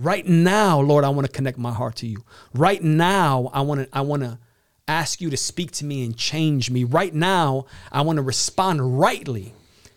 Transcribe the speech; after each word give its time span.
Right 0.00 0.24
now, 0.26 0.80
Lord, 0.80 1.04
I 1.04 1.10
want 1.10 1.26
to 1.26 1.32
connect 1.32 1.58
my 1.58 1.72
heart 1.72 1.96
to 1.96 2.06
you. 2.06 2.24
Right 2.54 2.82
now, 2.82 3.50
I 3.52 3.60
want 3.60 3.82
to 3.82 3.88
I 3.92 4.00
want 4.00 4.22
to 4.22 4.38
ask 4.88 5.20
you 5.20 5.28
to 5.28 5.36
speak 5.36 5.72
to 5.72 5.84
me 5.84 6.06
and 6.06 6.16
change 6.16 6.70
me. 6.70 6.84
Right 6.84 7.12
now, 7.12 7.66
I 7.92 8.00
want 8.00 8.16
to 8.16 8.22
respond 8.22 8.98
rightly 8.98 9.52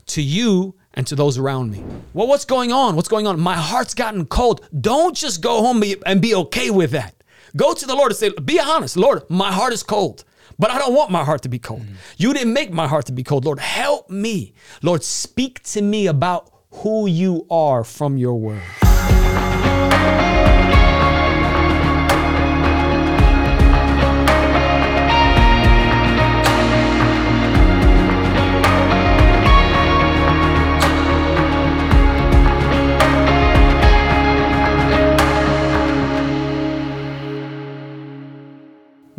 to 0.08 0.22
you 0.22 0.76
and 0.94 1.08
to 1.08 1.16
those 1.16 1.38
around 1.38 1.72
me. 1.72 1.86
Well, 2.14 2.28
what's 2.28 2.44
going 2.44 2.74
on? 2.74 2.98
What's 2.98 3.08
going 3.08 3.28
on? 3.28 3.40
My 3.40 3.56
heart's 3.56 3.94
gotten 3.94 4.26
cold. 4.26 4.68
Don't 4.82 5.16
just 5.16 5.42
go 5.42 5.62
home 5.62 5.82
and 6.06 6.22
be 6.22 6.36
okay 6.36 6.70
with 6.70 6.92
that. 6.92 7.16
Go 7.56 7.74
to 7.74 7.86
the 7.86 7.96
Lord 7.96 8.12
and 8.12 8.18
say, 8.18 8.30
Be 8.44 8.60
honest, 8.60 8.98
Lord, 8.98 9.24
my 9.30 9.54
heart 9.54 9.72
is 9.72 9.84
cold. 9.84 10.26
But 10.60 10.70
I 10.70 10.80
don't 10.80 10.94
want 10.94 11.12
my 11.12 11.24
heart 11.24 11.44
to 11.44 11.50
be 11.50 11.60
cold. 11.60 11.84
Mm. 11.84 11.96
You 12.18 12.34
didn't 12.34 12.52
make 12.52 12.74
my 12.74 12.88
heart 12.88 13.06
to 13.06 13.14
be 13.14 13.24
cold. 13.24 13.46
Lord, 13.46 13.60
help 13.60 14.10
me. 14.10 14.54
Lord, 14.82 15.02
speak 15.02 15.64
to 15.64 15.82
me 15.82 16.08
about 16.08 16.52
who 16.72 17.08
you 17.08 17.48
are 17.50 17.86
from 17.86 18.18
your 18.18 18.36
word. 18.36 18.62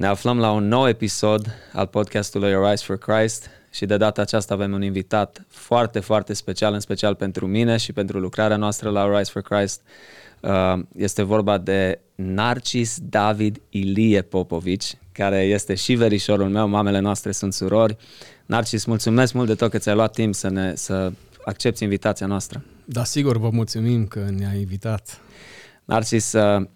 Ne 0.04 0.10
aflăm 0.10 0.38
la 0.38 0.50
un 0.50 0.68
nou 0.68 0.88
episod 0.88 1.46
al 1.72 1.86
podcastului 1.86 2.54
Arise 2.54 2.84
for 2.84 2.98
Christ 2.98 3.50
și 3.70 3.86
de 3.86 3.96
data 3.96 4.20
aceasta 4.20 4.54
avem 4.54 4.72
un 4.72 4.82
invitat 4.82 5.44
foarte, 5.48 6.00
foarte 6.00 6.32
special, 6.32 6.72
în 6.72 6.80
special 6.80 7.14
pentru 7.14 7.46
mine 7.46 7.76
și 7.76 7.92
pentru 7.92 8.18
lucrarea 8.18 8.56
noastră 8.56 8.90
la 8.90 9.00
Arise 9.00 9.30
for 9.30 9.42
Christ. 9.42 9.80
Uh, 10.44 10.82
este 10.96 11.22
vorba 11.22 11.58
de 11.58 12.00
Narcis 12.14 12.98
David 13.02 13.60
Ilie 13.68 14.22
Popovici, 14.22 14.96
care 15.12 15.40
este 15.40 15.74
și 15.74 15.94
verișorul 15.94 16.48
meu, 16.48 16.68
mamele 16.68 16.98
noastre 16.98 17.32
sunt 17.32 17.52
surori. 17.52 17.96
Narcis, 18.46 18.84
mulțumesc 18.84 19.32
mult 19.32 19.46
de 19.46 19.54
tot 19.54 19.70
că 19.70 19.78
ți-ai 19.78 19.94
luat 19.94 20.12
timp 20.12 20.34
să, 20.34 20.50
ne, 20.50 20.72
să 20.74 21.12
accepti 21.44 21.82
invitația 21.82 22.26
noastră. 22.26 22.64
Da, 22.84 23.04
sigur, 23.04 23.36
vă 23.36 23.48
mulțumim 23.52 24.06
că 24.06 24.26
ne-ai 24.36 24.58
invitat. 24.58 25.20
Narcis, 25.84 26.32
uh, 26.32 26.66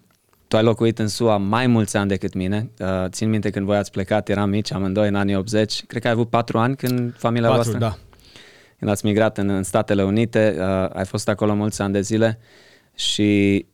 tu 0.47 0.57
ai 0.57 0.63
locuit 0.63 0.99
în 0.99 1.07
SUA 1.07 1.37
mai 1.37 1.67
mulți 1.67 1.97
ani 1.97 2.09
decât 2.09 2.33
mine. 2.33 2.69
Uh, 2.79 3.05
țin 3.07 3.29
minte 3.29 3.49
când 3.49 3.65
voi 3.65 3.77
ați 3.77 3.91
plecat, 3.91 4.29
eram 4.29 4.49
mici, 4.49 4.73
amândoi 4.73 5.07
în 5.07 5.15
anii 5.15 5.35
80. 5.35 5.85
Cred 5.85 6.01
că 6.01 6.07
ai 6.07 6.13
avut 6.13 6.29
patru 6.29 6.57
ani 6.57 6.75
când 6.75 7.15
familia 7.17 7.49
patru, 7.49 7.63
voastră? 7.63 7.87
da. 7.87 7.97
Când 8.77 8.91
ați 8.91 9.05
migrat 9.05 9.37
în, 9.37 9.49
în 9.49 9.63
Statele 9.63 10.03
Unite, 10.03 10.55
uh, 10.59 10.89
ai 10.93 11.05
fost 11.05 11.29
acolo 11.29 11.53
mulți 11.53 11.81
ani 11.81 11.93
de 11.93 12.01
zile 12.01 12.39
și 12.95 13.65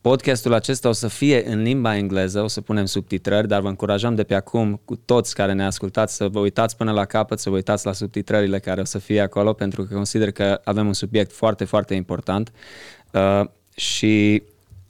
podcastul 0.00 0.52
acesta 0.52 0.88
o 0.88 0.92
să 0.92 1.08
fie 1.08 1.48
în 1.48 1.62
limba 1.62 1.96
engleză, 1.96 2.42
o 2.42 2.46
să 2.46 2.60
punem 2.60 2.84
subtitrări, 2.84 3.48
dar 3.48 3.60
vă 3.60 3.68
încurajăm 3.68 4.14
de 4.14 4.24
pe 4.24 4.34
acum 4.34 4.80
cu 4.84 4.96
toți 4.96 5.34
care 5.34 5.52
ne 5.52 5.64
ascultați 5.64 6.16
să 6.16 6.28
vă 6.28 6.38
uitați 6.38 6.76
până 6.76 6.92
la 6.92 7.04
capăt, 7.04 7.38
să 7.38 7.48
vă 7.50 7.54
uitați 7.54 7.86
la 7.86 7.92
subtitrările 7.92 8.58
care 8.58 8.80
o 8.80 8.84
să 8.84 8.98
fie 8.98 9.20
acolo, 9.20 9.52
pentru 9.52 9.84
că 9.84 9.94
consider 9.94 10.30
că 10.30 10.60
avem 10.64 10.86
un 10.86 10.92
subiect 10.92 11.32
foarte, 11.32 11.64
foarte 11.64 11.94
important. 11.94 12.52
Uh, 13.12 13.42
și 13.74 14.42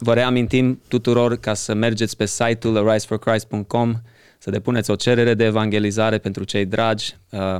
Vă 0.02 0.14
reamintim 0.14 0.80
tuturor 0.88 1.36
ca 1.36 1.54
să 1.54 1.74
mergeți 1.74 2.16
pe 2.16 2.26
site-ul 2.26 2.88
ariseforchrist.com, 2.88 3.94
să 4.38 4.50
depuneți 4.50 4.90
o 4.90 4.94
cerere 4.94 5.34
de 5.34 5.44
evangelizare 5.44 6.18
pentru 6.18 6.44
cei 6.44 6.64
dragi. 6.64 7.16
Uh, 7.30 7.56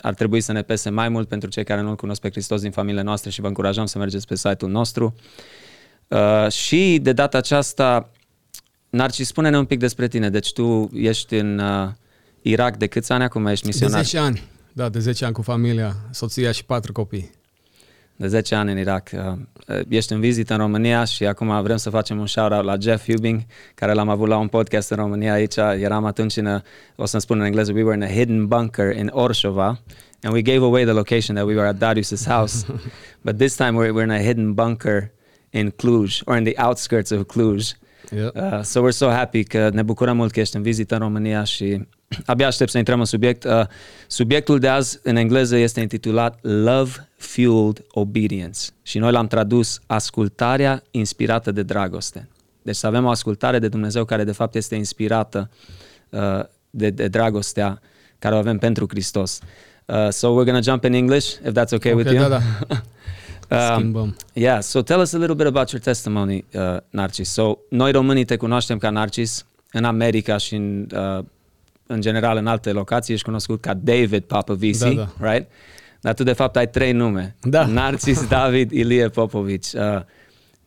ar 0.00 0.14
trebui 0.14 0.40
să 0.40 0.52
ne 0.52 0.62
pese 0.62 0.90
mai 0.90 1.08
mult 1.08 1.28
pentru 1.28 1.48
cei 1.48 1.64
care 1.64 1.80
nu-L 1.80 1.96
cunosc 1.96 2.20
pe 2.20 2.30
Hristos 2.30 2.60
din 2.60 2.70
familiile 2.70 3.02
noastre 3.02 3.30
și 3.30 3.40
vă 3.40 3.46
încurajăm 3.46 3.86
să 3.86 3.98
mergeți 3.98 4.26
pe 4.26 4.36
site-ul 4.36 4.70
nostru. 4.70 5.14
Uh, 5.16 5.22
și 6.50 6.98
de 7.02 7.12
data 7.12 7.38
aceasta, 7.38 8.10
Narcis, 8.90 9.26
spune-ne 9.26 9.58
un 9.58 9.64
pic 9.64 9.78
despre 9.78 10.08
tine. 10.08 10.30
Deci 10.30 10.52
tu 10.52 10.90
ești 10.94 11.34
în 11.34 11.58
uh, 11.58 11.88
Irak 12.42 12.76
de 12.76 12.86
câți 12.86 13.12
ani 13.12 13.22
acum 13.22 13.46
ești 13.46 13.66
misionar? 13.66 14.00
De 14.00 14.04
10 14.04 14.18
ani. 14.18 14.42
Da, 14.72 14.88
de 14.88 14.98
10 14.98 15.24
ani 15.24 15.34
cu 15.34 15.42
familia, 15.42 15.96
soția 16.10 16.52
și 16.52 16.64
patru 16.64 16.92
copii 16.92 17.30
de 18.16 18.28
10 18.28 18.54
ani 18.54 18.70
în 18.70 18.78
Irak. 18.78 19.10
Uh, 19.12 19.78
ești 19.88 20.12
în 20.12 20.20
vizită 20.20 20.52
în 20.52 20.58
România 20.58 21.04
și 21.04 21.26
acum 21.26 21.62
vrem 21.62 21.76
să 21.76 21.90
facem 21.90 22.18
un 22.18 22.26
shout-out 22.26 22.64
la 22.64 22.76
Jeff 22.80 23.10
Hubing, 23.10 23.40
care 23.74 23.92
l-am 23.92 24.08
avut 24.08 24.28
la 24.28 24.36
un 24.36 24.48
podcast 24.48 24.90
în 24.90 24.96
România 24.96 25.32
aici. 25.32 25.56
Eram 25.56 26.04
atunci 26.04 26.36
în, 26.36 26.46
a, 26.46 26.62
o 26.96 27.04
să-mi 27.04 27.22
spun 27.22 27.38
în 27.38 27.44
engleză, 27.44 27.72
we 27.72 27.82
were 27.82 27.96
in 27.96 28.02
a 28.02 28.12
hidden 28.14 28.46
bunker 28.46 28.96
in 28.96 29.10
Orshova 29.12 29.80
and 30.22 30.34
we 30.34 30.42
gave 30.42 30.64
away 30.64 30.84
the 30.84 30.92
location 30.92 31.36
that 31.36 31.46
we 31.46 31.54
were 31.54 31.68
at 31.68 31.76
Darius's 31.76 32.26
house. 32.26 32.66
But 33.24 33.36
this 33.38 33.56
time 33.56 33.76
we're, 33.76 33.92
we're 33.92 34.04
in 34.04 34.10
a 34.10 34.22
hidden 34.22 34.52
bunker 34.52 35.10
in 35.52 35.70
Cluj 35.70 36.20
or 36.24 36.36
in 36.36 36.44
the 36.44 36.54
outskirts 36.56 37.10
of 37.10 37.26
Cluj. 37.26 37.72
Yep. 38.10 38.36
Uh, 38.36 38.62
so 38.62 38.80
we're 38.80 38.96
so 38.96 39.08
happy 39.08 39.44
că 39.44 39.70
ne 39.72 39.82
bucurăm 39.82 40.16
mult 40.16 40.32
că 40.32 40.40
ești 40.40 40.56
în 40.56 40.62
vizită 40.62 40.94
în 40.94 41.00
România 41.00 41.44
și 41.44 41.86
abia 42.26 42.46
aștept 42.46 42.70
să 42.70 42.78
intrăm 42.78 42.98
în 42.98 43.04
subiect. 43.04 43.44
Uh, 43.44 43.66
subiectul 44.06 44.58
de 44.58 44.68
azi 44.68 44.98
în 45.02 45.16
engleză 45.16 45.56
este 45.56 45.80
intitulat 45.80 46.38
Love 46.40 47.08
Fueled 47.16 47.84
Obedience 47.90 48.60
și 48.82 48.98
noi 48.98 49.12
l-am 49.12 49.26
tradus 49.26 49.80
ascultarea 49.86 50.82
inspirată 50.90 51.50
de 51.50 51.62
dragoste. 51.62 52.28
Deci 52.62 52.76
să 52.76 52.86
avem 52.86 53.04
o 53.04 53.08
ascultare 53.08 53.58
de 53.58 53.68
Dumnezeu 53.68 54.04
care 54.04 54.24
de 54.24 54.32
fapt 54.32 54.54
este 54.54 54.74
inspirată 54.74 55.50
uh, 56.08 56.40
de, 56.70 56.90
de 56.90 57.08
dragostea 57.08 57.80
care 58.18 58.34
o 58.34 58.38
avem 58.38 58.58
pentru 58.58 58.86
Hristos. 58.88 59.40
Uh, 59.86 60.08
so 60.08 60.28
we're 60.28 60.44
going 60.44 60.64
to 60.64 60.70
jump 60.70 60.84
in 60.84 60.92
English, 60.92 61.26
if 61.26 61.52
that's 61.52 61.72
okay, 61.72 61.92
okay 61.92 61.92
with 61.92 62.10
you. 62.10 62.28
Da, 62.28 62.28
da. 62.28 62.40
um, 63.52 64.14
yeah, 64.32 64.60
so 64.60 64.82
tell 64.82 65.00
us 65.00 65.12
a 65.12 65.18
little 65.18 65.34
bit 65.34 65.46
about 65.46 65.70
your 65.70 65.82
testimony, 65.82 66.44
uh, 66.54 66.76
Narcis. 66.90 67.32
So, 67.32 67.58
noi 67.68 67.92
românii 67.92 68.24
te 68.24 68.36
cunoaștem 68.36 68.78
ca 68.78 68.90
Narcis 68.90 69.46
în 69.72 69.84
America 69.84 70.36
și 70.36 70.54
în 70.54 70.86
uh, 70.94 71.24
în 71.86 72.00
general 72.00 72.36
în 72.36 72.46
alte 72.46 72.72
locații 72.72 73.14
ești 73.14 73.24
cunoscut 73.24 73.60
ca 73.60 73.74
David 73.74 74.22
Popovici, 74.22 74.78
da, 74.78 74.90
da. 74.90 75.32
right? 75.32 75.50
Dar 76.00 76.14
tu 76.14 76.22
de 76.22 76.32
fapt 76.32 76.56
ai 76.56 76.68
trei 76.68 76.92
nume. 76.92 77.36
Da. 77.40 77.66
Narcis 77.80 78.26
David 78.26 78.70
Ilie 78.70 79.08
Popovici. 79.08 79.72
Uh, 79.72 80.00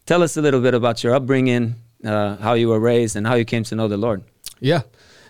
tell 0.03 0.21
us 0.21 0.35
a 0.35 0.41
little 0.41 0.59
bit 0.59 0.73
about 0.73 0.99
your 0.99 1.15
upbringing, 1.15 1.73
uh, 2.03 2.37
how 2.39 2.55
you 2.55 2.71
were 2.71 2.93
raised 2.93 3.15
and 3.15 3.25
how 3.25 3.35
you 3.35 3.43
came 3.43 3.61
to 3.61 3.75
know 3.75 3.87
the 3.87 3.95
Lord. 3.95 4.21
Yeah. 4.59 4.81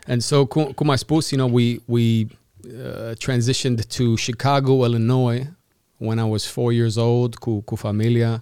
And 0.08 0.22
so 0.22 0.46
cum, 0.46 0.64
cum 0.64 0.90
ai 0.90 0.98
spus, 0.98 1.32
you 1.32 1.40
know, 1.42 1.54
we 1.54 1.80
we 1.86 2.28
uh, 2.66 3.16
transitioned 3.18 3.86
to 3.98 4.16
Chicago, 4.16 4.84
Illinois 4.86 5.48
when 5.98 6.20
I 6.20 6.26
was 6.26 6.46
4 6.46 6.74
years 6.74 6.98
old 6.98 7.40
cu, 7.40 7.62
cu 7.64 7.76
familia 7.76 8.42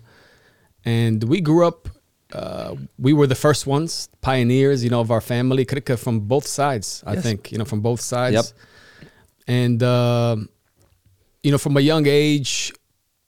and 0.86 1.24
we 1.24 1.42
grew 1.42 1.66
up 1.66 1.90
uh, 2.34 2.76
we 2.98 3.14
were 3.14 3.28
the 3.28 3.36
first 3.36 3.68
ones, 3.68 4.10
pioneers, 4.22 4.84
you 4.84 4.90
know, 4.90 5.02
of 5.02 5.12
our 5.12 5.22
family, 5.22 5.66
Krika 5.66 6.00
from 6.00 6.22
both 6.22 6.48
sides, 6.48 7.04
I 7.06 7.14
yes. 7.14 7.24
think, 7.24 7.52
you 7.52 7.60
know, 7.60 7.66
from 7.66 7.82
both 7.82 8.02
sides. 8.02 8.34
Yep. 8.34 8.46
And, 9.48 9.84
uh, 9.84 10.38
you 11.44 11.52
know, 11.52 11.60
from 11.60 11.78
a 11.78 11.82
young 11.82 12.08
age, 12.08 12.74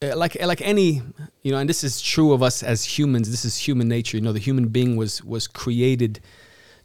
uh, 0.02 0.16
like 0.18 0.36
like 0.42 0.62
any, 0.62 1.02
you 1.44 1.52
know, 1.52 1.58
and 1.58 1.70
this 1.70 1.84
is 1.84 2.02
true 2.02 2.34
of 2.34 2.42
us 2.42 2.64
as 2.64 2.84
humans. 2.84 3.30
This 3.30 3.46
is 3.46 3.58
human 3.58 3.88
nature. 3.88 4.18
You 4.18 4.24
know, 4.24 4.34
the 4.34 4.40
human 4.40 4.70
being 4.70 4.96
was 4.98 5.24
was 5.24 5.48
created 5.48 6.20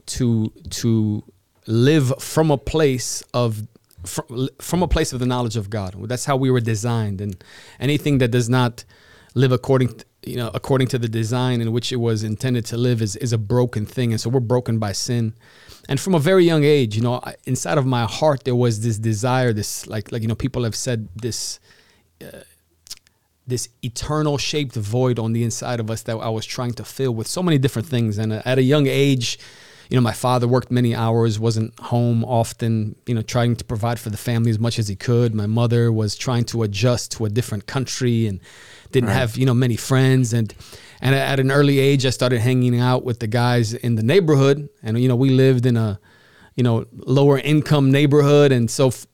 to 0.07 0.53
to 0.71 1.23
live 1.67 2.13
from 2.19 2.51
a 2.51 2.59
place 2.59 3.23
of 3.33 3.67
from, 4.05 4.49
from 4.61 4.83
a 4.83 4.89
place 4.89 5.13
of 5.13 5.21
the 5.21 5.27
knowledge 5.27 5.57
of 5.57 5.71
God. 5.71 5.97
That's 6.09 6.25
how 6.25 6.37
we 6.37 6.51
were 6.51 6.61
designed, 6.61 7.21
and 7.21 7.43
anything 7.79 8.19
that 8.19 8.29
does 8.29 8.49
not 8.49 8.85
live 9.35 9.53
according 9.53 10.01
you 10.23 10.37
know, 10.37 10.51
according 10.55 10.89
to 10.89 10.99
the 10.99 11.09
design 11.09 11.61
in 11.61 11.73
which 11.73 11.93
it 11.93 11.97
was 11.97 12.23
intended 12.23 12.65
to 12.67 12.77
live 12.77 13.01
is, 13.01 13.17
is 13.17 13.33
a 13.33 13.39
broken 13.39 13.87
thing. 13.87 14.13
And 14.13 14.21
so 14.21 14.29
we're 14.29 14.41
broken 14.41 14.79
by 14.79 14.93
sin. 14.93 15.35
And 15.89 15.99
from 15.99 16.15
a 16.15 16.19
very 16.19 16.45
young 16.45 16.63
age, 16.65 16.95
you 16.95 17.03
know, 17.03 17.23
inside 17.45 17.79
of 17.79 17.87
my 17.87 18.05
heart, 18.05 18.45
there 18.45 18.55
was 18.55 18.83
this 18.83 18.99
desire, 18.99 19.53
this, 19.53 19.87
like, 19.87 20.13
like, 20.13 20.23
you 20.23 20.29
know, 20.29 20.35
people 20.35 20.65
have 20.65 20.77
said 20.77 21.09
this, 21.17 21.59
uh, 22.23 22.41
this 23.47 23.69
eternal 23.83 24.37
shaped 24.37 24.75
void 24.75 25.19
on 25.19 25.33
the 25.33 25.43
inside 25.43 25.81
of 25.81 25.91
us 25.91 26.03
that 26.03 26.17
I 26.17 26.29
was 26.29 26.45
trying 26.45 26.75
to 26.75 26.85
fill 26.85 27.13
with 27.13 27.27
so 27.27 27.43
many 27.43 27.59
different 27.59 27.89
things. 27.89 28.19
And 28.19 28.33
at 28.33 28.59
a 28.59 28.63
young 28.63 28.87
age, 28.87 29.39
you 29.91 29.97
know, 29.97 30.03
my 30.03 30.13
father 30.13 30.47
worked 30.47 30.71
many 30.71 30.95
hours, 30.95 31.41
wasn't 31.41 31.77
home 31.81 32.25
often, 32.25 32.95
you 33.07 33.15
know, 33.15 33.23
trying 33.23 33.57
to 33.57 33.65
provide 33.65 33.99
for 33.99 34.09
the 34.09 34.17
family 34.17 34.49
as 34.51 34.59
much 34.59 34.79
as 34.79 34.87
he 34.87 34.95
could. 34.95 35.35
My 35.35 35.47
mother 35.47 35.91
was 35.91 36.15
trying 36.15 36.45
to 36.47 36.63
adjust 36.63 37.11
to 37.13 37.25
a 37.25 37.29
different 37.29 37.67
country 37.67 38.29
and 38.29 38.39
didn't 38.93 39.09
right. 39.09 39.17
have, 39.17 39.37
you 39.37 39.45
know, 39.45 39.53
many 39.53 39.75
friends. 39.75 40.33
And, 40.33 40.55
and 41.01 41.13
at 41.13 41.41
an 41.41 41.51
early 41.51 41.81
age, 41.81 42.07
I 42.07 42.11
started 42.11 42.41
hanging 42.41 42.79
out 42.79 43.05
with 43.05 43.19
the 43.19 43.27
guys 43.27 43.75
in 43.75 43.97
the 43.97 44.05
neighborhood. 44.05 44.69
And, 44.81 44.97
you 45.01 45.09
know, 45.09 45.17
we 45.17 45.31
lived 45.31 45.67
in 45.67 45.77
a, 45.77 45.99
you 46.55 46.63
know, 46.63 46.87
lower 46.93 47.39
income 47.39 47.91
neighborhood. 47.91 48.53
And 48.53 48.71
so 48.71 48.89
f- 48.89 49.09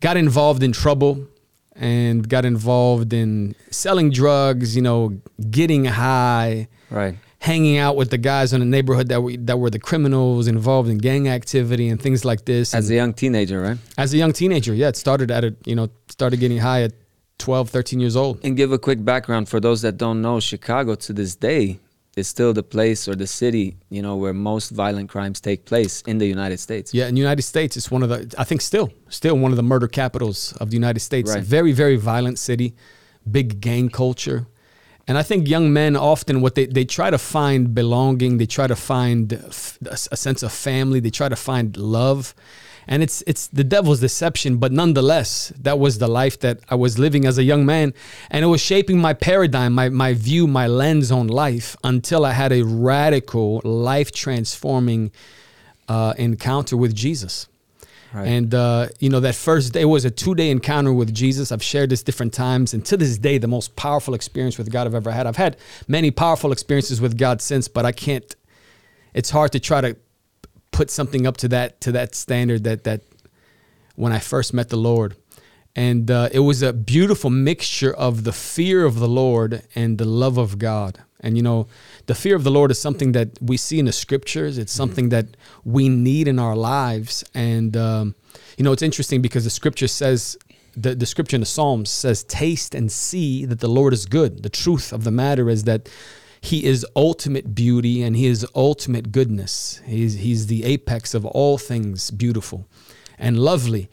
got 0.00 0.16
involved 0.16 0.64
in 0.64 0.72
trouble 0.72 1.28
and 1.76 2.28
got 2.28 2.44
involved 2.44 3.12
in 3.12 3.54
selling 3.70 4.10
drugs, 4.10 4.74
you 4.74 4.82
know, 4.82 5.20
getting 5.48 5.84
high. 5.84 6.66
Right 6.90 7.14
hanging 7.40 7.78
out 7.78 7.96
with 7.96 8.10
the 8.10 8.18
guys 8.18 8.52
in 8.52 8.60
the 8.60 8.66
neighborhood 8.66 9.08
that 9.08 9.22
were 9.22 9.36
that 9.36 9.58
were 9.58 9.70
the 9.70 9.78
criminals 9.78 10.48
involved 10.48 10.88
in 10.88 10.98
gang 10.98 11.28
activity 11.28 11.88
and 11.88 12.00
things 12.00 12.24
like 12.24 12.44
this. 12.44 12.74
As 12.74 12.86
and 12.86 12.92
a 12.92 12.96
young 12.96 13.12
teenager, 13.12 13.60
right? 13.60 13.78
As 13.96 14.12
a 14.12 14.16
young 14.16 14.32
teenager, 14.32 14.74
yeah. 14.74 14.88
It 14.88 14.96
started 14.96 15.30
at 15.30 15.44
a 15.44 15.54
you 15.64 15.74
know 15.74 15.88
started 16.08 16.40
getting 16.40 16.58
high 16.58 16.82
at 16.82 16.92
12, 17.38 17.70
13 17.70 18.00
years 18.00 18.16
old. 18.16 18.40
And 18.42 18.56
give 18.56 18.72
a 18.72 18.78
quick 18.78 19.04
background 19.04 19.48
for 19.48 19.60
those 19.60 19.82
that 19.82 19.96
don't 19.96 20.20
know 20.20 20.40
Chicago 20.40 20.94
to 20.96 21.12
this 21.12 21.36
day 21.36 21.78
is 22.16 22.26
still 22.26 22.52
the 22.52 22.64
place 22.64 23.06
or 23.06 23.14
the 23.14 23.26
city, 23.26 23.76
you 23.90 24.02
know, 24.02 24.16
where 24.16 24.34
most 24.34 24.70
violent 24.70 25.08
crimes 25.08 25.40
take 25.40 25.64
place 25.64 26.02
in 26.02 26.18
the 26.18 26.26
United 26.26 26.58
States. 26.58 26.92
Yeah, 26.92 27.06
in 27.06 27.14
the 27.14 27.20
United 27.20 27.42
States, 27.42 27.76
it's 27.76 27.90
one 27.90 28.02
of 28.02 28.08
the 28.08 28.34
I 28.36 28.44
think 28.44 28.60
still 28.60 28.92
still 29.08 29.38
one 29.38 29.52
of 29.52 29.56
the 29.56 29.62
murder 29.62 29.88
capitals 29.88 30.52
of 30.60 30.70
the 30.70 30.76
United 30.76 31.00
States. 31.00 31.32
Right. 31.32 31.42
Very 31.42 31.72
very 31.72 31.96
violent 31.96 32.38
city, 32.38 32.74
big 33.30 33.60
gang 33.60 33.88
culture. 33.88 34.46
And 35.08 35.16
I 35.16 35.22
think 35.22 35.48
young 35.48 35.72
men 35.72 35.96
often 35.96 36.42
what 36.42 36.54
they, 36.54 36.66
they 36.66 36.84
try 36.84 37.08
to 37.08 37.16
find 37.16 37.74
belonging, 37.74 38.36
they 38.36 38.44
try 38.44 38.66
to 38.66 38.76
find 38.76 39.32
a 39.32 39.96
sense 39.96 40.42
of 40.42 40.52
family, 40.52 41.00
they 41.00 41.08
try 41.10 41.30
to 41.30 41.36
find 41.36 41.74
love. 41.78 42.34
And 42.86 43.02
it's 43.02 43.22
it's 43.26 43.48
the 43.48 43.64
devil's 43.64 44.00
deception, 44.00 44.58
but 44.58 44.70
nonetheless, 44.70 45.52
that 45.60 45.78
was 45.78 45.98
the 45.98 46.08
life 46.08 46.38
that 46.40 46.60
I 46.68 46.74
was 46.74 46.98
living 46.98 47.24
as 47.24 47.38
a 47.38 47.42
young 47.42 47.64
man. 47.64 47.94
And 48.30 48.44
it 48.44 48.48
was 48.48 48.60
shaping 48.60 48.98
my 48.98 49.14
paradigm, 49.14 49.72
my, 49.72 49.88
my 49.88 50.12
view, 50.12 50.46
my 50.46 50.66
lens 50.66 51.10
on 51.10 51.26
life 51.26 51.74
until 51.82 52.26
I 52.26 52.32
had 52.32 52.52
a 52.52 52.62
radical, 52.62 53.60
life 53.64 54.12
transforming 54.12 55.10
uh, 55.88 56.14
encounter 56.18 56.76
with 56.76 56.94
Jesus. 56.94 57.48
Right. 58.12 58.26
And 58.26 58.54
uh, 58.54 58.88
you 59.00 59.10
know 59.10 59.20
that 59.20 59.34
first 59.34 59.72
day 59.74 59.84
was 59.84 60.04
a 60.04 60.10
two-day 60.10 60.50
encounter 60.50 60.92
with 60.92 61.12
Jesus. 61.12 61.52
I've 61.52 61.62
shared 61.62 61.90
this 61.90 62.02
different 62.02 62.32
times, 62.32 62.72
and 62.72 62.84
to 62.86 62.96
this 62.96 63.18
day, 63.18 63.36
the 63.38 63.48
most 63.48 63.76
powerful 63.76 64.14
experience 64.14 64.56
with 64.56 64.72
God 64.72 64.86
I've 64.86 64.94
ever 64.94 65.10
had. 65.10 65.26
I've 65.26 65.36
had 65.36 65.58
many 65.86 66.10
powerful 66.10 66.50
experiences 66.50 67.00
with 67.00 67.18
God 67.18 67.42
since, 67.42 67.68
but 67.68 67.84
I 67.84 67.92
can't. 67.92 68.34
It's 69.12 69.30
hard 69.30 69.52
to 69.52 69.60
try 69.60 69.80
to 69.82 69.96
put 70.70 70.90
something 70.90 71.26
up 71.26 71.36
to 71.38 71.48
that 71.48 71.80
to 71.82 71.92
that 71.92 72.14
standard 72.14 72.64
that 72.64 72.84
that 72.84 73.02
when 73.96 74.12
I 74.12 74.20
first 74.20 74.54
met 74.54 74.68
the 74.68 74.76
Lord, 74.76 75.16
and 75.78 76.10
uh, 76.10 76.28
it 76.32 76.40
was 76.40 76.60
a 76.60 76.72
beautiful 76.72 77.30
mixture 77.30 77.94
of 77.94 78.24
the 78.24 78.32
fear 78.32 78.84
of 78.84 78.98
the 78.98 79.06
Lord 79.06 79.62
and 79.76 79.96
the 79.96 80.04
love 80.04 80.36
of 80.36 80.58
God. 80.58 81.04
And 81.20 81.36
you 81.36 81.42
know, 81.44 81.68
the 82.06 82.16
fear 82.16 82.34
of 82.34 82.42
the 82.42 82.50
Lord 82.50 82.72
is 82.72 82.80
something 82.80 83.12
that 83.12 83.40
we 83.40 83.56
see 83.56 83.78
in 83.78 83.84
the 83.84 83.92
scriptures. 83.92 84.58
It's 84.58 84.72
something 84.72 85.10
that 85.10 85.36
we 85.64 85.88
need 85.88 86.26
in 86.26 86.40
our 86.40 86.56
lives. 86.56 87.22
And 87.32 87.76
um, 87.76 88.16
you 88.56 88.64
know, 88.64 88.72
it's 88.72 88.82
interesting 88.82 89.22
because 89.22 89.44
the 89.44 89.50
scripture 89.50 89.86
says 89.86 90.36
the, 90.76 90.96
the 90.96 91.06
scripture 91.06 91.36
in 91.36 91.42
the 91.42 91.46
Psalms 91.46 91.90
says, 91.90 92.24
Taste 92.24 92.74
and 92.74 92.90
see 92.90 93.44
that 93.44 93.60
the 93.60 93.68
Lord 93.68 93.92
is 93.92 94.04
good. 94.04 94.42
The 94.42 94.50
truth 94.50 94.92
of 94.92 95.04
the 95.04 95.12
matter 95.12 95.48
is 95.48 95.62
that 95.62 95.88
he 96.40 96.64
is 96.64 96.84
ultimate 96.96 97.54
beauty 97.54 98.02
and 98.02 98.16
he 98.16 98.26
is 98.26 98.44
ultimate 98.52 99.12
goodness. 99.12 99.80
He's, 99.86 100.14
he's 100.14 100.48
the 100.48 100.64
apex 100.64 101.14
of 101.14 101.24
all 101.24 101.56
things 101.56 102.10
beautiful 102.10 102.66
and 103.16 103.38
lovely. 103.38 103.88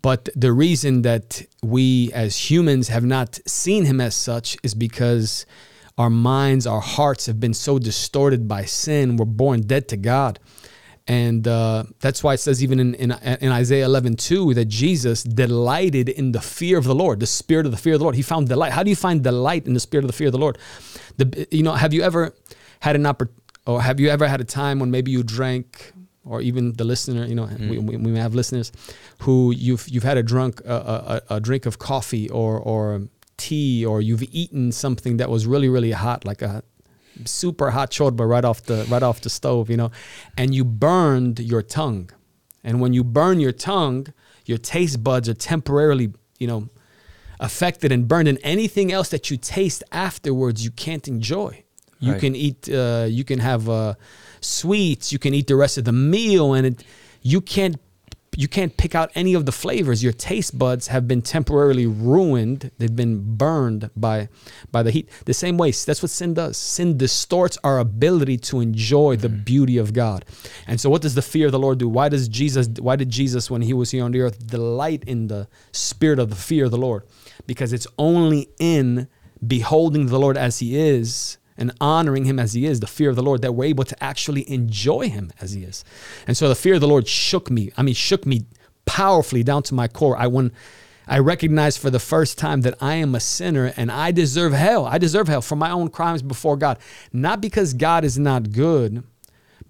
But 0.00 0.28
the 0.34 0.52
reason 0.52 1.02
that 1.02 1.42
we 1.62 2.12
as 2.12 2.50
humans 2.50 2.88
have 2.88 3.04
not 3.04 3.38
seen 3.46 3.84
him 3.84 4.00
as 4.00 4.14
such 4.14 4.56
is 4.62 4.74
because 4.74 5.44
our 5.96 6.10
minds, 6.10 6.66
our 6.66 6.80
hearts 6.80 7.26
have 7.26 7.40
been 7.40 7.54
so 7.54 7.78
distorted 7.78 8.46
by 8.46 8.64
sin. 8.64 9.16
We're 9.16 9.24
born 9.24 9.62
dead 9.62 9.88
to 9.88 9.96
God. 9.96 10.38
And 11.08 11.48
uh, 11.48 11.84
that's 12.00 12.22
why 12.22 12.34
it 12.34 12.38
says, 12.38 12.62
even 12.62 12.78
in, 12.78 12.94
in, 12.94 13.12
in 13.12 13.50
Isaiah 13.50 13.86
11, 13.86 14.16
2, 14.16 14.54
that 14.54 14.66
Jesus 14.66 15.22
delighted 15.22 16.10
in 16.10 16.32
the 16.32 16.40
fear 16.40 16.76
of 16.76 16.84
the 16.84 16.94
Lord, 16.94 17.18
the 17.18 17.26
spirit 17.26 17.64
of 17.64 17.72
the 17.72 17.78
fear 17.78 17.94
of 17.94 18.00
the 18.00 18.04
Lord. 18.04 18.14
He 18.14 18.22
found 18.22 18.48
delight. 18.48 18.72
How 18.72 18.82
do 18.82 18.90
you 18.90 18.96
find 18.96 19.24
delight 19.24 19.66
in 19.66 19.72
the 19.72 19.80
spirit 19.80 20.04
of 20.04 20.08
the 20.08 20.12
fear 20.12 20.28
of 20.28 20.32
the 20.32 20.38
Lord? 20.38 20.58
The, 21.16 21.48
you 21.50 21.62
know, 21.62 21.72
have 21.72 21.94
you 21.94 22.02
ever 22.02 22.34
had 22.80 22.94
an 22.94 23.06
opportunity, 23.06 23.42
or 23.66 23.82
have 23.82 23.98
you 24.00 24.08
ever 24.10 24.28
had 24.28 24.40
a 24.40 24.44
time 24.44 24.78
when 24.78 24.90
maybe 24.90 25.10
you 25.10 25.22
drank, 25.22 25.92
or 26.24 26.40
even 26.42 26.72
the 26.74 26.84
listener, 26.84 27.24
you 27.24 27.34
know, 27.34 27.46
mm. 27.46 27.70
we, 27.70 27.78
we, 27.78 27.96
we 27.96 28.10
may 28.10 28.20
have 28.20 28.34
listeners 28.34 28.72
who 29.20 29.52
you've 29.52 29.88
you've 29.88 30.04
had 30.04 30.16
a 30.16 30.22
drunk 30.22 30.60
a, 30.64 31.20
a, 31.28 31.36
a 31.36 31.40
drink 31.40 31.66
of 31.66 31.78
coffee 31.78 32.28
or 32.30 32.58
or 32.58 33.02
tea, 33.36 33.86
or 33.86 34.00
you've 34.00 34.24
eaten 34.32 34.72
something 34.72 35.16
that 35.18 35.30
was 35.30 35.46
really 35.46 35.68
really 35.68 35.92
hot, 35.92 36.24
like 36.24 36.42
a 36.42 36.62
super 37.24 37.70
hot 37.70 37.90
chorba 37.90 38.26
right 38.26 38.44
off 38.44 38.62
the 38.64 38.86
right 38.88 39.02
off 39.02 39.20
the 39.20 39.30
stove, 39.30 39.70
you 39.70 39.76
know, 39.76 39.90
and 40.36 40.54
you 40.54 40.64
burned 40.64 41.40
your 41.40 41.62
tongue. 41.62 42.10
And 42.64 42.80
when 42.80 42.92
you 42.92 43.04
burn 43.04 43.40
your 43.40 43.52
tongue, 43.52 44.08
your 44.44 44.58
taste 44.58 45.02
buds 45.02 45.28
are 45.28 45.34
temporarily, 45.34 46.12
you 46.38 46.46
know, 46.46 46.68
affected 47.40 47.92
and 47.92 48.06
burned. 48.08 48.28
And 48.28 48.38
anything 48.42 48.92
else 48.92 49.08
that 49.10 49.30
you 49.30 49.36
taste 49.36 49.82
afterwards, 49.92 50.64
you 50.64 50.70
can't 50.70 51.06
enjoy. 51.08 51.64
You 52.00 52.12
Right. 52.12 52.20
can 52.20 52.34
eat, 52.36 52.68
uh, 52.68 53.06
you 53.08 53.24
can 53.24 53.38
have 53.40 53.68
uh, 53.68 53.94
sweets, 54.40 55.12
you 55.12 55.18
can 55.18 55.34
eat 55.34 55.46
the 55.46 55.56
rest 55.56 55.78
of 55.78 55.84
the 55.84 55.92
meal, 55.92 56.54
and 56.54 56.66
it, 56.66 56.84
you 57.22 57.40
can't 57.40 57.76
you 58.38 58.46
can't 58.46 58.76
pick 58.76 58.94
out 58.94 59.10
any 59.16 59.34
of 59.34 59.46
the 59.46 59.52
flavors. 59.52 60.00
Your 60.00 60.12
taste 60.12 60.56
buds 60.56 60.86
have 60.86 61.08
been 61.08 61.22
temporarily 61.22 61.86
ruined. 61.86 62.70
They've 62.78 62.94
been 62.94 63.36
burned 63.36 63.90
by 63.96 64.28
by 64.70 64.84
the 64.84 64.92
heat. 64.92 65.08
The 65.24 65.34
same 65.34 65.58
way, 65.58 65.72
that's 65.72 66.02
what 66.02 66.10
sin 66.10 66.34
does. 66.34 66.56
Sin 66.56 66.96
distorts 66.96 67.58
our 67.64 67.80
ability 67.80 68.36
to 68.38 68.60
enjoy 68.60 69.16
the 69.16 69.28
mm. 69.28 69.44
beauty 69.44 69.76
of 69.76 69.92
God. 69.92 70.24
And 70.68 70.80
so 70.80 70.88
what 70.88 71.02
does 71.02 71.16
the 71.16 71.22
fear 71.22 71.46
of 71.46 71.52
the 71.52 71.58
Lord 71.58 71.78
do? 71.78 71.88
Why 71.88 72.08
does 72.08 72.28
Jesus 72.28 72.68
why 72.78 72.94
did 72.94 73.10
Jesus 73.10 73.50
when 73.50 73.62
he 73.62 73.72
was 73.72 73.90
here 73.90 74.04
on 74.04 74.12
the 74.12 74.20
earth 74.20 74.46
delight 74.46 75.02
in 75.04 75.26
the 75.26 75.48
spirit 75.72 76.20
of 76.20 76.30
the 76.30 76.36
fear 76.36 76.66
of 76.66 76.70
the 76.70 76.78
Lord? 76.78 77.02
Because 77.48 77.72
it's 77.72 77.88
only 77.98 78.50
in 78.60 79.08
beholding 79.44 80.06
the 80.06 80.18
Lord 80.20 80.36
as 80.36 80.60
he 80.60 80.76
is 80.76 81.37
and 81.58 81.72
honoring 81.80 82.24
him 82.24 82.38
as 82.38 82.54
he 82.54 82.64
is, 82.64 82.80
the 82.80 82.86
fear 82.86 83.10
of 83.10 83.16
the 83.16 83.22
Lord, 83.22 83.42
that 83.42 83.52
we're 83.52 83.64
able 83.64 83.84
to 83.84 84.02
actually 84.02 84.50
enjoy 84.50 85.08
him 85.08 85.32
as 85.40 85.52
he 85.52 85.64
is. 85.64 85.84
And 86.26 86.36
so 86.36 86.48
the 86.48 86.54
fear 86.54 86.74
of 86.74 86.80
the 86.80 86.88
Lord 86.88 87.06
shook 87.06 87.50
me. 87.50 87.72
I 87.76 87.82
mean, 87.82 87.94
shook 87.94 88.24
me 88.24 88.46
powerfully 88.86 89.42
down 89.42 89.64
to 89.64 89.74
my 89.74 89.88
core. 89.88 90.16
I 90.16 90.28
when 90.28 90.52
I 91.08 91.18
recognized 91.18 91.80
for 91.80 91.90
the 91.90 91.98
first 91.98 92.36
time 92.38 92.60
that 92.62 92.74
I 92.80 92.94
am 92.94 93.14
a 93.14 93.20
sinner 93.20 93.72
and 93.76 93.90
I 93.90 94.10
deserve 94.12 94.52
hell. 94.52 94.84
I 94.86 94.98
deserve 94.98 95.26
hell 95.26 95.40
for 95.40 95.56
my 95.56 95.70
own 95.70 95.88
crimes 95.88 96.22
before 96.22 96.56
God. 96.56 96.78
Not 97.12 97.40
because 97.40 97.72
God 97.72 98.04
is 98.04 98.18
not 98.18 98.52
good, 98.52 99.02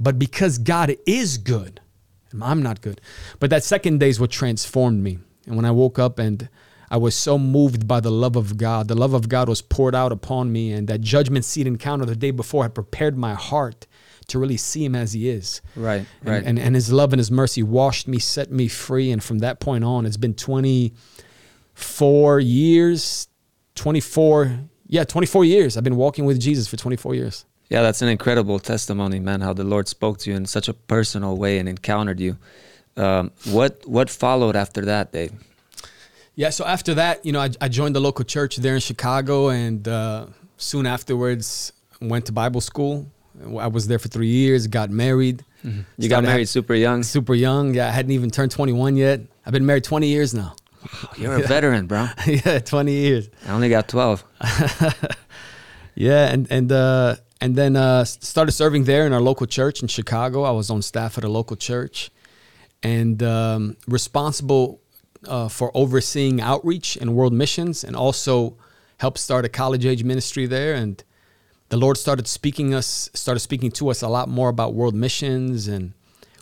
but 0.00 0.18
because 0.18 0.58
God 0.58 0.96
is 1.06 1.38
good. 1.38 1.80
I'm 2.42 2.62
not 2.62 2.80
good. 2.80 3.00
But 3.38 3.50
that 3.50 3.64
second 3.64 4.00
day 4.00 4.08
is 4.08 4.20
what 4.20 4.30
transformed 4.30 5.02
me. 5.02 5.18
And 5.46 5.56
when 5.56 5.64
I 5.64 5.70
woke 5.70 5.98
up 5.98 6.18
and 6.18 6.48
I 6.90 6.96
was 6.96 7.14
so 7.14 7.38
moved 7.38 7.86
by 7.86 8.00
the 8.00 8.10
love 8.10 8.36
of 8.36 8.56
God. 8.56 8.88
The 8.88 8.94
love 8.94 9.14
of 9.14 9.28
God 9.28 9.48
was 9.48 9.62
poured 9.62 9.94
out 9.94 10.12
upon 10.12 10.52
me, 10.52 10.72
and 10.72 10.88
that 10.88 11.00
judgment 11.00 11.44
seat 11.44 11.66
encounter 11.66 12.06
the 12.06 12.16
day 12.16 12.30
before 12.30 12.64
had 12.64 12.74
prepared 12.74 13.16
my 13.16 13.34
heart 13.34 13.86
to 14.28 14.38
really 14.38 14.56
see 14.56 14.84
Him 14.84 14.94
as 14.94 15.12
He 15.12 15.28
is. 15.28 15.60
Right, 15.76 16.04
And, 16.20 16.30
right. 16.30 16.42
and, 16.44 16.58
and 16.58 16.74
His 16.74 16.92
love 16.92 17.12
and 17.12 17.20
His 17.20 17.30
mercy 17.30 17.62
washed 17.62 18.08
me, 18.08 18.18
set 18.18 18.50
me 18.50 18.68
free. 18.68 19.10
And 19.10 19.22
from 19.22 19.38
that 19.40 19.60
point 19.60 19.84
on, 19.84 20.06
it's 20.06 20.16
been 20.16 20.34
24 21.74 22.40
years, 22.40 23.28
24, 23.74 24.60
yeah, 24.86 25.04
24 25.04 25.44
years. 25.44 25.76
I've 25.76 25.84
been 25.84 25.96
walking 25.96 26.24
with 26.24 26.40
Jesus 26.40 26.68
for 26.68 26.76
24 26.76 27.14
years. 27.14 27.44
Yeah, 27.68 27.82
that's 27.82 28.00
an 28.00 28.08
incredible 28.08 28.58
testimony, 28.58 29.20
man. 29.20 29.42
How 29.42 29.52
the 29.52 29.64
Lord 29.64 29.88
spoke 29.88 30.18
to 30.20 30.30
you 30.30 30.36
in 30.36 30.46
such 30.46 30.68
a 30.68 30.74
personal 30.74 31.36
way 31.36 31.58
and 31.58 31.68
encountered 31.68 32.18
you. 32.18 32.38
Um, 32.96 33.30
what 33.44 33.86
what 33.86 34.10
followed 34.10 34.56
after 34.56 34.86
that, 34.86 35.12
Dave? 35.12 35.32
Yeah, 36.38 36.50
so 36.50 36.64
after 36.64 36.94
that, 36.94 37.26
you 37.26 37.32
know, 37.32 37.40
I, 37.40 37.50
I 37.60 37.68
joined 37.68 37.96
the 37.96 38.00
local 38.00 38.24
church 38.24 38.58
there 38.58 38.74
in 38.74 38.80
Chicago, 38.80 39.48
and 39.48 39.88
uh, 39.88 40.26
soon 40.56 40.86
afterwards 40.86 41.72
went 42.00 42.26
to 42.26 42.32
Bible 42.32 42.60
school. 42.60 43.10
I 43.58 43.66
was 43.66 43.88
there 43.88 43.98
for 43.98 44.06
three 44.06 44.28
years, 44.28 44.68
got 44.68 44.88
married. 44.88 45.44
Mm-hmm. 45.64 45.80
You 45.96 46.08
got 46.08 46.22
married 46.22 46.48
super 46.48 46.74
young. 46.74 47.02
super 47.02 47.34
young. 47.34 47.74
Yeah, 47.74 47.88
I 47.88 47.90
hadn't 47.90 48.12
even 48.12 48.30
turned 48.30 48.52
21 48.52 48.94
yet. 48.94 49.22
I've 49.44 49.52
been 49.52 49.66
married 49.66 49.82
20 49.82 50.06
years 50.06 50.32
now. 50.32 50.54
Wow, 50.80 51.10
You're 51.16 51.36
a 51.38 51.42
veteran, 51.42 51.88
bro. 51.88 52.06
yeah, 52.26 52.60
20 52.60 52.92
years. 52.92 53.30
I 53.44 53.50
only 53.50 53.68
got 53.68 53.88
12. 53.88 54.22
Yeah, 55.96 56.32
and 56.32 56.46
and 56.48 56.70
uh, 56.70 57.16
and 57.40 57.56
then 57.56 57.74
uh, 57.74 58.04
started 58.04 58.52
serving 58.52 58.84
there 58.84 59.04
in 59.04 59.12
our 59.12 59.20
local 59.20 59.48
church 59.48 59.82
in 59.82 59.88
Chicago. 59.88 60.44
I 60.44 60.52
was 60.52 60.70
on 60.70 60.80
staff 60.80 61.18
at 61.18 61.24
a 61.24 61.28
local 61.28 61.56
church, 61.56 62.12
and 62.84 63.20
um, 63.20 63.76
responsible 63.88 64.80
uh, 65.26 65.48
for 65.48 65.70
overseeing 65.74 66.40
outreach 66.40 66.96
and 66.96 67.14
world 67.14 67.32
missions, 67.32 67.84
and 67.84 67.96
also 67.96 68.56
helped 68.98 69.18
start 69.18 69.44
a 69.44 69.48
college 69.48 69.86
age 69.86 70.04
ministry 70.04 70.46
there. 70.46 70.74
And 70.74 71.02
the 71.68 71.76
Lord 71.76 71.96
started 71.96 72.26
speaking 72.26 72.74
us, 72.74 73.10
started 73.14 73.40
speaking 73.40 73.70
to 73.72 73.88
us 73.90 74.02
a 74.02 74.08
lot 74.08 74.28
more 74.28 74.48
about 74.48 74.74
world 74.74 74.94
missions, 74.94 75.68
and 75.68 75.92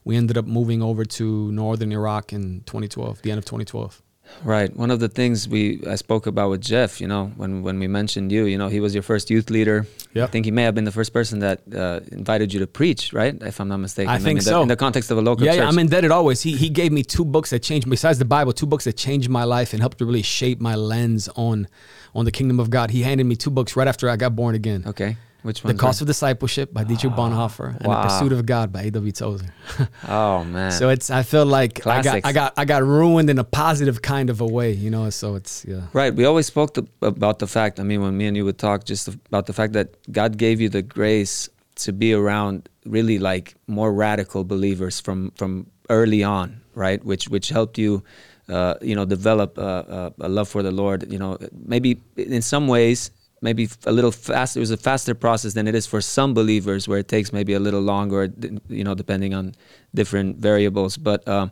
we 0.05 0.17
ended 0.17 0.39
up 0.39 0.47
moving 0.47 0.83
over 0.83 1.05
to 1.05 1.51
northern 1.53 1.93
Iraq 1.93 2.33
in 2.33 2.63
2012, 2.67 3.23
the 3.23 3.31
end 3.31 3.39
of 3.39 3.45
2012. 3.45 4.03
Right. 4.45 4.75
One 4.77 4.91
of 4.91 5.01
the 5.01 5.09
things 5.09 5.49
we 5.49 5.83
I 5.87 5.95
spoke 5.97 6.27
about 6.27 6.51
with 6.51 6.61
Jeff, 6.61 7.01
you 7.01 7.09
know, 7.09 7.33
when 7.37 7.63
when 7.63 7.79
we 7.79 7.87
mentioned 7.87 8.31
you, 8.33 8.45
you 8.45 8.59
know, 8.59 8.69
he 8.69 8.81
was 8.81 8.95
your 8.95 9.03
first 9.03 9.31
youth 9.31 9.51
leader. 9.51 9.87
Yeah. 10.13 10.25
I 10.25 10.27
think 10.27 10.45
he 10.45 10.51
may 10.51 10.63
have 10.63 10.75
been 10.75 10.85
the 10.85 10.93
first 10.93 11.13
person 11.13 11.41
that 11.41 11.61
uh, 11.75 12.01
invited 12.13 12.53
you 12.53 12.61
to 12.61 12.67
preach, 12.67 13.13
right? 13.13 13.35
If 13.43 13.61
I'm 13.61 13.69
not 13.69 13.79
mistaken. 13.79 14.11
I 14.11 14.19
think 14.19 14.39
in 14.39 14.45
the, 14.45 14.51
so. 14.51 14.63
In 14.63 14.69
the 14.69 14.77
context 14.77 15.11
of 15.11 15.19
a 15.19 15.23
local 15.23 15.45
yeah, 15.45 15.53
church. 15.53 15.61
yeah, 15.61 15.69
I'm 15.69 15.79
indebted 15.79 16.11
always. 16.11 16.43
He 16.43 16.57
he 16.57 16.69
gave 16.69 16.93
me 16.93 17.03
two 17.03 17.25
books 17.25 17.51
that 17.51 17.63
changed 17.63 17.89
besides 17.89 18.19
the 18.19 18.25
Bible, 18.25 18.53
two 18.53 18.67
books 18.67 18.85
that 18.85 18.97
changed 18.97 19.29
my 19.29 19.45
life 19.45 19.73
and 19.73 19.81
helped 19.81 19.99
to 19.99 20.07
really 20.07 20.23
shape 20.23 20.61
my 20.61 20.75
lens 20.75 21.29
on 21.37 21.67
on 22.15 22.25
the 22.25 22.33
kingdom 22.33 22.61
of 22.61 22.71
God. 22.71 22.91
He 22.91 23.03
handed 23.03 23.25
me 23.25 23.37
two 23.37 23.51
books 23.51 23.77
right 23.77 23.89
after 23.89 24.09
I 24.09 24.17
got 24.17 24.35
born 24.37 24.55
again. 24.55 24.85
okay. 24.87 25.17
Which 25.47 25.63
The 25.63 25.69
one? 25.69 25.79
Cost 25.79 26.01
of 26.01 26.07
Discipleship 26.07 26.73
by 26.73 26.85
Dietrich 26.85 27.13
Bonhoeffer 27.15 27.77
and 27.77 27.87
Wow. 27.87 28.03
The 28.03 28.09
Pursuit 28.09 28.33
of 28.33 28.45
God 28.47 28.73
by 28.73 28.83
A.W. 28.83 29.13
Tozer. 29.13 29.47
Oh 30.09 30.45
man. 30.45 30.73
so 30.73 30.89
it's 30.91 31.11
I 31.11 31.23
feel 31.23 31.47
like 31.47 31.87
I 31.87 32.03
got 32.03 32.21
I 32.25 32.33
got 32.33 32.53
I 32.57 32.65
got 32.65 32.83
ruined 32.83 33.31
in 33.31 33.39
a 33.39 33.45
positive 33.45 34.03
kind 34.03 34.29
of 34.31 34.41
a 34.41 34.47
way, 34.47 34.73
you 34.73 34.91
know. 34.91 35.09
So 35.11 35.37
it's 35.37 35.65
yeah. 35.67 35.83
Right. 35.93 36.13
We 36.15 36.25
always 36.25 36.47
spoke 36.47 36.75
to, 36.75 36.87
about 37.03 37.39
the 37.39 37.47
fact. 37.47 37.81
I 37.81 37.83
mean, 37.83 38.03
when 38.03 38.17
me 38.17 38.27
and 38.27 38.37
you 38.37 38.45
would 38.45 38.59
talk, 38.59 38.85
just 38.85 39.09
about 39.09 39.47
the 39.47 39.53
fact 39.53 39.73
that 39.75 39.89
God 40.13 40.37
gave 40.37 40.61
you 40.61 40.69
the 40.69 40.83
grace 40.83 41.49
to 41.77 41.93
be 41.93 42.13
around 42.13 42.69
really 42.85 43.19
like 43.19 43.55
more 43.67 43.93
radical 43.93 44.45
believers 44.45 45.01
from 45.01 45.31
from 45.37 45.67
early 45.91 46.23
on, 46.25 46.61
right? 46.75 47.03
Which 47.05 47.29
which 47.29 47.49
helped 47.51 47.79
you, 47.79 48.03
uh, 48.49 48.75
you 48.81 48.95
know, 48.95 49.05
develop 49.05 49.59
uh, 49.59 49.63
uh, 49.63 50.11
a 50.21 50.29
love 50.29 50.49
for 50.49 50.63
the 50.63 50.71
Lord. 50.73 51.11
You 51.13 51.19
know, 51.19 51.39
maybe 51.53 52.01
in 52.17 52.43
some 52.43 52.67
ways, 52.69 53.11
maybe 53.41 53.69
a 53.85 53.93
little 53.93 54.13
faster. 54.13 54.59
It 54.59 54.63
was 54.63 54.71
a 54.71 54.77
faster 54.77 55.15
process 55.15 55.55
than 55.55 55.69
it 55.69 55.75
is 55.75 55.87
for 55.87 56.01
some 56.01 56.35
believers, 56.35 56.89
where 56.89 56.99
it 56.99 57.09
takes 57.09 57.33
maybe 57.33 57.53
a 57.53 57.61
little 57.61 57.81
longer. 57.81 58.33
You 58.69 58.85
know, 58.85 58.95
depending 58.95 59.35
on 59.35 59.55
different 59.95 60.39
variables. 60.39 60.97
But 60.97 61.27
uh, 61.29 61.49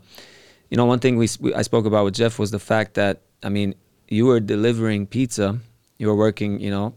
you 0.70 0.76
know, 0.76 0.86
one 0.86 0.98
thing 0.98 1.16
we, 1.16 1.28
we 1.40 1.54
I 1.54 1.62
spoke 1.62 1.86
about 1.86 2.04
with 2.04 2.14
Jeff 2.14 2.38
was 2.38 2.50
the 2.50 2.58
fact 2.58 2.94
that 2.94 3.20
I 3.42 3.48
mean, 3.48 3.74
you 4.08 4.26
were 4.26 4.40
delivering 4.40 5.06
pizza. 5.06 5.58
You 5.98 6.08
were 6.08 6.16
working, 6.16 6.60
you 6.60 6.70
know, 6.70 6.94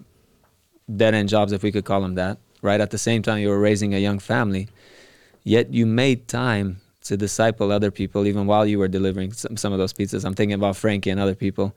dead 0.96 1.14
end 1.14 1.30
jobs, 1.30 1.52
if 1.52 1.64
we 1.64 1.72
could 1.72 1.86
call 1.86 2.02
them 2.02 2.16
that. 2.16 2.38
Right 2.62 2.82
at 2.82 2.90
the 2.90 2.98
same 2.98 3.22
time, 3.22 3.40
you 3.40 3.50
were 3.50 3.60
raising 3.60 3.94
a 3.94 4.00
young 4.00 4.20
family. 4.20 4.68
Yet 5.44 5.74
you 5.74 5.86
made 5.86 6.28
time 6.28 6.82
to 7.04 7.16
disciple 7.16 7.72
other 7.72 7.92
people 7.92 8.26
even 8.28 8.48
while 8.48 8.66
you 8.66 8.80
were 8.80 8.88
delivering 8.88 9.32
some, 9.32 9.56
some 9.56 9.72
of 9.72 9.80
those 9.80 9.94
pizzas. 9.94 10.26
I'm 10.26 10.34
thinking 10.34 10.56
about 10.56 10.76
Frankie 10.76 11.10
and 11.10 11.20
other 11.20 11.36
people. 11.36 11.74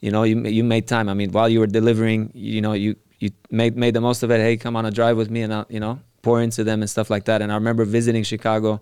You 0.00 0.10
know, 0.10 0.22
you 0.22 0.40
you 0.42 0.64
made 0.64 0.86
time. 0.86 1.08
I 1.08 1.14
mean, 1.14 1.32
while 1.32 1.48
you 1.48 1.60
were 1.60 1.66
delivering, 1.66 2.30
you 2.34 2.60
know, 2.60 2.72
you 2.72 2.96
you 3.18 3.30
made 3.50 3.76
made 3.76 3.94
the 3.94 4.00
most 4.00 4.22
of 4.22 4.30
it. 4.30 4.40
Hey, 4.40 4.56
come 4.56 4.76
on 4.76 4.86
a 4.86 4.90
drive 4.90 5.16
with 5.16 5.30
me, 5.30 5.42
and 5.42 5.52
I'll, 5.52 5.66
you 5.68 5.80
know, 5.80 6.00
pour 6.22 6.40
into 6.40 6.64
them 6.64 6.82
and 6.82 6.90
stuff 6.90 7.10
like 7.10 7.24
that. 7.24 7.42
And 7.42 7.50
I 7.50 7.56
remember 7.56 7.84
visiting 7.84 8.22
Chicago, 8.22 8.80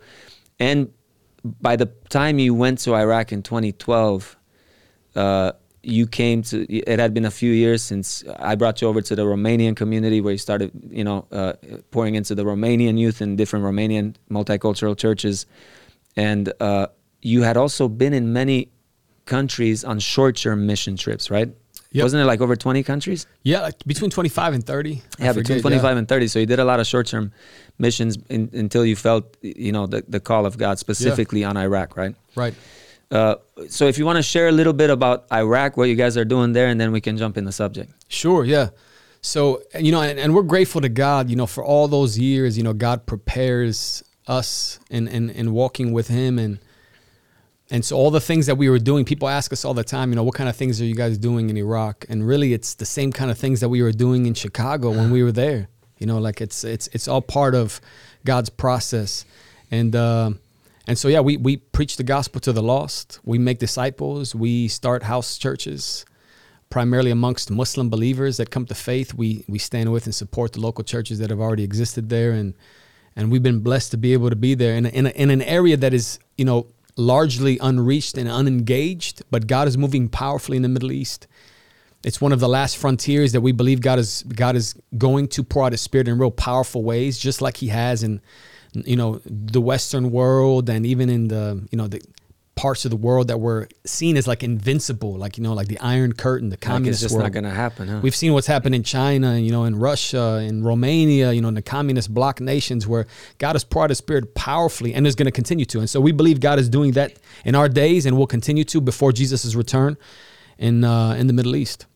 and 0.59 0.93
by 1.45 1.77
the 1.77 1.87
time 2.09 2.39
you 2.39 2.55
went 2.55 2.81
to 2.81 2.95
Iraq 2.95 3.33
in 3.33 3.43
2012, 3.43 4.37
uh, 5.15 5.53
you 5.83 6.07
came 6.07 6.43
to. 6.43 6.67
It 6.71 6.99
had 6.99 7.15
been 7.15 7.25
a 7.25 7.31
few 7.31 7.53
years 7.53 7.83
since 7.83 8.25
I 8.39 8.55
brought 8.55 8.83
you 8.83 8.89
over 8.89 9.01
to 9.01 9.17
the 9.17 9.25
Romanian 9.25 9.75
community, 9.75 10.21
where 10.21 10.33
you 10.33 10.39
started, 10.39 10.71
you 10.91 11.05
know, 11.05 11.27
uh, 11.33 11.55
pouring 11.91 12.15
into 12.15 12.35
the 12.35 12.45
Romanian 12.45 12.99
youth 12.99 13.23
in 13.23 13.37
different 13.37 13.65
Romanian 13.65 14.17
multicultural 14.31 14.97
churches 14.97 15.47
and 16.17 16.53
uh, 16.61 16.87
you 17.21 17.43
had 17.43 17.57
also 17.57 17.89
been 17.89 18.13
in 18.13 18.33
many 18.33 18.71
countries 19.26 19.85
on 19.85 19.99
short-term 19.99 20.66
mission 20.66 20.97
trips, 20.97 21.30
right? 21.30 21.49
Yep. 21.92 22.02
Wasn't 22.02 22.23
it 22.23 22.26
like 22.26 22.40
over 22.40 22.56
20 22.56 22.83
countries? 22.83 23.26
Yeah, 23.42 23.61
like 23.61 23.78
between 23.87 24.11
25 24.11 24.54
and 24.54 24.66
30. 24.66 25.02
Yeah, 25.18 25.33
between 25.33 25.61
25 25.61 25.83
yeah. 25.83 25.99
and 25.99 26.09
30. 26.09 26.28
So 26.28 26.38
you 26.38 26.47
did 26.47 26.59
a 26.59 26.64
lot 26.64 26.80
of 26.80 26.87
short-term 26.87 27.33
missions 27.78 28.18
in, 28.28 28.50
until 28.52 28.85
you 28.85 28.97
felt, 28.97 29.37
you 29.40 29.73
know, 29.73 29.87
the, 29.87 30.04
the 30.09 30.21
call 30.21 30.47
of 30.47 30.59
God 30.59 30.78
specifically 30.78 31.40
yeah. 31.40 31.50
on 31.50 31.56
Iraq, 31.56 31.97
right? 31.97 32.14
Right. 32.35 32.54
Uh, 33.11 33.37
so 33.68 33.87
if 33.87 33.99
you 33.99 34.04
want 34.04 34.16
to 34.16 34.23
share 34.23 34.49
a 34.49 34.52
little 34.52 34.73
bit 34.73 34.90
about 34.90 35.26
Iraq, 35.33 35.76
what 35.76 35.88
you 35.88 35.95
guys 35.95 36.16
are 36.16 36.25
doing 36.25 36.52
there, 36.52 36.66
and 36.66 36.80
then 36.80 36.92
we 36.92 37.00
can 37.00 37.16
jump 37.16 37.38
in 37.38 37.45
the 37.45 37.52
subject. 37.52 37.92
Sure, 38.09 38.45
yeah. 38.45 38.71
So, 39.23 39.62
you 39.78 39.92
know, 39.92 40.02
and, 40.02 40.18
and 40.18 40.35
we're 40.35 40.42
grateful 40.42 40.80
to 40.80 40.88
God, 40.88 41.30
you 41.30 41.37
know, 41.37 41.47
for 41.47 41.64
all 41.64 41.88
those 41.88 42.18
years, 42.18 42.56
you 42.59 42.64
know, 42.64 42.73
God 42.73 43.06
prepares 43.06 44.04
us 44.26 44.78
and, 44.90 45.09
and, 45.09 45.30
and 45.30 45.52
walking 45.52 45.92
with 45.92 46.09
him 46.09 46.38
and 46.38 46.59
and 47.71 47.85
so 47.85 47.97
all 47.97 48.11
the 48.11 48.21
things 48.21 48.47
that 48.47 48.57
we 48.57 48.69
were 48.69 48.79
doing 48.79 49.05
people 49.05 49.29
ask 49.29 49.53
us 49.53 49.65
all 49.65 49.75
the 49.75 49.85
time 49.85 50.11
you 50.11 50.17
know 50.17 50.23
what 50.23 50.35
kind 50.35 50.49
of 50.49 50.57
things 50.57 50.81
are 50.81 50.85
you 50.85 50.95
guys 50.95 51.19
doing 51.19 51.51
in 51.51 51.57
iraq? 51.57 52.07
And 52.09 52.27
really 52.27 52.53
it's 52.53 52.75
the 52.75 52.87
same 52.87 53.13
kind 53.13 53.31
of 53.31 53.39
things 53.39 53.61
that 53.61 53.69
we 53.69 53.83
were 53.83 53.93
doing 53.93 54.27
in 54.27 54.35
chicago 54.35 54.91
when 54.91 55.11
we 55.11 55.23
were 55.23 55.33
there. 55.33 55.69
You 55.99 56.07
know 56.07 56.19
like 56.19 56.41
it's 56.41 56.63
it's 56.65 56.89
it's 56.93 57.09
all 57.09 57.23
part 57.23 57.55
of 57.55 57.81
god's 58.25 58.51
process. 58.51 59.25
And 59.71 59.97
uh, 59.97 60.31
and 60.87 60.97
so 60.97 61.09
yeah 61.09 61.21
we 61.21 61.37
we 61.37 61.57
preach 61.57 61.97
the 61.97 62.05
gospel 62.05 62.41
to 62.43 62.53
the 62.53 62.63
lost. 62.63 63.19
We 63.25 63.39
make 63.39 63.59
disciples. 63.59 64.35
We 64.35 64.69
start 64.69 65.03
house 65.03 65.37
churches 65.37 66.05
primarily 66.69 67.13
amongst 67.13 67.49
muslim 67.51 67.89
believers 67.89 68.37
that 68.37 68.51
come 68.51 68.67
to 68.67 68.75
faith. 68.75 69.15
We 69.15 69.45
we 69.49 69.59
stand 69.59 69.91
with 69.93 70.05
and 70.07 70.15
support 70.15 70.53
the 70.53 70.61
local 70.61 70.85
churches 70.85 71.19
that 71.19 71.31
have 71.31 71.41
already 71.41 71.65
existed 71.65 72.11
there. 72.11 72.31
And 72.31 72.55
and 73.17 73.33
we've 73.33 73.43
been 73.43 73.61
blessed 73.61 73.91
to 73.93 73.97
be 73.97 74.13
able 74.13 74.29
to 74.31 74.37
be 74.37 74.55
there 74.55 74.77
in, 74.77 74.85
a, 74.85 74.91
in, 74.91 75.07
a, 75.07 75.11
in 75.11 75.31
an 75.31 75.43
area 75.43 75.77
that 75.79 75.95
is 75.95 76.21
you 76.37 76.45
know 76.45 76.67
largely 76.97 77.59
unreached 77.61 78.17
and 78.17 78.29
unengaged 78.29 79.23
but 79.31 79.47
god 79.47 79.69
is 79.69 79.76
moving 79.76 80.09
powerfully 80.09 80.57
in 80.57 80.62
the 80.62 80.69
middle 80.69 80.93
east. 80.93 81.26
It's 82.05 82.21
one 82.21 82.33
of 82.33 82.41
the 82.41 82.49
last 82.49 82.76
frontiers 82.76 83.33
that 83.33 83.41
we 83.41 83.53
believe 83.53 83.81
god 83.81 83.99
is 83.99 84.23
god 84.23 84.57
is 84.57 84.75
going 84.97 85.29
to 85.29 85.43
pour 85.43 85.65
out 85.65 85.73
his 85.73 85.81
spirit 85.81 86.09
in 86.09 86.19
real 86.19 86.31
powerful 86.31 86.83
ways 86.83 87.19
just 87.19 87.43
like 87.43 87.57
he 87.59 87.69
has 87.69 88.03
in 88.03 88.21
you 88.73 88.97
know 88.97 89.21
the 89.25 89.61
western 89.61 90.11
world 90.11 90.69
and 90.69 90.87
even 90.87 91.09
in 91.09 91.29
the 91.29 91.67
you 91.71 91.79
know 91.79 91.88
the 91.88 92.00
parts 92.57 92.87
of 92.87 92.91
the 92.91 92.97
world 92.97 93.29
that 93.29 93.39
were 93.39 93.69
seen 93.85 94.17
as 94.17 94.27
like 94.27 94.43
invincible, 94.43 95.15
like 95.15 95.37
you 95.37 95.45
know, 95.45 95.53
like 95.53 95.69
the 95.69 95.79
Iron 95.79 96.15
Curtain, 96.15 96.49
the 96.49 96.57
communist 96.57 96.87
like 96.87 96.93
it's 96.93 97.01
just 97.03 97.15
world. 97.15 97.25
not 97.25 97.33
going 97.33 97.45
to 97.45 97.51
happen. 97.51 97.87
Huh? 97.87 98.01
We've 98.03 98.17
seen 98.17 98.33
what's 98.33 98.47
happened 98.47 98.75
in 98.75 98.83
China, 98.83 99.39
you 99.39 99.53
know, 99.53 99.65
in 99.65 99.77
Russia, 99.77 100.39
in 100.39 100.65
Romania, 100.65 101.33
you 101.33 101.43
know, 101.43 101.49
in 101.49 101.55
the 101.55 101.63
communist 101.63 102.13
bloc 102.13 102.41
nations, 102.41 102.87
where 102.87 103.07
God 103.39 103.55
has 103.55 103.63
poured 103.63 103.91
His 103.91 103.99
Spirit 103.99 104.35
powerfully 104.35 104.95
and 104.95 105.07
is 105.07 105.15
going 105.15 105.27
to 105.27 105.33
continue 105.33 105.67
to. 105.67 105.81
And 105.81 105.89
so 105.89 106.01
we 106.01 106.13
believe 106.13 106.41
God 106.41 106.59
is 106.59 106.69
doing 106.69 106.93
that 106.93 107.13
in 107.45 107.55
our 107.55 107.69
days 107.69 108.07
and 108.07 108.17
will 108.17 108.27
continue 108.27 108.65
to 108.65 108.81
before 108.81 109.13
Jesus' 109.13 109.55
return 109.55 109.99
in 110.59 110.83
uh, 110.83 111.11
in 111.13 111.27
the 111.27 111.35
Middle 111.35 111.55
East. 111.55 111.87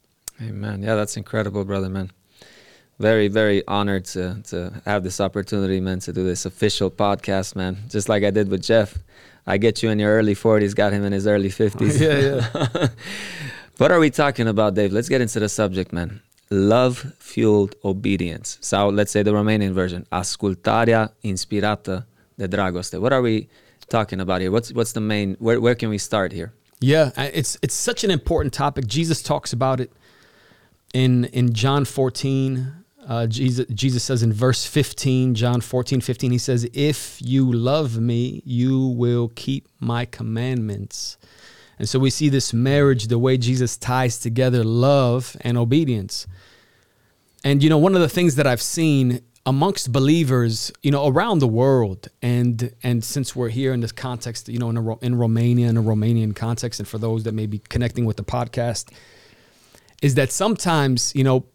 Amen. 0.43 0.83
Yeah, 0.83 0.95
that's 0.95 1.17
incredible, 1.17 1.65
brother, 1.65 1.89
man 1.89 2.13
very 2.99 3.29
very 3.29 3.67
honored 3.67 4.05
to 4.05 4.43
to 4.43 4.71
have 4.85 5.03
this 5.03 5.23
opportunity 5.23 5.81
man 5.81 5.99
to 5.99 6.13
do 6.13 6.23
this 6.23 6.45
official 6.45 6.91
podcast 6.91 7.57
man 7.57 7.79
just 7.89 8.11
like 8.11 8.23
i 8.23 8.31
did 8.31 8.51
with 8.51 8.63
jeff 8.63 8.99
I 9.47 9.59
get 9.59 9.83
you 9.83 9.91
in 9.91 9.99
your 9.99 10.13
early 10.13 10.35
40s, 10.35 10.75
got 10.75 10.93
him 10.93 11.05
in 11.05 11.13
his 11.13 11.27
early 11.27 11.49
50s. 11.49 12.01
yeah, 12.07 12.19
yeah. 12.19 12.89
what 13.79 13.91
are 13.91 13.99
we 13.99 14.11
talking 14.11 14.49
about, 14.49 14.75
Dave? 14.75 14.93
Let's 14.93 15.09
get 15.09 15.21
into 15.21 15.41
the 15.41 15.49
subject, 15.49 15.93
man. 15.93 16.21
Love 16.51 17.15
fueled 17.19 17.75
obedience. 17.85 18.59
So 18.61 18.89
let's 18.89 19.13
say 19.13 19.23
the 19.23 19.33
Romanian 19.33 19.73
version. 19.73 20.07
Ascultarea 20.11 21.13
inspirată 21.21 22.07
de 22.35 22.49
dragoste. 22.49 22.99
What 22.99 23.13
are 23.13 23.23
we 23.23 23.49
talking 23.89 24.21
about 24.21 24.41
here? 24.41 24.51
What's 24.51 24.73
what's 24.73 24.93
the 24.93 25.01
main 25.01 25.37
where 25.39 25.61
where 25.61 25.77
can 25.77 25.91
we 25.91 25.99
start 25.99 26.33
here? 26.33 26.53
Yeah, 26.81 27.11
it's 27.17 27.59
it's 27.63 27.75
such 27.75 28.05
an 28.05 28.11
important 28.11 28.53
topic. 28.53 28.87
Jesus 28.87 29.23
talks 29.23 29.53
about 29.53 29.81
it 29.81 29.91
in 30.93 31.25
in 31.33 31.53
John 31.53 31.85
14 31.85 32.80
uh, 33.11 33.27
Jesus, 33.27 33.67
Jesus 33.75 34.05
says 34.05 34.23
in 34.23 34.33
verse 34.33 34.65
15, 34.65 35.35
John 35.35 35.61
14, 35.61 36.01
15, 36.01 36.31
he 36.31 36.39
says, 36.39 36.71
If 36.73 37.19
you 37.21 37.53
love 37.53 37.99
me, 37.99 38.41
you 38.47 38.87
will 38.87 39.33
keep 39.35 39.67
my 39.81 40.05
commandments. 40.05 41.19
And 41.81 41.89
so 41.89 41.99
we 41.99 42.11
see 42.11 42.29
this 42.29 42.53
marriage, 42.53 43.09
the 43.09 43.19
way 43.19 43.37
Jesus 43.37 43.77
ties 43.77 44.21
together 44.21 44.63
love 44.63 45.37
and 45.41 45.59
obedience. 45.59 46.29
And, 47.43 47.65
you 47.65 47.69
know, 47.69 47.79
one 47.79 47.97
of 47.97 48.01
the 48.01 48.09
things 48.09 48.37
that 48.37 48.47
I've 48.47 48.63
seen 48.63 49.23
amongst 49.45 49.91
believers, 49.91 50.71
you 50.81 50.93
know, 50.93 51.09
around 51.09 51.41
the 51.41 51.49
world, 51.49 52.07
and 52.23 52.73
and 52.85 53.03
since 53.03 53.35
we're 53.35 53.49
here 53.49 53.73
in 53.73 53.81
this 53.81 53.91
context, 53.91 54.49
you 54.49 54.61
know, 54.61 54.71
in, 54.71 54.77
a, 54.77 54.99
in 54.99 55.17
Romania, 55.17 55.69
in 55.69 55.77
a 55.77 55.83
Romanian 55.83 56.37
context, 56.37 56.79
and 56.79 56.87
for 56.87 56.99
those 56.99 57.25
that 57.25 57.35
may 57.35 57.47
be 57.47 57.59
connecting 57.59 58.05
with 58.05 58.19
the 58.19 58.23
podcast, 58.23 58.93
is 60.01 60.15
that 60.15 60.31
sometimes, 60.31 61.13
you 61.17 61.25
know, 61.25 61.47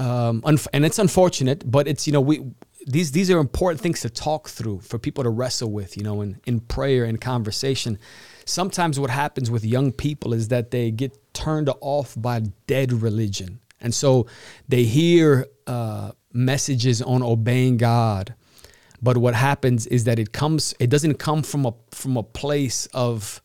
um, 0.00 0.42
and 0.72 0.84
it's 0.84 0.98
unfortunate, 0.98 1.70
but 1.70 1.86
it's 1.86 2.06
you 2.06 2.12
know 2.12 2.22
we 2.22 2.42
these 2.86 3.12
these 3.12 3.30
are 3.30 3.38
important 3.38 3.80
things 3.82 4.00
to 4.00 4.08
talk 4.08 4.48
through 4.48 4.80
for 4.80 4.98
people 4.98 5.22
to 5.24 5.30
wrestle 5.30 5.70
with, 5.70 5.96
you 5.96 6.02
know, 6.02 6.22
in 6.22 6.40
in 6.46 6.60
prayer 6.60 7.04
and 7.04 7.20
conversation. 7.20 7.98
Sometimes 8.46 8.98
what 8.98 9.10
happens 9.10 9.50
with 9.50 9.62
young 9.62 9.92
people 9.92 10.32
is 10.32 10.48
that 10.48 10.70
they 10.70 10.90
get 10.90 11.12
turned 11.34 11.68
off 11.82 12.14
by 12.16 12.40
dead 12.66 12.92
religion, 12.92 13.60
and 13.78 13.94
so 13.94 14.26
they 14.66 14.84
hear 14.84 15.46
uh, 15.66 16.12
messages 16.32 17.02
on 17.02 17.22
obeying 17.22 17.76
God, 17.76 18.34
but 19.02 19.18
what 19.18 19.34
happens 19.34 19.86
is 19.86 20.04
that 20.04 20.18
it 20.18 20.32
comes 20.32 20.74
it 20.80 20.88
doesn't 20.88 21.18
come 21.18 21.42
from 21.42 21.66
a 21.66 21.74
from 21.90 22.16
a 22.16 22.22
place 22.22 22.86
of 22.94 23.42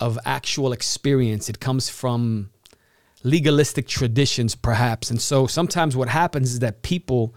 of 0.00 0.18
actual 0.24 0.72
experience. 0.72 1.50
It 1.50 1.60
comes 1.60 1.90
from 1.90 2.50
legalistic 3.22 3.88
traditions, 3.88 4.54
perhaps. 4.54 5.10
And 5.10 5.20
so 5.20 5.46
sometimes 5.46 5.96
what 5.96 6.08
happens 6.08 6.52
is 6.52 6.58
that 6.60 6.82
people 6.82 7.34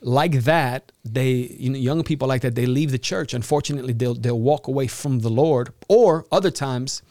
like 0.00 0.42
that, 0.42 0.92
they 1.04 1.32
you 1.32 1.70
know, 1.70 1.78
young 1.78 2.02
people 2.02 2.28
like 2.28 2.42
that, 2.42 2.54
they 2.54 2.66
leave 2.66 2.90
the 2.90 2.98
church. 2.98 3.34
Unfortunately, 3.34 3.92
they'll 3.92 4.14
they'll 4.14 4.40
walk 4.40 4.68
away 4.68 4.86
from 4.86 5.20
the 5.20 5.30
Lord, 5.30 5.72
or 5.88 6.26
other 6.30 6.50
times 6.50 7.02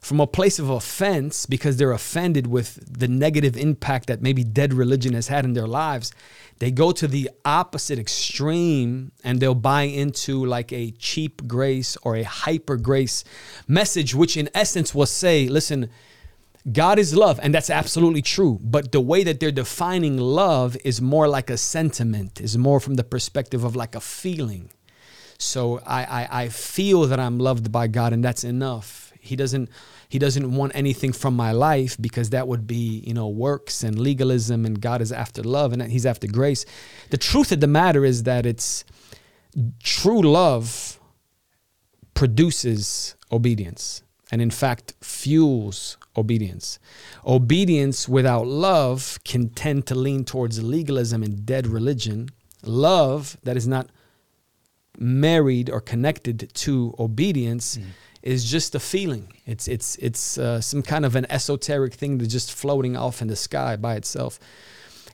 from 0.00 0.18
a 0.18 0.26
place 0.26 0.58
of 0.58 0.70
offense 0.70 1.44
because 1.44 1.76
they're 1.76 1.92
offended 1.92 2.46
with 2.46 2.98
the 2.98 3.06
negative 3.06 3.56
impact 3.56 4.06
that 4.06 4.22
maybe 4.22 4.42
dead 4.42 4.72
religion 4.72 5.12
has 5.12 5.28
had 5.28 5.44
in 5.44 5.52
their 5.52 5.66
lives. 5.66 6.12
They 6.58 6.70
go 6.70 6.90
to 6.92 7.06
the 7.06 7.30
opposite 7.44 7.98
extreme 7.98 9.12
and 9.22 9.40
they'll 9.40 9.54
buy 9.54 9.82
into 9.82 10.44
like 10.44 10.72
a 10.72 10.92
cheap 10.92 11.46
grace 11.46 11.98
or 12.02 12.16
a 12.16 12.22
hyper 12.22 12.76
grace 12.76 13.24
message, 13.68 14.14
which 14.14 14.38
in 14.38 14.48
essence 14.54 14.94
will 14.94 15.06
say, 15.06 15.48
listen, 15.48 15.90
God 16.70 16.98
is 16.98 17.14
love, 17.14 17.40
and 17.42 17.54
that's 17.54 17.70
absolutely 17.70 18.22
true. 18.22 18.58
But 18.62 18.92
the 18.92 19.00
way 19.00 19.24
that 19.24 19.40
they're 19.40 19.50
defining 19.50 20.18
love 20.18 20.76
is 20.84 21.00
more 21.00 21.26
like 21.28 21.48
a 21.48 21.56
sentiment, 21.56 22.40
is 22.40 22.58
more 22.58 22.80
from 22.80 22.94
the 22.94 23.04
perspective 23.04 23.64
of 23.64 23.74
like 23.76 23.94
a 23.94 24.00
feeling. 24.00 24.70
So 25.38 25.80
I, 25.86 26.04
I, 26.04 26.42
I 26.42 26.48
feel 26.50 27.02
that 27.06 27.18
I'm 27.18 27.38
loved 27.38 27.72
by 27.72 27.86
God, 27.86 28.12
and 28.12 28.22
that's 28.22 28.44
enough. 28.44 29.10
He 29.20 29.36
doesn't 29.36 29.70
He 30.08 30.18
doesn't 30.18 30.54
want 30.54 30.72
anything 30.74 31.12
from 31.12 31.34
my 31.34 31.52
life 31.52 31.96
because 32.00 32.30
that 32.30 32.48
would 32.48 32.66
be, 32.66 33.02
you 33.06 33.14
know, 33.14 33.28
works 33.28 33.82
and 33.82 33.98
legalism 33.98 34.66
and 34.66 34.80
God 34.80 35.00
is 35.00 35.12
after 35.12 35.42
love 35.42 35.72
and 35.72 35.82
he's 35.82 36.06
after 36.06 36.26
grace. 36.26 36.64
The 37.10 37.18
truth 37.18 37.52
of 37.52 37.60
the 37.60 37.66
matter 37.66 38.04
is 38.04 38.22
that 38.24 38.46
it's 38.46 38.84
true 39.82 40.22
love 40.22 40.98
produces 42.14 43.14
obedience 43.30 44.02
and 44.32 44.40
in 44.40 44.50
fact 44.50 44.94
fuels 45.00 45.96
obedience. 46.16 46.78
Obedience 47.26 48.08
without 48.08 48.46
love 48.46 49.18
can 49.24 49.48
tend 49.50 49.86
to 49.86 49.94
lean 49.94 50.24
towards 50.24 50.62
legalism 50.62 51.22
and 51.22 51.46
dead 51.46 51.66
religion. 51.66 52.28
Love 52.64 53.36
that 53.42 53.56
is 53.56 53.66
not 53.66 53.90
married 54.98 55.70
or 55.70 55.80
connected 55.80 56.50
to 56.54 56.94
obedience 56.98 57.78
mm. 57.78 57.84
is 58.22 58.44
just 58.50 58.74
a 58.74 58.80
feeling. 58.80 59.32
It's 59.46 59.66
it's 59.68 59.96
it's 59.96 60.38
uh, 60.38 60.60
some 60.60 60.82
kind 60.82 61.04
of 61.04 61.16
an 61.16 61.26
esoteric 61.30 61.94
thing 61.94 62.18
that's 62.18 62.32
just 62.32 62.52
floating 62.52 62.96
off 62.96 63.22
in 63.22 63.28
the 63.28 63.36
sky 63.36 63.76
by 63.76 63.94
itself. 63.94 64.38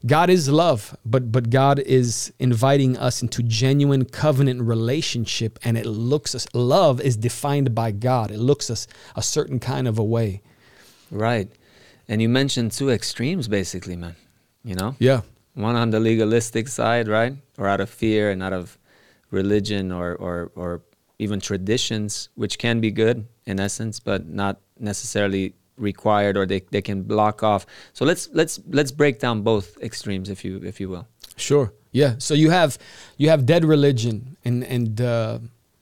God 0.05 0.29
is 0.29 0.49
love, 0.49 0.97
but 1.05 1.33
but 1.33 1.51
God 1.51 1.79
is 1.79 2.33
inviting 2.39 2.97
us 2.97 3.23
into 3.23 3.43
genuine 3.43 4.05
covenant 4.05 4.63
relationship, 4.63 5.59
and 5.63 5.79
it 5.79 5.87
looks 5.87 6.35
us 6.35 6.47
love 6.53 7.01
is 7.01 7.17
defined 7.17 7.75
by 7.75 7.93
God. 7.93 8.31
It 8.31 8.39
looks 8.39 8.71
us 8.71 8.87
a 9.15 9.23
certain 9.23 9.59
kind 9.59 9.87
of 9.89 9.99
a 9.99 10.05
way. 10.05 10.43
Right, 11.11 11.49
and 12.09 12.21
you 12.21 12.29
mentioned 12.29 12.73
two 12.73 12.91
extremes, 12.91 13.49
basically, 13.49 13.97
man. 13.97 14.17
You 14.65 14.75
know, 14.75 14.97
yeah, 14.99 15.21
one 15.55 15.77
on 15.77 15.91
the 15.91 16.01
legalistic 16.01 16.69
side, 16.69 17.09
right, 17.09 17.35
or 17.59 17.67
out 17.67 17.81
of 17.81 17.89
fear 17.89 18.31
and 18.31 18.43
out 18.43 18.53
of 18.53 18.79
religion 19.31 19.91
or, 19.91 20.15
or, 20.15 20.53
or 20.55 20.83
even 21.19 21.41
traditions, 21.41 22.29
which 22.35 22.59
can 22.59 22.81
be 22.81 22.91
good 22.91 23.27
in 23.47 23.59
essence, 23.59 23.99
but 24.01 24.29
not 24.29 24.61
necessarily 24.79 25.55
required 25.77 26.37
or 26.37 26.47
they, 26.47 26.61
they 26.71 26.83
can 26.83 27.03
block 27.03 27.43
off. 27.43 27.67
So 27.93 28.05
let's 28.05 28.29
let's 28.33 28.61
let's 28.69 28.91
break 28.91 29.19
down 29.19 29.43
both 29.43 29.77
extremes 29.83 30.31
if 30.31 30.45
you 30.45 30.61
if 30.65 30.81
you 30.81 30.89
will. 30.89 31.07
Sure. 31.37 31.73
Yeah. 31.93 32.15
So 32.19 32.35
you 32.35 32.51
have 32.51 32.79
you 33.17 33.29
have 33.29 33.47
dead 33.47 33.65
religion 33.65 34.37
and 34.45 34.65
and 34.65 35.01
uh, 35.01 35.39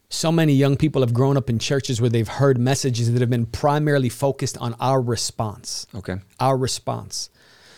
so 0.09 0.31
many 0.31 0.53
young 0.53 0.77
people 0.77 1.03
have 1.03 1.15
grown 1.15 1.37
up 1.37 1.51
in 1.51 1.59
churches 1.59 2.01
where 2.01 2.11
they've 2.11 2.29
heard 2.29 2.59
messages 2.59 3.13
that 3.13 3.21
have 3.21 3.31
been 3.31 3.47
primarily 3.47 4.09
focused 4.09 4.57
on 4.59 4.75
our 4.81 5.01
response. 5.01 5.87
Okay. 5.95 6.17
Our 6.39 6.57
response. 6.57 7.31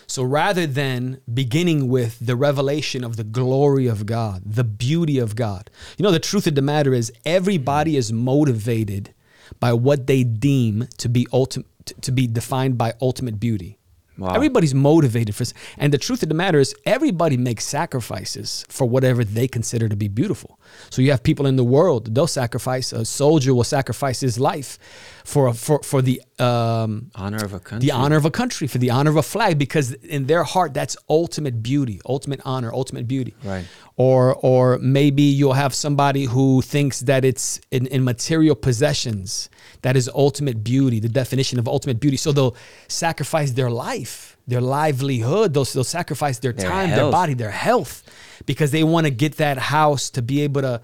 So 0.07 0.23
rather 0.23 0.65
than 0.65 1.19
beginning 1.31 1.89
with 1.89 2.17
the 2.19 2.35
revelation 2.35 3.03
of 3.03 3.17
the 3.17 3.25
glory 3.25 3.87
of 3.87 4.05
God, 4.05 4.41
the 4.45 4.63
beauty 4.63 5.19
of 5.19 5.35
God, 5.35 5.69
you 5.97 6.03
know, 6.03 6.11
the 6.11 6.19
truth 6.19 6.47
of 6.47 6.55
the 6.55 6.61
matter 6.61 6.93
is 6.93 7.11
everybody 7.25 7.97
is 7.97 8.13
motivated 8.13 9.13
by 9.59 9.73
what 9.73 10.07
they 10.07 10.23
deem 10.23 10.87
to 10.97 11.09
be 11.09 11.27
ultimate 11.33 11.65
to 12.01 12.11
be 12.11 12.27
defined 12.27 12.77
by 12.77 12.93
ultimate 13.01 13.39
beauty. 13.39 13.76
Wow. 14.17 14.33
Everybody's 14.33 14.73
motivated 14.73 15.35
for, 15.35 15.45
and 15.77 15.93
the 15.93 15.97
truth 15.97 16.23
of 16.23 16.29
the 16.29 16.35
matter 16.35 16.59
is, 16.59 16.73
everybody 16.85 17.37
makes 17.37 17.65
sacrifices 17.65 18.65
for 18.67 18.89
whatever 18.89 19.23
they 19.23 19.47
consider 19.47 19.87
to 19.87 19.95
be 19.95 20.07
beautiful. 20.07 20.59
So 20.89 21.01
you 21.01 21.11
have 21.11 21.21
people 21.21 21.45
in 21.45 21.55
the 21.55 21.63
world; 21.63 22.05
that 22.05 22.15
they'll 22.15 22.27
sacrifice. 22.27 22.91
A 22.91 23.05
soldier 23.05 23.53
will 23.53 23.63
sacrifice 23.63 24.19
his 24.21 24.39
life 24.39 24.79
for 25.27 25.53
for 25.53 25.83
for 25.83 26.01
the 26.01 26.21
um, 26.39 27.11
honor 27.13 27.43
of 27.43 27.51
a 27.51 27.59
country. 27.59 27.85
The 27.85 27.91
honor 27.91 28.15
of 28.15 28.23
a 28.23 28.31
country, 28.31 28.65
for 28.65 28.77
the 28.77 28.91
honor 28.91 29.09
of 29.09 29.17
a 29.17 29.21
flag, 29.21 29.57
because 29.57 29.91
in 29.91 30.25
their 30.25 30.45
heart, 30.45 30.73
that's 30.73 30.95
ultimate 31.09 31.61
beauty, 31.61 31.99
ultimate 32.05 32.39
honor, 32.45 32.73
ultimate 32.73 33.09
beauty. 33.09 33.35
Right. 33.43 33.65
Or 33.97 34.35
or 34.35 34.77
maybe 34.77 35.23
you'll 35.23 35.59
have 35.65 35.75
somebody 35.75 36.23
who 36.23 36.61
thinks 36.61 37.01
that 37.01 37.25
it's 37.25 37.59
in, 37.71 37.87
in 37.87 38.05
material 38.05 38.55
possessions 38.55 39.49
that 39.81 39.97
is 39.97 40.09
ultimate 40.15 40.63
beauty, 40.63 41.01
the 41.01 41.09
definition 41.09 41.59
of 41.59 41.67
ultimate 41.67 41.99
beauty. 41.99 42.15
So 42.15 42.31
they'll 42.31 42.55
sacrifice 42.87 43.51
their 43.51 43.69
life, 43.69 44.37
their 44.47 44.61
livelihood, 44.61 45.53
they'll, 45.53 45.65
they'll 45.65 45.83
sacrifice 45.83 46.39
their, 46.39 46.53
their 46.53 46.69
time, 46.69 46.87
health. 46.87 47.01
their 47.01 47.11
body, 47.11 47.33
their 47.33 47.51
health, 47.51 48.03
because 48.45 48.71
they 48.71 48.85
want 48.85 49.07
to 49.07 49.11
get 49.11 49.35
that 49.37 49.57
house 49.57 50.09
to 50.11 50.21
be 50.21 50.43
able 50.43 50.61
to 50.61 50.79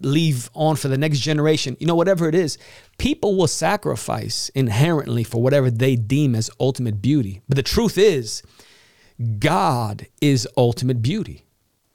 leave 0.00 0.50
on 0.54 0.76
for 0.76 0.88
the 0.88 0.98
next 0.98 1.20
generation. 1.20 1.76
You 1.80 1.86
know, 1.86 1.94
whatever 1.94 2.28
it 2.28 2.34
is, 2.34 2.58
people 2.98 3.36
will 3.36 3.46
sacrifice 3.46 4.48
inherently 4.50 5.24
for 5.24 5.42
whatever 5.42 5.70
they 5.70 5.96
deem 5.96 6.34
as 6.34 6.50
ultimate 6.60 7.00
beauty. 7.00 7.42
But 7.48 7.56
the 7.56 7.62
truth 7.62 7.98
is, 7.98 8.42
God 9.38 10.06
is 10.20 10.48
ultimate 10.56 11.02
beauty. 11.02 11.44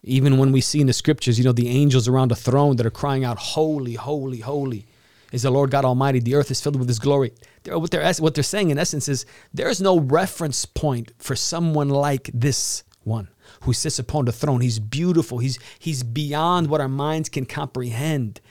Even 0.04 0.38
when 0.38 0.52
we 0.52 0.60
see 0.60 0.82
in 0.82 0.88
the 0.88 0.94
scriptures, 0.94 1.38
you 1.38 1.46
know, 1.46 1.54
the 1.54 1.70
angels 1.70 2.08
around 2.08 2.30
the 2.30 2.36
throne 2.36 2.76
that 2.76 2.86
are 2.86 2.92
crying 2.92 3.24
out, 3.24 3.38
Holy, 3.38 3.94
holy, 3.94 4.40
holy 4.40 4.86
is 5.32 5.44
the 5.44 5.52
Lord 5.52 5.72
God 5.72 5.86
Almighty. 5.86 6.20
The 6.20 6.36
earth 6.36 6.52
is 6.52 6.60
filled 6.60 6.76
with 6.76 6.90
His 6.90 7.00
glory. 7.00 7.32
What 7.66 7.92
they're, 7.92 8.14
what 8.16 8.36
they're 8.36 8.44
saying 8.44 8.70
in 8.70 8.78
essence 8.78 9.08
is 9.08 9.26
there 9.54 9.70
is 9.70 9.80
no 9.80 10.00
reference 10.00 10.66
point 10.66 11.14
for 11.18 11.36
someone 11.36 11.90
like 11.90 12.30
this 12.34 12.84
one 13.04 13.30
who 13.64 13.74
sits 13.74 14.00
upon 14.00 14.26
the 14.26 14.32
throne. 14.32 14.62
He's 14.62 14.80
beautiful. 14.80 15.40
He's, 15.40 15.58
he's 15.80 16.04
beyond 16.04 16.68
what 16.68 16.82
our 16.82 16.88
minds 16.88 17.30
can 17.30 17.46
comprehend. 17.46 18.42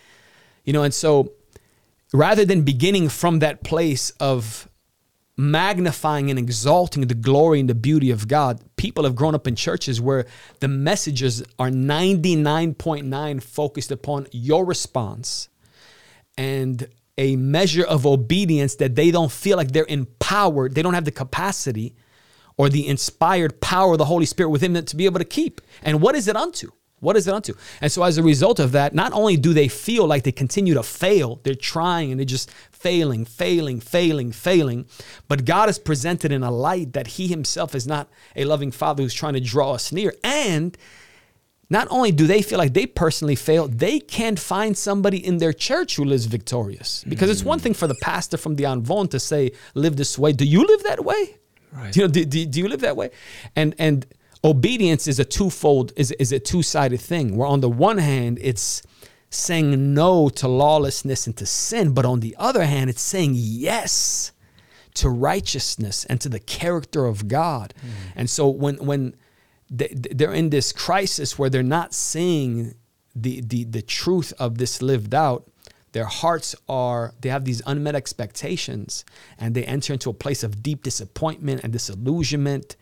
You 0.64 0.72
know, 0.72 0.82
and 0.82 0.94
so 0.94 1.32
rather 2.12 2.44
than 2.44 2.62
beginning 2.62 3.08
from 3.08 3.38
that 3.40 3.62
place 3.62 4.10
of 4.20 4.68
magnifying 5.36 6.30
and 6.30 6.38
exalting 6.38 7.06
the 7.06 7.14
glory 7.14 7.60
and 7.60 7.68
the 7.68 7.74
beauty 7.74 8.10
of 8.10 8.28
God, 8.28 8.60
people 8.76 9.04
have 9.04 9.14
grown 9.14 9.34
up 9.34 9.46
in 9.46 9.56
churches 9.56 10.00
where 10.00 10.26
the 10.60 10.68
messages 10.68 11.42
are 11.58 11.68
99.9 11.68 13.42
focused 13.42 13.90
upon 13.90 14.26
your 14.30 14.64
response 14.64 15.48
and 16.38 16.88
a 17.18 17.36
measure 17.36 17.84
of 17.84 18.06
obedience 18.06 18.76
that 18.76 18.94
they 18.94 19.10
don't 19.10 19.32
feel 19.32 19.56
like 19.56 19.72
they're 19.72 19.86
empowered, 19.88 20.74
they 20.74 20.82
don't 20.82 20.94
have 20.94 21.04
the 21.04 21.10
capacity 21.10 21.94
or 22.56 22.68
the 22.68 22.86
inspired 22.86 23.60
power 23.60 23.92
of 23.92 23.98
the 23.98 24.04
Holy 24.06 24.26
Spirit 24.26 24.50
within 24.50 24.72
them 24.72 24.84
to 24.86 24.96
be 24.96 25.06
able 25.06 25.18
to 25.18 25.24
keep. 25.24 25.60
And 25.82 26.00
what 26.00 26.14
is 26.14 26.28
it 26.28 26.36
unto? 26.36 26.70
What 27.02 27.16
is 27.16 27.26
it 27.26 27.34
unto? 27.34 27.54
And 27.80 27.90
so, 27.90 28.04
as 28.04 28.16
a 28.16 28.22
result 28.22 28.60
of 28.60 28.70
that, 28.72 28.94
not 28.94 29.12
only 29.12 29.36
do 29.36 29.52
they 29.52 29.66
feel 29.66 30.06
like 30.06 30.22
they 30.22 30.30
continue 30.30 30.74
to 30.74 30.84
fail, 30.84 31.40
they're 31.42 31.56
trying 31.56 32.12
and 32.12 32.20
they're 32.20 32.24
just 32.24 32.48
failing, 32.70 33.24
failing, 33.24 33.80
failing, 33.80 34.30
failing, 34.30 34.86
but 35.26 35.44
God 35.44 35.68
is 35.68 35.80
presented 35.80 36.30
in 36.30 36.44
a 36.44 36.50
light 36.52 36.92
that 36.92 37.08
He 37.08 37.26
Himself 37.26 37.74
is 37.74 37.88
not 37.88 38.08
a 38.36 38.44
loving 38.44 38.70
Father 38.70 39.02
who's 39.02 39.14
trying 39.14 39.34
to 39.34 39.40
draw 39.40 39.72
us 39.72 39.90
near. 39.90 40.14
And 40.22 40.78
not 41.68 41.88
only 41.90 42.12
do 42.12 42.28
they 42.28 42.40
feel 42.40 42.58
like 42.58 42.72
they 42.72 42.86
personally 42.86 43.34
failed, 43.34 43.80
they 43.80 43.98
can't 43.98 44.38
find 44.38 44.78
somebody 44.78 45.26
in 45.26 45.38
their 45.38 45.52
church 45.52 45.96
who 45.96 46.04
lives 46.04 46.26
victorious. 46.26 47.02
Because 47.08 47.30
mm. 47.30 47.32
it's 47.32 47.42
one 47.42 47.58
thing 47.58 47.74
for 47.74 47.88
the 47.88 47.96
pastor 48.00 48.36
from 48.36 48.54
the 48.54 48.64
amvon 48.64 49.10
to 49.10 49.18
say, 49.18 49.50
live 49.74 49.96
this 49.96 50.16
way. 50.16 50.32
Do 50.32 50.44
you 50.44 50.64
live 50.64 50.84
that 50.84 51.04
way? 51.04 51.38
Right. 51.72 51.96
You 51.96 52.02
know, 52.02 52.08
do, 52.08 52.24
do, 52.24 52.46
do 52.46 52.60
you 52.60 52.68
live 52.68 52.80
that 52.80 52.96
way? 52.96 53.10
And 53.56 53.74
and 53.78 54.06
obedience 54.44 55.08
is 55.08 55.18
a 55.18 55.24
twofold, 55.24 55.92
is, 55.96 56.10
is 56.12 56.32
a 56.32 56.38
two-sided 56.38 57.00
thing. 57.00 57.36
Where 57.36 57.48
on 57.48 57.60
the 57.60 57.70
one 57.70 57.98
hand, 57.98 58.38
it's 58.42 58.82
saying 59.30 59.94
no 59.94 60.28
to 60.28 60.48
lawlessness 60.48 61.26
and 61.26 61.36
to 61.38 61.46
sin, 61.46 61.94
but 61.94 62.04
on 62.04 62.20
the 62.20 62.36
other 62.38 62.64
hand, 62.64 62.90
it's 62.90 63.00
saying 63.00 63.32
yes 63.34 64.32
to 64.94 65.08
righteousness 65.08 66.04
and 66.04 66.20
to 66.20 66.28
the 66.28 66.40
character 66.40 67.06
of 67.06 67.28
God. 67.28 67.72
Mm. 67.78 67.90
And 68.16 68.30
so 68.30 68.48
when 68.48 68.76
when 68.76 69.14
they're 69.70 70.34
in 70.34 70.50
this 70.50 70.70
crisis 70.70 71.38
where 71.38 71.48
they're 71.48 71.62
not 71.62 71.94
seeing 71.94 72.74
the, 73.14 73.40
the, 73.40 73.64
the 73.64 73.82
truth 73.82 74.32
of 74.38 74.58
this 74.58 74.82
lived 74.82 75.14
out. 75.14 75.50
Their 75.92 76.06
hearts 76.06 76.56
are, 76.68 77.14
they 77.20 77.28
have 77.28 77.44
these 77.44 77.62
unmet 77.66 77.94
expectations 77.94 79.04
and 79.38 79.54
they 79.54 79.64
enter 79.64 79.92
into 79.92 80.10
a 80.10 80.14
place 80.14 80.42
of 80.42 80.62
deep 80.62 80.82
disappointment 80.82 81.60
and 81.62 81.72
disillusionment. 81.72 82.76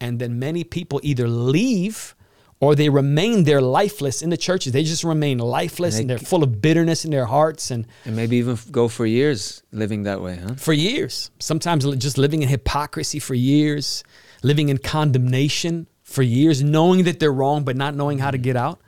And 0.00 0.18
then 0.18 0.38
many 0.38 0.64
people 0.64 1.00
either 1.02 1.28
leave 1.28 2.14
or 2.60 2.74
they 2.74 2.88
remain 2.88 3.44
there 3.44 3.60
lifeless 3.60 4.22
in 4.22 4.30
the 4.30 4.36
churches. 4.36 4.72
They 4.72 4.82
just 4.82 5.04
remain 5.04 5.38
lifeless 5.38 5.98
and, 5.98 6.10
they, 6.10 6.14
and 6.14 6.20
they're 6.20 6.26
full 6.26 6.42
of 6.42 6.60
bitterness 6.60 7.04
in 7.04 7.12
their 7.12 7.26
hearts 7.26 7.70
and 7.70 7.86
and 8.04 8.16
maybe 8.16 8.36
even 8.36 8.58
go 8.70 8.88
for 8.88 9.06
years 9.06 9.62
living 9.70 10.02
that 10.04 10.20
way, 10.20 10.36
huh? 10.36 10.54
For 10.54 10.72
years. 10.72 11.30
Sometimes 11.38 11.84
just 11.96 12.18
living 12.18 12.42
in 12.42 12.48
hypocrisy 12.48 13.20
for 13.20 13.34
years, 13.34 14.02
living 14.42 14.68
in 14.68 14.78
condemnation 14.78 15.86
for 16.02 16.22
years, 16.22 16.62
knowing 16.62 17.04
that 17.04 17.20
they're 17.20 17.32
wrong, 17.32 17.62
but 17.64 17.76
not 17.76 17.94
knowing 17.94 18.18
how 18.18 18.32
to 18.32 18.38
get 18.38 18.56
out. 18.56 18.80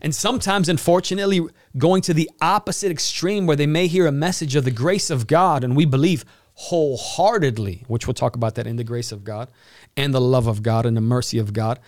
And 0.00 0.14
sometimes, 0.14 0.68
unfortunately, 0.68 1.40
going 1.76 2.02
to 2.02 2.14
the 2.14 2.30
opposite 2.40 2.90
extreme 2.90 3.46
where 3.46 3.56
they 3.56 3.66
may 3.66 3.86
hear 3.86 4.06
a 4.06 4.12
message 4.12 4.54
of 4.54 4.64
the 4.64 4.70
grace 4.70 5.10
of 5.10 5.26
God, 5.26 5.64
and 5.64 5.76
we 5.76 5.84
believe 5.84 6.24
wholeheartedly, 6.54 7.84
which 7.86 8.06
we'll 8.06 8.14
talk 8.14 8.34
about 8.34 8.56
that 8.56 8.66
in 8.66 8.76
the 8.76 8.84
grace 8.84 9.12
of 9.12 9.22
God 9.22 9.48
and 9.96 10.12
the 10.12 10.20
love 10.20 10.46
of 10.46 10.62
God 10.62 10.86
and 10.86 10.96
the 10.96 11.00
mercy 11.00 11.38
of 11.38 11.52
God. 11.52 11.78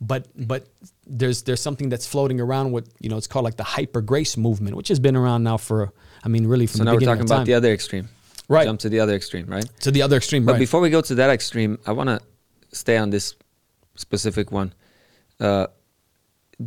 But 0.00 0.28
but 0.34 0.68
there's 1.06 1.42
there's 1.42 1.60
something 1.60 1.88
that's 1.88 2.06
floating 2.06 2.40
around 2.40 2.72
with 2.72 2.90
you 3.00 3.10
know 3.10 3.16
it's 3.16 3.26
called 3.26 3.44
like 3.44 3.56
the 3.56 3.64
hyper 3.64 4.00
grace 4.00 4.36
movement, 4.36 4.76
which 4.76 4.88
has 4.88 4.98
been 4.98 5.16
around 5.16 5.42
now 5.42 5.56
for 5.56 5.92
I 6.24 6.28
mean 6.28 6.46
really 6.46 6.66
from 6.66 6.78
the 6.78 6.84
beginning. 6.84 7.00
so 7.00 7.06
now 7.06 7.10
we're 7.10 7.16
talking 7.16 7.30
about 7.30 7.46
the 7.46 7.54
other 7.54 7.72
extreme, 7.72 8.08
right? 8.48 8.64
Jump 8.64 8.80
to 8.80 8.88
the 8.88 9.00
other 9.00 9.14
extreme, 9.14 9.46
right? 9.46 9.66
To 9.80 9.90
the 9.90 10.02
other 10.02 10.16
extreme, 10.16 10.46
but 10.46 10.52
right. 10.52 10.58
before 10.58 10.80
we 10.80 10.90
go 10.90 11.00
to 11.02 11.14
that 11.16 11.28
extreme, 11.28 11.78
I 11.86 11.92
want 11.92 12.08
to 12.08 12.20
stay 12.72 12.96
on 12.96 13.10
this 13.10 13.34
specific 13.96 14.52
one. 14.52 14.72
Uh, 15.38 15.66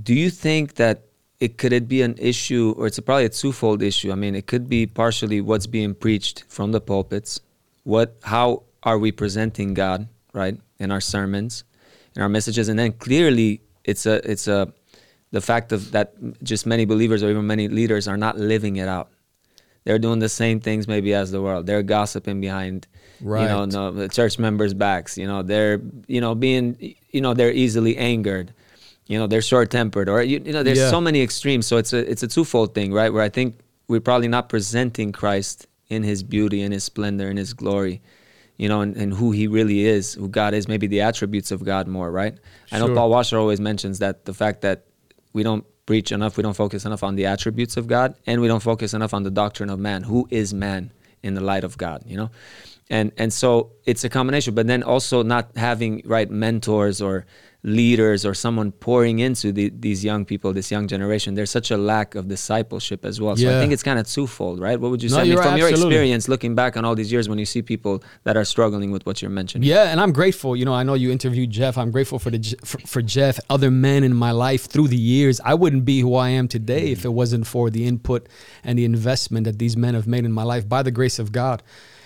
do 0.02 0.14
you 0.14 0.30
think 0.30 0.76
that 0.76 1.04
it 1.40 1.58
could 1.58 1.74
it 1.74 1.88
be 1.88 2.02
an 2.02 2.16
issue, 2.18 2.74
or 2.78 2.88
it's 2.88 2.98
a, 2.98 3.02
probably 3.02 3.26
a 3.26 3.30
twofold 3.30 3.84
issue? 3.84 4.12
I 4.12 4.16
mean, 4.16 4.34
it 4.36 4.48
could 4.48 4.70
be 4.70 4.86
partially 4.86 5.42
what's 5.42 5.68
being 5.68 5.94
preached 5.94 6.46
from 6.48 6.72
the 6.72 6.82
pulpits, 6.82 7.42
what 7.84 8.16
how 8.24 8.64
are 8.84 8.98
we 8.98 9.12
presenting 9.12 9.74
God, 9.74 10.08
right, 10.34 10.58
in 10.80 10.92
our 10.92 11.02
sermons, 11.02 11.64
in 12.16 12.22
our 12.22 12.30
messages, 12.30 12.70
and 12.70 12.80
then 12.80 12.94
clearly 12.94 13.62
it's 13.84 14.06
a 14.06 14.30
it's 14.30 14.48
a 14.48 14.72
the 15.32 15.42
fact 15.42 15.72
of 15.72 15.92
that 15.92 16.14
just 16.44 16.66
many 16.66 16.86
believers 16.86 17.24
or 17.24 17.30
even 17.30 17.46
many 17.48 17.68
leaders 17.68 18.08
are 18.08 18.18
not 18.18 18.38
living 18.38 18.78
it 18.78 18.88
out. 18.88 19.10
They're 19.84 20.00
doing 20.00 20.20
the 20.20 20.30
same 20.30 20.60
things 20.62 20.88
maybe 20.88 21.14
as 21.14 21.32
the 21.32 21.42
world. 21.42 21.66
They're 21.66 21.84
gossiping 21.84 22.40
behind, 22.40 22.88
Right. 23.20 23.42
you 23.42 23.48
know, 23.50 23.66
no, 23.66 23.92
the 23.92 24.08
church 24.08 24.40
members' 24.40 24.74
backs. 24.74 25.18
You 25.18 25.28
know, 25.28 25.42
they're 25.42 25.82
you 26.08 26.22
know 26.22 26.36
being 26.36 26.96
you 27.12 27.20
know 27.22 27.34
they're 27.34 27.52
easily 27.52 27.98
angered. 27.98 28.54
You 29.08 29.20
know, 29.20 29.28
they're 29.28 29.42
short 29.42 29.70
tempered, 29.70 30.08
or 30.10 30.22
you, 30.24 30.42
you 30.46 30.54
know, 30.54 30.64
there's 30.64 30.78
Yeah. 30.80 30.90
so 30.90 31.02
many 31.02 31.22
extremes. 31.22 31.68
So 31.68 31.78
it's 31.78 31.92
a 31.94 32.10
it's 32.10 32.24
a 32.24 32.28
twofold 32.28 32.74
thing, 32.74 32.94
right? 32.94 33.12
Where 33.12 33.24
I 33.24 33.30
think 33.30 33.60
we're 33.88 34.00
probably 34.02 34.30
not 34.30 34.48
presenting 34.50 35.12
Christ 35.12 35.68
in 35.90 36.04
His 36.04 36.24
beauty, 36.24 36.62
in 36.62 36.72
His 36.72 36.84
splendor, 36.86 37.30
in 37.30 37.36
His 37.38 37.54
glory, 37.54 38.02
you 38.58 38.70
know, 38.70 38.80
and, 38.82 38.96
and 38.96 39.14
who 39.14 39.32
He 39.32 39.48
really 39.48 39.86
is, 39.86 40.14
who 40.14 40.30
God 40.30 40.54
is, 40.54 40.68
maybe 40.70 40.88
the 40.88 41.02
attributes 41.02 41.52
of 41.52 41.64
God 41.66 41.88
more, 41.88 42.10
right? 42.12 42.36
I 42.72 42.80
know 42.80 42.94
Paul 42.96 43.10
Washer 43.10 43.38
always 43.38 43.60
mentions 43.60 44.00
that 44.00 44.24
the 44.26 44.34
fact 44.34 44.62
that 44.62 44.86
we 45.34 45.44
don't 45.44 45.66
preach 45.86 46.14
enough, 46.14 46.38
we 46.38 46.44
don't 46.44 46.56
focus 46.56 46.86
enough 46.86 47.04
on 47.04 47.16
the 47.18 47.26
attributes 47.26 47.76
of 47.76 47.88
God, 47.88 48.16
and 48.26 48.40
we 48.42 48.48
don't 48.48 48.64
focus 48.64 48.94
enough 48.94 49.14
on 49.14 49.24
the 49.24 49.32
doctrine 49.32 49.70
of 49.70 49.80
man. 49.80 50.04
Who 50.04 50.28
is 50.32 50.54
man 50.54 50.92
in 51.22 51.34
the 51.34 51.42
light 51.42 51.66
of 51.66 51.78
God? 51.78 52.04
You 52.08 52.16
know, 52.16 52.30
and 52.90 53.12
and 53.18 53.34
so 53.34 53.74
it's 53.86 54.06
a 54.06 54.10
combination. 54.10 54.56
But 54.56 54.68
then 54.68 54.82
also 54.82 55.24
not 55.24 55.50
having 55.58 56.02
right 56.06 56.30
mentors 56.32 57.02
or 57.02 57.26
leaders 57.64 58.26
or 58.26 58.34
someone 58.34 58.74
pouring 58.74 59.20
into 59.20 59.54
the, 59.54 59.70
these 59.70 60.04
young 60.04 60.26
people, 60.26 60.52
this 60.52 60.70
young 60.70 60.86
generation. 60.86 61.34
There's 61.34 61.50
such 61.50 61.72
a 61.72 61.78
lack 61.78 62.14
of 62.14 62.28
discipleship 62.28 63.06
as 63.06 63.22
well. 63.22 63.38
So 63.38 63.48
I 63.56 63.60
think 63.60 63.72
it's 63.72 63.84
kind 63.84 64.00
of 64.00 64.08
twofold, 64.08 64.60
right? 64.60 64.78
What 64.80 64.92
would 64.92 65.02
you 65.02 65.10
No, 65.10 65.16
say 65.16 65.22
I 65.22 65.26
mean, 65.26 65.38
from 65.38 65.58
your 65.58 65.70
experience, 65.70 66.28
looking 66.28 66.56
back 66.56 66.76
on 66.76 66.84
all 66.84 66.94
these 66.94 67.12
years, 67.12 67.30
when 67.30 67.40
you 67.40 67.46
see 67.46 67.62
people 67.62 68.04
that 68.26 68.36
are 68.36 68.44
struggling 68.44 68.92
with 68.92 69.06
what 69.06 69.22
you're 69.22 69.32
mentioning? 69.32 69.68
Yeah, 69.68 69.92
and 69.92 70.02
I'm 70.02 70.12
grateful. 70.12 70.58
You 70.58 70.66
know, 70.66 70.74
I 70.74 70.84
know 70.84 70.94
you 70.94 71.10
interviewed 71.10 71.52
Jeff. 71.52 71.78
I'm 71.78 71.92
grateful 71.92 72.20
for 72.20 72.30
the 72.30 72.58
for, 72.66 72.80
for 72.80 73.02
Jeff, 73.02 73.40
other 73.50 73.72
men 73.72 74.04
in 74.04 74.14
my 74.14 74.32
life 74.32 74.66
through 74.66 74.90
the 74.90 74.98
years. 74.98 75.40
I 75.46 75.54
wouldn't 75.54 75.86
be 75.86 76.02
who 76.02 76.16
I 76.16 76.30
am 76.30 76.50
today 76.50 76.92
if 76.92 77.06
it 77.06 77.14
wasn't 77.14 77.48
for 77.48 77.70
the 77.70 77.88
input 77.88 78.28
and 78.64 78.78
the 78.78 78.84
investment 78.84 79.46
that 79.46 79.58
these 79.58 79.78
men 79.78 79.94
have 79.94 80.06
made 80.06 80.26
in 80.26 80.34
my 80.34 80.44
life 80.44 80.68
by 80.68 80.84
the 80.84 80.92
grace 80.92 81.18
of 81.18 81.32
God. 81.32 81.64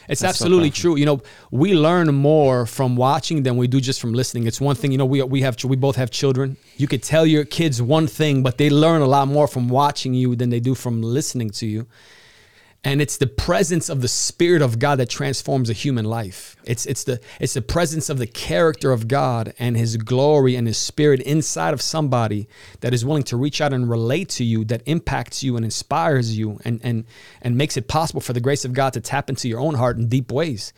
It's 0.07 0.21
That's 0.21 0.41
absolutely 0.41 0.69
powerful. 0.69 0.81
true. 0.81 0.95
You 0.95 1.05
know, 1.05 1.21
we 1.51 1.73
learn 1.73 2.13
more 2.15 2.65
from 2.65 2.95
watching 2.95 3.43
than 3.43 3.57
we 3.57 3.67
do 3.67 3.81
just 3.81 3.99
from 3.99 4.13
listening. 4.13 4.47
It's 4.47 4.61
one 4.61 4.75
thing, 4.75 4.91
you 4.91 4.97
know, 4.97 5.05
we 5.05 5.21
we 5.23 5.41
have 5.41 5.61
we 5.63 5.75
both 5.75 5.97
have 5.97 6.09
children. 6.11 6.57
You 6.77 6.87
could 6.87 7.03
tell 7.03 7.25
your 7.25 7.45
kids 7.45 7.81
one 7.81 8.07
thing, 8.07 8.43
but 8.43 8.57
they 8.57 8.69
learn 8.69 9.01
a 9.01 9.07
lot 9.07 9.27
more 9.27 9.47
from 9.47 9.67
watching 9.67 10.13
you 10.13 10.35
than 10.35 10.49
they 10.49 10.59
do 10.59 10.75
from 10.75 11.01
listening 11.01 11.49
to 11.51 11.65
you 11.65 11.87
and 12.83 13.01
it's 13.01 13.17
the 13.17 13.27
presence 13.27 13.89
of 13.89 14.01
the 14.01 14.07
spirit 14.07 14.61
of 14.61 14.79
God 14.79 14.97
that 14.99 15.09
transforms 15.09 15.69
a 15.69 15.73
human 15.73 16.05
life. 16.05 16.55
It's 16.63 16.85
it's 16.85 17.03
the 17.03 17.19
it's 17.39 17.53
the 17.53 17.61
presence 17.61 18.09
of 18.09 18.17
the 18.17 18.27
character 18.27 18.91
of 18.91 19.07
God 19.07 19.53
and 19.59 19.75
his 19.75 19.97
glory 19.97 20.55
and 20.55 20.67
his 20.67 20.77
spirit 20.77 21.19
inside 21.21 21.73
of 21.73 21.81
somebody 21.81 22.47
that 22.81 22.93
is 22.93 23.03
willing 23.03 23.23
to 23.23 23.37
reach 23.37 23.61
out 23.61 23.73
and 23.73 23.89
relate 23.89 24.29
to 24.29 24.43
you 24.43 24.63
that 24.65 24.83
impacts 24.85 25.43
you 25.43 25.55
and 25.55 25.65
inspires 25.65 26.37
you 26.37 26.59
and 26.63 26.79
and 26.83 27.05
and 27.41 27.57
makes 27.57 27.77
it 27.77 27.87
possible 27.87 28.21
for 28.21 28.33
the 28.33 28.39
grace 28.39 28.63
of 28.63 28.73
God 28.73 28.93
to 28.93 29.01
tap 29.01 29.29
into 29.29 29.49
your 29.49 29.59
own 29.59 29.75
heart 29.75 29.97
in 29.97 30.07
deep 30.07 30.31
ways. 30.31 30.71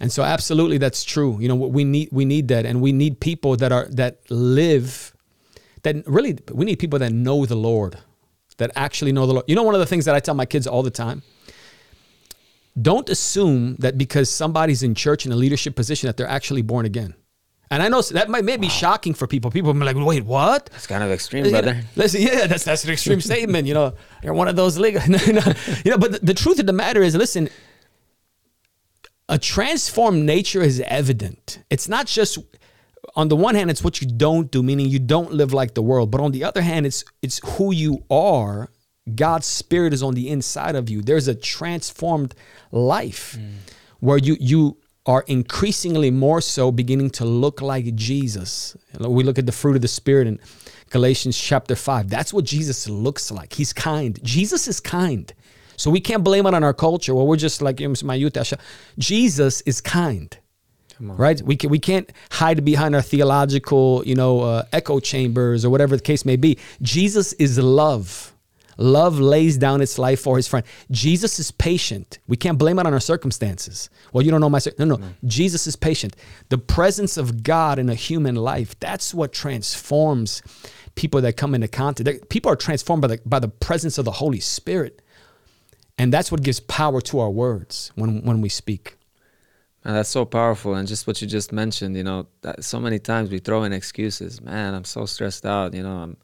And 0.00 0.10
so 0.10 0.24
absolutely 0.24 0.78
that's 0.78 1.04
true. 1.04 1.38
You 1.38 1.48
know, 1.48 1.54
we 1.54 1.84
need 1.84 2.08
we 2.10 2.24
need 2.24 2.48
that 2.48 2.66
and 2.66 2.80
we 2.80 2.92
need 2.92 3.20
people 3.20 3.56
that 3.58 3.70
are 3.70 3.86
that 3.90 4.18
live 4.30 5.14
that 5.82 5.96
really 6.08 6.38
we 6.50 6.64
need 6.64 6.78
people 6.78 6.98
that 6.98 7.12
know 7.12 7.44
the 7.44 7.56
Lord, 7.56 7.98
that 8.56 8.72
actually 8.74 9.12
know 9.12 9.26
the 9.26 9.34
Lord. 9.34 9.44
You 9.46 9.54
know, 9.54 9.62
one 9.62 9.74
of 9.74 9.80
the 9.80 9.86
things 9.86 10.06
that 10.06 10.14
I 10.14 10.20
tell 10.20 10.34
my 10.34 10.46
kids 10.46 10.66
all 10.66 10.82
the 10.82 10.90
time 10.90 11.22
don't 12.80 13.08
assume 13.08 13.76
that 13.80 13.98
because 13.98 14.30
somebody's 14.30 14.82
in 14.82 14.94
church 14.94 15.26
in 15.26 15.32
a 15.32 15.36
leadership 15.36 15.76
position 15.76 16.06
that 16.06 16.16
they're 16.16 16.28
actually 16.28 16.62
born 16.62 16.86
again. 16.86 17.14
And 17.70 17.82
I 17.82 17.88
know 17.88 18.02
that 18.02 18.28
might 18.28 18.44
may 18.44 18.58
be 18.58 18.68
shocking 18.68 19.14
for 19.14 19.26
people. 19.26 19.50
People 19.50 19.72
be 19.72 19.80
like, 19.80 19.96
wait, 19.96 20.26
what? 20.26 20.66
That's 20.66 20.86
kind 20.86 21.02
of 21.02 21.10
extreme, 21.10 21.48
brother. 21.48 21.80
Listen, 21.96 22.20
yeah, 22.20 22.46
that's 22.46 22.64
that's 22.64 22.84
an 22.84 22.90
extreme 22.90 23.20
statement. 23.30 23.66
You 23.66 23.72
know, 23.72 23.94
you're 24.22 24.34
one 24.34 24.48
of 24.48 24.56
those 24.56 24.78
legal. 24.78 25.00
You 25.84 25.90
know, 25.90 25.98
but 25.98 26.12
the, 26.12 26.18
the 26.22 26.34
truth 26.34 26.58
of 26.60 26.66
the 26.66 26.74
matter 26.74 27.02
is, 27.02 27.16
listen, 27.16 27.48
a 29.28 29.38
transformed 29.38 30.26
nature 30.26 30.60
is 30.60 30.80
evident. 30.80 31.60
It's 31.70 31.88
not 31.88 32.06
just 32.06 32.38
on 33.16 33.28
the 33.28 33.36
one 33.36 33.54
hand, 33.54 33.70
it's 33.70 33.82
what 33.82 34.00
you 34.02 34.06
don't 34.06 34.50
do, 34.50 34.62
meaning 34.62 34.88
you 34.88 34.98
don't 34.98 35.32
live 35.32 35.54
like 35.54 35.72
the 35.72 35.82
world. 35.82 36.10
But 36.10 36.20
on 36.20 36.32
the 36.32 36.44
other 36.44 36.60
hand, 36.60 36.84
it's 36.84 37.04
it's 37.22 37.40
who 37.56 37.72
you 37.72 38.04
are. 38.10 38.70
God's 39.14 39.46
spirit 39.46 39.92
is 39.92 40.02
on 40.02 40.14
the 40.14 40.28
inside 40.28 40.76
of 40.76 40.88
you. 40.88 41.02
There's 41.02 41.28
a 41.28 41.34
transformed 41.34 42.34
life 42.70 43.38
where 44.00 44.18
you 44.18 44.36
you 44.40 44.76
are 45.04 45.24
increasingly 45.26 46.10
more 46.10 46.40
so 46.40 46.70
beginning 46.70 47.10
to 47.10 47.24
look 47.24 47.60
like 47.60 47.94
Jesus. 47.96 48.76
We 49.00 49.24
look 49.24 49.38
at 49.38 49.46
the 49.46 49.52
fruit 49.52 49.74
of 49.74 49.82
the 49.82 49.88
spirit 49.88 50.28
in 50.28 50.38
Galatians 50.90 51.36
chapter 51.36 51.74
5. 51.74 52.08
That's 52.08 52.32
what 52.32 52.44
Jesus 52.44 52.88
looks 52.88 53.32
like. 53.32 53.54
He's 53.54 53.72
kind. 53.72 54.22
Jesus 54.22 54.68
is 54.68 54.78
kind. 54.78 55.32
So 55.76 55.90
we 55.90 56.00
can't 56.00 56.22
blame 56.22 56.46
it 56.46 56.54
on 56.54 56.62
our 56.62 56.74
culture. 56.74 57.14
Well, 57.14 57.26
we're 57.26 57.36
just 57.36 57.60
like 57.60 57.80
my 58.04 58.14
youth. 58.14 58.36
Jesus 58.96 59.60
is 59.62 59.80
kind 59.80 60.38
right? 61.00 61.40
We 61.42 61.56
can, 61.56 61.70
we 61.70 61.78
can't 61.78 62.10
hide 62.30 62.64
behind 62.64 62.94
our 62.94 63.02
theological, 63.02 64.02
you 64.06 64.14
know, 64.14 64.40
uh, 64.40 64.64
echo 64.72 65.00
chambers 65.00 65.64
or 65.64 65.70
whatever 65.70 65.96
the 65.96 66.02
case 66.02 66.24
may 66.24 66.36
be. 66.36 66.58
Jesus 66.80 67.32
is 67.34 67.58
love. 67.58 68.31
Love 68.78 69.20
lays 69.20 69.58
down 69.58 69.80
its 69.80 69.98
life 69.98 70.20
for 70.20 70.36
his 70.36 70.48
friend. 70.48 70.64
Jesus 70.90 71.38
is 71.38 71.50
patient. 71.50 72.18
We 72.26 72.36
can't 72.36 72.58
blame 72.58 72.78
it 72.78 72.86
on 72.86 72.92
our 72.92 73.00
circumstances. 73.00 73.90
Well, 74.12 74.24
you 74.24 74.30
don't 74.30 74.40
know 74.40 74.50
my 74.50 74.58
cir- 74.58 74.74
no, 74.78 74.84
no. 74.84 74.96
Mm. 74.96 75.14
Jesus 75.24 75.66
is 75.66 75.76
patient. 75.76 76.16
The 76.48 76.58
presence 76.58 77.16
of 77.16 77.42
God 77.42 77.78
in 77.78 77.88
a 77.88 77.94
human 77.94 78.34
life, 78.34 78.78
that's 78.80 79.12
what 79.12 79.32
transforms 79.32 80.42
people 80.94 81.20
that 81.20 81.36
come 81.36 81.54
into 81.54 81.68
contact. 81.68 82.28
People 82.28 82.50
are 82.50 82.56
transformed 82.56 83.02
by 83.02 83.08
the 83.08 83.20
by 83.24 83.38
the 83.38 83.48
presence 83.48 83.98
of 83.98 84.04
the 84.04 84.12
Holy 84.12 84.40
Spirit. 84.40 85.02
And 85.98 86.12
that's 86.12 86.32
what 86.32 86.42
gives 86.42 86.60
power 86.60 87.00
to 87.02 87.20
our 87.20 87.30
words 87.30 87.92
when 87.94 88.22
when 88.22 88.40
we 88.40 88.48
speak. 88.48 88.96
Man, 89.84 89.94
that's 89.94 90.08
so 90.08 90.24
powerful. 90.24 90.74
And 90.74 90.86
just 90.86 91.06
what 91.06 91.20
you 91.20 91.26
just 91.26 91.52
mentioned, 91.52 91.96
you 91.96 92.04
know, 92.04 92.28
that 92.42 92.62
so 92.62 92.78
many 92.78 93.00
times 93.00 93.30
we 93.30 93.40
throw 93.40 93.64
in 93.64 93.72
excuses. 93.72 94.40
Man, 94.40 94.74
I'm 94.74 94.84
so 94.84 95.06
stressed 95.06 95.44
out. 95.44 95.74
You 95.74 95.82
know, 95.82 95.96
I'm 95.96 96.16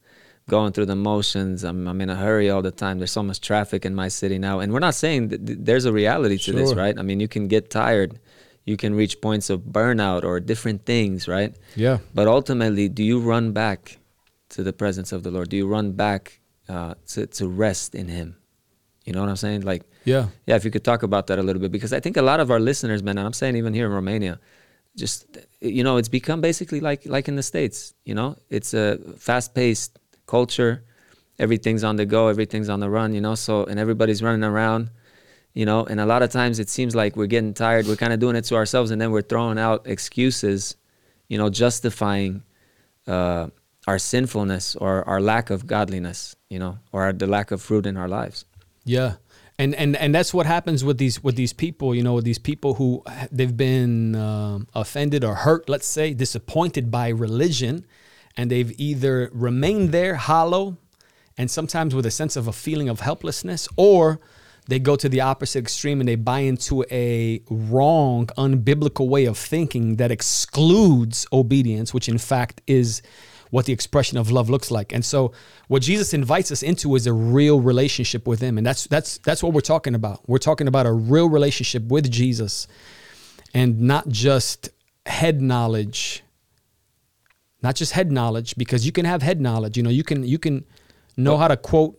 going 0.48 0.72
through 0.72 0.86
the 0.86 0.96
motions. 0.96 1.62
I'm, 1.64 1.86
I'm 1.86 2.00
in 2.00 2.10
a 2.10 2.16
hurry 2.16 2.50
all 2.50 2.62
the 2.62 2.70
time. 2.72 2.98
There's 2.98 3.12
so 3.12 3.22
much 3.22 3.40
traffic 3.40 3.84
in 3.84 3.94
my 3.94 4.08
city 4.08 4.38
now. 4.38 4.60
And 4.60 4.72
we're 4.72 4.80
not 4.80 4.94
saying 4.94 5.28
th- 5.28 5.40
there's 5.68 5.84
a 5.84 5.92
reality 5.92 6.38
to 6.38 6.52
this, 6.52 6.74
right? 6.74 6.98
I 6.98 7.02
mean, 7.02 7.20
you 7.20 7.28
can 7.28 7.48
get 7.48 7.70
tired. 7.70 8.18
You 8.64 8.76
can 8.76 8.94
reach 8.94 9.20
points 9.20 9.48
of 9.50 9.60
burnout 9.60 10.24
or 10.24 10.40
different 10.40 10.84
things, 10.84 11.28
right? 11.28 11.54
Yeah. 11.76 11.98
But 12.14 12.26
ultimately, 12.26 12.88
do 12.88 13.02
you 13.02 13.20
run 13.20 13.52
back 13.52 13.98
to 14.50 14.62
the 14.62 14.72
presence 14.72 15.12
of 15.12 15.22
the 15.22 15.30
Lord? 15.30 15.48
Do 15.48 15.56
you 15.56 15.66
run 15.68 15.92
back 15.92 16.40
uh, 16.68 16.94
to, 17.12 17.26
to 17.26 17.48
rest 17.48 17.94
in 17.94 18.08
Him? 18.08 18.36
You 19.04 19.12
know 19.14 19.20
what 19.20 19.30
I'm 19.30 19.36
saying? 19.36 19.62
Like, 19.62 19.82
Yeah. 20.04 20.26
yeah, 20.46 20.56
if 20.56 20.64
you 20.66 20.70
could 20.70 20.84
talk 20.84 21.02
about 21.02 21.28
that 21.28 21.38
a 21.38 21.42
little 21.42 21.60
bit, 21.62 21.72
because 21.72 21.92
I 21.94 22.00
think 22.00 22.16
a 22.18 22.22
lot 22.30 22.40
of 22.40 22.50
our 22.50 22.60
listeners, 22.60 23.02
man, 23.02 23.16
and 23.18 23.26
I'm 23.26 23.32
saying 23.32 23.56
even 23.56 23.72
here 23.72 23.86
in 23.86 23.92
Romania, 23.92 24.38
just 24.96 25.26
you 25.60 25.82
know, 25.84 25.96
it's 25.96 26.08
become 26.20 26.40
basically 26.40 26.80
like 26.80 27.06
like 27.06 27.26
in 27.28 27.36
the 27.36 27.42
states. 27.42 27.94
You 28.04 28.14
know, 28.14 28.36
it's 28.50 28.74
a 28.74 28.98
fast-paced 29.16 29.98
culture. 30.28 30.84
Everything's 31.40 31.82
on 31.82 31.96
the 31.96 32.06
go. 32.06 32.28
Everything's 32.28 32.68
on 32.68 32.78
the 32.78 32.88
run. 32.88 33.12
You 33.14 33.20
know, 33.20 33.34
so 33.34 33.64
and 33.64 33.80
everybody's 33.80 34.22
running 34.22 34.44
around. 34.44 34.90
You 35.54 35.66
know, 35.66 35.84
and 35.84 35.98
a 35.98 36.06
lot 36.06 36.22
of 36.22 36.30
times 36.30 36.60
it 36.60 36.68
seems 36.68 36.94
like 36.94 37.16
we're 37.16 37.26
getting 37.26 37.54
tired. 37.54 37.86
We're 37.88 37.96
kind 37.96 38.12
of 38.12 38.20
doing 38.20 38.36
it 38.36 38.44
to 38.44 38.54
ourselves, 38.54 38.92
and 38.92 39.00
then 39.00 39.10
we're 39.10 39.22
throwing 39.22 39.58
out 39.58 39.86
excuses. 39.86 40.76
You 41.28 41.38
know, 41.38 41.50
justifying 41.50 42.42
uh, 43.06 43.48
our 43.86 43.98
sinfulness 43.98 44.76
or 44.76 45.02
our 45.08 45.20
lack 45.20 45.50
of 45.50 45.66
godliness. 45.66 46.36
You 46.48 46.60
know, 46.60 46.78
or 46.92 47.12
the 47.12 47.26
lack 47.26 47.50
of 47.50 47.60
fruit 47.60 47.86
in 47.86 47.96
our 47.96 48.08
lives. 48.08 48.44
Yeah. 48.84 49.14
And, 49.60 49.74
and 49.74 49.96
and 49.96 50.14
that's 50.14 50.32
what 50.32 50.46
happens 50.46 50.84
with 50.84 50.98
these 50.98 51.22
with 51.24 51.34
these 51.34 51.52
people, 51.52 51.92
you 51.92 52.02
know, 52.04 52.14
with 52.14 52.24
these 52.24 52.38
people 52.38 52.74
who 52.74 53.02
they've 53.32 53.56
been 53.56 54.14
um, 54.14 54.68
offended 54.72 55.24
or 55.24 55.34
hurt, 55.34 55.68
let's 55.68 55.86
say, 55.86 56.14
disappointed 56.14 56.92
by 56.92 57.08
religion, 57.08 57.84
and 58.38 58.50
they've 58.50 58.72
either 58.80 59.28
remained 59.34 59.92
there 59.92 60.14
hollow, 60.14 60.78
and 61.36 61.50
sometimes 61.50 61.94
with 61.94 62.06
a 62.06 62.10
sense 62.10 62.36
of 62.36 62.46
a 62.46 62.52
feeling 62.52 62.88
of 62.88 63.00
helplessness, 63.00 63.68
or 63.76 64.20
they 64.68 64.78
go 64.78 64.96
to 64.96 65.08
the 65.08 65.20
opposite 65.20 65.58
extreme 65.58 66.00
and 66.00 66.08
they 66.08 66.14
buy 66.14 66.40
into 66.40 66.84
a 66.90 67.42
wrong, 67.50 68.26
unbiblical 68.38 69.08
way 69.08 69.24
of 69.24 69.36
thinking 69.36 69.96
that 69.96 70.10
excludes 70.10 71.26
obedience, 71.32 71.92
which 71.92 72.08
in 72.08 72.18
fact 72.18 72.60
is 72.66 73.02
what 73.50 73.64
the 73.64 73.72
expression 73.72 74.18
of 74.18 74.30
love 74.30 74.50
looks 74.50 74.70
like. 74.70 74.92
And 74.92 75.04
so 75.04 75.32
what 75.68 75.82
Jesus 75.82 76.12
invites 76.12 76.52
us 76.52 76.62
into 76.62 76.94
is 76.96 77.06
a 77.06 77.12
real 77.12 77.60
relationship 77.60 78.26
with 78.28 78.40
him. 78.40 78.58
And 78.58 78.66
that's 78.66 78.86
that's 78.86 79.18
that's 79.18 79.42
what 79.42 79.54
we're 79.54 79.62
talking 79.62 79.94
about. 79.94 80.20
We're 80.28 80.38
talking 80.38 80.68
about 80.68 80.86
a 80.86 80.92
real 80.92 81.30
relationship 81.30 81.84
with 81.84 82.10
Jesus 82.10 82.68
and 83.54 83.80
not 83.80 84.08
just 84.08 84.68
head 85.06 85.40
knowledge. 85.40 86.22
Not 87.62 87.74
just 87.74 87.92
head 87.92 88.12
knowledge 88.12 88.54
because 88.56 88.86
you 88.86 88.92
can 88.92 89.04
have 89.04 89.22
head 89.22 89.40
knowledge, 89.40 89.76
you 89.76 89.82
know, 89.82 89.90
you 89.90 90.04
can 90.04 90.22
you 90.24 90.38
can 90.38 90.64
know 91.16 91.36
how 91.36 91.48
to 91.48 91.56
quote 91.56 91.98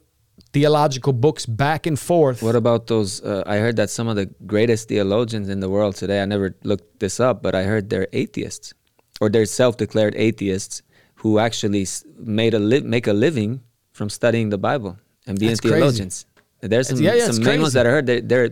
theological 0.53 1.13
books 1.13 1.45
back 1.45 1.85
and 1.85 1.99
forth. 1.99 2.41
What 2.41 2.55
about 2.55 2.87
those? 2.87 3.21
Uh, 3.21 3.43
I 3.45 3.57
heard 3.57 3.75
that 3.75 3.89
some 3.89 4.07
of 4.07 4.15
the 4.15 4.27
greatest 4.45 4.87
theologians 4.87 5.49
in 5.49 5.59
the 5.59 5.69
world 5.69 5.95
today, 5.95 6.21
I 6.21 6.25
never 6.25 6.55
looked 6.63 6.99
this 6.99 7.19
up, 7.19 7.43
but 7.43 7.55
I 7.55 7.63
heard 7.63 7.89
they're 7.89 8.07
atheists 8.13 8.73
or 9.21 9.29
they're 9.29 9.45
self 9.45 9.77
declared 9.77 10.15
atheists 10.15 10.81
who 11.15 11.39
actually 11.39 11.85
made 12.17 12.53
a 12.53 12.59
li- 12.59 12.81
make 12.81 13.07
a 13.07 13.13
living 13.13 13.61
from 13.91 14.09
studying 14.09 14.49
the 14.49 14.57
Bible 14.57 14.97
and 15.27 15.37
being 15.37 15.51
That's 15.51 15.59
theologians. 15.61 16.25
There's 16.61 16.89
some, 16.89 16.99
yeah, 16.99 17.13
yeah, 17.13 17.31
some 17.31 17.43
main 17.43 17.61
ones 17.61 17.73
that 17.73 17.87
I 17.87 17.89
heard 17.89 18.05
they're, 18.05 18.19
they're 18.19 18.49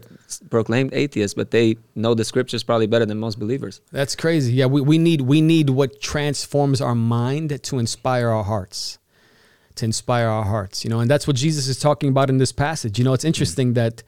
proclaimed 0.50 0.94
atheists, 0.94 1.34
but 1.34 1.52
they 1.52 1.78
know 1.94 2.14
the 2.14 2.24
scriptures 2.24 2.64
probably 2.64 2.88
better 2.88 3.06
than 3.06 3.20
most 3.20 3.38
believers. 3.38 3.82
That's 3.92 4.16
crazy. 4.16 4.54
Yeah, 4.54 4.68
we, 4.68 4.80
we 4.80 4.98
need 4.98 5.22
we 5.22 5.42
need 5.42 5.70
what 5.70 6.00
transforms 6.02 6.80
our 6.80 6.96
mind 6.96 7.62
to 7.62 7.80
inspire 7.80 8.30
our 8.30 8.46
hearts. 8.46 8.98
To 9.76 9.86
inspire 9.86 10.28
our 10.28 10.46
hearts, 10.46 10.84
you 10.84 10.90
know, 10.90 11.02
and 11.02 11.12
that's 11.12 11.28
what 11.28 11.36
Jesus 11.36 11.68
is 11.68 11.78
talking 11.78 12.10
about 12.10 12.30
in 12.30 12.40
this 12.40 12.52
passage. 12.52 12.98
You 12.98 13.06
know, 13.06 13.14
it's 13.14 13.24
hmm. 13.24 13.28
interesting 13.28 13.74
that 13.74 14.02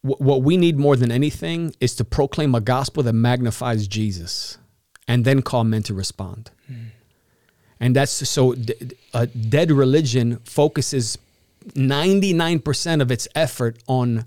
wh- 0.00 0.20
what 0.20 0.42
we 0.42 0.56
need 0.56 0.78
more 0.78 0.96
than 0.96 1.10
anything 1.10 1.74
is 1.80 1.94
to 1.96 2.04
proclaim 2.04 2.54
a 2.54 2.60
gospel 2.60 3.02
that 3.02 3.12
magnifies 3.12 3.86
Jesus 3.86 4.56
and 5.06 5.24
then 5.24 5.42
call 5.42 5.64
men 5.64 5.82
to 5.82 5.94
respond. 5.94 6.50
Hmm. 6.66 6.74
And 7.78 7.94
that's 7.94 8.10
so 8.10 8.54
d- 8.54 8.96
a 9.12 9.26
dead 9.26 9.70
religion 9.70 10.38
focuses 10.44 11.18
99% 11.74 13.00
of 13.00 13.10
its 13.10 13.28
effort 13.34 13.78
on 13.86 14.24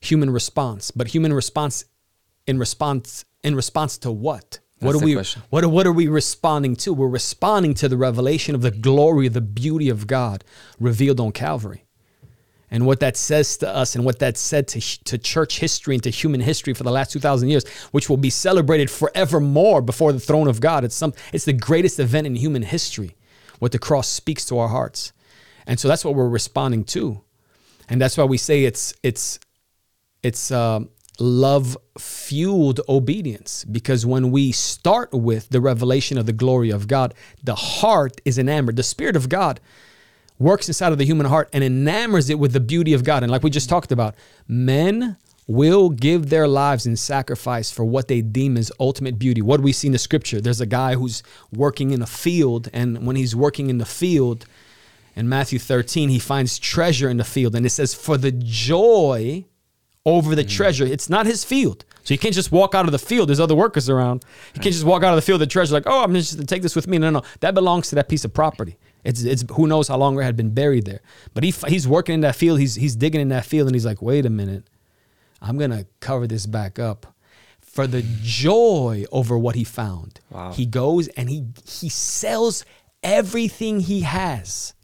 human 0.00 0.30
response, 0.30 0.90
but 0.90 1.08
human 1.08 1.32
response 1.32 1.84
in 2.46 2.58
response 2.58 3.24
in 3.44 3.54
response 3.54 3.98
to 3.98 4.10
what? 4.10 4.58
what 4.80 4.94
are 4.94 4.98
we 4.98 5.14
question. 5.14 5.42
what 5.50 5.64
are, 5.64 5.68
what 5.68 5.86
are 5.86 5.92
we 5.92 6.08
responding 6.08 6.76
to? 6.76 6.92
We're 6.94 7.08
responding 7.08 7.74
to 7.74 7.88
the 7.88 7.96
revelation 7.96 8.54
of 8.54 8.62
the 8.62 8.70
glory, 8.70 9.28
the 9.28 9.40
beauty 9.40 9.88
of 9.88 10.06
God 10.06 10.44
revealed 10.78 11.20
on 11.20 11.32
Calvary. 11.32 11.84
And 12.70 12.84
what 12.84 13.00
that 13.00 13.16
says 13.16 13.56
to 13.58 13.68
us 13.68 13.94
and 13.94 14.04
what 14.04 14.18
that 14.18 14.36
said 14.36 14.68
to, 14.68 15.04
to 15.04 15.16
church 15.16 15.58
history 15.58 15.94
and 15.94 16.02
to 16.02 16.10
human 16.10 16.40
history 16.40 16.74
for 16.74 16.82
the 16.82 16.92
last 16.92 17.12
2,000 17.12 17.48
years, 17.48 17.66
which 17.92 18.10
will 18.10 18.18
be 18.18 18.30
celebrated 18.30 18.90
forevermore 18.90 19.80
before 19.80 20.12
the 20.12 20.20
throne 20.20 20.48
of 20.48 20.60
God. 20.60 20.84
It's, 20.84 20.94
some, 20.94 21.14
it's 21.32 21.46
the 21.46 21.54
greatest 21.54 21.98
event 21.98 22.26
in 22.26 22.36
human 22.36 22.62
history, 22.62 23.16
what 23.58 23.72
the 23.72 23.78
cross 23.78 24.06
speaks 24.06 24.44
to 24.46 24.58
our 24.58 24.68
hearts. 24.68 25.12
And 25.68 25.78
so 25.78 25.86
that's 25.86 26.04
what 26.04 26.16
we're 26.16 26.28
responding 26.28 26.82
to. 26.86 27.22
And 27.88 28.00
that's 28.00 28.16
why 28.18 28.24
we 28.24 28.38
say 28.38 28.64
it's, 28.64 28.92
it's, 29.04 29.38
it's 30.24 30.50
um 30.50 30.90
love 31.20 31.76
fueled 31.98 32.80
obedience 32.88 33.64
because 33.64 34.06
when 34.06 34.30
we 34.30 34.52
start 34.52 35.12
with 35.12 35.48
the 35.48 35.60
revelation 35.60 36.16
of 36.16 36.26
the 36.26 36.32
glory 36.32 36.70
of 36.70 36.86
God, 36.86 37.14
the 37.42 37.54
heart 37.54 38.20
is 38.24 38.38
enamored. 38.38 38.76
The 38.76 38.82
Spirit 38.82 39.16
of 39.16 39.28
God 39.28 39.60
works 40.38 40.68
inside 40.68 40.92
of 40.92 40.98
the 40.98 41.04
human 41.04 41.26
heart 41.26 41.48
and 41.52 41.64
enamors 41.64 42.30
it 42.30 42.38
with 42.38 42.52
the 42.52 42.60
beauty 42.60 42.94
of 42.94 43.04
God. 43.04 43.22
And 43.22 43.32
like 43.32 43.42
we 43.42 43.50
just 43.50 43.68
talked 43.68 43.90
about, 43.90 44.14
men 44.46 45.16
will 45.48 45.88
give 45.88 46.28
their 46.28 46.46
lives 46.46 46.86
in 46.86 46.94
sacrifice 46.94 47.70
for 47.70 47.84
what 47.84 48.06
they 48.06 48.20
deem 48.20 48.56
as 48.56 48.70
ultimate 48.78 49.18
beauty. 49.18 49.40
What 49.40 49.56
do 49.56 49.62
we 49.62 49.72
see 49.72 49.88
in 49.88 49.92
the 49.92 49.98
scripture? 49.98 50.40
There's 50.40 50.60
a 50.60 50.66
guy 50.66 50.94
who's 50.94 51.22
working 51.50 51.90
in 51.90 52.02
a 52.02 52.06
field, 52.06 52.68
and 52.72 53.06
when 53.06 53.16
he's 53.16 53.34
working 53.34 53.70
in 53.70 53.78
the 53.78 53.86
field, 53.86 54.44
in 55.18 55.28
Matthew 55.28 55.58
13, 55.58 56.10
he 56.10 56.20
finds 56.20 56.60
treasure 56.60 57.08
in 57.10 57.16
the 57.16 57.24
field. 57.24 57.56
And 57.56 57.66
it 57.66 57.70
says, 57.70 57.92
For 57.92 58.16
the 58.16 58.30
joy 58.30 59.44
over 60.06 60.36
the 60.36 60.44
mm. 60.44 60.48
treasure, 60.48 60.86
it's 60.86 61.10
not 61.10 61.26
his 61.26 61.42
field. 61.42 61.84
So 62.04 62.14
you 62.14 62.18
can't 62.18 62.34
just 62.34 62.52
walk 62.52 62.72
out 62.72 62.86
of 62.86 62.92
the 62.92 63.00
field. 63.00 63.28
There's 63.28 63.40
other 63.40 63.56
workers 63.56 63.88
around. 63.88 64.24
You 64.54 64.60
can't 64.60 64.72
just 64.72 64.84
walk 64.84 65.02
out 65.02 65.10
of 65.10 65.16
the 65.16 65.22
field, 65.22 65.40
the 65.40 65.46
treasure, 65.48 65.74
like, 65.74 65.88
oh, 65.88 66.04
I'm 66.04 66.14
just 66.14 66.36
going 66.36 66.46
to 66.46 66.54
take 66.54 66.62
this 66.62 66.76
with 66.76 66.86
me. 66.86 66.98
No, 66.98 67.10
no, 67.10 67.22
that 67.40 67.52
belongs 67.52 67.88
to 67.88 67.96
that 67.96 68.08
piece 68.08 68.24
of 68.24 68.32
property. 68.32 68.78
It's, 69.02 69.24
it's 69.24 69.44
who 69.50 69.66
knows 69.66 69.88
how 69.88 69.96
long 69.96 70.16
it 70.20 70.22
had 70.22 70.36
been 70.36 70.54
buried 70.54 70.84
there. 70.84 71.00
But 71.34 71.42
he, 71.42 71.50
he's 71.66 71.88
working 71.88 72.14
in 72.14 72.20
that 72.20 72.36
field. 72.36 72.60
He's, 72.60 72.76
he's 72.76 72.94
digging 72.94 73.20
in 73.20 73.28
that 73.30 73.44
field 73.44 73.66
and 73.66 73.74
he's 73.74 73.84
like, 73.86 74.00
wait 74.00 74.24
a 74.24 74.30
minute. 74.30 74.70
I'm 75.42 75.58
going 75.58 75.72
to 75.72 75.84
cover 75.98 76.28
this 76.28 76.46
back 76.46 76.78
up. 76.78 77.12
For 77.60 77.88
the 77.88 78.04
joy 78.22 79.04
over 79.10 79.36
what 79.36 79.56
he 79.56 79.64
found, 79.64 80.20
Wow. 80.30 80.52
he 80.52 80.64
goes 80.64 81.08
and 81.08 81.28
he, 81.28 81.46
he 81.68 81.88
sells 81.88 82.64
everything 83.02 83.80
he 83.80 84.00
has 84.02 84.74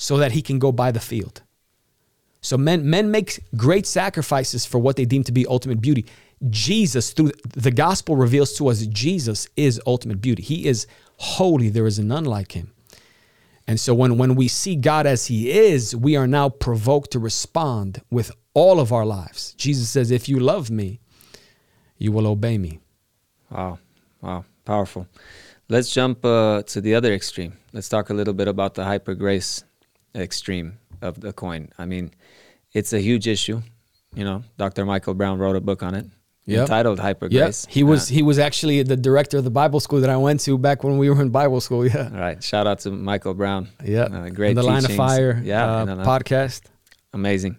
so 0.00 0.16
that 0.16 0.32
he 0.32 0.40
can 0.40 0.58
go 0.58 0.72
buy 0.72 0.90
the 0.90 0.98
field. 0.98 1.42
So 2.40 2.56
men 2.56 2.88
men 2.88 3.10
make 3.10 3.44
great 3.54 3.86
sacrifices 3.86 4.64
for 4.64 4.78
what 4.78 4.96
they 4.96 5.04
deem 5.04 5.24
to 5.24 5.32
be 5.32 5.46
ultimate 5.46 5.82
beauty. 5.82 6.06
Jesus 6.48 7.12
through 7.12 7.32
the 7.52 7.70
gospel 7.70 8.16
reveals 8.16 8.54
to 8.54 8.68
us 8.68 8.86
Jesus 8.86 9.46
is 9.56 9.78
ultimate 9.86 10.22
beauty. 10.22 10.42
He 10.42 10.66
is 10.66 10.86
holy. 11.18 11.68
There 11.68 11.86
is 11.86 11.98
none 11.98 12.24
like 12.24 12.52
him. 12.52 12.72
And 13.68 13.78
so 13.78 13.94
when 13.94 14.16
when 14.16 14.36
we 14.36 14.48
see 14.48 14.74
God 14.74 15.06
as 15.06 15.26
he 15.26 15.50
is, 15.50 15.94
we 15.94 16.16
are 16.16 16.26
now 16.26 16.48
provoked 16.48 17.10
to 17.10 17.18
respond 17.18 18.00
with 18.10 18.32
all 18.54 18.80
of 18.80 18.90
our 18.90 19.04
lives. 19.04 19.52
Jesus 19.58 19.90
says, 19.90 20.10
"If 20.10 20.30
you 20.30 20.40
love 20.40 20.70
me, 20.70 21.00
you 21.98 22.10
will 22.10 22.26
obey 22.26 22.56
me." 22.56 22.80
Wow, 23.50 23.78
wow, 24.22 24.44
powerful. 24.64 25.06
Let's 25.68 25.92
jump 25.92 26.24
uh, 26.24 26.62
to 26.62 26.80
the 26.80 26.94
other 26.94 27.12
extreme. 27.12 27.58
Let's 27.74 27.90
talk 27.90 28.08
a 28.08 28.14
little 28.14 28.34
bit 28.34 28.48
about 28.48 28.74
the 28.74 28.84
hyper 28.86 29.14
grace 29.14 29.62
extreme 30.14 30.78
of 31.02 31.20
the 31.20 31.32
coin. 31.32 31.68
I 31.78 31.86
mean, 31.86 32.10
it's 32.72 32.92
a 32.92 33.00
huge 33.00 33.26
issue. 33.28 33.62
You 34.14 34.24
know, 34.24 34.42
Dr. 34.58 34.84
Michael 34.84 35.14
Brown 35.14 35.38
wrote 35.38 35.56
a 35.56 35.60
book 35.60 35.82
on 35.82 35.94
it 35.94 36.06
Yep. 36.46 36.60
entitled 36.62 36.98
Hyper 36.98 37.28
Grace. 37.28 37.64
he 37.70 37.84
was 37.84 38.08
he 38.08 38.22
was 38.22 38.38
actually 38.38 38.82
the 38.82 38.96
director 38.96 39.38
of 39.38 39.44
the 39.44 39.50
Bible 39.50 39.78
school 39.78 40.00
that 40.00 40.10
I 40.10 40.16
went 40.16 40.40
to 40.40 40.58
back 40.58 40.82
when 40.82 40.98
we 40.98 41.08
were 41.08 41.20
in 41.22 41.28
Bible 41.30 41.60
school. 41.60 41.86
Yeah, 41.94 42.10
All 42.12 42.18
right, 42.18 42.42
shout 42.42 42.66
out 42.66 42.80
to 42.80 42.90
Michael 42.90 43.34
Brown. 43.34 43.68
yeah. 43.84 44.04
uh, 44.04 44.28
great. 44.30 44.54
the 44.54 44.62
Line 44.64 44.84
of. 44.84 44.92
Fire, 44.96 45.40
yeah, 45.44 45.64
uh, 45.64 45.86
podcast. 46.04 46.62
amazing. 47.12 47.56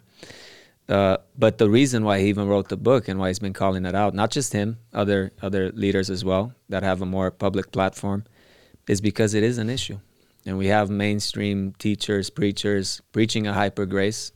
Uh, 0.90 1.18
but 1.38 1.58
the 1.58 1.70
reason 1.70 2.04
why 2.04 2.20
he 2.20 2.28
even 2.28 2.48
wrote 2.50 2.68
the 2.68 2.76
book 2.76 3.08
and 3.08 3.18
why 3.18 3.30
he's 3.30 3.40
been 3.40 3.54
calling 3.54 3.86
it 3.86 3.96
out, 3.96 4.14
not 4.14 4.30
just 4.30 4.52
him, 4.52 4.78
other 4.94 5.32
other 5.42 5.72
leaders 5.72 6.10
as 6.10 6.26
well 6.26 6.54
that 6.68 6.84
have 6.84 7.02
a 7.02 7.06
more 7.06 7.32
public 7.32 7.72
platform, 7.72 8.26
is 8.90 9.00
because 9.00 9.34
it 9.34 9.44
is 9.44 9.58
an 9.58 9.70
issue, 9.70 10.00
and 10.46 10.58
we 10.58 10.68
have 10.68 10.90
mainstream 10.90 11.74
teachers, 11.78 12.30
preachers 12.30 13.02
preaching 13.12 13.48
a 13.48 13.54
hyper 13.54 13.86
grace, 13.86 14.32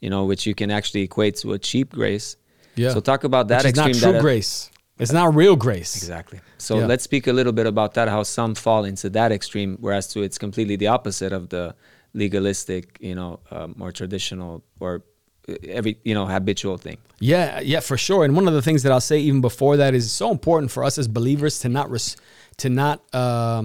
you 0.00 0.10
know, 0.10 0.24
which 0.24 0.46
you 0.46 0.54
can 0.54 0.70
actually 0.70 1.02
equate 1.02 1.36
to 1.36 1.52
a 1.52 1.58
cheap 1.58 1.92
grace. 1.92 2.36
Yeah. 2.76 2.92
So 2.92 3.00
talk 3.00 3.24
about 3.24 3.48
that 3.48 3.64
It's 3.64 3.76
not 3.76 3.92
true 3.92 4.12
that- 4.12 4.20
grace. 4.22 4.70
It's 4.98 5.12
not 5.12 5.34
real 5.34 5.56
grace. 5.56 5.96
Exactly. 5.96 6.40
So 6.58 6.78
Yeah. 6.80 6.86
let's 6.86 7.04
speak 7.04 7.26
a 7.26 7.32
little 7.32 7.52
bit 7.54 7.66
about 7.66 7.94
that. 7.94 8.08
How 8.08 8.22
some 8.22 8.54
fall 8.54 8.84
into 8.84 9.08
that 9.10 9.32
extreme, 9.32 9.78
whereas 9.80 10.06
to 10.08 10.22
it's 10.22 10.36
completely 10.36 10.76
the 10.76 10.88
opposite 10.88 11.32
of 11.32 11.48
the 11.48 11.74
legalistic, 12.12 12.98
you 13.00 13.14
know, 13.14 13.40
uh, 13.50 13.68
more 13.76 13.92
traditional 13.92 14.62
or 14.78 15.02
uh, 15.48 15.54
every 15.68 15.96
you 16.04 16.12
know 16.12 16.26
habitual 16.26 16.76
thing. 16.76 16.98
Yeah, 17.18 17.60
yeah, 17.60 17.80
for 17.80 17.96
sure. 17.96 18.24
And 18.26 18.36
one 18.36 18.46
of 18.46 18.52
the 18.52 18.60
things 18.62 18.82
that 18.82 18.92
I'll 18.92 19.00
say 19.12 19.18
even 19.20 19.40
before 19.40 19.76
that 19.78 19.94
is 19.94 20.10
so 20.12 20.30
important 20.30 20.70
for 20.70 20.84
us 20.84 20.98
as 20.98 21.08
believers 21.08 21.58
to 21.60 21.68
not 21.70 21.90
res- 21.90 22.16
to 22.58 22.68
not 22.68 23.00
uh, 23.14 23.64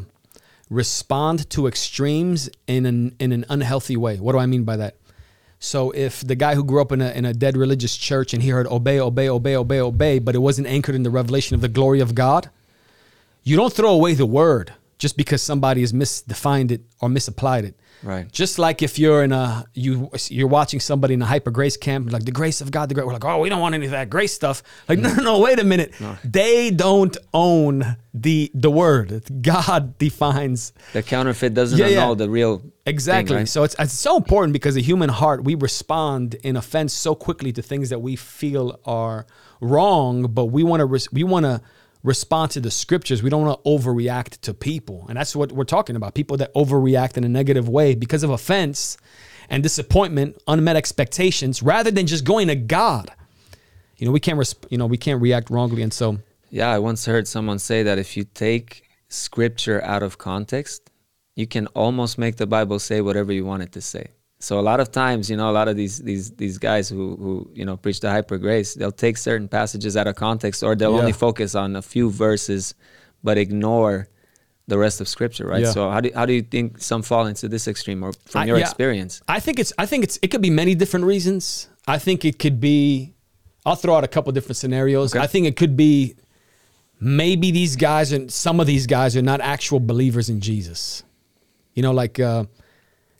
respond 0.69 1.49
to 1.51 1.67
extremes 1.67 2.49
in 2.67 2.85
an 2.85 3.15
in 3.19 3.31
an 3.31 3.45
unhealthy 3.49 3.97
way. 3.97 4.17
What 4.17 4.33
do 4.33 4.39
I 4.39 4.45
mean 4.45 4.63
by 4.63 4.77
that? 4.77 4.95
So 5.59 5.91
if 5.91 6.21
the 6.25 6.35
guy 6.35 6.55
who 6.55 6.63
grew 6.63 6.81
up 6.81 6.91
in 6.91 7.01
a 7.01 7.11
in 7.11 7.25
a 7.25 7.33
dead 7.33 7.57
religious 7.57 7.95
church 7.95 8.33
and 8.33 8.43
he 8.43 8.49
heard 8.49 8.67
obey, 8.67 8.99
obey, 8.99 9.29
obey, 9.29 9.55
obey, 9.55 9.79
obey, 9.79 10.19
but 10.19 10.35
it 10.35 10.39
wasn't 10.39 10.67
anchored 10.67 10.95
in 10.95 11.03
the 11.03 11.09
revelation 11.09 11.55
of 11.55 11.61
the 11.61 11.69
glory 11.69 11.99
of 11.99 12.15
God, 12.15 12.49
you 13.43 13.55
don't 13.55 13.73
throw 13.73 13.91
away 13.91 14.13
the 14.13 14.25
word 14.25 14.73
just 14.97 15.17
because 15.17 15.41
somebody 15.41 15.81
has 15.81 15.93
misdefined 15.93 16.71
it 16.71 16.81
or 16.99 17.09
misapplied 17.09 17.65
it. 17.65 17.75
Right. 18.03 18.31
Just 18.31 18.59
like 18.59 18.81
if 18.83 18.99
you're 18.99 19.23
in 19.23 19.31
a 19.31 19.65
you 19.73 20.11
you're 20.29 20.47
watching 20.47 20.79
somebody 20.79 21.13
in 21.15 21.21
a 21.21 21.25
hyper 21.25 21.49
grace 21.51 21.75
camp, 21.77 22.11
like 22.11 22.23
the 22.25 22.31
grace 22.31 22.61
of 22.61 22.69
God, 22.69 22.89
the 22.89 22.93
great. 22.95 23.07
We're 23.07 23.13
like, 23.13 23.25
oh, 23.25 23.39
we 23.39 23.49
don't 23.49 23.61
want 23.61 23.73
any 23.75 23.85
of 23.85 23.91
that 23.91 24.09
grace 24.09 24.33
stuff. 24.33 24.61
Like, 24.87 24.99
no, 24.99 25.13
no, 25.15 25.23
no, 25.23 25.39
wait 25.39 25.59
a 25.59 25.63
minute. 25.63 25.93
They 26.23 26.69
don't 26.71 27.15
own 27.33 27.97
the 28.13 28.51
the 28.53 28.69
word. 28.69 29.23
God 29.41 29.97
defines 30.05 30.71
The 30.93 31.01
counterfeit 31.03 31.53
doesn't 31.53 31.77
Yeah, 31.79 31.87
yeah. 31.87 32.05
know 32.05 32.15
the 32.15 32.29
real 32.29 32.57
thing, 32.59 32.71
Exactly. 32.85 33.35
right? 33.37 33.47
So 33.47 33.63
it's, 33.63 33.75
it's 33.79 33.93
so 33.93 34.17
important 34.17 34.53
because 34.53 34.75
the 34.75 34.81
human 34.81 35.09
heart, 35.09 35.43
we 35.43 35.55
respond 35.55 36.35
in 36.43 36.55
offense 36.55 36.93
so 36.93 37.15
quickly 37.15 37.51
to 37.53 37.61
things 37.63 37.89
that 37.89 37.99
we 37.99 38.15
feel 38.15 38.79
are 38.85 39.25
wrong, 39.61 40.27
but 40.27 40.45
we 40.45 40.63
want 40.63 40.81
to 40.81 41.09
we 41.11 41.23
want 41.23 41.45
to 41.45 41.61
respond 42.05 42.51
to 42.51 42.61
the 42.61 42.71
scriptures. 42.71 43.23
We 43.23 43.29
don't 43.29 43.45
want 43.45 43.63
to 43.63 43.69
overreact 43.69 44.39
to 44.41 44.53
people. 44.53 45.05
And 45.09 45.17
that's 45.17 45.35
what 45.35 45.51
we're 45.51 45.63
talking 45.63 45.95
about. 45.95 46.13
People 46.13 46.37
that 46.37 46.53
overreact 46.53 47.17
in 47.17 47.23
a 47.23 47.29
negative 47.29 47.67
way 47.67 47.95
because 47.95 48.23
of 48.23 48.29
offense 48.29 48.97
and 49.49 49.63
disappointment, 49.63 50.41
unmet 50.47 50.75
expectations, 50.75 51.61
rather 51.63 51.91
than 51.91 52.07
just 52.07 52.23
going 52.23 52.47
to 52.47 52.55
God. 52.55 53.11
You 53.97 54.05
know, 54.05 54.11
we 54.11 54.19
can't 54.19 54.37
res- 54.37 54.55
you 54.69 54.77
know, 54.77 54.85
we 54.85 54.97
can't 54.97 55.21
react 55.21 55.49
wrongly 55.49 55.81
and 55.81 55.93
so 55.93 56.19
Yeah, 56.49 56.69
I 56.69 56.79
once 56.79 57.05
heard 57.05 57.27
someone 57.27 57.59
say 57.59 57.83
that 57.83 57.97
if 57.97 58.15
you 58.15 58.23
take 58.23 58.83
scripture 59.09 59.81
out 59.83 60.03
of 60.03 60.17
context, 60.17 60.91
you 61.35 61.47
can 61.47 61.67
almost 61.67 62.17
make 62.17 62.37
the 62.37 62.47
Bible 62.47 62.79
say 62.79 63.01
whatever 63.01 63.33
you 63.33 63.45
want 63.45 63.63
it 63.63 63.71
to 63.73 63.81
say. 63.81 64.11
So 64.45 64.59
a 64.59 64.65
lot 64.71 64.79
of 64.79 64.91
times, 64.91 65.27
you 65.31 65.37
know, 65.37 65.49
a 65.49 65.55
lot 65.59 65.67
of 65.71 65.75
these 65.81 65.95
these 66.09 66.25
these 66.43 66.57
guys 66.69 66.85
who 66.93 67.03
who 67.23 67.33
you 67.59 67.65
know 67.67 67.75
preach 67.83 67.99
the 68.05 68.11
hyper 68.15 68.37
grace, 68.37 68.69
they'll 68.77 68.99
take 69.05 69.17
certain 69.17 69.47
passages 69.47 69.97
out 69.99 70.07
of 70.11 70.15
context, 70.27 70.61
or 70.63 70.71
they'll 70.75 70.93
Yeah. 70.93 70.99
only 71.03 71.13
focus 71.27 71.55
on 71.55 71.75
a 71.75 71.81
few 71.81 72.05
verses, 72.27 72.75
but 73.23 73.35
ignore 73.45 74.07
the 74.67 74.77
rest 74.85 75.01
of 75.01 75.07
Scripture, 75.07 75.47
right? 75.53 75.63
Yeah. 75.63 75.71
So 75.77 75.89
how 75.89 75.99
do 76.05 76.09
how 76.13 76.25
do 76.29 76.33
you 76.33 76.43
think 76.53 76.67
some 76.91 77.01
fall 77.01 77.25
into 77.31 77.45
this 77.53 77.67
extreme, 77.67 77.99
or 78.05 78.11
from 78.31 78.41
I- 78.41 78.45
your 78.45 78.57
yeah. 78.59 78.65
experience? 78.69 79.13
I 79.27 79.39
think 79.39 79.55
it's 79.59 79.73
I 79.83 79.85
think 79.87 80.03
it's 80.03 80.17
it 80.21 80.27
could 80.31 80.43
be 80.49 80.53
many 80.63 80.73
different 80.75 81.05
reasons. 81.13 81.67
I 81.87 81.97
think 82.05 82.23
it 82.23 82.37
could 82.37 82.59
be 82.59 83.13
I'll 83.65 83.79
throw 83.83 83.95
out 83.97 84.03
a 84.03 84.11
couple 84.15 84.31
different 84.37 84.57
scenarios. 84.57 85.09
Okay. 85.15 85.23
I 85.23 85.27
think 85.33 85.47
it 85.47 85.55
could 85.61 85.75
be 85.75 86.15
maybe 86.99 87.49
these 87.51 87.75
guys 87.75 88.11
and 88.11 88.29
some 88.31 88.59
of 88.61 88.67
these 88.67 88.85
guys 88.85 89.17
are 89.17 89.21
not 89.31 89.41
actual 89.41 89.79
believers 89.79 90.29
in 90.29 90.39
Jesus. 90.39 91.03
You 91.73 91.81
know, 91.85 91.91
like 92.03 92.19
uh, 92.19 92.43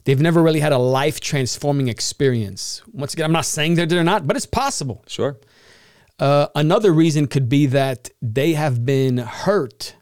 they've 0.06 0.22
never 0.22 0.41
really 0.41 0.62
had 0.62 0.72
a 0.72 0.78
life 0.78 1.20
transforming 1.20 1.89
experience. 1.89 2.82
Once 2.91 3.13
again, 3.13 3.26
I'm 3.26 3.32
not 3.32 3.46
saying 3.46 3.76
that 3.76 3.89
they're 3.89 4.04
not, 4.04 4.26
but 4.26 4.36
it's 4.36 4.46
possible. 4.46 5.04
Sure. 5.08 5.38
Uh, 6.18 6.48
another 6.56 6.94
reason 6.94 7.28
could 7.28 7.50
be 7.50 7.65
that 7.65 8.10
they 8.22 8.54
have 8.54 8.86
been 8.86 9.18
hurt, 9.18 9.96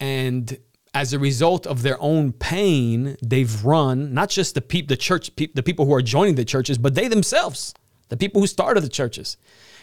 and 0.00 0.58
as 0.92 1.12
a 1.12 1.18
result 1.18 1.66
of 1.66 1.82
their 1.82 2.00
own 2.02 2.32
pain, 2.32 3.16
they've 3.22 3.64
run 3.64 4.12
not 4.12 4.28
just 4.28 4.56
the 4.56 4.60
peop, 4.60 4.88
the 4.88 4.96
church, 4.96 5.34
peop, 5.36 5.54
the 5.54 5.62
people 5.62 5.86
who 5.86 5.94
are 5.94 6.02
joining 6.02 6.34
the 6.34 6.44
churches, 6.44 6.78
but 6.78 6.96
they 6.96 7.06
themselves, 7.06 7.72
the 8.08 8.16
people 8.16 8.40
who 8.40 8.46
started 8.46 8.82
the 8.82 8.88
churches, 8.88 9.36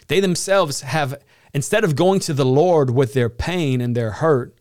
they 0.07 0.19
themselves 0.19 0.81
have 0.81 1.15
instead 1.53 1.85
of 1.85 1.95
going 1.95 2.19
to 2.19 2.33
the 2.33 2.45
Lord 2.45 2.89
with 2.89 3.13
their 3.13 3.29
pain 3.29 3.79
and 3.79 3.95
their 3.95 4.11
hurt, 4.11 4.56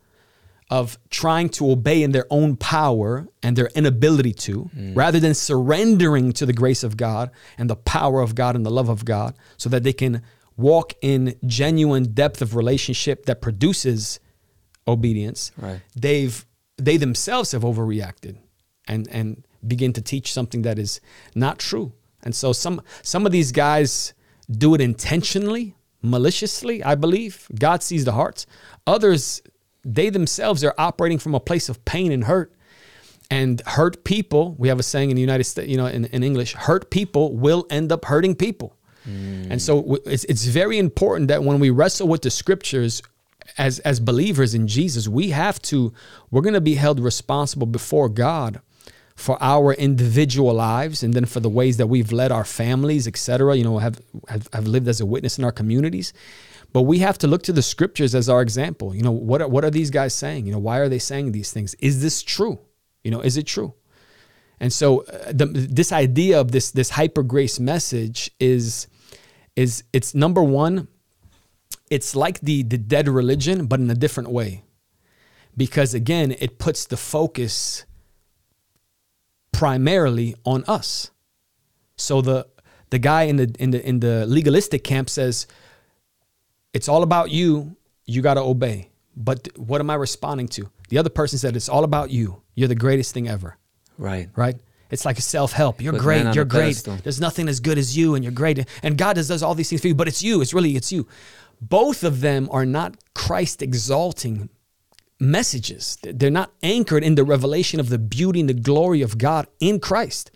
of 0.70 0.98
trying 1.10 1.48
to 1.48 1.70
obey 1.70 2.02
in 2.02 2.10
their 2.12 2.26
own 2.28 2.56
power 2.56 3.28
and 3.42 3.56
their 3.56 3.70
inability 3.74 4.32
to, 4.32 4.68
mm. 4.76 4.96
rather 4.96 5.20
than 5.20 5.32
surrendering 5.32 6.32
to 6.32 6.44
the 6.44 6.52
grace 6.52 6.82
of 6.82 6.96
God 6.96 7.30
and 7.56 7.70
the 7.70 7.76
power 7.76 8.20
of 8.20 8.34
God 8.34 8.56
and 8.56 8.66
the 8.66 8.70
love 8.70 8.88
of 8.88 9.04
God, 9.04 9.36
so 9.56 9.68
that 9.68 9.84
they 9.84 9.92
can 9.92 10.22
walk 10.56 10.94
in 11.02 11.36
genuine 11.46 12.12
depth 12.14 12.42
of 12.42 12.56
relationship 12.56 13.26
that 13.26 13.40
produces 13.40 14.18
obedience. 14.88 15.52
Right. 15.56 15.80
They've 15.94 16.44
they 16.78 16.96
themselves 16.96 17.52
have 17.52 17.62
overreacted 17.62 18.36
and 18.88 19.08
and 19.10 19.46
begin 19.66 19.92
to 19.94 20.02
teach 20.02 20.32
something 20.32 20.62
that 20.62 20.78
is 20.78 21.00
not 21.34 21.58
true. 21.58 21.92
And 22.22 22.34
so 22.34 22.52
some 22.52 22.82
some 23.02 23.24
of 23.24 23.32
these 23.32 23.52
guys 23.52 24.14
do 24.50 24.74
it 24.74 24.80
intentionally, 24.80 25.76
maliciously, 26.02 26.82
I 26.82 26.96
believe. 26.96 27.46
God 27.56 27.82
sees 27.82 28.04
the 28.04 28.12
hearts. 28.12 28.46
Others 28.86 29.42
they 29.94 30.10
themselves 30.10 30.64
are 30.64 30.74
operating 30.76 31.18
from 31.18 31.34
a 31.34 31.40
place 31.40 31.68
of 31.68 31.84
pain 31.84 32.12
and 32.12 32.24
hurt. 32.24 32.52
And 33.28 33.60
hurt 33.66 34.04
people, 34.04 34.54
we 34.56 34.68
have 34.68 34.78
a 34.78 34.84
saying 34.84 35.10
in 35.10 35.16
the 35.16 35.20
United 35.20 35.44
States, 35.44 35.68
you 35.68 35.76
know, 35.76 35.86
in, 35.86 36.04
in 36.06 36.22
English, 36.22 36.54
hurt 36.54 36.90
people 36.90 37.34
will 37.34 37.66
end 37.70 37.90
up 37.90 38.04
hurting 38.04 38.36
people. 38.36 38.76
Mm. 39.04 39.50
And 39.50 39.60
so 39.60 39.98
it's, 40.06 40.22
it's 40.24 40.44
very 40.44 40.78
important 40.78 41.26
that 41.28 41.42
when 41.42 41.58
we 41.58 41.70
wrestle 41.70 42.06
with 42.06 42.22
the 42.22 42.30
scriptures 42.30 43.02
as, 43.58 43.80
as 43.80 43.98
believers 43.98 44.54
in 44.54 44.68
Jesus, 44.68 45.08
we 45.08 45.30
have 45.30 45.60
to, 45.62 45.92
we're 46.30 46.40
going 46.40 46.54
to 46.54 46.60
be 46.60 46.76
held 46.76 47.00
responsible 47.00 47.66
before 47.66 48.08
God 48.08 48.60
for 49.16 49.36
our 49.40 49.72
individual 49.72 50.54
lives 50.54 51.02
and 51.02 51.12
then 51.12 51.24
for 51.24 51.40
the 51.40 51.48
ways 51.48 51.78
that 51.78 51.88
we've 51.88 52.12
led 52.12 52.30
our 52.30 52.44
families, 52.44 53.08
et 53.08 53.16
cetera, 53.16 53.56
you 53.56 53.64
know, 53.64 53.78
have, 53.78 54.00
have, 54.28 54.48
have 54.52 54.68
lived 54.68 54.86
as 54.86 55.00
a 55.00 55.06
witness 55.06 55.36
in 55.36 55.42
our 55.42 55.52
communities. 55.52 56.12
But 56.72 56.82
we 56.82 56.98
have 56.98 57.18
to 57.18 57.26
look 57.26 57.42
to 57.44 57.52
the 57.52 57.62
scriptures 57.62 58.14
as 58.14 58.28
our 58.28 58.42
example. 58.42 58.94
You 58.94 59.02
know, 59.02 59.12
what 59.12 59.40
are, 59.40 59.48
what 59.48 59.64
are 59.64 59.70
these 59.70 59.90
guys 59.90 60.14
saying? 60.14 60.46
You 60.46 60.52
know, 60.52 60.58
why 60.58 60.78
are 60.78 60.88
they 60.88 60.98
saying 60.98 61.32
these 61.32 61.52
things? 61.52 61.74
Is 61.74 62.02
this 62.02 62.22
true? 62.22 62.58
You 63.02 63.10
know, 63.10 63.20
is 63.20 63.36
it 63.36 63.46
true? 63.46 63.74
And 64.60 64.72
so 64.72 65.00
uh, 65.02 65.32
the, 65.32 65.46
this 65.46 65.92
idea 65.92 66.40
of 66.40 66.52
this 66.52 66.70
this 66.70 66.90
hyper 66.90 67.22
grace 67.22 67.60
message 67.60 68.30
is 68.40 68.86
is 69.54 69.84
it's 69.92 70.14
number 70.14 70.42
one, 70.42 70.88
it's 71.90 72.16
like 72.16 72.40
the 72.40 72.62
the 72.62 72.78
dead 72.78 73.08
religion, 73.08 73.66
but 73.66 73.80
in 73.80 73.90
a 73.90 73.94
different 73.94 74.30
way. 74.30 74.64
Because 75.56 75.94
again, 75.94 76.34
it 76.38 76.58
puts 76.58 76.86
the 76.86 76.96
focus 76.96 77.84
primarily 79.52 80.34
on 80.44 80.64
us. 80.64 81.10
So 81.96 82.20
the 82.20 82.46
the 82.90 82.98
guy 82.98 83.22
in 83.22 83.36
the 83.36 83.54
in 83.58 83.70
the 83.70 83.86
in 83.86 84.00
the 84.00 84.26
legalistic 84.26 84.84
camp 84.84 85.08
says 85.10 85.46
it's 86.76 86.88
all 86.88 87.02
about 87.02 87.30
you, 87.30 87.74
you 88.04 88.22
got 88.22 88.34
to 88.34 88.40
obey. 88.42 88.90
But 89.16 89.48
what 89.56 89.80
am 89.80 89.88
I 89.90 89.94
responding 89.94 90.48
to? 90.56 90.70
The 90.90 90.98
other 90.98 91.08
person 91.10 91.38
said 91.38 91.56
it's 91.56 91.68
all 91.70 91.84
about 91.84 92.10
you. 92.10 92.42
You're 92.54 92.68
the 92.68 92.74
greatest 92.86 93.12
thing 93.14 93.28
ever 93.28 93.56
Right. 93.98 94.28
right? 94.36 94.56
It's 94.90 95.04
like 95.04 95.18
a 95.18 95.22
self 95.22 95.52
help. 95.52 95.80
You're 95.82 95.94
Put 95.94 96.02
great. 96.02 96.34
You're 96.34 96.44
great. 96.44 96.60
pedestal. 96.76 96.96
There's 97.02 97.20
nothing 97.20 97.48
as 97.48 97.58
good 97.60 97.78
as 97.78 97.96
you, 97.96 98.14
and 98.14 98.22
you're 98.24 98.32
great. 98.42 98.64
And 98.82 98.96
God 98.96 99.14
does, 99.16 99.28
does 99.28 99.42
all 99.42 99.54
these 99.54 99.68
things 99.70 99.80
for 99.80 99.88
you, 99.88 99.94
but 99.96 100.06
it's 100.06 100.22
you. 100.22 100.40
It's 100.42 100.54
really 100.54 100.76
it's 100.76 100.92
you. 100.92 101.08
Both 101.60 102.04
of 102.04 102.20
them 102.20 102.48
are 102.52 102.66
not 102.66 102.90
Christ 103.14 103.62
exalting 103.62 104.48
messages. 105.18 105.98
They're 106.02 106.30
not 106.30 106.52
anchored 106.62 107.02
in 107.02 107.14
the 107.14 107.24
revelation 107.24 107.80
of 107.80 107.88
the 107.88 107.98
beauty 107.98 108.40
and 108.40 108.48
the 108.48 108.54
glory 108.70 109.02
of 109.02 109.18
God 109.18 109.46
in 109.60 109.80
Christ. 109.80 110.30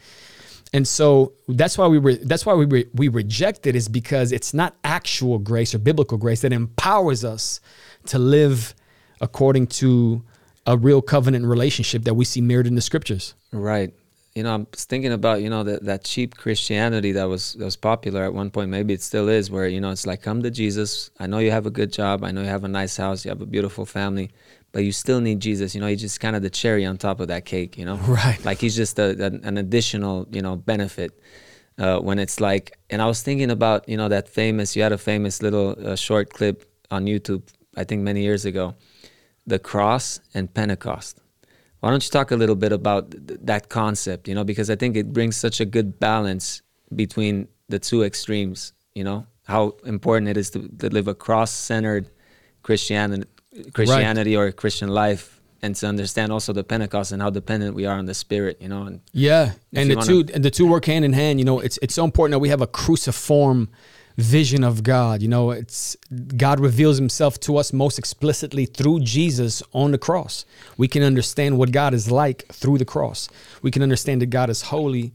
And 0.72 0.86
so 0.86 1.32
that's 1.48 1.76
why 1.76 1.88
we 1.88 2.16
that's 2.18 2.46
why 2.46 2.54
we 2.54 2.64
re, 2.64 2.86
we 2.94 3.08
reject 3.08 3.66
it 3.66 3.74
is 3.74 3.88
because 3.88 4.30
it's 4.30 4.54
not 4.54 4.76
actual 4.84 5.38
grace 5.38 5.74
or 5.74 5.78
biblical 5.78 6.16
grace 6.16 6.42
that 6.42 6.52
empowers 6.52 7.24
us 7.24 7.60
to 8.06 8.18
live 8.18 8.74
according 9.20 9.66
to 9.66 10.22
a 10.66 10.76
real 10.76 11.02
covenant 11.02 11.44
relationship 11.44 12.04
that 12.04 12.14
we 12.14 12.24
see 12.24 12.40
mirrored 12.40 12.66
in 12.66 12.76
the 12.76 12.80
scriptures. 12.80 13.34
Right. 13.52 13.92
You 14.34 14.44
know, 14.44 14.54
I'm 14.54 14.66
thinking 14.66 15.12
about 15.12 15.42
you 15.42 15.50
know 15.50 15.64
that 15.64 15.84
that 15.84 16.04
cheap 16.04 16.36
Christianity 16.36 17.10
that 17.12 17.24
was 17.24 17.54
that 17.54 17.64
was 17.64 17.76
popular 17.76 18.22
at 18.22 18.32
one 18.32 18.50
point. 18.50 18.70
Maybe 18.70 18.94
it 18.94 19.02
still 19.02 19.28
is, 19.28 19.50
where 19.50 19.66
you 19.66 19.80
know 19.80 19.90
it's 19.90 20.06
like 20.06 20.22
come 20.22 20.42
to 20.44 20.52
Jesus. 20.52 21.10
I 21.18 21.26
know 21.26 21.38
you 21.38 21.50
have 21.50 21.66
a 21.66 21.70
good 21.70 21.92
job. 21.92 22.22
I 22.22 22.30
know 22.30 22.42
you 22.42 22.46
have 22.46 22.62
a 22.62 22.68
nice 22.68 22.96
house. 22.96 23.24
You 23.24 23.30
have 23.30 23.40
a 23.40 23.46
beautiful 23.46 23.84
family, 23.84 24.30
but 24.72 24.84
you 24.84 24.92
still 24.92 25.20
need 25.20 25.40
Jesus. 25.40 25.74
You 25.74 25.80
know, 25.80 25.86
he's 25.86 26.00
just 26.00 26.20
kind 26.20 26.36
of 26.36 26.42
the 26.42 26.50
cherry 26.50 26.86
on 26.86 26.96
top 26.96 27.20
of 27.20 27.28
that 27.28 27.44
cake. 27.44 27.76
You 27.76 27.84
know, 27.84 27.96
Right. 28.06 28.42
Like 28.44 28.60
he's 28.60 28.76
just 28.76 28.98
a, 28.98 29.10
an 29.24 29.40
an 29.44 29.58
additional 29.58 30.26
you 30.30 30.42
know 30.42 30.56
benefit. 30.56 31.20
Uh, 31.78 31.98
when 31.98 32.18
it's 32.18 32.40
like, 32.40 32.76
and 32.90 33.00
I 33.00 33.06
was 33.06 33.22
thinking 33.22 33.50
about 33.50 33.88
you 33.88 33.96
know 33.96 34.08
that 34.08 34.28
famous. 34.28 34.76
You 34.76 34.82
had 34.82 34.92
a 34.92 34.98
famous 34.98 35.42
little 35.42 35.76
uh, 35.82 35.96
short 35.96 36.32
clip 36.32 36.64
on 36.90 37.06
YouTube. 37.06 37.42
I 37.76 37.84
think 37.84 38.02
many 38.02 38.22
years 38.22 38.44
ago, 38.44 38.74
the 39.46 39.58
cross 39.58 40.20
and 40.34 40.52
Pentecost. 40.52 41.20
Why 41.80 41.90
don't 41.90 42.04
you 42.04 42.10
talk 42.10 42.30
a 42.30 42.36
little 42.36 42.56
bit 42.56 42.72
about 42.72 43.10
th- 43.10 43.40
that 43.42 43.70
concept, 43.70 44.28
you 44.28 44.34
know, 44.34 44.44
because 44.44 44.68
I 44.68 44.76
think 44.76 44.96
it 44.96 45.12
brings 45.12 45.36
such 45.36 45.60
a 45.60 45.64
good 45.64 45.98
balance 45.98 46.60
between 46.94 47.48
the 47.70 47.78
two 47.78 48.02
extremes, 48.02 48.74
you 48.94 49.04
know, 49.04 49.26
how 49.44 49.76
important 49.84 50.28
it 50.28 50.36
is 50.36 50.50
to, 50.50 50.68
to 50.78 50.90
live 50.90 51.08
a 51.08 51.14
cross-centered 51.14 52.10
Christianity, 52.62 53.24
Christianity 53.72 54.36
or 54.36 54.50
Christian 54.52 54.88
life 54.88 55.40
and 55.62 55.74
to 55.76 55.86
understand 55.86 56.32
also 56.32 56.52
the 56.52 56.64
Pentecost 56.64 57.12
and 57.12 57.20
how 57.20 57.30
dependent 57.30 57.74
we 57.74 57.84
are 57.84 57.98
on 57.98 58.06
the 58.06 58.14
spirit, 58.14 58.56
you 58.60 58.68
know, 58.68 58.84
and 58.84 59.00
Yeah, 59.12 59.52
and 59.74 59.90
the 59.90 59.96
wanna- 59.96 60.06
two 60.06 60.24
and 60.32 60.44
the 60.44 60.50
two 60.50 60.66
work 60.66 60.86
hand 60.86 61.04
in 61.04 61.12
hand. 61.12 61.38
You 61.38 61.44
know, 61.44 61.60
it's 61.60 61.78
it's 61.82 61.94
so 61.94 62.04
important 62.04 62.32
that 62.32 62.38
we 62.38 62.48
have 62.48 62.62
a 62.62 62.66
cruciform 62.66 63.68
vision 64.16 64.64
of 64.64 64.82
God. 64.82 65.20
You 65.22 65.28
know, 65.28 65.50
it's 65.50 65.96
God 66.36 66.60
reveals 66.60 66.96
Himself 66.98 67.38
to 67.40 67.56
us 67.56 67.72
most 67.72 67.98
explicitly 67.98 68.66
through 68.66 69.00
Jesus 69.00 69.62
on 69.72 69.90
the 69.92 69.98
cross. 69.98 70.44
We 70.76 70.88
can 70.88 71.02
understand 71.02 71.58
what 71.58 71.72
God 71.72 71.92
is 71.94 72.10
like 72.10 72.46
through 72.52 72.78
the 72.78 72.84
cross. 72.84 73.28
We 73.62 73.70
can 73.70 73.82
understand 73.82 74.22
that 74.22 74.26
God 74.30 74.48
is 74.50 74.62
holy 74.62 75.12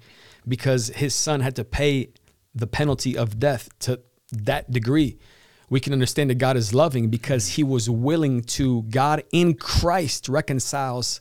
because 0.48 0.90
His 0.90 1.14
Son 1.16 1.40
had 1.42 1.56
to 1.56 1.64
pay 1.64 2.10
the 2.54 2.68
penalty 2.68 3.18
of 3.18 3.40
death 3.40 3.70
to 3.80 4.00
that 4.32 4.72
degree. 4.72 5.18
We 5.70 5.80
can 5.80 5.94
understand 5.94 6.30
that 6.30 6.36
God 6.36 6.58
is 6.58 6.74
loving 6.74 7.10
because 7.10 7.50
He 7.50 7.64
was 7.64 7.90
willing 7.90 8.44
to. 8.44 8.84
God 8.84 9.24
in 9.32 9.56
Christ 9.56 10.30
reconciles 10.30 11.20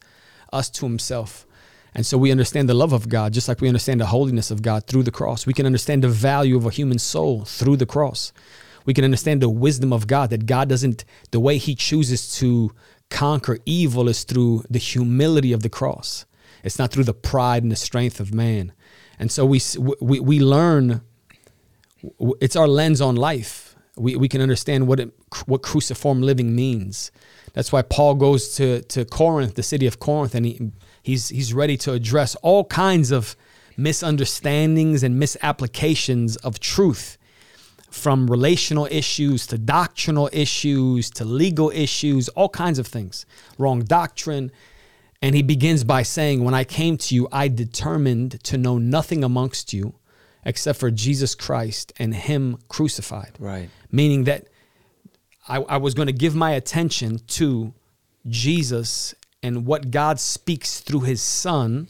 us 0.53 0.71
to 0.71 0.87
Himself. 0.87 1.47
And 1.95 2.05
so 2.05 2.19
we 2.19 2.33
understand 2.33 2.69
the 2.69 2.75
love 2.75 2.93
of 2.93 3.09
God, 3.09 3.33
just 3.33 3.47
like 3.47 3.61
we 3.61 3.69
understand 3.69 4.01
the 4.01 4.07
holiness 4.07 4.51
of 4.51 4.63
God 4.63 4.87
through 4.87 5.05
the 5.05 5.13
cross. 5.13 5.47
We 5.47 5.55
can 5.55 5.65
understand 5.65 6.03
the 6.03 6.09
value 6.09 6.57
of 6.57 6.67
a 6.67 6.71
human 6.71 6.99
soul 6.99 7.45
through 7.45 7.77
the 7.77 7.87
cross. 7.87 8.33
We 8.85 8.95
can 8.95 9.05
understand 9.05 9.41
the 9.41 9.49
wisdom 9.49 9.93
of 9.93 10.07
God, 10.07 10.31
that 10.31 10.47
God 10.47 10.69
doesn't, 10.69 11.05
the 11.31 11.41
way 11.41 11.57
He 11.57 11.75
chooses 11.75 12.35
to 12.37 12.73
conquer 13.11 13.59
evil 13.65 14.09
is 14.09 14.25
through 14.25 14.65
the 14.69 14.79
humility 14.79 15.53
of 15.53 15.63
the 15.63 15.69
cross. 15.69 16.27
It's 16.65 16.79
not 16.79 16.91
through 16.91 17.05
the 17.05 17.15
pride 17.15 17.63
and 17.63 17.71
the 17.71 17.77
strength 17.77 18.19
of 18.19 18.35
man. 18.35 18.73
And 19.19 19.31
so 19.31 19.47
we, 19.47 19.61
we, 20.01 20.19
we 20.19 20.41
learn, 20.41 21.03
it's 22.41 22.57
our 22.57 22.67
lens 22.67 23.01
on 23.01 23.15
life. 23.15 23.74
We, 23.97 24.17
we 24.17 24.29
can 24.29 24.41
understand 24.41 24.89
what, 24.89 25.01
it, 25.01 25.13
what 25.47 25.63
cruciform 25.63 26.23
living 26.23 26.55
means. 26.55 27.13
That's 27.53 27.73
why 27.73 27.83
Paul 27.83 28.17
goes 28.17 28.55
to, 28.57 28.83
to 28.83 29.05
Corinth, 29.05 29.55
the 29.55 29.63
city 29.63 29.87
of 29.87 30.01
Corinth, 30.01 30.35
and 30.35 30.45
he, 30.45 30.73
he's, 31.03 31.29
he's 31.29 31.55
ready 31.55 31.77
to 31.79 31.93
address 31.93 32.35
all 32.37 32.65
kinds 32.65 33.13
of 33.13 33.37
misunderstandings 33.77 35.03
and 35.03 35.19
misapplications 35.19 36.37
of 36.37 36.59
truth 36.61 37.19
from 37.95 38.27
relational 38.27 38.89
issues 38.91 39.47
to 39.47 39.57
doctrinal 39.57 40.29
issues 40.33 41.09
to 41.11 41.25
legal 41.25 41.71
issues, 41.71 42.29
all 42.31 42.49
kinds 42.49 42.81
of 42.81 42.89
things, 42.89 43.25
wrong 43.57 43.83
doctrine. 43.83 44.51
And 45.23 45.37
he 45.37 45.43
begins 45.43 45.85
by 45.85 46.03
saying, 46.03 46.43
When 46.43 46.55
I 46.55 46.65
came 46.65 46.97
to 46.99 47.15
you, 47.15 47.29
I 47.31 47.47
determined 47.47 48.43
to 48.45 48.59
know 48.59 48.79
nothing 48.79 49.23
amongst 49.23 49.73
you 49.73 49.95
except 50.45 50.79
for 50.79 50.91
Jesus 50.91 51.35
Christ 51.35 51.93
and 51.99 52.15
Him 52.15 52.59
crucified. 52.69 53.37
Right. 53.39 53.71
Meaning 53.91 54.25
that 54.25 54.49
I, 55.49 55.59
I 55.59 55.77
was 55.77 55.95
going 55.95 56.07
to 56.07 56.13
give 56.13 56.35
my 56.35 56.53
attention 56.53 57.19
to 57.29 57.75
Jesus 58.27 59.15
and 59.43 59.67
what 59.67 59.91
God 59.91 60.19
speaks 60.19 60.81
through 60.81 61.01
his 61.01 61.21
son, 61.21 61.89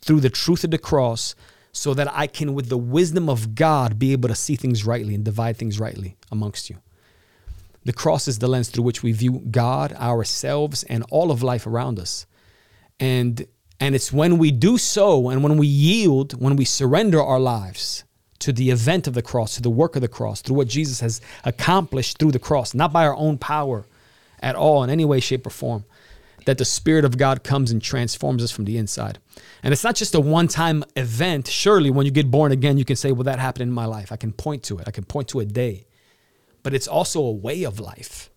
through 0.00 0.20
the 0.20 0.30
truth 0.30 0.64
of 0.64 0.72
the 0.72 0.78
cross, 0.78 1.36
so 1.72 1.94
that 1.94 2.12
I 2.12 2.26
can, 2.26 2.52
with 2.52 2.68
the 2.68 2.76
wisdom 2.76 3.28
of 3.28 3.54
God, 3.54 3.96
be 3.96 4.10
able 4.10 4.28
to 4.28 4.34
see 4.34 4.56
things 4.56 4.84
rightly 4.84 5.14
and 5.14 5.24
divide 5.24 5.56
things 5.56 5.78
rightly 5.78 6.16
amongst 6.32 6.68
you. 6.68 6.78
The 7.84 7.92
cross 7.92 8.26
is 8.26 8.40
the 8.40 8.48
lens 8.48 8.68
through 8.68 8.82
which 8.82 9.04
we 9.04 9.12
view 9.12 9.38
God, 9.50 9.92
ourselves, 9.92 10.82
and 10.84 11.04
all 11.10 11.30
of 11.30 11.44
life 11.44 11.66
around 11.66 12.00
us. 12.00 12.26
And 12.98 13.46
and 13.80 13.94
it's 13.94 14.12
when 14.12 14.36
we 14.36 14.50
do 14.50 14.76
so 14.76 15.30
and 15.30 15.42
when 15.42 15.56
we 15.56 15.66
yield, 15.66 16.40
when 16.40 16.54
we 16.54 16.66
surrender 16.66 17.20
our 17.22 17.40
lives 17.40 18.04
to 18.40 18.52
the 18.52 18.70
event 18.70 19.06
of 19.06 19.14
the 19.14 19.22
cross, 19.22 19.54
to 19.54 19.62
the 19.62 19.70
work 19.70 19.96
of 19.96 20.02
the 20.02 20.08
cross, 20.08 20.42
through 20.42 20.56
what 20.56 20.68
Jesus 20.68 21.00
has 21.00 21.20
accomplished 21.44 22.18
through 22.18 22.32
the 22.32 22.38
cross, 22.38 22.74
not 22.74 22.92
by 22.92 23.06
our 23.06 23.16
own 23.16 23.38
power 23.38 23.86
at 24.40 24.54
all 24.54 24.84
in 24.84 24.90
any 24.90 25.04
way, 25.04 25.20
shape, 25.20 25.46
or 25.46 25.50
form, 25.50 25.84
that 26.46 26.58
the 26.58 26.64
Spirit 26.64 27.04
of 27.04 27.18
God 27.18 27.42
comes 27.42 27.70
and 27.70 27.82
transforms 27.82 28.42
us 28.42 28.50
from 28.50 28.64
the 28.64 28.78
inside. 28.78 29.18
And 29.62 29.72
it's 29.72 29.84
not 29.84 29.94
just 29.94 30.14
a 30.14 30.20
one 30.20 30.48
time 30.48 30.84
event. 30.96 31.46
Surely, 31.48 31.90
when 31.90 32.06
you 32.06 32.12
get 32.12 32.30
born 32.30 32.52
again, 32.52 32.78
you 32.78 32.84
can 32.84 32.96
say, 32.96 33.12
Well, 33.12 33.24
that 33.24 33.38
happened 33.38 33.62
in 33.62 33.72
my 33.72 33.84
life. 33.84 34.10
I 34.12 34.16
can 34.16 34.32
point 34.32 34.62
to 34.64 34.78
it, 34.78 34.88
I 34.88 34.90
can 34.90 35.04
point 35.04 35.28
to 35.28 35.40
a 35.40 35.44
day. 35.44 35.86
But 36.62 36.74
it's 36.74 36.88
also 36.88 37.22
a 37.22 37.32
way 37.32 37.64
of 37.64 37.80
life 37.80 38.30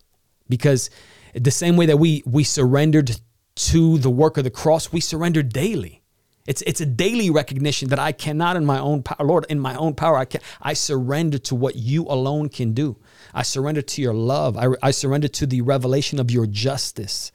because 0.48 0.90
the 1.34 1.50
same 1.50 1.76
way 1.76 1.86
that 1.86 1.98
we, 1.98 2.22
we 2.24 2.44
surrendered 2.44 3.20
to 3.56 3.98
the 3.98 4.10
work 4.10 4.36
of 4.36 4.44
the 4.44 4.50
cross, 4.50 4.92
we 4.92 5.00
surrender 5.00 5.42
daily. 5.42 6.02
It's, 6.46 6.62
it's 6.62 6.80
a 6.80 6.86
daily 6.86 7.30
recognition 7.30 7.88
that 7.88 7.98
I 7.98 8.12
cannot 8.12 8.56
in 8.56 8.66
my 8.66 8.78
own 8.78 9.02
power, 9.02 9.26
Lord, 9.26 9.46
in 9.48 9.58
my 9.58 9.74
own 9.76 9.94
power, 9.94 10.18
I 10.18 10.26
can 10.26 10.42
I 10.60 10.74
surrender 10.74 11.38
to 11.38 11.54
what 11.54 11.76
you 11.76 12.04
alone 12.04 12.50
can 12.50 12.74
do. 12.74 12.98
I 13.32 13.42
surrender 13.42 13.80
to 13.80 14.02
your 14.02 14.12
love. 14.12 14.56
I, 14.56 14.68
I 14.82 14.90
surrender 14.90 15.28
to 15.28 15.46
the 15.46 15.62
revelation 15.62 16.20
of 16.20 16.30
your 16.30 16.46
justice. 16.46 17.32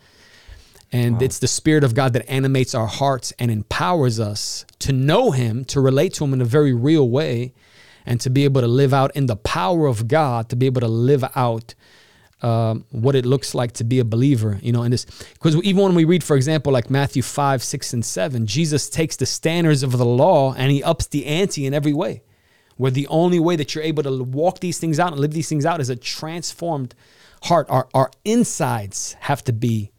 And 0.91 1.15
wow. 1.15 1.19
it's 1.21 1.39
the 1.39 1.47
Spirit 1.47 1.83
of 1.83 1.95
God 1.95 2.13
that 2.13 2.29
animates 2.29 2.75
our 2.75 2.87
hearts 2.87 3.33
and 3.39 3.49
empowers 3.49 4.19
us 4.19 4.65
to 4.79 4.93
know 4.93 5.31
Him, 5.31 5.65
to 5.65 5.81
relate 5.81 6.13
to 6.15 6.23
Him 6.23 6.33
in 6.33 6.41
a 6.41 6.45
very 6.45 6.73
real 6.73 7.09
way, 7.09 7.53
and 8.05 8.21
to 8.21 8.29
be 8.29 8.43
able 8.43 8.61
to 8.61 8.67
live 8.67 8.93
out 8.93 9.15
in 9.15 9.25
the 9.25 9.35
power 9.35 9.87
of 9.87 10.07
God, 10.07 10.49
to 10.49 10.55
be 10.55 10.65
able 10.67 10.81
to 10.81 10.87
live 10.87 11.23
out 11.35 11.73
um, 12.41 12.85
what 12.91 13.15
it 13.15 13.25
looks 13.25 13.53
like 13.53 13.73
to 13.73 13.83
be 13.83 13.99
a 13.99 14.05
believer, 14.05 14.59
you 14.61 14.71
know, 14.71 14.83
in 14.83 14.91
this. 14.91 15.05
Because 15.33 15.55
even 15.57 15.83
when 15.83 15.95
we 15.95 16.05
read, 16.05 16.23
for 16.23 16.35
example, 16.35 16.71
like 16.71 16.89
Matthew 16.89 17.21
5, 17.21 17.63
6, 17.63 17.93
and 17.93 18.05
7, 18.05 18.45
Jesus 18.45 18.89
takes 18.89 19.15
the 19.15 19.25
standards 19.25 19.83
of 19.83 19.97
the 19.97 20.05
law 20.05 20.53
and 20.53 20.71
he 20.71 20.83
ups 20.83 21.07
the 21.07 21.25
ante 21.25 21.65
in 21.65 21.73
every 21.73 21.93
way. 21.93 22.23
Where 22.77 22.91
the 22.91 23.07
only 23.07 23.41
way 23.41 23.57
that 23.57 23.75
you're 23.75 23.83
able 23.83 24.03
to 24.03 24.23
walk 24.23 24.59
these 24.59 24.79
things 24.79 24.99
out 24.99 25.11
and 25.11 25.19
live 25.19 25.31
these 25.31 25.49
things 25.49 25.65
out 25.65 25.81
is 25.81 25.89
a 25.89 25.97
transformed 25.97 26.95
heart. 27.43 27.67
Our, 27.69 27.89
our 27.93 28.09
insides 28.23 29.17
have 29.19 29.43
to 29.45 29.53
be 29.53 29.91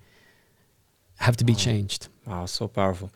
have 1.19 1.37
to 1.37 1.45
be 1.45 1.53
wow. 1.53 1.59
changed. 1.59 2.09
Wow, 2.27 2.47
so 2.47 2.67
powerful. 2.67 3.13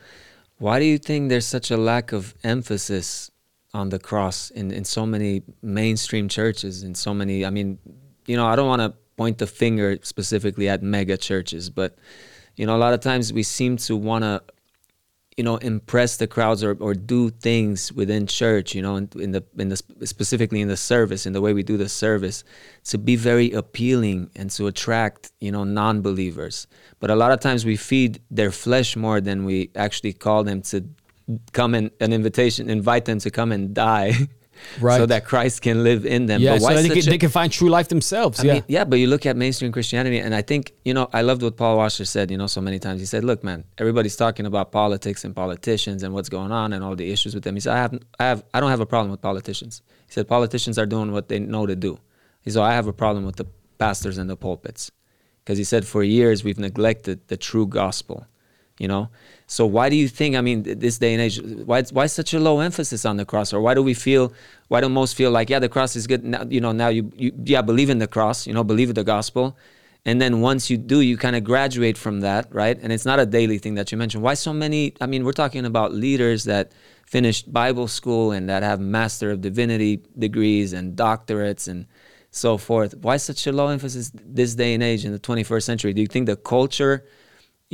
Why 0.59 0.79
do 0.79 0.85
you 0.85 0.99
think 0.99 1.31
there's 1.31 1.47
such 1.47 1.71
a 1.71 1.79
lack 1.79 2.13
of 2.13 2.35
emphasis 2.45 3.31
on 3.73 3.89
the 3.89 3.99
cross 3.99 4.51
in, 4.51 4.71
in 4.71 4.85
so 4.85 5.05
many 5.05 5.43
mainstream 5.63 6.29
churches, 6.29 6.83
in 6.83 6.95
so 6.95 7.13
many, 7.13 7.45
I 7.45 7.51
mean, 7.51 7.79
you 8.27 8.37
know, 8.37 8.47
I 8.47 8.55
don't 8.57 8.69
want 8.69 8.81
to 8.81 8.95
point 9.17 9.39
the 9.39 9.47
finger 9.47 9.99
specifically 10.03 10.69
at 10.69 10.83
mega 10.83 11.17
churches, 11.17 11.71
but 11.71 11.97
you 12.57 12.67
know, 12.67 12.77
a 12.77 12.79
lot 12.79 12.95
of 12.95 13.01
times 13.01 13.33
we 13.33 13.43
seem 13.43 13.77
to 13.79 13.97
want 13.97 14.23
to, 14.23 14.43
you 15.37 15.43
know, 15.43 15.57
impress 15.57 16.17
the 16.17 16.29
crowds 16.29 16.63
or, 16.63 16.77
or 16.79 16.95
do 16.95 17.31
things 17.31 17.93
within 17.93 18.27
church, 18.27 18.75
you 18.75 18.81
know, 18.81 18.95
in, 18.95 19.09
in, 19.19 19.33
the 19.33 19.43
in 19.59 19.69
the 19.69 19.77
specifically 20.07 20.61
in 20.61 20.69
the 20.69 20.77
service, 20.77 21.27
in 21.27 21.33
the 21.33 21.41
way 21.41 21.53
we 21.53 21.65
do 21.65 21.77
the 21.77 21.89
service, 21.89 22.45
to 22.85 22.99
be 22.99 23.17
very 23.17 23.51
appealing 23.51 24.31
and 24.37 24.51
to 24.51 24.69
attract, 24.69 25.33
you 25.41 25.51
know, 25.51 25.65
non-believers. 25.65 26.69
But 27.01 27.11
a 27.11 27.17
lot 27.17 27.33
of 27.33 27.41
times 27.41 27.65
we 27.65 27.77
feed 27.77 28.21
their 28.31 28.53
flesh 28.53 28.95
more 28.95 29.21
than 29.21 29.45
we 29.45 29.71
actually 29.75 30.13
call 30.13 30.45
them 30.45 30.63
to 30.63 30.85
come 31.53 31.75
and 31.75 31.91
an 32.01 32.13
invitation, 32.13 32.71
invite 32.71 33.07
them 33.07 33.19
to 33.19 33.31
come 33.31 33.51
and 33.51 33.75
die. 33.75 34.29
right. 34.81 34.99
so 34.99 35.07
that 35.07 35.25
Christ 35.25 35.63
can 35.63 35.85
live 35.85 36.05
in 36.07 36.27
them. 36.27 36.41
Yeah, 36.41 36.59
so 36.59 36.75
they 36.75 36.89
can, 36.89 37.05
they 37.05 37.19
can, 37.19 37.31
find 37.31 37.53
true 37.53 37.69
life 37.69 37.89
themselves. 37.89 38.41
I 38.41 38.45
yeah, 38.45 38.53
mean, 38.55 38.65
yeah. 38.69 38.85
But 38.85 38.97
you 38.97 39.07
look 39.07 39.27
at 39.27 39.37
mainstream 39.37 39.73
Christianity, 39.73 40.19
and 40.19 40.35
I 40.35 40.43
think 40.43 40.73
you 40.85 40.95
know, 40.95 41.09
I 41.13 41.23
loved 41.23 41.43
what 41.43 41.57
Paul 41.57 41.77
Washer 41.77 42.05
said. 42.05 42.31
You 42.31 42.39
know, 42.39 42.47
so 42.47 42.61
many 42.61 42.79
times 42.79 43.01
he 43.01 43.07
said, 43.07 43.25
"Look, 43.25 43.43
man, 43.45 43.65
everybody's 43.79 44.17
talking 44.17 44.47
about 44.47 44.73
politics 44.73 45.25
and 45.25 45.35
politicians 45.35 46.03
and 46.03 46.15
what's 46.15 46.29
going 46.29 46.53
on 46.53 46.73
and 46.73 46.85
all 46.85 46.97
the 46.97 47.11
issues 47.11 47.35
with 47.35 47.45
them." 47.45 47.55
He 47.55 47.61
said, 47.61 47.75
"I 47.75 47.79
have, 47.79 47.99
I 48.19 48.25
have, 48.25 48.45
I 48.55 48.61
don't 48.61 48.71
have 48.71 48.81
a 48.81 48.87
problem 48.87 49.11
with 49.11 49.21
politicians." 49.21 49.83
He 50.07 50.13
said, 50.13 50.29
"Politicians 50.29 50.79
are 50.79 50.87
doing 50.87 51.13
what 51.13 51.29
they 51.29 51.39
know 51.39 51.67
to 51.67 51.77
do." 51.77 51.99
He 52.43 52.51
said, 52.51 52.63
"I 52.63 52.75
have 52.75 52.87
a 52.87 52.93
problem 52.93 53.25
with 53.25 53.37
the 53.37 53.47
pastors 53.79 54.19
and 54.19 54.29
the 54.29 54.37
pulpits," 54.37 54.91
because 55.45 55.59
he 55.59 55.65
said, 55.65 55.87
"For 55.87 56.03
years 56.03 56.45
we've 56.45 56.59
neglected 56.59 57.29
the 57.29 57.37
true 57.37 57.67
gospel." 57.67 58.27
You 58.79 58.89
know, 58.89 59.09
so 59.47 59.67
why 59.67 59.89
do 59.89 59.95
you 59.95 60.09
think? 60.09 60.35
I 60.35 60.41
mean, 60.41 60.65
this 60.65 60.99
day 60.99 61.13
and 61.15 61.23
age, 61.23 61.41
why 61.65 61.83
why 61.93 62.07
such 62.07 62.35
a 62.35 62.41
low 62.41 62.59
emphasis 62.59 63.05
on 63.05 63.17
the 63.17 63.25
cross, 63.25 63.53
or 63.53 63.61
why 63.61 63.75
do 63.75 63.83
we 63.83 63.95
feel? 63.95 64.33
Why 64.67 64.81
do 64.81 64.89
most 64.89 65.15
feel 65.15 65.31
like, 65.31 65.49
yeah, 65.49 65.61
the 65.61 65.69
cross 65.69 65.95
is 65.95 66.09
good? 66.09 66.25
Now, 66.25 66.45
you 66.49 66.61
know, 66.61 66.73
now 66.73 66.89
you, 66.89 67.13
you 67.15 67.33
yeah 67.45 67.63
believe 67.63 67.89
in 67.89 67.99
the 67.99 68.09
cross, 68.09 68.49
you 68.49 68.53
know, 68.53 68.65
believe 68.65 68.89
in 68.89 68.97
the 68.97 69.05
gospel, 69.05 69.57
and 70.05 70.21
then 70.21 70.41
once 70.41 70.69
you 70.71 70.77
do, 70.77 71.01
you 71.01 71.17
kind 71.17 71.37
of 71.37 71.45
graduate 71.45 71.97
from 71.97 72.21
that, 72.21 72.53
right? 72.53 72.79
And 72.83 72.93
it's 72.93 73.07
not 73.07 73.21
a 73.21 73.27
daily 73.27 73.59
thing 73.59 73.75
that 73.77 73.91
you 73.91 73.97
mentioned. 73.97 74.23
Why 74.23 74.35
so 74.35 74.53
many? 74.53 74.95
I 75.01 75.07
mean, 75.07 75.25
we're 75.25 75.33
talking 75.33 75.65
about 75.65 75.95
leaders 75.95 76.45
that 76.45 76.73
finished 77.07 77.53
Bible 77.53 77.89
school 77.89 78.33
and 78.33 78.49
that 78.51 78.63
have 78.63 78.81
Master 78.81 79.31
of 79.31 79.41
Divinity 79.41 80.03
degrees 80.19 80.73
and 80.73 80.97
doctorates 80.97 81.69
and 81.69 81.87
so 82.31 82.59
forth. 82.59 82.95
Why 82.97 83.17
such 83.17 83.47
a 83.47 83.53
low 83.53 83.69
emphasis 83.69 84.11
this 84.15 84.55
day 84.55 84.75
and 84.75 84.83
age 84.83 85.05
in 85.05 85.13
the 85.13 85.19
21st 85.19 85.63
century? 85.63 85.93
Do 85.95 86.03
you 86.03 86.09
think 86.09 86.27
the 86.27 86.37
culture 86.37 87.05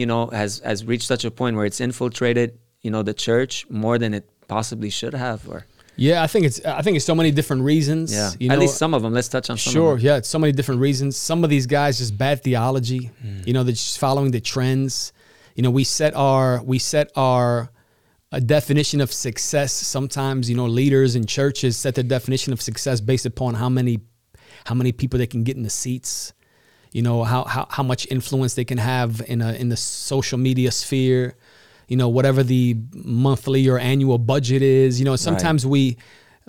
you 0.01 0.07
know, 0.07 0.26
has 0.28 0.61
has 0.64 0.84
reached 0.84 1.07
such 1.07 1.24
a 1.24 1.30
point 1.30 1.57
where 1.57 1.66
it's 1.66 1.80
infiltrated, 1.80 2.59
you 2.80 2.90
know, 2.90 3.03
the 3.03 3.14
church 3.14 3.68
more 3.68 3.98
than 3.98 4.14
it 4.14 4.24
possibly 4.48 4.90
should 4.90 5.14
have, 5.14 5.46
or 5.46 5.66
yeah, 5.96 6.22
I 6.22 6.26
think 6.26 6.46
it's 6.46 6.64
I 6.64 6.80
think 6.80 6.96
it's 6.96 7.05
so 7.05 7.14
many 7.14 7.30
different 7.30 7.62
reasons. 7.62 8.11
Yeah, 8.12 8.30
you 8.40 8.48
know, 8.48 8.55
at 8.55 8.59
least 8.59 8.78
some 8.78 8.94
of 8.94 9.03
them. 9.03 9.12
Let's 9.12 9.28
touch 9.28 9.51
on 9.51 9.59
some. 9.59 9.72
Sure, 9.74 9.98
yeah, 9.98 10.16
it's 10.16 10.28
so 10.28 10.38
many 10.38 10.53
different 10.53 10.80
reasons. 10.80 11.18
Some 11.18 11.44
of 11.44 11.51
these 11.51 11.66
guys 11.66 11.98
just 11.98 12.16
bad 12.16 12.42
theology. 12.42 13.11
Mm. 13.22 13.46
You 13.46 13.53
know, 13.53 13.62
they're 13.62 13.72
just 13.72 13.98
following 13.98 14.30
the 14.30 14.40
trends. 14.40 15.12
You 15.55 15.62
know, 15.62 15.70
we 15.70 15.84
set 15.84 16.14
our 16.16 16.62
we 16.62 16.78
set 16.78 17.11
our 17.14 17.70
a 18.32 18.40
definition 18.40 19.03
of 19.03 19.12
success. 19.12 19.74
Sometimes 19.74 20.48
you 20.48 20.57
know 20.57 20.64
leaders 20.64 21.14
in 21.14 21.26
churches 21.26 21.76
set 21.76 21.94
their 21.96 22.05
definition 22.05 22.55
of 22.55 22.62
success 22.62 23.03
based 23.03 23.26
upon 23.26 23.53
how 23.55 23.68
many 23.68 24.01
how 24.64 24.74
many 24.74 24.92
people 24.92 25.18
they 25.18 25.26
can 25.26 25.44
get 25.44 25.57
in 25.57 25.62
the 25.62 25.70
seats 25.70 26.32
you 26.93 27.03
know 27.03 27.24
how, 27.24 27.45
how 27.45 27.66
how 27.70 27.82
much 27.82 28.07
influence 28.11 28.55
they 28.55 28.64
can 28.64 28.78
have 28.78 29.22
in 29.28 29.41
a 29.41 29.53
in 29.53 29.68
the 29.68 29.76
social 29.76 30.38
media 30.38 30.70
sphere 30.70 31.36
you 31.88 31.97
know 31.97 32.09
whatever 32.09 32.43
the 32.43 32.76
monthly 32.95 33.68
or 33.68 33.78
annual 33.78 34.18
budget 34.18 34.62
is 34.62 34.99
you 34.99 35.05
know 35.05 35.16
sometimes 35.16 35.64
right. 35.64 35.70
we 35.70 35.97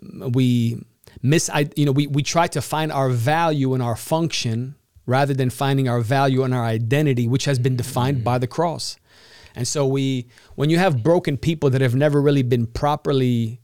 we 0.02 0.84
miss 1.22 1.50
I 1.50 1.70
you 1.76 1.86
know 1.86 1.92
we 1.92 2.08
we 2.08 2.24
try 2.24 2.48
to 2.48 2.62
find 2.62 2.92
our 2.92 3.10
value 3.10 3.74
in 3.74 3.82
our 3.82 3.96
function 3.96 4.76
rather 5.06 5.34
than 5.34 5.50
finding 5.50 5.88
our 5.88 6.02
value 6.02 6.44
in 6.44 6.54
our 6.54 6.64
identity 6.64 7.28
which 7.28 7.46
has 7.46 7.60
been 7.60 7.76
defined 7.76 8.24
by 8.24 8.38
the 8.38 8.48
cross 8.48 8.98
and 9.56 9.68
so 9.68 9.86
we 9.86 10.28
when 10.56 10.70
you 10.70 10.78
have 10.78 11.04
broken 11.04 11.38
people 11.38 11.70
that 11.70 11.82
have 11.82 11.96
never 11.96 12.22
really 12.22 12.44
been 12.44 12.66
properly 12.66 13.61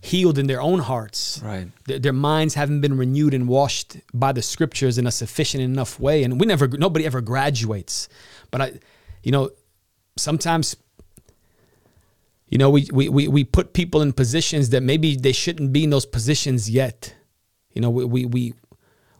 healed 0.00 0.38
in 0.38 0.46
their 0.46 0.60
own 0.60 0.78
hearts. 0.78 1.40
Right. 1.44 1.68
Their, 1.86 1.98
their, 1.98 2.12
minds 2.12 2.54
haven't 2.54 2.80
been 2.80 2.96
renewed 2.96 3.34
and 3.34 3.48
washed 3.48 3.96
by 4.14 4.32
the 4.32 4.42
scriptures 4.42 4.98
in 4.98 5.06
a 5.06 5.10
sufficient 5.10 5.62
enough 5.62 5.98
way. 5.98 6.22
And 6.22 6.40
we 6.40 6.46
never, 6.46 6.68
nobody 6.68 7.04
ever 7.04 7.20
graduates. 7.20 8.08
But 8.50 8.60
I, 8.60 8.72
you 9.22 9.32
know, 9.32 9.50
sometimes, 10.16 10.76
you 12.48 12.58
know, 12.58 12.70
we, 12.70 12.88
we, 12.92 13.08
we, 13.08 13.28
we 13.28 13.44
put 13.44 13.72
people 13.72 14.02
in 14.02 14.12
positions 14.12 14.70
that 14.70 14.82
maybe 14.82 15.16
they 15.16 15.32
shouldn't 15.32 15.72
be 15.72 15.84
in 15.84 15.90
those 15.90 16.06
positions 16.06 16.70
yet. 16.70 17.14
You 17.72 17.82
know, 17.82 17.90
we, 17.90 18.04
we, 18.04 18.24
we, 18.24 18.54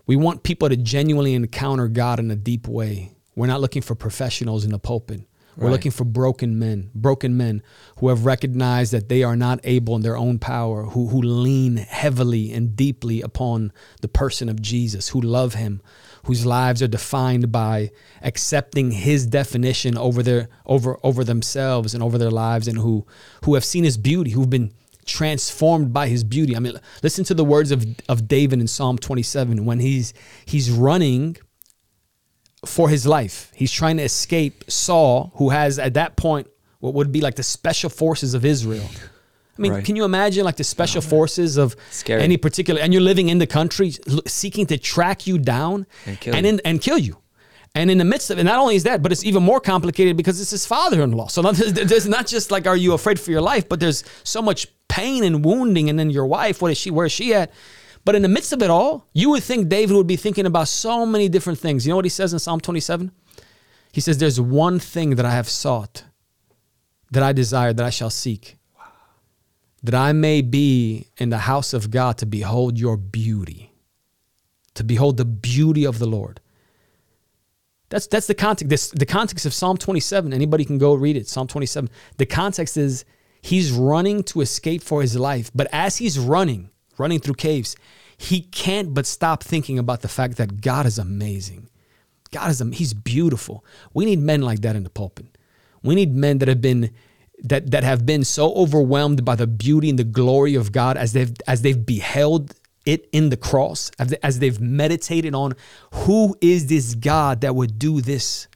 we 0.07 0.17
want 0.17 0.43
people 0.43 0.69
to 0.69 0.77
genuinely 0.77 1.35
encounter 1.35 1.89
God 1.89 2.19
in 2.19 2.31
a 2.31 2.37
deep 2.37 2.67
way. 2.67 3.13
We're 3.35 3.47
not 3.47 3.61
looking 3.61 3.83
for 3.83 3.95
professionals 3.95 4.65
in 4.65 4.71
the 4.71 4.79
pulpit. 4.79 5.28
We're 5.59 5.67
right. 5.67 5.73
looking 5.73 5.91
for 5.91 6.05
broken 6.05 6.57
men, 6.61 6.93
broken 6.95 7.37
men 7.37 7.65
who 7.99 8.11
have 8.11 8.25
recognized 8.25 8.93
that 8.93 9.09
they 9.09 9.25
are 9.25 9.35
not 9.35 9.59
able 9.65 9.97
in 9.97 10.03
their 10.03 10.17
own 10.17 10.39
power, 10.39 10.85
who, 10.85 11.09
who 11.09 11.21
lean 11.21 11.79
heavily 11.79 12.53
and 12.53 12.77
deeply 12.77 13.23
upon 13.23 13.73
the 14.01 14.07
person 14.07 14.49
of 14.49 14.63
Jesus, 14.63 15.09
who 15.09 15.21
love 15.21 15.55
him, 15.55 15.83
whose 16.27 16.47
lives 16.47 16.81
are 16.81 16.87
defined 16.87 17.51
by 17.51 17.91
accepting 18.23 18.93
his 18.93 19.27
definition 19.27 19.99
over 19.99 20.23
their 20.23 20.49
over 20.65 20.97
over 21.03 21.25
themselves 21.25 21.93
and 21.93 22.05
over 22.05 22.19
their 22.19 22.31
lives, 22.31 22.69
and 22.69 22.79
who 22.79 23.05
who 23.45 23.55
have 23.55 23.65
seen 23.65 23.83
his 23.83 23.99
beauty, 23.99 24.31
who've 24.31 24.49
been 24.49 24.73
transformed 25.07 25.93
by 25.93 26.07
his 26.07 26.23
beauty. 26.23 26.55
I 26.55 26.61
mean, 26.61 26.79
listen 27.03 27.25
to 27.25 27.35
the 27.35 27.45
words 27.45 27.73
of, 27.73 27.85
of 28.09 28.29
David 28.29 28.61
in 28.61 28.69
Psalm 28.69 28.97
27 28.97 29.65
when 29.65 29.81
he's 29.81 30.15
he's 30.47 30.71
running 30.71 31.37
for 32.65 32.89
his 32.89 33.07
life. 33.07 33.53
He's 33.55 33.73
trying 33.73 33.99
to 33.99 34.03
escape 34.03 34.65
Saul, 34.69 35.33
who 35.37 35.51
has 35.51 35.79
at 35.79 35.95
that 35.95 36.17
point 36.17 36.49
what 36.81 36.95
would 36.95 37.13
be 37.13 37.21
like 37.21 37.35
the 37.35 37.43
special 37.43 37.91
forces 37.91 38.35
of 38.35 38.45
Israel. 38.45 38.89
I 39.59 39.61
mean, 39.61 39.73
right. 39.73 39.85
can 39.85 39.97
you 39.97 40.05
imagine 40.05 40.45
like 40.45 40.57
the 40.57 40.65
special 40.65 41.01
forces 41.01 41.57
of 41.57 41.75
Scary. 41.91 42.23
any 42.23 42.37
particular, 42.37 42.81
and 42.81 42.93
you're 42.93 43.03
living 43.03 43.29
in 43.29 43.39
the 43.39 43.47
country 43.47 43.93
seeking 44.27 44.67
to 44.67 44.79
track 44.79 45.27
you 45.27 45.39
down 45.39 45.87
and 46.07 46.21
kill 46.21 46.35
and, 46.35 46.47
you. 46.47 46.61
And 46.65 46.81
kill 46.81 46.99
you. 46.99 47.19
And 47.75 47.91
in 47.91 47.99
the 47.99 48.05
midst 48.05 48.31
of 48.31 48.39
it, 48.39 48.45
not 48.45 48.59
only 48.59 48.77
is 48.77 48.85
that, 48.85 49.03
but 49.03 49.13
it's 49.13 49.25
even 49.25 49.43
more 49.43 49.61
complicated 49.61 50.17
because 50.17 50.41
it's 50.41 50.51
his 50.51 50.67
father-in-law. 50.67 51.29
So 51.29 51.43
not, 51.43 51.55
there's 51.67 52.09
not 52.09 52.27
just 52.27 52.51
like, 52.51 52.67
are 52.67 52.77
you 52.77 52.93
afraid 52.93 53.21
for 53.21 53.31
your 53.31 53.41
life, 53.41 53.69
but 53.69 53.81
there's 53.81 54.05
so 54.25 54.41
much 54.41 54.69
pain 54.89 55.25
and 55.25 55.45
wounding. 55.45 55.91
And 55.91 55.99
then 55.99 56.11
your 56.11 56.27
wife, 56.27 56.63
what 56.63 56.71
is 56.71 56.79
she? 56.79 56.91
Where 56.91 57.07
is 57.07 57.13
she 57.13 57.35
at? 57.35 57.53
But 58.09 58.15
in 58.15 58.23
the 58.23 58.29
midst 58.29 58.55
of 58.55 58.63
it 58.63 58.71
all, 58.71 59.07
you 59.13 59.29
would 59.29 59.43
think 59.43 59.69
David 59.69 59.95
would 59.95 60.07
be 60.07 60.17
thinking 60.17 60.47
about 60.47 60.69
so 60.69 61.05
many 61.05 61.29
different 61.29 61.59
things. 61.59 61.87
You 61.87 61.91
know 61.91 61.97
what 61.97 62.07
he 62.07 62.09
says 62.09 62.33
in 62.33 62.39
Psalm 62.39 62.59
27? 62.59 63.13
He 63.93 64.01
says, 64.01 64.17
"There's 64.17 64.41
one 64.41 64.79
thing 64.79 65.17
that 65.17 65.27
I 65.27 65.33
have 65.33 65.47
sought, 65.47 66.05
that 67.11 67.23
I 67.23 67.35
desire, 67.35 67.75
that 67.75 67.85
I 67.85 67.91
shall 67.91 68.09
seek." 68.09 68.57
That 69.83 69.95
I 69.95 70.13
may 70.13 70.41
be 70.41 71.09
in 71.19 71.29
the 71.29 71.41
house 71.51 71.75
of 71.75 71.91
God 71.91 72.17
to 72.17 72.25
behold 72.25 72.79
your 72.79 72.97
beauty, 72.97 73.75
to 74.73 74.83
behold 74.85 75.19
the 75.19 75.27
beauty 75.27 75.85
of 75.85 75.99
the 75.99 76.07
Lord. 76.07 76.41
That's 77.91 78.07
that's 78.07 78.27
the 78.27 78.35
context. 78.35 78.71
This, 78.71 78.89
the 78.89 79.05
context 79.05 79.45
of 79.45 79.53
Psalm 79.53 79.77
27. 79.77 80.33
Anybody 80.33 80.65
can 80.65 80.79
go 80.79 80.95
read 80.95 81.19
it. 81.19 81.29
Psalm 81.29 81.47
27. 81.47 81.91
The 82.17 82.25
context 82.25 82.79
is 82.79 83.05
he's 83.43 83.71
running 83.71 84.23
to 84.23 84.41
escape 84.41 84.83
for 84.83 85.03
his 85.03 85.15
life, 85.15 85.51
but 85.55 85.69
as 85.73 85.99
he's 85.99 86.19
running, 86.19 86.71
running 86.97 87.21
through 87.21 87.35
caves, 87.35 87.77
he 88.19 88.43
can't 88.43 88.93
but 88.93 89.07
stop 89.07 89.43
thinking 89.43 89.79
about 89.79 90.03
the 90.03 90.09
fact 90.09 90.37
that 90.37 90.61
God 90.61 90.85
is 90.85 90.99
amazing. 90.99 91.69
God 92.33 92.51
is 92.51 92.63
he's 92.73 92.93
beautiful. 92.93 93.65
We 93.95 94.05
need 94.05 94.19
men 94.19 94.43
like 94.43 94.61
that 94.61 94.77
in 94.77 94.85
the 94.85 94.91
pulpit. 94.91 95.39
We 95.83 95.95
need 95.95 96.15
men 96.15 96.39
that 96.39 96.49
have 96.49 96.61
been 96.61 96.91
that 97.45 97.71
that 97.71 97.85
have 97.85 98.05
been 98.05 98.25
so 98.25 98.53
overwhelmed 98.55 99.25
by 99.25 99.37
the 99.37 99.47
beauty 99.47 99.89
and 99.89 99.99
the 99.99 100.05
glory 100.05 100.57
of 100.57 100.73
God 100.73 100.97
as 100.97 101.13
they've 101.13 101.33
as 101.47 101.63
they've 101.63 101.87
beheld 101.87 102.53
it 102.85 103.09
in 103.13 103.29
the 103.29 103.37
cross, 103.37 103.91
as 104.23 104.39
they've 104.41 104.61
meditated 104.61 105.35
on 105.35 105.53
who 105.93 106.37
is 106.41 106.67
this 106.67 106.95
God 106.95 107.43
that 107.43 107.55
would 107.55 107.79
do 107.79 108.01
this? 108.01 108.48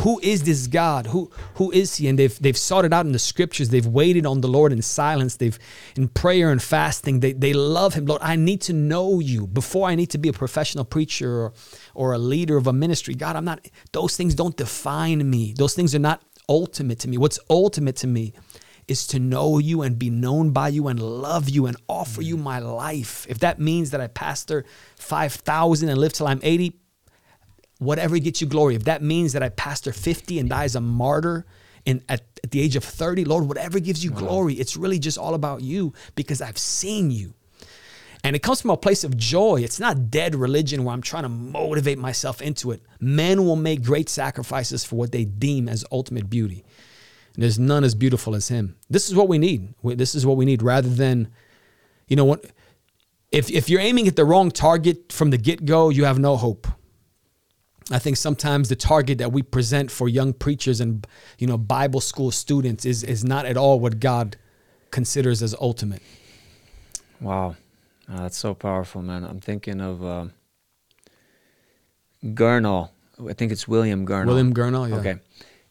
Who 0.00 0.18
is 0.22 0.44
this 0.44 0.66
God? 0.66 1.06
Who 1.08 1.30
who 1.54 1.70
is 1.72 1.96
he? 1.96 2.08
And 2.08 2.18
they've 2.18 2.36
they've 2.38 2.56
sought 2.56 2.84
it 2.84 2.92
out 2.92 3.04
in 3.06 3.12
the 3.12 3.18
scriptures. 3.18 3.68
They've 3.68 3.86
waited 3.86 4.24
on 4.24 4.40
the 4.40 4.48
Lord 4.48 4.72
in 4.72 4.80
silence. 4.80 5.36
They've 5.36 5.58
in 5.94 6.08
prayer 6.08 6.50
and 6.50 6.62
fasting. 6.62 7.20
They 7.20 7.32
they 7.32 7.52
love 7.52 7.94
him. 7.94 8.06
Lord, 8.06 8.22
I 8.22 8.36
need 8.36 8.62
to 8.62 8.72
know 8.72 9.20
you 9.20 9.46
before 9.46 9.88
I 9.88 9.94
need 9.94 10.10
to 10.10 10.18
be 10.18 10.30
a 10.30 10.32
professional 10.32 10.84
preacher 10.84 11.30
or, 11.30 11.52
or 11.94 12.12
a 12.14 12.18
leader 12.18 12.56
of 12.56 12.66
a 12.66 12.72
ministry. 12.72 13.14
God, 13.14 13.36
I'm 13.36 13.44
not 13.44 13.66
those 13.92 14.16
things 14.16 14.34
don't 14.34 14.56
define 14.56 15.28
me. 15.28 15.52
Those 15.52 15.74
things 15.74 15.94
are 15.94 15.98
not 16.00 16.22
ultimate 16.48 16.98
to 17.00 17.08
me. 17.08 17.18
What's 17.18 17.38
ultimate 17.50 17.96
to 17.96 18.06
me 18.06 18.32
is 18.88 19.06
to 19.06 19.18
know 19.18 19.58
you 19.58 19.82
and 19.82 19.98
be 19.98 20.10
known 20.10 20.50
by 20.50 20.68
you 20.68 20.88
and 20.88 21.00
love 21.00 21.48
you 21.48 21.66
and 21.66 21.76
offer 21.88 22.22
you 22.22 22.36
my 22.36 22.58
life. 22.58 23.24
If 23.28 23.38
that 23.38 23.60
means 23.60 23.90
that 23.90 24.00
I 24.00 24.08
pastor 24.08 24.64
5,000 24.96 25.88
and 25.88 25.98
live 25.98 26.12
till 26.12 26.26
I'm 26.26 26.40
80, 26.42 26.79
whatever 27.80 28.18
gets 28.18 28.40
you 28.40 28.46
glory. 28.46 28.76
If 28.76 28.84
that 28.84 29.02
means 29.02 29.32
that 29.32 29.42
I 29.42 29.48
pastor 29.48 29.92
50 29.92 30.38
and 30.38 30.48
die 30.48 30.64
as 30.64 30.76
a 30.76 30.80
martyr 30.80 31.46
in, 31.84 32.04
at, 32.08 32.22
at 32.44 32.52
the 32.52 32.60
age 32.60 32.76
of 32.76 32.84
30, 32.84 33.24
Lord, 33.24 33.48
whatever 33.48 33.80
gives 33.80 34.04
you 34.04 34.12
wow. 34.12 34.18
glory, 34.18 34.54
it's 34.54 34.76
really 34.76 34.98
just 34.98 35.18
all 35.18 35.34
about 35.34 35.62
you 35.62 35.92
because 36.14 36.40
I've 36.40 36.58
seen 36.58 37.10
you. 37.10 37.34
And 38.22 38.36
it 38.36 38.42
comes 38.42 38.60
from 38.60 38.70
a 38.70 38.76
place 38.76 39.02
of 39.02 39.16
joy. 39.16 39.62
It's 39.62 39.80
not 39.80 40.10
dead 40.10 40.34
religion 40.34 40.84
where 40.84 40.92
I'm 40.92 41.00
trying 41.00 41.22
to 41.22 41.30
motivate 41.30 41.98
myself 41.98 42.42
into 42.42 42.70
it. 42.70 42.82
Men 43.00 43.46
will 43.46 43.56
make 43.56 43.82
great 43.82 44.10
sacrifices 44.10 44.84
for 44.84 44.96
what 44.96 45.10
they 45.10 45.24
deem 45.24 45.66
as 45.66 45.86
ultimate 45.90 46.28
beauty. 46.28 46.62
And 47.34 47.42
there's 47.42 47.58
none 47.58 47.82
as 47.82 47.94
beautiful 47.94 48.34
as 48.34 48.48
him. 48.48 48.76
This 48.90 49.08
is 49.08 49.14
what 49.14 49.28
we 49.28 49.38
need. 49.38 49.72
This 49.82 50.14
is 50.14 50.26
what 50.26 50.36
we 50.36 50.44
need 50.44 50.62
rather 50.62 50.90
than, 50.90 51.28
you 52.08 52.16
know, 52.16 52.26
what 52.26 52.44
if, 53.32 53.50
if 53.50 53.70
you're 53.70 53.80
aiming 53.80 54.06
at 54.06 54.16
the 54.16 54.24
wrong 54.26 54.50
target 54.50 55.12
from 55.12 55.30
the 55.30 55.38
get 55.38 55.64
go, 55.64 55.88
you 55.88 56.04
have 56.04 56.18
no 56.18 56.36
hope. 56.36 56.66
I 57.90 57.98
think 57.98 58.16
sometimes 58.16 58.68
the 58.68 58.76
target 58.76 59.18
that 59.18 59.32
we 59.32 59.42
present 59.42 59.90
for 59.90 60.08
young 60.08 60.32
preachers 60.32 60.80
and 60.80 61.06
you 61.38 61.46
know 61.46 61.58
Bible 61.58 62.00
school 62.00 62.30
students 62.30 62.84
is 62.84 63.02
is 63.02 63.24
not 63.24 63.46
at 63.46 63.56
all 63.56 63.80
what 63.80 64.00
God 64.00 64.36
considers 64.90 65.42
as 65.42 65.54
ultimate. 65.60 66.02
Wow. 67.20 67.56
Uh, 68.10 68.22
that's 68.22 68.38
so 68.38 68.54
powerful, 68.54 69.02
man. 69.02 69.24
I'm 69.24 69.40
thinking 69.40 69.80
of 69.80 70.04
uh, 70.04 70.26
Gurnall. 72.24 72.90
I 73.28 73.34
think 73.34 73.52
it's 73.52 73.68
William 73.68 74.06
Gurnall. 74.06 74.26
William 74.26 74.54
Gurnall, 74.54 74.88
yeah. 74.88 74.96
Okay. 74.96 75.16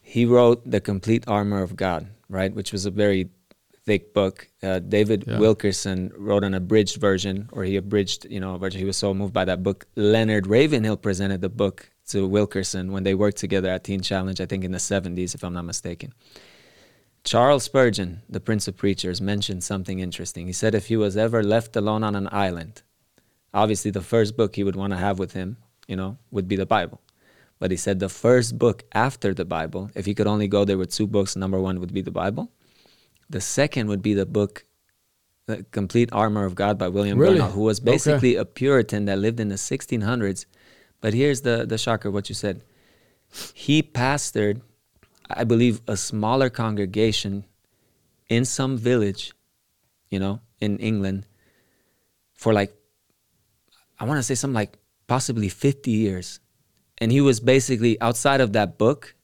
He 0.00 0.24
wrote 0.24 0.68
The 0.68 0.80
Complete 0.80 1.24
Armor 1.28 1.62
of 1.62 1.76
God, 1.76 2.08
right? 2.28 2.52
Which 2.52 2.72
was 2.72 2.86
a 2.86 2.90
very 2.90 3.28
thick 3.84 4.14
book. 4.14 4.48
Uh, 4.62 4.78
David 4.78 5.24
yeah. 5.26 5.38
Wilkerson 5.38 6.12
wrote 6.16 6.44
an 6.44 6.54
abridged 6.54 7.00
version, 7.00 7.48
or 7.52 7.64
he 7.64 7.76
abridged, 7.76 8.26
you 8.30 8.40
know, 8.40 8.56
version. 8.56 8.78
He 8.78 8.86
was 8.86 8.96
so 8.96 9.12
moved 9.12 9.32
by 9.32 9.44
that 9.44 9.62
book. 9.62 9.86
Leonard 9.96 10.46
Ravenhill 10.46 10.96
presented 10.96 11.40
the 11.40 11.48
book 11.48 11.90
to 12.10 12.26
Wilkerson 12.26 12.92
when 12.92 13.02
they 13.02 13.14
worked 13.14 13.38
together 13.38 13.70
at 13.70 13.84
Teen 13.84 14.00
Challenge, 14.00 14.40
I 14.40 14.46
think 14.46 14.64
in 14.64 14.72
the 14.72 14.78
70s, 14.78 15.34
if 15.34 15.42
I'm 15.42 15.54
not 15.54 15.64
mistaken. 15.64 16.12
Charles 17.22 17.64
Spurgeon, 17.64 18.22
the 18.28 18.40
Prince 18.40 18.66
of 18.66 18.76
Preachers, 18.76 19.20
mentioned 19.20 19.62
something 19.62 19.98
interesting. 19.98 20.46
He 20.46 20.52
said 20.52 20.74
if 20.74 20.86
he 20.86 20.96
was 20.96 21.16
ever 21.16 21.42
left 21.42 21.76
alone 21.76 22.02
on 22.02 22.16
an 22.16 22.28
island, 22.32 22.82
obviously 23.52 23.90
the 23.90 24.00
first 24.00 24.36
book 24.36 24.56
he 24.56 24.64
would 24.64 24.76
want 24.76 24.92
to 24.92 24.96
have 24.96 25.18
with 25.18 25.32
him, 25.32 25.58
you 25.86 25.96
know, 25.96 26.16
would 26.30 26.48
be 26.48 26.56
the 26.56 26.66
Bible. 26.66 27.00
But 27.58 27.70
he 27.70 27.76
said 27.76 28.00
the 28.00 28.08
first 28.08 28.58
book 28.58 28.84
after 28.92 29.34
the 29.34 29.44
Bible, 29.44 29.90
if 29.94 30.06
he 30.06 30.14
could 30.14 30.26
only 30.26 30.48
go 30.48 30.64
there 30.64 30.78
with 30.78 30.92
two 30.92 31.06
books, 31.06 31.36
number 31.36 31.60
one 31.60 31.78
would 31.80 31.92
be 31.92 32.00
the 32.00 32.10
Bible. 32.10 32.50
The 33.28 33.40
second 33.40 33.88
would 33.88 34.02
be 34.02 34.14
the 34.14 34.26
book, 34.26 34.64
The 35.46 35.64
Complete 35.70 36.08
Armor 36.12 36.46
of 36.46 36.54
God 36.54 36.78
by 36.78 36.88
William 36.88 37.18
really? 37.18 37.40
Who 37.40 37.60
was 37.60 37.78
basically 37.78 38.38
okay. 38.38 38.40
a 38.40 38.44
Puritan 38.46 39.04
that 39.04 39.18
lived 39.18 39.40
in 39.40 39.48
the 39.48 39.56
1600s. 39.56 40.46
But 41.00 41.14
here's 41.14 41.42
the, 41.42 41.64
the 41.66 41.78
shocker 41.78 42.10
what 42.10 42.28
you 42.28 42.34
said. 42.34 42.62
He 43.54 43.82
pastored 43.82 44.60
I 45.32 45.44
believe, 45.44 45.80
a 45.86 45.96
smaller 45.96 46.50
congregation 46.50 47.44
in 48.28 48.44
some 48.44 48.76
village, 48.76 49.32
you 50.08 50.18
know, 50.18 50.40
in 50.60 50.78
England 50.78 51.26
for 52.34 52.52
like, 52.52 52.74
I 53.98 54.04
want 54.04 54.18
to 54.18 54.22
say 54.22 54.34
something 54.34 54.54
like 54.54 54.78
possibly 55.06 55.48
50 55.48 55.90
years. 55.90 56.40
And 56.98 57.12
he 57.12 57.20
was 57.20 57.40
basically 57.40 58.00
outside 58.00 58.40
of 58.40 58.52
that 58.54 58.76
book, 58.76 59.14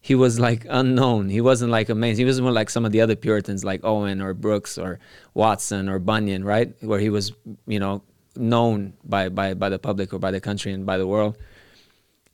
he 0.00 0.14
was 0.14 0.38
like 0.38 0.66
unknown. 0.68 1.30
He 1.30 1.40
wasn't 1.40 1.70
like 1.70 1.88
amazing. 1.88 2.24
He 2.24 2.26
wasn't 2.26 2.52
like 2.52 2.68
some 2.68 2.84
of 2.84 2.92
the 2.92 3.00
other 3.00 3.16
Puritans 3.16 3.64
like 3.64 3.80
Owen 3.84 4.20
or 4.20 4.34
Brooks 4.34 4.76
or 4.76 4.98
Watson 5.32 5.88
or 5.88 5.98
Bunyan, 5.98 6.44
right? 6.44 6.74
Where 6.82 7.00
he 7.00 7.08
was, 7.08 7.32
you 7.66 7.80
know, 7.80 8.02
known 8.36 8.94
by, 9.04 9.28
by, 9.28 9.54
by 9.54 9.68
the 9.68 9.78
public 9.78 10.12
or 10.12 10.18
by 10.18 10.30
the 10.30 10.40
country 10.40 10.72
and 10.72 10.84
by 10.84 10.98
the 10.98 11.06
world. 11.06 11.36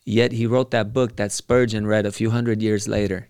Yet 0.05 0.32
he 0.32 0.46
wrote 0.46 0.70
that 0.70 0.92
book 0.92 1.16
that 1.16 1.32
Spurgeon 1.32 1.86
read 1.86 2.07
a 2.07 2.12
few 2.12 2.30
hundred 2.30 2.62
years 2.62 2.88
later 2.88 3.28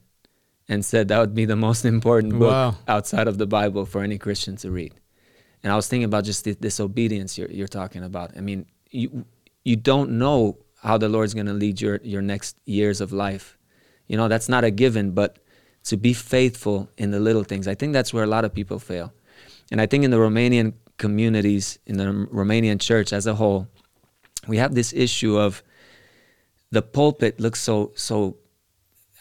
and 0.69 0.85
said 0.85 1.09
that 1.09 1.19
would 1.19 1.35
be 1.35 1.45
the 1.45 1.57
most 1.57 1.85
important 1.85 2.39
book 2.39 2.53
wow. 2.53 2.77
outside 2.87 3.27
of 3.27 3.39
the 3.39 3.47
Bible 3.47 3.85
for 3.85 4.03
any 4.03 4.19
Christian 4.19 4.57
to 4.57 4.71
read. 4.71 4.95
And 5.63 5.73
I 5.73 5.77
was 5.77 5.89
thinking 5.89 6.05
about 6.05 6.25
just 6.25 6.45
this 6.61 6.81
obedience 6.81 7.37
you're, 7.37 7.51
you're 7.51 7.69
talking 7.69 8.03
about. 8.05 8.37
I 8.37 8.41
mean, 8.41 8.67
you 8.91 9.27
you 9.63 9.77
don't 9.77 10.13
know 10.13 10.59
how 10.83 10.97
the 10.97 11.09
Lord's 11.09 11.35
going 11.35 11.47
to 11.47 11.53
lead 11.53 11.81
your 11.81 12.01
your 12.03 12.23
next 12.23 12.57
years 12.65 13.01
of 13.01 13.13
life. 13.13 13.59
You 14.07 14.17
know, 14.17 14.29
that's 14.29 14.49
not 14.49 14.65
a 14.65 14.71
given, 14.71 15.11
but 15.11 15.39
to 15.85 15.97
be 15.97 16.15
faithful 16.15 16.89
in 16.97 17.11
the 17.11 17.21
little 17.21 17.45
things. 17.45 17.69
I 17.69 17.75
think 17.75 17.93
that's 17.93 18.13
where 18.15 18.25
a 18.25 18.27
lot 18.27 18.45
of 18.45 18.55
people 18.55 18.79
fail. 18.79 19.13
And 19.71 19.81
I 19.81 19.87
think 19.87 20.05
in 20.05 20.11
the 20.11 20.17
Romanian 20.17 20.75
communities, 21.01 21.79
in 21.87 21.97
the 21.97 22.05
Romanian 22.41 22.79
church 22.79 23.13
as 23.13 23.27
a 23.27 23.35
whole, 23.35 23.67
we 24.47 24.59
have 24.59 24.75
this 24.75 24.93
issue 24.93 25.37
of 25.39 25.63
the 26.71 26.83
pulpit 26.83 27.41
looks 27.41 27.61
so 27.61 27.93
so 27.97 28.37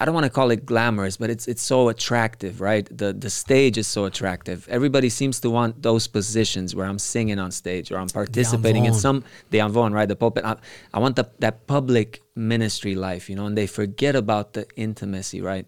I 0.02 0.06
don't 0.06 0.14
want 0.14 0.26
to 0.26 0.30
call 0.30 0.50
it 0.52 0.66
glamorous, 0.66 1.18
but 1.18 1.30
it's 1.30 1.46
it's 1.48 1.62
so 1.62 1.90
attractive, 1.90 2.62
right? 2.62 2.86
The 3.02 3.12
the 3.26 3.30
stage 3.30 3.78
is 3.78 3.88
so 3.88 4.06
attractive. 4.06 4.68
Everybody 4.70 5.10
seems 5.10 5.40
to 5.42 5.50
want 5.50 5.82
those 5.82 6.08
positions 6.08 6.76
where 6.76 6.88
I'm 6.90 7.00
singing 7.00 7.40
on 7.40 7.52
stage 7.52 7.92
or 7.92 7.98
I'm 7.98 8.08
participating 8.08 8.86
in 8.86 8.94
some 8.94 9.24
the 9.50 9.60
amvon, 9.60 9.94
right? 9.94 10.08
The 10.08 10.16
pulpit. 10.16 10.46
I, 10.46 10.56
I 10.94 11.00
want 11.00 11.16
the, 11.16 11.26
that 11.40 11.68
public 11.68 12.22
ministry 12.36 12.96
life, 12.96 13.30
you 13.30 13.36
know, 13.36 13.46
and 13.50 13.58
they 13.58 13.68
forget 13.68 14.16
about 14.16 14.54
the 14.54 14.66
intimacy, 14.76 15.42
right? 15.42 15.66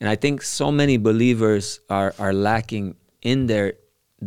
And 0.00 0.08
I 0.08 0.16
think 0.16 0.42
so 0.42 0.72
many 0.72 0.96
believers 1.10 1.80
are 1.90 2.14
are 2.18 2.32
lacking 2.32 2.96
in 3.20 3.48
their 3.48 3.74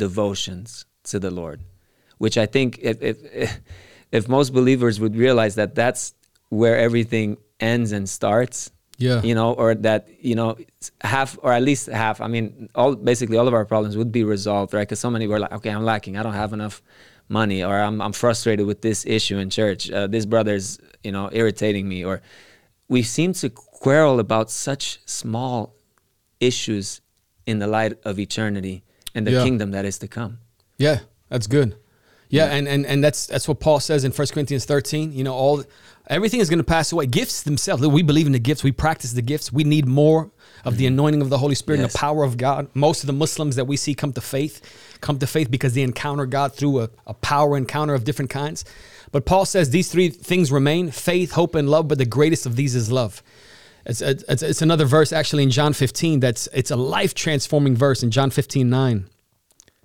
devotions 0.05 0.85
to 1.05 1.19
the 1.19 1.31
Lord, 1.31 1.61
which 2.17 2.37
I 2.37 2.45
think 2.45 2.79
if 2.81 3.01
if 3.01 3.59
if 4.11 4.27
most 4.27 4.53
believers 4.53 4.99
would 4.99 5.15
realize 5.15 5.55
that 5.55 5.75
that's 5.75 6.13
where 6.49 6.77
everything 6.77 7.37
ends 7.59 7.91
and 7.91 8.09
starts 8.09 8.71
yeah. 9.01 9.21
you 9.21 9.35
know 9.35 9.53
or 9.53 9.75
that 9.75 10.07
you 10.19 10.35
know 10.35 10.57
half 11.01 11.37
or 11.41 11.51
at 11.51 11.63
least 11.63 11.87
half 11.87 12.21
i 12.21 12.27
mean 12.27 12.69
all 12.75 12.95
basically 12.95 13.37
all 13.37 13.47
of 13.47 13.53
our 13.53 13.65
problems 13.65 13.97
would 13.97 14.11
be 14.11 14.23
resolved 14.23 14.73
right? 14.73 14.81
Because 14.81 14.99
so 14.99 15.09
many 15.09 15.27
were 15.27 15.39
like 15.39 15.51
okay 15.51 15.69
i'm 15.69 15.83
lacking. 15.83 16.17
I 16.17 16.23
don't 16.23 16.33
have 16.33 16.53
enough 16.53 16.81
money 17.27 17.63
or 17.63 17.79
i'm, 17.79 18.01
I'm 18.01 18.13
frustrated 18.13 18.65
with 18.65 18.81
this 18.81 19.05
issue 19.05 19.37
in 19.37 19.49
church. 19.49 19.89
Uh, 19.89 20.07
this 20.07 20.25
brother's 20.25 20.79
you 21.03 21.11
know 21.11 21.29
irritating 21.31 21.87
me 21.87 22.05
or 22.05 22.21
we 22.87 23.03
seem 23.03 23.33
to 23.33 23.49
quarrel 23.49 24.19
about 24.19 24.51
such 24.51 24.99
small 25.05 25.75
issues 26.39 27.01
in 27.45 27.59
the 27.59 27.67
light 27.67 27.93
of 28.03 28.19
eternity 28.19 28.83
and 29.15 29.25
the 29.25 29.31
yeah. 29.31 29.43
kingdom 29.43 29.71
that 29.71 29.85
is 29.85 29.97
to 29.99 30.07
come 30.07 30.39
yeah 30.81 30.99
that's 31.29 31.47
good 31.47 31.75
Yeah, 32.31 32.45
and, 32.45 32.67
and 32.67 32.85
and 32.85 33.03
that's 33.03 33.27
that's 33.27 33.47
what 33.47 33.59
Paul 33.59 33.81
says 33.81 34.05
in 34.05 34.13
1 34.13 34.27
Corinthians 34.29 34.63
13. 34.63 35.11
You 35.11 35.25
know, 35.25 35.33
all 35.33 35.63
everything 36.07 36.39
is 36.39 36.49
going 36.49 36.59
to 36.59 36.63
pass 36.63 36.91
away. 36.93 37.05
Gifts 37.05 37.43
themselves, 37.43 37.85
we 37.85 38.03
believe 38.03 38.25
in 38.25 38.31
the 38.31 38.39
gifts, 38.39 38.63
we 38.63 38.71
practice 38.71 39.11
the 39.11 39.21
gifts. 39.21 39.51
We 39.51 39.65
need 39.65 39.85
more 39.85 40.31
of 40.63 40.77
the 40.77 40.85
mm-hmm. 40.85 40.93
anointing 40.93 41.21
of 41.21 41.29
the 41.29 41.37
Holy 41.37 41.55
Spirit 41.55 41.81
and 41.81 41.89
the 41.89 41.97
power 41.97 42.23
of 42.23 42.37
God. 42.37 42.69
Most 42.73 43.03
of 43.03 43.07
the 43.07 43.13
Muslims 43.13 43.57
that 43.57 43.65
we 43.65 43.75
see 43.75 43.93
come 43.93 44.13
to 44.13 44.21
faith 44.21 44.61
come 45.01 45.19
to 45.19 45.27
faith 45.27 45.51
because 45.51 45.73
they 45.73 45.81
encounter 45.81 46.25
God 46.25 46.55
through 46.55 46.81
a, 46.81 46.89
a 47.05 47.13
power 47.15 47.57
encounter 47.57 47.93
of 47.93 48.05
different 48.05 48.31
kinds. 48.31 48.63
But 49.11 49.25
Paul 49.25 49.45
says 49.45 49.71
these 49.71 49.91
three 49.91 50.09
things 50.09 50.51
remain 50.51 50.91
faith, 50.91 51.33
hope, 51.33 51.55
and 51.55 51.69
love, 51.69 51.89
but 51.89 51.97
the 51.97 52.05
greatest 52.05 52.45
of 52.45 52.55
these 52.55 52.75
is 52.75 52.91
love. 52.91 53.21
It's, 53.85 53.99
it's, 53.99 54.43
it's 54.43 54.61
another 54.61 54.85
verse 54.85 55.11
actually 55.11 55.43
in 55.43 55.49
John 55.49 55.73
15 55.73 56.19
that's 56.19 56.47
it's 56.53 56.69
a 56.71 56.75
life 56.75 57.13
transforming 57.13 57.75
verse 57.75 58.03
in 58.03 58.11
John 58.11 58.29
15 58.29 58.69
9 58.69 59.09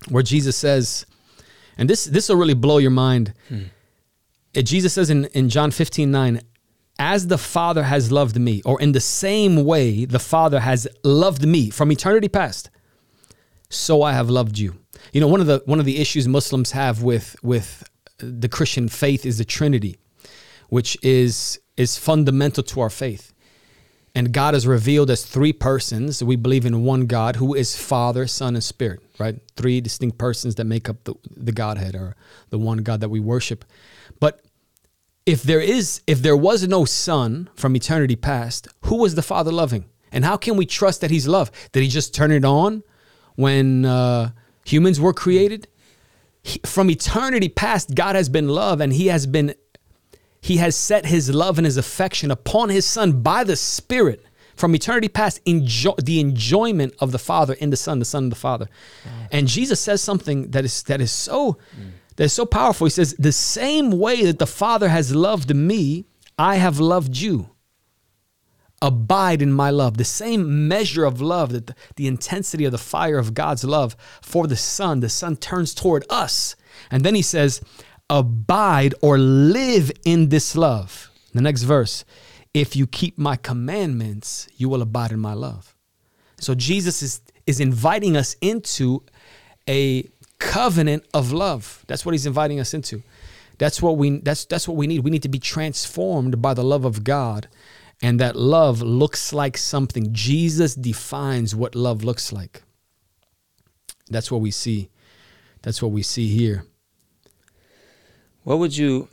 where 0.09 0.23
Jesus 0.23 0.57
says, 0.57 1.07
and 1.79 1.91
this 1.91 2.05
this 2.05 2.29
will 2.29 2.37
really 2.37 2.55
blow 2.55 2.79
your 2.79 2.91
mind. 2.91 3.35
Uh, 4.57 4.63
Jesus 4.63 4.95
says 4.95 5.11
in, 5.11 5.27
in 5.27 5.49
John 5.49 5.71
15 5.71 6.11
9, 6.11 6.41
as 6.99 7.27
the 7.27 7.39
Father 7.39 7.83
has 7.83 8.11
loved 8.11 8.39
me, 8.39 8.63
or 8.65 8.81
in 8.81 8.93
the 8.93 9.01
same 9.01 9.65
way 9.65 10.05
the 10.05 10.19
Father 10.19 10.61
has 10.61 10.89
loved 11.05 11.47
me 11.47 11.71
from 11.71 11.93
eternity 11.93 12.29
past, 12.29 12.71
so 13.69 14.03
I 14.03 14.13
have 14.13 14.31
loved 14.31 14.59
you. 14.59 14.77
You 15.13 15.21
know, 15.21 15.29
one 15.29 15.41
of 15.41 15.47
the 15.47 15.63
one 15.67 15.79
of 15.79 15.85
the 15.85 15.99
issues 15.99 16.27
Muslims 16.27 16.71
have 16.73 17.03
with 17.03 17.37
with 17.43 17.85
the 18.19 18.49
Christian 18.49 18.89
faith 18.89 19.27
is 19.27 19.39
the 19.39 19.45
Trinity, 19.45 19.99
which 20.69 20.97
is 21.03 21.61
is 21.77 21.99
fundamental 21.99 22.63
to 22.63 22.81
our 22.81 22.91
faith. 22.91 23.33
And 24.17 24.33
God 24.33 24.55
is 24.55 24.67
revealed 24.67 25.11
as 25.11 25.27
three 25.27 25.53
persons. 25.53 26.25
We 26.25 26.37
believe 26.37 26.65
in 26.65 26.85
one 26.85 27.05
God 27.05 27.37
who 27.37 27.55
is 27.55 27.77
Father, 27.77 28.27
Son, 28.27 28.55
and 28.55 28.65
Spirit, 28.65 29.01
right? 29.19 29.39
Three 29.57 29.83
distinct 29.83 30.17
persons 30.17 30.55
that 30.55 30.65
make 30.65 30.89
up 30.89 31.05
the, 31.05 31.17
the 31.37 31.53
Godhead 31.53 31.95
or 31.95 32.17
the 32.49 32.57
one 32.57 32.79
God 32.79 33.03
that 33.03 33.11
we 33.11 33.21
worship. 33.21 33.63
But 34.19 34.41
if 35.27 35.43
there 35.43 35.61
is 35.61 36.01
if 36.07 36.23
there 36.23 36.37
was 36.37 36.67
no 36.67 36.87
son 36.87 37.51
from 37.57 37.77
eternity 37.77 38.17
past, 38.17 38.69
who 38.85 38.97
was 38.97 39.17
the 39.17 39.23
Father 39.23 39.53
loving? 39.53 39.85
And 40.11 40.25
how 40.25 40.39
can 40.39 40.57
we 40.57 40.65
trust 40.65 41.03
that 41.03 41.11
he's 41.11 41.29
love? 41.29 41.51
Did 41.73 41.83
he 41.83 41.89
just 41.91 42.15
turn 42.15 42.33
it 42.33 42.45
on 42.45 42.85
when 43.35 43.85
uh, 43.85 44.31
humans 44.65 44.99
were 44.99 45.13
created? 45.13 45.69
He- 46.43 46.63
from 46.65 46.89
eternity 46.89 47.51
past, 47.51 47.95
God 47.95 48.17
has 48.17 48.31
been 48.31 48.49
love 48.49 48.81
and 48.81 48.95
he 48.95 49.09
has 49.09 49.27
been 49.27 49.55
he 50.47 50.59
has 50.59 50.77
set 50.77 51.07
his 51.07 51.29
love 51.35 51.59
and 51.59 51.65
his 51.65 51.77
affection 51.77 52.31
upon 52.31 52.69
his 52.69 52.87
son 52.87 53.21
by 53.21 53.43
the 53.43 53.57
Spirit 53.57 54.25
from 54.55 54.75
eternity 54.75 55.09
past, 55.09 55.41
enjoy, 55.45 55.95
the 56.03 56.21
enjoyment 56.21 56.95
of 57.01 57.11
the 57.11 57.19
Father 57.19 57.55
in 57.55 57.71
the 57.71 57.77
Son, 57.77 57.99
the 57.99 58.05
Son 58.05 58.25
of 58.25 58.31
the 58.31 58.37
Father. 58.37 58.69
And 59.33 59.49
Jesus 59.49 59.81
says 59.81 60.01
something 60.01 60.51
that 60.53 60.65
is 60.65 60.85
that 60.85 61.01
is 61.01 61.11
so 61.11 61.59
that 62.15 62.25
is 62.25 62.33
so 62.33 62.47
powerful. 62.47 62.87
He 62.87 62.91
says, 62.91 63.17
"The 63.19 63.33
same 63.33 63.91
way 63.91 64.25
that 64.25 64.39
the 64.39 64.47
Father 64.47 64.89
has 64.89 65.15
loved 65.15 65.55
me, 65.55 66.05
I 66.39 66.57
have 66.57 66.79
loved 66.79 67.17
you. 67.17 67.51
Abide 68.81 69.43
in 69.43 69.53
my 69.53 69.71
love." 69.71 69.97
The 69.97 70.05
same 70.05 70.69
measure 70.69 71.05
of 71.05 71.21
love 71.21 71.51
that 71.53 71.67
the, 71.67 71.75
the 71.97 72.07
intensity 72.07 72.65
of 72.65 72.73
the 72.73 72.87
fire 72.95 73.19
of 73.19 73.35
God's 73.35 73.65
love 73.65 73.97
for 74.23 74.47
the 74.47 74.57
Son, 74.57 75.01
the 75.01 75.09
Son 75.09 75.37
turns 75.37 75.75
toward 75.75 76.05
us. 76.09 76.55
And 76.91 77.03
then 77.03 77.17
he 77.17 77.23
says, 77.23 77.61
abide 78.09 78.95
or 79.01 79.19
live 79.19 79.91
in 80.05 80.29
this 80.29 80.57
love. 80.57 81.11
The 81.33 81.41
next 81.41 81.63
verse, 81.63 82.05
if 82.55 82.77
you 82.77 82.87
keep 82.87 83.19
my 83.19 83.37
commandments, 83.37 84.49
you 84.57 84.69
will 84.69 84.83
abide 84.83 85.13
in 85.13 85.21
my 85.21 85.35
love. 85.35 85.75
So 86.39 86.55
Jesus 86.55 87.03
is 87.03 87.21
is 87.47 87.61
inviting 87.61 88.17
us 88.17 88.37
into 88.41 89.03
a 89.69 90.09
covenant 90.39 91.05
of 91.15 91.33
love. 91.33 91.85
That's 91.87 92.05
what 92.05 92.13
he's 92.13 92.27
inviting 92.27 92.61
us 92.61 92.75
into. 92.75 93.03
That's 93.59 93.81
what 93.81 93.97
we 93.97 94.19
that's 94.19 94.45
that's 94.45 94.69
what 94.69 94.77
we 94.77 94.87
need. 94.87 95.01
We 95.01 95.11
need 95.11 95.23
to 95.23 95.29
be 95.29 95.39
transformed 95.39 96.43
by 96.43 96.55
the 96.55 96.65
love 96.65 96.85
of 96.85 97.05
God. 97.05 97.49
And 98.03 98.21
that 98.21 98.37
love 98.37 98.83
looks 98.83 99.33
like 99.33 99.57
something. 99.57 100.13
Jesus 100.13 100.75
defines 100.75 101.55
what 101.55 101.75
love 101.75 102.05
looks 102.05 102.31
like. 102.31 102.63
That's 104.11 104.31
what 104.31 104.43
we 104.43 104.51
see. 104.51 104.91
That's 105.63 105.81
what 105.81 105.93
we 105.93 106.03
see 106.03 106.29
here. 106.29 106.67
What 108.47 108.61
would 108.61 108.77
you, 108.77 109.09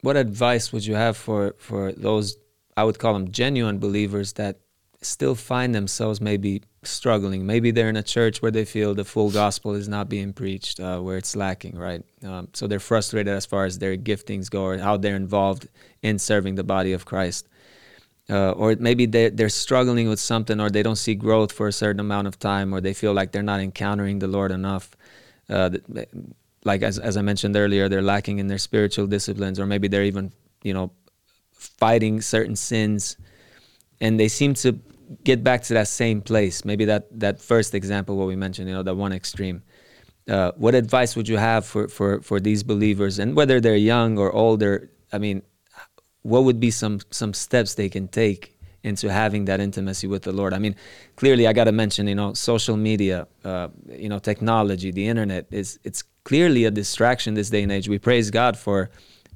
what 0.00 0.16
advice 0.16 0.72
would 0.72 0.84
you 0.84 0.96
have 0.96 1.16
for 1.16 1.54
for 1.56 1.92
those 1.92 2.36
I 2.76 2.82
would 2.82 2.98
call 2.98 3.12
them 3.12 3.30
genuine 3.30 3.78
believers 3.78 4.32
that 4.32 4.58
still 5.00 5.36
find 5.36 5.72
themselves 5.72 6.20
maybe 6.20 6.62
struggling? 6.82 7.46
Maybe 7.46 7.70
they're 7.70 7.88
in 7.88 7.96
a 7.96 8.02
church 8.02 8.42
where 8.42 8.50
they 8.50 8.64
feel 8.64 8.92
the 8.92 9.04
full 9.04 9.30
gospel 9.30 9.76
is 9.76 9.86
not 9.86 10.08
being 10.08 10.32
preached, 10.32 10.80
uh, 10.80 10.98
where 10.98 11.16
it's 11.16 11.36
lacking, 11.36 11.78
right? 11.78 12.02
Um, 12.24 12.48
so 12.54 12.66
they're 12.66 12.80
frustrated 12.80 13.32
as 13.32 13.46
far 13.46 13.66
as 13.66 13.78
their 13.78 13.96
giftings 13.96 14.50
go 14.50 14.64
or 14.64 14.78
how 14.78 14.96
they're 14.96 15.14
involved 15.14 15.68
in 16.02 16.18
serving 16.18 16.56
the 16.56 16.64
body 16.64 16.92
of 16.92 17.04
Christ. 17.04 17.46
Uh, 18.28 18.50
or 18.50 18.74
maybe 18.80 19.06
they're, 19.06 19.30
they're 19.30 19.48
struggling 19.48 20.08
with 20.08 20.18
something 20.18 20.60
or 20.60 20.70
they 20.70 20.82
don't 20.82 20.96
see 20.96 21.14
growth 21.14 21.52
for 21.52 21.68
a 21.68 21.72
certain 21.72 22.00
amount 22.00 22.26
of 22.26 22.36
time 22.40 22.74
or 22.74 22.80
they 22.80 22.94
feel 22.94 23.12
like 23.12 23.30
they're 23.30 23.44
not 23.44 23.60
encountering 23.60 24.18
the 24.18 24.26
Lord 24.26 24.50
enough. 24.50 24.96
Uh, 25.48 25.70
like 26.66 26.82
as, 26.82 26.98
as 26.98 27.16
I 27.16 27.22
mentioned 27.22 27.56
earlier, 27.56 27.88
they're 27.88 28.02
lacking 28.14 28.38
in 28.40 28.48
their 28.48 28.58
spiritual 28.58 29.06
disciplines, 29.06 29.58
or 29.60 29.66
maybe 29.66 29.88
they're 29.88 30.08
even, 30.12 30.32
you 30.62 30.74
know, 30.74 30.90
fighting 31.52 32.20
certain 32.20 32.56
sins, 32.56 33.16
and 34.00 34.18
they 34.20 34.28
seem 34.28 34.52
to 34.54 34.78
get 35.22 35.44
back 35.44 35.62
to 35.62 35.74
that 35.74 35.88
same 35.88 36.20
place. 36.20 36.64
Maybe 36.64 36.84
that 36.86 37.04
that 37.20 37.40
first 37.40 37.74
example, 37.74 38.16
what 38.16 38.26
we 38.26 38.36
mentioned, 38.36 38.68
you 38.68 38.74
know, 38.74 38.82
that 38.82 38.96
one 38.96 39.12
extreme. 39.12 39.62
Uh, 40.28 40.50
what 40.56 40.74
advice 40.74 41.14
would 41.14 41.28
you 41.28 41.36
have 41.36 41.64
for, 41.64 41.86
for, 41.86 42.20
for 42.20 42.40
these 42.40 42.64
believers, 42.64 43.20
and 43.20 43.36
whether 43.36 43.60
they're 43.60 43.76
young 43.76 44.18
or 44.18 44.32
older? 44.32 44.90
I 45.12 45.18
mean, 45.18 45.42
what 46.22 46.42
would 46.42 46.58
be 46.58 46.72
some 46.72 46.98
some 47.10 47.32
steps 47.32 47.74
they 47.74 47.88
can 47.88 48.08
take 48.08 48.55
into 48.82 49.10
having 49.10 49.46
that 49.46 49.60
intimacy 49.60 50.06
with 50.06 50.22
the 50.22 50.32
Lord? 50.32 50.52
I 50.52 50.58
mean, 50.58 50.76
clearly, 51.16 51.46
I 51.46 51.52
got 51.52 51.64
to 51.64 51.72
mention, 51.72 52.06
you 52.08 52.14
know, 52.14 52.34
social 52.34 52.76
media, 52.76 53.26
uh, 53.44 53.68
you 53.88 54.08
know, 54.08 54.18
technology, 54.18 54.90
the 54.90 55.08
internet 55.08 55.46
is 55.50 55.78
it's 55.84 56.02
clearly 56.24 56.64
a 56.64 56.70
distraction 56.70 57.34
this 57.34 57.50
day 57.50 57.62
and 57.62 57.72
age. 57.72 57.88
We 57.88 57.98
praise 57.98 58.30
God 58.30 58.56
for 58.56 58.90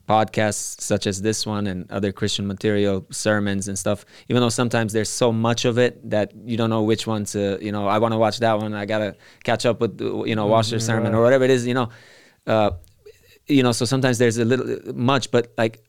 podcasts 0.09 0.81
such 0.81 1.07
as 1.07 1.23
this 1.23 1.47
one 1.47 1.69
and 1.69 1.89
other 1.91 2.11
Christian 2.11 2.45
material, 2.47 3.07
sermons 3.11 3.69
and 3.69 3.79
stuff. 3.79 4.05
Even 4.29 4.41
though 4.43 4.49
sometimes 4.49 4.93
there's 4.93 5.09
so 5.09 5.31
much 5.33 5.65
of 5.65 5.79
it 5.79 5.93
that 6.11 6.33
you 6.45 6.57
don't 6.57 6.71
know 6.71 6.83
which 6.83 7.07
one 7.07 7.25
to, 7.27 7.59
you 7.63 7.71
know, 7.71 7.87
I 7.87 7.99
want 7.99 8.13
to 8.13 8.19
watch 8.19 8.39
that 8.41 8.59
one. 8.59 8.75
I 8.75 8.87
gotta 8.87 9.15
catch 9.45 9.65
up 9.67 9.81
with, 9.81 10.01
you 10.01 10.35
know, 10.35 10.47
watch 10.47 10.71
their 10.71 10.81
sermon 10.81 11.15
or 11.15 11.23
whatever 11.23 11.45
it 11.45 11.51
is, 11.51 11.67
you 11.67 11.75
know. 11.75 11.91
Uh, 12.47 12.71
you 13.47 13.63
know, 13.63 13.73
so 13.73 13.85
sometimes 13.85 14.19
there's 14.19 14.39
a 14.39 14.45
little 14.45 14.95
much, 14.95 15.31
but 15.31 15.53
like 15.57 15.83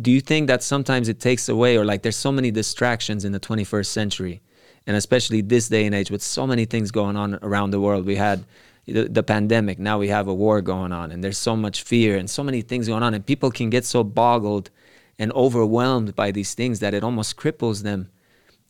do 0.00 0.10
you 0.10 0.20
think 0.20 0.46
that 0.48 0.62
sometimes 0.62 1.08
it 1.08 1.20
takes 1.20 1.48
away 1.48 1.76
or 1.76 1.84
like 1.84 2.02
there's 2.02 2.16
so 2.16 2.32
many 2.32 2.50
distractions 2.50 3.24
in 3.24 3.32
the 3.32 3.40
21st 3.40 3.86
century 3.86 4.40
and 4.86 4.96
especially 4.96 5.40
this 5.40 5.68
day 5.68 5.86
and 5.86 5.94
age 5.94 6.10
with 6.10 6.22
so 6.22 6.46
many 6.46 6.64
things 6.64 6.90
going 6.90 7.16
on 7.16 7.38
around 7.42 7.70
the 7.70 7.80
world? 7.80 8.06
We 8.06 8.16
had 8.16 8.44
the, 8.86 9.08
the 9.08 9.22
pandemic. 9.22 9.78
Now 9.78 9.98
we 9.98 10.08
have 10.08 10.28
a 10.28 10.34
war 10.34 10.60
going 10.60 10.92
on 10.92 11.10
and 11.10 11.22
there's 11.22 11.38
so 11.38 11.56
much 11.56 11.82
fear 11.82 12.16
and 12.16 12.28
so 12.28 12.42
many 12.42 12.62
things 12.62 12.88
going 12.88 13.02
on 13.02 13.14
and 13.14 13.24
people 13.24 13.50
can 13.50 13.70
get 13.70 13.84
so 13.84 14.04
boggled 14.04 14.70
and 15.18 15.32
overwhelmed 15.32 16.14
by 16.14 16.30
these 16.30 16.54
things 16.54 16.80
that 16.80 16.94
it 16.94 17.02
almost 17.02 17.36
cripples 17.36 17.82
them 17.82 18.10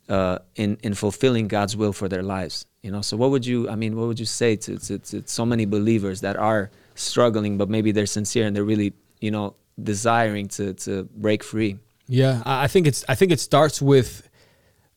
uh, 0.08 0.38
in 0.56 0.78
in 0.82 0.94
fulfilling 0.94 1.48
God's 1.48 1.76
will 1.76 1.92
for 1.92 2.08
their 2.08 2.22
lives 2.22 2.66
you 2.82 2.90
know? 2.90 3.02
So 3.02 3.16
what 3.16 3.30
would 3.30 3.44
you 3.44 3.68
I 3.68 3.74
mean 3.76 3.96
what 3.96 4.06
would 4.06 4.20
you 4.20 4.26
say 4.26 4.56
to, 4.56 4.78
to, 4.78 4.98
to 4.98 5.22
so 5.26 5.44
many 5.44 5.66
believers 5.66 6.20
that 6.22 6.36
are 6.36 6.70
struggling 6.94 7.58
but 7.58 7.68
maybe 7.68 7.92
they're 7.92 8.06
sincere 8.06 8.46
and 8.46 8.56
they're 8.56 8.64
really 8.64 8.94
you 9.20 9.30
know 9.30 9.54
desiring 9.82 10.48
to 10.48 10.74
to 10.74 11.04
break 11.14 11.44
free 11.44 11.78
Yeah, 12.08 12.42
I 12.44 12.68
think 12.68 12.86
it's 12.86 13.04
I 13.08 13.14
think 13.14 13.32
it 13.32 13.40
starts 13.40 13.82
with 13.82 14.28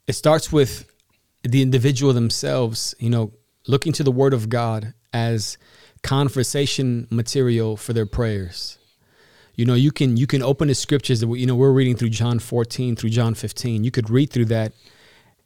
it 0.07 0.13
starts 0.13 0.51
with 0.51 0.86
the 1.43 1.61
individual 1.61 2.13
themselves, 2.13 2.95
you 2.99 3.09
know, 3.09 3.34
looking 3.67 3.93
to 3.93 4.03
the 4.03 4.11
word 4.11 4.34
of 4.34 4.49
God 4.49 4.93
as 5.13 5.57
conversation 6.03 7.07
material 7.09 7.77
for 7.77 7.93
their 7.93 8.05
prayers. 8.05 8.77
You 9.55 9.65
know, 9.65 9.73
you 9.73 9.91
can 9.91 10.17
you 10.17 10.27
can 10.27 10.41
open 10.41 10.69
the 10.69 10.75
scriptures 10.75 11.19
that 11.19 11.27
we, 11.27 11.41
you 11.41 11.45
know 11.45 11.55
we're 11.55 11.71
reading 11.71 11.95
through 11.95 12.09
John 12.09 12.39
14 12.39 12.95
through 12.95 13.09
John 13.09 13.36
15. 13.36 13.84
You 13.84 13.91
could 13.91 14.09
read 14.09 14.29
through 14.32 14.45
that. 14.45 14.73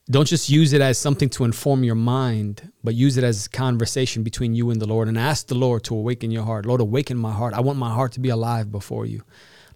Don't 0.10 0.28
just 0.28 0.50
use 0.50 0.72
it 0.74 0.82
as 0.82 1.00
something 1.00 1.30
to 1.30 1.46
inform 1.46 1.84
your 1.84 1.96
mind, 1.96 2.72
but 2.84 2.94
use 2.94 3.18
it 3.18 3.24
as 3.24 3.48
conversation 3.48 4.22
between 4.22 4.54
you 4.54 4.70
and 4.70 4.80
the 4.80 4.86
Lord 4.86 5.08
and 5.08 5.18
ask 5.18 5.48
the 5.48 5.56
Lord 5.56 5.84
to 5.86 5.96
awaken 5.96 6.30
your 6.30 6.44
heart. 6.44 6.68
Lord, 6.68 6.80
awaken 6.80 7.18
my 7.18 7.32
heart. 7.32 7.56
I 7.56 7.62
want 7.62 7.80
my 7.80 7.92
heart 7.92 8.12
to 8.14 8.20
be 8.20 8.30
alive 8.30 8.72
before 8.72 9.08
you. 9.08 9.24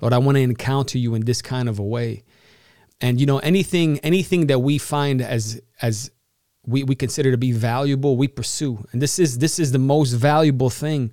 Lord, 0.01 0.13
I 0.13 0.19
want 0.19 0.35
to 0.35 0.41
encounter 0.41 0.99
you 0.99 1.15
in 1.15 1.25
this 1.25 1.41
kind 1.41 1.67
of 1.67 1.79
a 1.79 1.83
way. 1.83 2.23
And 3.01 3.19
you 3.19 3.25
know, 3.25 3.39
anything 3.39 3.99
anything 3.99 4.47
that 4.47 4.59
we 4.59 4.77
find 4.77 5.21
as 5.21 5.61
as 5.81 6.11
we, 6.65 6.83
we 6.83 6.95
consider 6.95 7.31
to 7.31 7.37
be 7.37 7.51
valuable, 7.51 8.15
we 8.15 8.27
pursue. 8.27 8.85
And 8.91 9.01
this 9.01 9.17
is 9.17 9.39
this 9.39 9.57
is 9.57 9.71
the 9.71 9.79
most 9.79 10.11
valuable 10.11 10.69
thing 10.69 11.11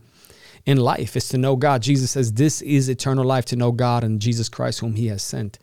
in 0.66 0.76
life 0.76 1.16
is 1.16 1.28
to 1.30 1.38
know 1.38 1.56
God. 1.56 1.80
Jesus 1.80 2.10
says 2.10 2.34
this 2.34 2.60
is 2.60 2.88
eternal 2.88 3.24
life 3.24 3.46
to 3.46 3.56
know 3.56 3.72
God 3.72 4.04
and 4.04 4.20
Jesus 4.20 4.48
Christ 4.48 4.80
whom 4.80 4.96
he 4.96 5.06
has 5.06 5.22
sent. 5.22 5.58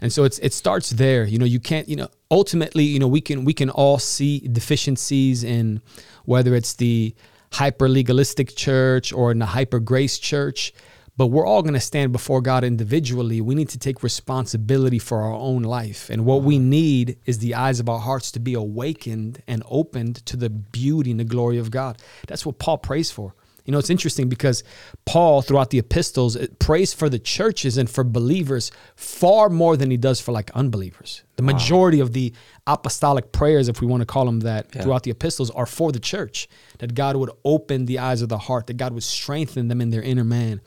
And 0.00 0.12
so 0.12 0.24
it's 0.24 0.38
it 0.40 0.52
starts 0.52 0.90
there. 0.90 1.24
You 1.24 1.38
know, 1.38 1.44
you 1.44 1.60
can't, 1.60 1.88
you 1.88 1.96
know, 1.96 2.08
ultimately, 2.30 2.84
you 2.84 2.98
know, 2.98 3.08
we 3.08 3.20
can 3.20 3.44
we 3.44 3.52
can 3.52 3.70
all 3.70 3.98
see 3.98 4.40
deficiencies 4.40 5.44
in 5.44 5.80
whether 6.24 6.54
it's 6.54 6.74
the 6.74 7.14
hyper 7.52 7.88
legalistic 7.88 8.54
church 8.54 9.12
or 9.12 9.30
in 9.32 9.40
a 9.40 9.46
hyper 9.46 9.80
grace 9.80 10.18
church, 10.18 10.72
but 11.16 11.28
we're 11.28 11.46
all 11.46 11.62
going 11.62 11.74
to 11.74 11.80
stand 11.80 12.12
before 12.12 12.40
God 12.40 12.62
individually. 12.62 13.40
We 13.40 13.54
need 13.54 13.70
to 13.70 13.78
take 13.78 14.02
responsibility 14.02 14.98
for 14.98 15.22
our 15.22 15.32
own 15.32 15.62
life. 15.62 16.10
And 16.10 16.24
what 16.24 16.42
we 16.42 16.58
mm-hmm. 16.58 16.70
need 16.70 17.18
is 17.24 17.38
the 17.38 17.54
eyes 17.54 17.80
of 17.80 17.88
our 17.88 17.98
hearts 17.98 18.30
to 18.32 18.40
be 18.40 18.54
awakened 18.54 19.42
and 19.46 19.62
opened 19.68 20.24
to 20.26 20.36
the 20.36 20.50
beauty 20.50 21.10
and 21.10 21.18
the 21.18 21.24
glory 21.24 21.58
of 21.58 21.70
God. 21.70 21.98
That's 22.26 22.44
what 22.44 22.58
Paul 22.58 22.78
prays 22.78 23.10
for. 23.10 23.34
You 23.68 23.72
know, 23.72 23.78
it's 23.78 23.90
interesting 23.90 24.30
because 24.30 24.64
Paul, 25.04 25.42
throughout 25.42 25.68
the 25.68 25.78
epistles, 25.78 26.38
prays 26.58 26.94
for 26.94 27.10
the 27.10 27.18
churches 27.18 27.76
and 27.76 27.88
for 27.88 28.02
believers 28.02 28.70
far 28.96 29.50
more 29.50 29.76
than 29.76 29.90
he 29.90 29.98
does 29.98 30.22
for 30.22 30.32
like 30.32 30.50
unbelievers. 30.52 31.22
The 31.36 31.42
wow. 31.42 31.52
majority 31.52 32.00
of 32.00 32.14
the 32.14 32.32
apostolic 32.66 33.30
prayers, 33.30 33.68
if 33.68 33.82
we 33.82 33.86
want 33.86 34.00
to 34.00 34.06
call 34.06 34.24
them 34.24 34.40
that, 34.40 34.68
yeah. 34.74 34.80
throughout 34.80 35.02
the 35.02 35.10
epistles 35.10 35.50
are 35.50 35.66
for 35.66 35.92
the 35.92 36.00
church, 36.00 36.48
that 36.78 36.94
God 36.94 37.16
would 37.16 37.28
open 37.44 37.84
the 37.84 37.98
eyes 37.98 38.22
of 38.22 38.30
the 38.30 38.38
heart, 38.38 38.68
that 38.68 38.78
God 38.78 38.94
would 38.94 39.02
strengthen 39.02 39.68
them 39.68 39.82
in 39.82 39.90
their 39.90 40.00
inner 40.00 40.24
man, 40.24 40.62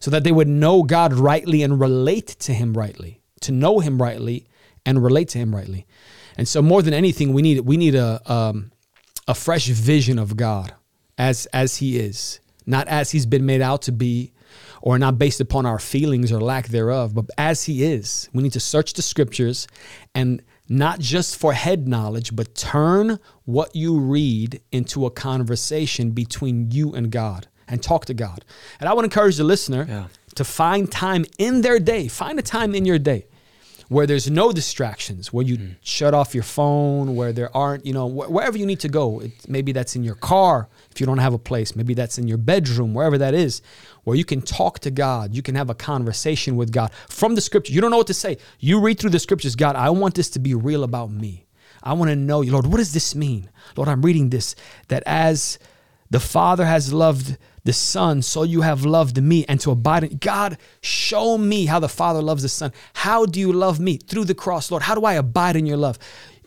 so 0.00 0.10
that 0.10 0.24
they 0.24 0.32
would 0.32 0.48
know 0.48 0.82
God 0.82 1.12
rightly 1.12 1.62
and 1.62 1.78
relate 1.78 2.28
to 2.38 2.54
him 2.54 2.72
rightly, 2.72 3.20
to 3.42 3.52
know 3.52 3.80
him 3.80 4.00
rightly 4.00 4.46
and 4.86 5.04
relate 5.04 5.28
to 5.28 5.38
him 5.38 5.54
rightly. 5.54 5.86
And 6.38 6.48
so 6.48 6.62
more 6.62 6.80
than 6.80 6.94
anything, 6.94 7.34
we 7.34 7.42
need 7.42 7.60
we 7.60 7.76
need 7.76 7.94
a 7.94 8.22
um, 8.32 8.72
a 9.28 9.34
fresh 9.34 9.66
vision 9.66 10.18
of 10.18 10.38
God 10.38 10.72
as 11.18 11.44
as 11.52 11.76
he 11.76 11.98
is 11.98 12.40
not 12.66 12.88
as 12.88 13.12
he's 13.12 13.26
been 13.26 13.46
made 13.46 13.62
out 13.62 13.82
to 13.82 13.92
be 13.92 14.32
or 14.82 14.98
not 14.98 15.18
based 15.18 15.40
upon 15.40 15.66
our 15.66 15.78
feelings 15.78 16.30
or 16.30 16.40
lack 16.40 16.68
thereof, 16.68 17.14
but 17.14 17.26
as 17.38 17.64
he 17.64 17.84
is. 17.84 18.28
We 18.32 18.42
need 18.42 18.52
to 18.52 18.60
search 18.60 18.92
the 18.92 19.02
scriptures 19.02 19.66
and 20.14 20.42
not 20.68 20.98
just 20.98 21.36
for 21.36 21.52
head 21.52 21.86
knowledge, 21.88 22.34
but 22.34 22.54
turn 22.54 23.18
what 23.44 23.74
you 23.74 23.98
read 23.98 24.60
into 24.72 25.06
a 25.06 25.10
conversation 25.10 26.10
between 26.10 26.70
you 26.70 26.94
and 26.94 27.10
God 27.10 27.46
and 27.68 27.82
talk 27.82 28.04
to 28.06 28.14
God. 28.14 28.44
And 28.80 28.88
I 28.88 28.92
would 28.92 29.04
encourage 29.04 29.36
the 29.36 29.44
listener 29.44 29.86
yeah. 29.88 30.06
to 30.34 30.44
find 30.44 30.90
time 30.90 31.24
in 31.38 31.62
their 31.62 31.78
day, 31.78 32.08
find 32.08 32.38
a 32.38 32.42
time 32.42 32.74
in 32.74 32.84
your 32.84 32.98
day 32.98 33.26
where 33.88 34.06
there's 34.06 34.28
no 34.30 34.52
distractions, 34.52 35.32
where 35.32 35.44
you 35.44 35.56
mm. 35.56 35.76
shut 35.80 36.12
off 36.12 36.34
your 36.34 36.42
phone, 36.42 37.14
where 37.14 37.32
there 37.32 37.54
aren't, 37.56 37.86
you 37.86 37.92
know, 37.92 38.08
wh- 38.08 38.30
wherever 38.30 38.58
you 38.58 38.66
need 38.66 38.80
to 38.80 38.88
go. 38.88 39.20
It, 39.20 39.32
maybe 39.48 39.72
that's 39.72 39.94
in 39.94 40.02
your 40.02 40.16
car 40.16 40.68
if 40.90 41.00
you 41.00 41.06
don't 41.06 41.18
have 41.18 41.34
a 41.34 41.38
place. 41.38 41.76
Maybe 41.76 41.94
that's 41.94 42.18
in 42.18 42.26
your 42.26 42.38
bedroom, 42.38 42.94
wherever 42.94 43.16
that 43.18 43.34
is, 43.34 43.62
where 44.04 44.16
you 44.16 44.24
can 44.24 44.42
talk 44.42 44.80
to 44.80 44.90
God. 44.90 45.34
You 45.34 45.42
can 45.42 45.54
have 45.54 45.70
a 45.70 45.74
conversation 45.74 46.56
with 46.56 46.72
God 46.72 46.92
from 47.08 47.34
the 47.34 47.40
scripture. 47.40 47.72
You 47.72 47.80
don't 47.80 47.90
know 47.90 47.98
what 47.98 48.08
to 48.08 48.14
say. 48.14 48.38
You 48.58 48.80
read 48.80 48.98
through 48.98 49.10
the 49.10 49.18
scriptures, 49.18 49.54
God, 49.54 49.76
I 49.76 49.90
want 49.90 50.14
this 50.14 50.30
to 50.30 50.38
be 50.38 50.54
real 50.54 50.82
about 50.82 51.10
me. 51.10 51.46
I 51.82 51.92
want 51.92 52.10
to 52.10 52.16
know, 52.16 52.40
you, 52.40 52.52
Lord, 52.52 52.66
what 52.66 52.78
does 52.78 52.92
this 52.92 53.14
mean? 53.14 53.48
Lord, 53.76 53.88
I'm 53.88 54.02
reading 54.02 54.30
this 54.30 54.56
that 54.88 55.04
as 55.06 55.58
the 56.10 56.20
Father 56.20 56.64
has 56.64 56.92
loved 56.92 57.38
the 57.66 57.72
Son, 57.72 58.22
so 58.22 58.42
you 58.42 58.62
have 58.62 58.84
loved 58.84 59.22
me, 59.22 59.44
and 59.46 59.60
to 59.60 59.70
abide 59.70 60.04
in 60.04 60.18
God, 60.18 60.56
show 60.80 61.36
me 61.36 61.66
how 61.66 61.78
the 61.78 61.88
Father 61.88 62.22
loves 62.22 62.42
the 62.42 62.48
Son. 62.48 62.72
How 62.94 63.26
do 63.26 63.38
you 63.38 63.52
love 63.52 63.78
me? 63.78 63.98
Through 63.98 64.24
the 64.24 64.34
cross, 64.34 64.70
Lord. 64.70 64.84
How 64.84 64.94
do 64.94 65.04
I 65.04 65.14
abide 65.14 65.56
in 65.56 65.66
your 65.66 65.76
love? 65.76 65.98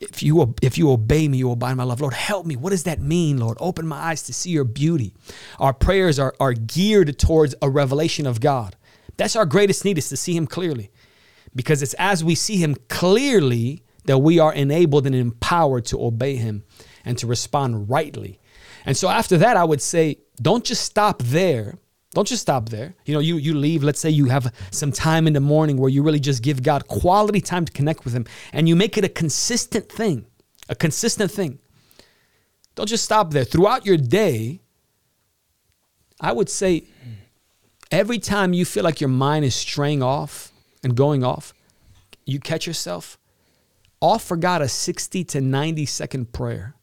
If 0.02 0.24
you 0.24 0.56
if 0.62 0.78
you 0.78 0.92
obey 0.92 1.28
me, 1.28 1.38
you 1.38 1.48
will 1.48 1.54
abide 1.54 1.72
in 1.72 1.78
my 1.78 1.84
love. 1.84 2.00
Lord, 2.00 2.14
help 2.14 2.46
me. 2.46 2.56
What 2.56 2.70
does 2.70 2.84
that 2.84 3.02
mean, 3.02 3.38
Lord? 3.38 3.58
Open 3.60 3.86
my 3.86 3.98
eyes 3.98 4.24
to 4.24 4.34
see 4.34 4.50
your 4.50 4.64
beauty. 4.64 5.14
Our 5.60 5.74
prayers 5.74 6.18
are, 6.18 6.34
are 6.40 6.54
geared 6.54 7.20
towards 7.20 7.54
a 7.62 7.70
revelation 7.70 8.26
of 8.26 8.40
God. 8.40 8.78
That's 9.18 9.36
our 9.36 9.46
greatest 9.46 9.84
need 9.84 9.98
is 9.98 10.08
to 10.10 10.18
see 10.18 10.36
him 10.36 10.48
clearly. 10.48 10.90
Because 11.54 11.84
it's 11.84 11.96
as 11.96 12.24
we 12.24 12.36
see 12.36 12.58
him 12.58 12.76
clearly 12.88 13.84
that 14.06 14.20
we 14.20 14.40
are 14.40 14.54
enabled 14.54 15.06
and 15.06 15.16
empowered 15.16 15.86
to 15.86 16.02
obey 16.02 16.38
him 16.38 16.64
and 17.04 17.18
to 17.18 17.28
respond 17.28 17.90
rightly. 17.90 18.40
And 18.86 18.96
so 18.96 19.10
after 19.10 19.38
that, 19.38 19.58
I 19.58 19.66
would 19.66 19.82
say, 19.82 20.20
don't 20.42 20.64
just 20.64 20.84
stop 20.84 21.22
there. 21.22 21.78
Don't 22.14 22.28
just 22.28 22.42
stop 22.42 22.70
there. 22.70 22.96
You 23.06 23.14
know, 23.14 23.20
you 23.20 23.38
you 23.38 23.54
leave, 23.54 23.84
let's 23.84 24.00
say 24.00 24.10
you 24.10 24.26
have 24.26 24.54
some 24.72 24.92
time 24.92 25.28
in 25.28 25.34
the 25.34 25.40
morning 25.40 25.78
where 25.78 25.90
you 25.90 26.02
really 26.02 26.20
just 26.20 26.42
give 26.42 26.64
God 26.64 26.88
quality 26.88 27.40
time 27.40 27.66
to 27.66 27.72
connect 27.72 28.04
with 28.04 28.14
him 28.14 28.26
and 28.52 28.68
you 28.68 28.76
make 28.76 28.98
it 28.98 29.04
a 29.04 29.10
consistent 29.10 29.92
thing. 29.92 30.26
A 30.70 30.76
consistent 30.76 31.32
thing. 31.32 31.60
Don't 32.76 32.88
just 32.88 33.04
stop 33.04 33.32
there. 33.32 33.44
Throughout 33.44 33.86
your 33.86 33.98
day, 33.98 34.62
I 36.22 36.32
would 36.32 36.50
say 36.50 36.86
every 37.92 38.20
time 38.20 38.54
you 38.54 38.66
feel 38.66 38.84
like 38.84 39.02
your 39.02 39.10
mind 39.10 39.46
is 39.46 39.56
straying 39.56 40.02
off 40.02 40.52
and 40.84 40.96
going 40.96 41.24
off, 41.24 41.54
you 42.26 42.40
catch 42.40 42.68
yourself, 42.68 43.18
offer 44.02 44.36
God 44.36 44.62
a 44.62 44.68
60 44.68 45.24
to 45.26 45.42
90 45.42 45.86
second 45.86 46.32
prayer. 46.32 46.76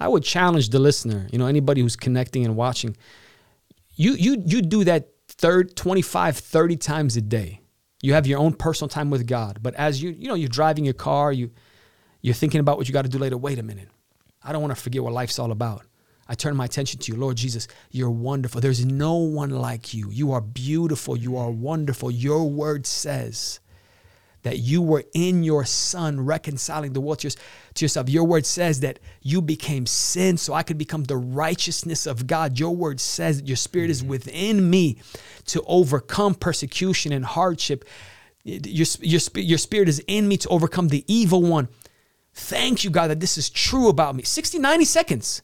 I 0.00 0.08
would 0.08 0.24
challenge 0.24 0.70
the 0.70 0.78
listener, 0.78 1.28
you 1.30 1.38
know, 1.38 1.46
anybody 1.46 1.82
who's 1.82 1.96
connecting 1.96 2.44
and 2.44 2.56
watching, 2.56 2.96
you 3.94 4.12
you 4.14 4.42
you 4.44 4.62
do 4.62 4.84
that 4.84 5.10
third 5.28 5.76
25 5.76 6.38
30 6.38 6.76
times 6.76 7.16
a 7.16 7.20
day. 7.20 7.60
You 8.02 8.14
have 8.14 8.26
your 8.26 8.38
own 8.38 8.54
personal 8.54 8.88
time 8.88 9.10
with 9.10 9.26
God, 9.26 9.58
but 9.62 9.74
as 9.74 10.02
you 10.02 10.10
you 10.10 10.28
know, 10.28 10.34
you're 10.34 10.48
driving 10.48 10.84
your 10.84 10.94
car, 10.94 11.32
you 11.32 11.50
you're 12.22 12.34
thinking 12.34 12.60
about 12.60 12.78
what 12.78 12.88
you 12.88 12.94
got 12.94 13.02
to 13.02 13.10
do 13.10 13.18
later. 13.18 13.36
Wait 13.36 13.58
a 13.58 13.62
minute. 13.62 13.88
I 14.42 14.52
don't 14.52 14.62
want 14.62 14.74
to 14.74 14.80
forget 14.80 15.02
what 15.02 15.12
life's 15.12 15.38
all 15.38 15.52
about. 15.52 15.84
I 16.26 16.34
turn 16.34 16.56
my 16.56 16.64
attention 16.64 17.00
to 17.00 17.12
you. 17.12 17.18
Lord 17.18 17.36
Jesus, 17.36 17.66
you're 17.90 18.10
wonderful. 18.10 18.60
There's 18.60 18.86
no 18.86 19.16
one 19.16 19.50
like 19.50 19.92
you. 19.92 20.10
You 20.10 20.32
are 20.32 20.40
beautiful. 20.40 21.16
You 21.16 21.36
are 21.36 21.50
wonderful. 21.50 22.10
Your 22.10 22.48
word 22.48 22.86
says 22.86 23.60
that 24.42 24.58
you 24.58 24.80
were 24.80 25.04
in 25.12 25.42
your 25.42 25.64
son 25.64 26.24
reconciling 26.24 26.92
the 26.92 27.00
world 27.00 27.18
to 27.18 27.30
yourself. 27.78 28.08
Your 28.08 28.24
word 28.24 28.46
says 28.46 28.80
that 28.80 28.98
you 29.20 29.42
became 29.42 29.86
sin 29.86 30.36
so 30.36 30.54
I 30.54 30.62
could 30.62 30.78
become 30.78 31.04
the 31.04 31.16
righteousness 31.16 32.06
of 32.06 32.26
God. 32.26 32.58
Your 32.58 32.74
word 32.74 33.00
says 33.00 33.40
that 33.40 33.48
your 33.48 33.56
spirit 33.56 33.90
is 33.90 34.00
mm-hmm. 34.00 34.10
within 34.10 34.70
me 34.70 34.98
to 35.46 35.62
overcome 35.66 36.34
persecution 36.34 37.12
and 37.12 37.24
hardship. 37.24 37.84
Your, 38.42 38.86
your, 39.00 39.20
your 39.34 39.58
spirit 39.58 39.88
is 39.88 40.02
in 40.06 40.26
me 40.26 40.36
to 40.38 40.48
overcome 40.48 40.88
the 40.88 41.04
evil 41.06 41.42
one. 41.42 41.68
Thank 42.32 42.84
you, 42.84 42.90
God, 42.90 43.08
that 43.08 43.20
this 43.20 43.36
is 43.36 43.50
true 43.50 43.88
about 43.88 44.14
me. 44.14 44.22
60, 44.22 44.58
90 44.58 44.84
seconds. 44.84 45.42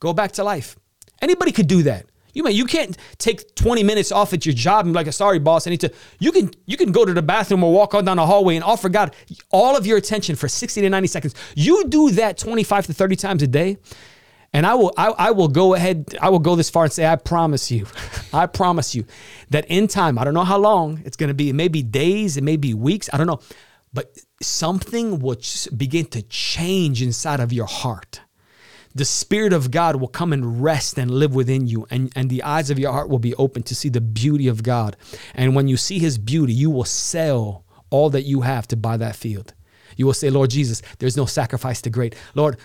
Go 0.00 0.12
back 0.12 0.32
to 0.32 0.44
life. 0.44 0.76
Anybody 1.20 1.52
could 1.52 1.68
do 1.68 1.82
that. 1.84 2.06
You 2.34 2.42
may 2.42 2.52
you 2.52 2.64
can't 2.64 2.96
take 3.18 3.54
20 3.54 3.82
minutes 3.82 4.12
off 4.12 4.32
at 4.32 4.46
your 4.46 4.54
job 4.54 4.86
and 4.86 4.94
be 4.94 5.02
like, 5.02 5.12
sorry, 5.12 5.38
boss, 5.38 5.66
I 5.66 5.70
need 5.70 5.80
to. 5.80 5.92
You 6.18 6.32
can 6.32 6.50
you 6.66 6.76
can 6.76 6.92
go 6.92 7.04
to 7.04 7.12
the 7.12 7.22
bathroom 7.22 7.64
or 7.64 7.72
walk 7.72 7.94
on 7.94 8.04
down 8.04 8.16
the 8.16 8.26
hallway 8.26 8.56
and 8.56 8.64
offer 8.64 8.88
God 8.88 9.14
all 9.50 9.76
of 9.76 9.86
your 9.86 9.98
attention 9.98 10.36
for 10.36 10.48
60 10.48 10.80
to 10.80 10.88
90 10.88 11.08
seconds. 11.08 11.34
You 11.54 11.84
do 11.88 12.10
that 12.12 12.38
25 12.38 12.86
to 12.86 12.92
30 12.92 13.16
times 13.16 13.42
a 13.42 13.46
day. 13.46 13.78
And 14.52 14.66
I 14.66 14.74
will 14.74 14.92
I, 14.96 15.08
I 15.10 15.30
will 15.30 15.48
go 15.48 15.74
ahead, 15.74 16.16
I 16.20 16.28
will 16.28 16.40
go 16.40 16.56
this 16.56 16.70
far 16.70 16.84
and 16.84 16.92
say, 16.92 17.06
I 17.06 17.16
promise 17.16 17.70
you, 17.70 17.86
I 18.32 18.46
promise 18.46 18.94
you 18.94 19.04
that 19.50 19.64
in 19.66 19.86
time, 19.86 20.18
I 20.18 20.24
don't 20.24 20.34
know 20.34 20.44
how 20.44 20.58
long 20.58 21.02
it's 21.04 21.16
gonna 21.16 21.34
be, 21.34 21.50
it 21.50 21.54
may 21.54 21.68
be 21.68 21.82
days, 21.82 22.36
it 22.36 22.42
may 22.42 22.56
be 22.56 22.74
weeks, 22.74 23.08
I 23.12 23.16
don't 23.16 23.28
know. 23.28 23.40
But 23.92 24.16
something 24.40 25.18
will 25.18 25.36
begin 25.76 26.06
to 26.06 26.22
change 26.22 27.02
inside 27.02 27.40
of 27.40 27.52
your 27.52 27.66
heart 27.66 28.20
the 28.94 29.04
Spirit 29.04 29.52
of 29.52 29.70
God 29.70 29.96
will 29.96 30.08
come 30.08 30.32
and 30.32 30.62
rest 30.62 30.98
and 30.98 31.10
live 31.10 31.34
within 31.34 31.66
you, 31.66 31.86
and, 31.90 32.12
and 32.16 32.28
the 32.28 32.42
eyes 32.42 32.70
of 32.70 32.78
your 32.78 32.92
heart 32.92 33.08
will 33.08 33.18
be 33.18 33.34
open 33.36 33.62
to 33.64 33.74
see 33.74 33.88
the 33.88 34.00
beauty 34.00 34.48
of 34.48 34.62
God. 34.62 34.96
And 35.34 35.54
when 35.54 35.68
you 35.68 35.76
see 35.76 35.98
His 35.98 36.18
beauty, 36.18 36.52
you 36.52 36.70
will 36.70 36.84
sell 36.84 37.64
all 37.90 38.10
that 38.10 38.22
you 38.22 38.40
have 38.42 38.66
to 38.68 38.76
buy 38.76 38.96
that 38.96 39.16
field. 39.16 39.54
You 39.96 40.06
will 40.06 40.14
say, 40.14 40.30
Lord 40.30 40.50
Jesus, 40.50 40.82
there's 40.98 41.16
no 41.16 41.26
sacrifice 41.26 41.82
too 41.82 41.90
great. 41.90 42.14
Lord, 42.34 42.56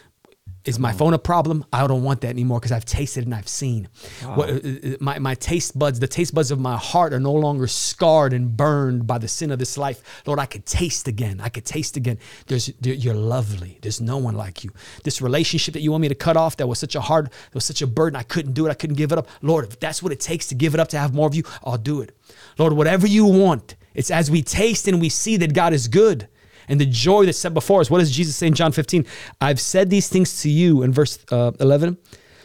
is 0.66 0.80
my 0.80 0.91
phone 0.91 1.13
a 1.13 1.20
problem? 1.20 1.63
I 1.72 1.86
don't 1.86 2.03
want 2.03 2.22
that 2.22 2.30
anymore 2.30 2.59
because 2.59 2.72
I've 2.72 2.86
tasted 2.86 3.26
and 3.26 3.36
I've 3.36 3.47
seen. 3.47 3.88
Wow. 4.24 4.36
What, 4.36 4.49
uh, 4.49 4.53
uh, 4.53 4.95
my, 4.99 5.20
my 5.20 5.36
taste 5.36 5.78
buds, 5.78 5.99
the 5.99 6.07
taste 6.07 6.34
buds 6.34 6.49
of 6.49 6.59
my 6.59 6.76
heart 6.76 7.13
are 7.13 7.20
no 7.20 7.34
longer 7.34 7.68
scarred 7.68 8.34
and 8.34 8.57
burned 8.57 9.05
by 9.05 9.20
the 9.20 9.28
sin 9.28 9.51
of 9.51 9.59
this 9.59 9.78
life. 9.78 10.01
Lord, 10.26 10.39
I 10.39 10.47
could 10.47 10.66
taste 10.66 11.07
again. 11.07 11.39
I 11.39 11.49
could 11.49 11.66
taste 11.66 11.97
again. 11.97 12.18
There's, 12.47 12.72
you're 12.82 13.13
lovely. 13.13 13.78
There's 13.82 14.01
no 14.01 14.18
one 14.18 14.36
like 14.36 14.63
you. 14.63 14.72
This 15.03 15.22
relationship 15.22 15.74
that 15.76 15.82
you 15.82 15.91
want 15.91 16.01
me 16.01 16.09
to 16.09 16.16
cut 16.16 16.36
off 16.36 16.57
that 16.57 16.68
was 16.68 16.80
such 16.80 16.95
a 16.95 17.01
hard, 17.01 17.28
that 17.28 17.53
was 17.53 17.66
such 17.66 17.84
a 17.84 17.88
burden. 17.88 18.16
I 18.16 18.24
couldn't 18.24 18.53
do 18.53 18.66
it. 18.66 18.72
I 18.72 18.74
couldn't 18.76 18.95
give 18.95 19.11
it 19.11 19.20
up. 19.20 19.28
Lord, 19.43 19.66
if 19.66 19.80
that's 19.80 20.01
what 20.01 20.11
it 20.11 20.20
takes 20.20 20.47
to 20.47 20.55
give 20.55 20.74
it 20.74 20.80
up 20.80 20.88
to 20.89 20.97
have 20.97 21.13
more 21.13 21.28
of 21.28 21.36
you, 21.36 21.43
I'll 21.63 21.78
do 21.78 22.01
it. 22.01 22.18
Lord, 22.57 22.74
whatever 22.74 23.05
you 23.05 23.26
want, 23.26 23.76
it's 23.93 24.09
as 24.09 24.32
we 24.32 24.41
taste 24.41 24.88
and 24.88 24.99
we 24.99 25.09
see 25.09 25.38
that 25.38 25.53
God 25.53 25.74
is 25.74 25.88
good 25.88 26.28
and 26.68 26.80
the 26.80 26.86
joy 26.86 27.26
that's 27.26 27.38
set 27.38 27.53
before 27.53 27.82
us. 27.82 27.89
What 27.89 27.99
does 27.99 28.11
Jesus 28.11 28.36
say 28.36 28.47
in 28.47 28.53
John 28.53 28.72
15? 28.72 29.05
I've 29.41 29.59
said 29.59 29.89
these 29.89 30.09
things 30.09 30.41
to 30.41 30.49
you 30.49 30.84
in 30.84 30.91
verse 30.91 31.20
uh, 31.32 31.51
11 31.59 31.97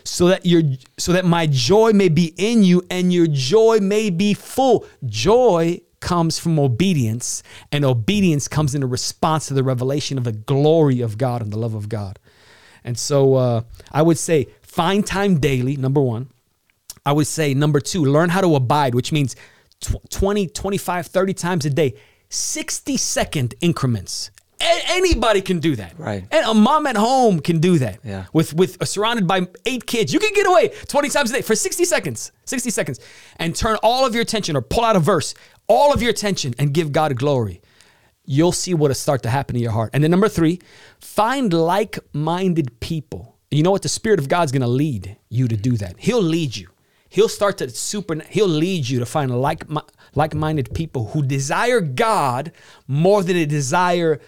so 0.05 0.29
that 0.29 0.47
your 0.47 0.62
so 0.99 1.12
that 1.12 1.25
my 1.25 1.47
joy 1.47 1.93
may 1.93 2.09
be 2.09 2.35
in 2.37 2.62
you 2.62 2.83
and 2.91 3.12
your 3.12 3.27
joy 3.27 3.79
may 3.81 4.11
be 4.11 4.35
full. 4.35 4.87
Joy 5.07 5.81
comes 6.01 6.39
from 6.39 6.59
obedience 6.59 7.43
and 7.71 7.85
obedience 7.85 8.49
comes 8.49 8.75
in 8.75 8.83
a 8.83 8.87
response 8.87 9.49
to 9.49 9.55
the 9.55 9.62
revelation 9.62 10.16
of 10.16 10.25
the 10.25 10.33
glory 10.33 11.01
of 11.01 11.18
God 11.18 11.43
and 11.43 11.53
the 11.53 11.59
love 11.59 11.75
of 11.75 11.89
God. 11.89 12.18
And 12.85 12.99
so 12.99 13.35
uh, 13.35 13.62
I 13.93 14.03
would 14.03 14.18
say 14.18 14.49
find 14.62 15.07
time 15.07 15.39
daily, 15.39 15.77
number 15.77 16.01
1. 16.01 16.31
I 17.05 17.12
would 17.12 17.27
say 17.27 17.55
number 17.55 17.81
2, 17.81 18.05
learn 18.05 18.31
how 18.31 18.41
to 18.41 18.55
abide, 18.55 18.95
which 18.95 19.12
means 19.12 19.37
20, 20.11 20.49
25, 20.49 21.07
30 21.07 21.35
times 21.35 21.66
a 21.66 21.71
day 21.71 21.95
60 22.31 22.97
second 22.97 23.55
increments. 23.61 24.31
A- 24.61 24.83
anybody 24.91 25.41
can 25.41 25.59
do 25.59 25.76
that. 25.76 25.99
Right. 25.99 26.24
And 26.31 26.47
a 26.47 26.55
mom 26.55 26.87
at 26.87 26.97
home 26.97 27.41
can 27.41 27.61
do 27.61 27.78
that. 27.78 27.99
Yeah. 28.05 28.26
With 28.33 28.55
with 28.55 28.81
uh, 28.81 28.85
surrounded 28.85 29.26
by 29.26 29.49
eight 29.66 29.87
kids, 29.87 30.12
you 30.12 30.20
can 30.20 30.33
get 30.35 30.47
away 30.47 30.68
20 30.89 31.09
times 31.09 31.31
a 31.31 31.35
day 31.35 31.43
for 31.43 31.55
60 31.55 31.85
seconds. 31.85 32.33
60 32.45 32.70
seconds. 32.70 33.01
And 33.37 33.55
turn 33.55 33.76
all 33.83 34.07
of 34.07 34.14
your 34.14 34.22
attention 34.22 34.57
or 34.57 34.62
pull 34.62 34.85
out 34.85 34.97
a 34.97 35.01
verse, 35.01 35.35
all 35.66 35.93
of 35.93 36.03
your 36.03 36.11
attention 36.11 36.55
and 36.59 36.72
give 36.72 36.93
God 36.93 37.16
glory. 37.18 37.61
You'll 38.24 38.53
see 38.53 38.74
what'll 38.74 38.95
start 38.95 39.22
to 39.24 39.31
happen 39.31 39.57
in 39.57 39.62
your 39.62 39.72
heart. 39.72 39.91
And 39.93 40.05
then 40.05 40.11
number 40.11 40.28
three, 40.28 40.61
find 41.01 41.53
like-minded 41.53 42.78
people. 42.81 43.39
You 43.51 43.64
know 43.64 43.72
what? 43.72 43.83
The 43.83 43.89
Spirit 43.89 44.20
of 44.20 44.28
God's 44.28 44.53
gonna 44.53 44.68
lead 44.68 45.16
you 45.31 45.49
to 45.49 45.57
do 45.57 45.76
that. 45.78 45.97
He'll 45.99 46.22
lead 46.22 46.57
you. 46.57 46.68
He'll 47.11 47.29
start 47.29 47.59
to 47.59 47.69
super. 47.69 48.21
He'll 48.31 48.49
lead 48.49 48.89
you 48.89 48.99
to 49.01 49.07
find 49.07 49.31
like 49.41 49.65
like-minded 50.15 50.75
people 50.75 51.09
who 51.09 51.23
desire 51.23 51.81
God 51.81 52.53
more 52.89 53.23
than 53.23 53.37
they 53.37 53.47
desire 53.47 54.21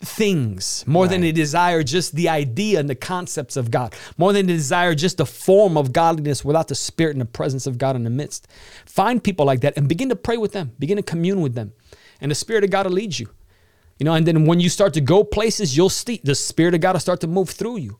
things, 0.00 0.84
more 0.86 1.08
than 1.08 1.20
they 1.20 1.32
desire 1.32 1.82
just 1.82 2.14
the 2.14 2.28
idea 2.28 2.80
and 2.80 2.88
the 2.88 2.94
concepts 2.94 3.56
of 3.56 3.70
God, 3.70 3.94
more 4.16 4.32
than 4.32 4.46
they 4.46 4.52
desire 4.52 4.94
just 4.94 5.16
the 5.16 5.26
form 5.26 5.76
of 5.76 5.92
godliness 5.92 6.44
without 6.44 6.68
the 6.68 6.74
spirit 6.74 7.12
and 7.12 7.20
the 7.20 7.26
presence 7.26 7.66
of 7.66 7.78
God 7.78 7.96
in 7.96 8.04
the 8.04 8.10
midst. 8.10 8.48
Find 8.84 9.22
people 9.22 9.46
like 9.46 9.60
that 9.60 9.76
and 9.76 9.88
begin 9.88 10.08
to 10.08 10.16
pray 10.16 10.36
with 10.36 10.52
them, 10.52 10.72
begin 10.78 10.96
to 10.96 11.02
commune 11.02 11.40
with 11.40 11.54
them, 11.54 11.72
and 12.20 12.30
the 12.30 12.34
Spirit 12.34 12.64
of 12.64 12.70
God 12.70 12.86
will 12.86 12.92
lead 12.92 13.18
you. 13.18 13.28
You 13.98 14.04
know, 14.04 14.14
and 14.14 14.26
then 14.26 14.44
when 14.44 14.60
you 14.60 14.68
start 14.68 14.94
to 14.94 15.00
go 15.00 15.24
places, 15.24 15.76
you'll 15.76 15.88
see 15.88 16.20
the 16.22 16.34
Spirit 16.34 16.74
of 16.74 16.80
God 16.80 16.94
will 16.94 17.00
start 17.00 17.20
to 17.20 17.26
move 17.26 17.50
through 17.50 17.78
you. 17.78 17.98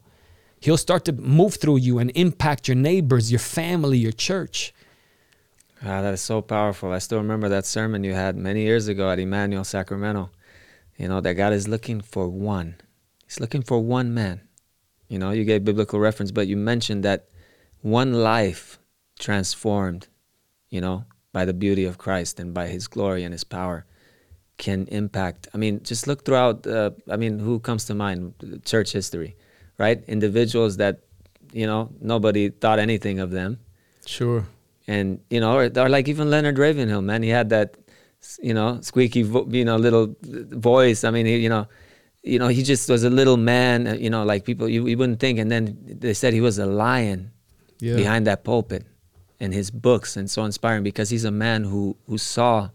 He'll 0.67 0.77
start 0.77 1.05
to 1.05 1.13
move 1.13 1.55
through 1.55 1.77
you 1.77 2.01
and 2.01 2.11
impact 2.17 2.67
your 2.67 2.75
neighbors, 2.75 3.31
your 3.31 3.39
family, 3.39 3.99
your 3.99 4.11
church. 4.11 4.75
Ah, 5.81 6.03
that 6.03 6.15
is 6.15 6.21
so 6.21 6.43
powerful. 6.43 6.91
I 6.91 6.99
still 6.99 7.19
remember 7.19 7.49
that 7.49 7.65
sermon 7.65 8.03
you 8.03 8.15
had 8.15 8.35
many 8.35 8.63
years 8.63 8.89
ago 8.89 9.09
at 9.09 9.21
Emmanuel 9.21 9.63
Sacramento. 9.63 10.29
You 10.97 11.07
know, 11.07 11.21
that 11.21 11.35
God 11.35 11.53
is 11.53 11.69
looking 11.69 12.01
for 12.01 12.29
one. 12.29 12.75
He's 13.25 13.39
looking 13.39 13.63
for 13.63 13.79
one 13.79 14.13
man. 14.13 14.41
You 15.07 15.21
know, 15.21 15.31
you 15.31 15.45
gave 15.45 15.65
biblical 15.65 16.01
reference, 16.01 16.33
but 16.33 16.49
you 16.49 16.57
mentioned 16.57 17.05
that 17.05 17.29
one 17.83 18.15
life 18.15 18.81
transformed, 19.21 20.09
you 20.69 20.81
know, 20.81 21.05
by 21.33 21.45
the 21.45 21.55
beauty 21.55 21.85
of 21.85 21.97
Christ 21.97 22.41
and 22.41 22.53
by 22.53 22.67
his 22.67 22.89
glory 22.89 23.23
and 23.23 23.33
his 23.33 23.45
power 23.45 23.87
can 24.59 24.89
impact. 24.89 25.47
I 25.55 25.59
mean, 25.59 25.85
just 25.85 26.09
look 26.09 26.25
throughout, 26.25 26.67
uh, 26.67 26.91
I 27.09 27.17
mean, 27.17 27.39
who 27.39 27.61
comes 27.61 27.85
to 27.85 27.95
mind? 27.95 28.63
Church 28.65 28.91
history, 28.91 29.37
right? 29.79 30.03
Individuals 30.09 30.77
that, 30.79 31.01
you 31.53 31.67
know, 31.67 31.91
nobody 32.01 32.51
thought 32.51 32.79
anything 32.79 33.19
of 33.21 33.31
them 33.31 33.59
Sure. 34.07 34.47
and 34.87 35.21
you 35.31 35.41
know, 35.41 35.57
or, 35.59 35.65
or 35.77 35.89
like 35.89 36.09
even 36.09 36.31
Leonard 36.31 36.59
Ravenhill, 36.59 37.03
man, 37.03 37.23
he 37.23 37.29
had 37.31 37.49
that, 37.51 37.77
you 38.43 38.55
know, 38.55 38.81
squeaky, 38.81 39.23
vo- 39.23 39.47
you 39.51 39.65
know, 39.65 39.77
little 39.77 40.15
voice. 40.23 41.05
I 41.05 41.11
mean, 41.11 41.27
he, 41.27 41.37
you 41.39 41.49
know, 41.49 41.67
you 42.23 42.39
know, 42.39 42.49
he 42.49 42.63
just 42.63 42.89
was 42.89 43.05
a 43.05 43.11
little 43.11 43.37
man. 43.37 43.87
uh, 43.87 43.95
You 43.95 44.11
know, 44.11 44.25
like 44.25 44.45
people 44.45 44.69
you, 44.69 44.87
you 44.87 44.97
wouldn't 44.99 45.21
think. 45.21 45.39
And 45.39 45.51
then 45.51 45.77
they 45.87 46.15
said 46.15 46.33
he 46.35 46.41
was 46.41 46.59
a 46.59 46.67
lion 46.67 47.31
Yeah. 47.81 47.97
behind 47.97 48.27
that 48.27 48.43
pulpit, 48.45 48.85
and 49.41 49.53
his 49.55 49.71
books 49.71 50.17
and 50.17 50.31
so 50.31 50.45
inspiring 50.45 50.83
because 50.83 51.11
he's 51.11 51.25
a 51.25 51.31
man 51.31 51.65
who 51.65 51.97
who 52.09 52.19
saw 52.19 52.71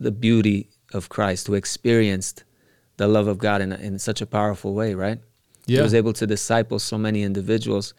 the 0.00 0.10
beauty 0.10 0.68
of 0.92 1.08
Christ, 1.08 1.46
who 1.46 1.54
experienced 1.54 2.44
the 2.96 3.06
love 3.08 3.28
of 3.28 3.38
God 3.38 3.60
in 3.62 3.72
in 3.72 3.98
such 3.98 4.20
a 4.20 4.26
powerful 4.26 4.74
way, 4.74 4.94
right? 4.94 5.20
He 5.66 5.80
was 5.80 5.94
able 5.94 6.12
to 6.14 6.26
disciple 6.26 6.78
so 6.78 6.96
many 6.96 7.22
individuals. 7.22 7.94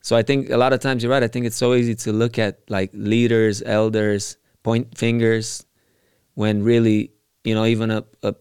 So 0.00 0.16
I 0.16 0.22
think 0.22 0.50
a 0.50 0.56
lot 0.56 0.72
of 0.72 0.80
times 0.80 1.02
you're 1.02 1.12
right. 1.12 1.22
I 1.22 1.28
think 1.28 1.46
it's 1.46 1.56
so 1.56 1.74
easy 1.74 1.94
to 1.96 2.12
look 2.12 2.38
at 2.38 2.60
like 2.68 2.90
leaders, 2.92 3.62
elders, 3.62 4.36
point 4.62 4.96
fingers, 4.96 5.66
when 6.34 6.62
really, 6.62 7.12
you 7.44 7.54
know, 7.54 7.64
even 7.64 7.90
a, 7.90 8.04
a 8.22 8.34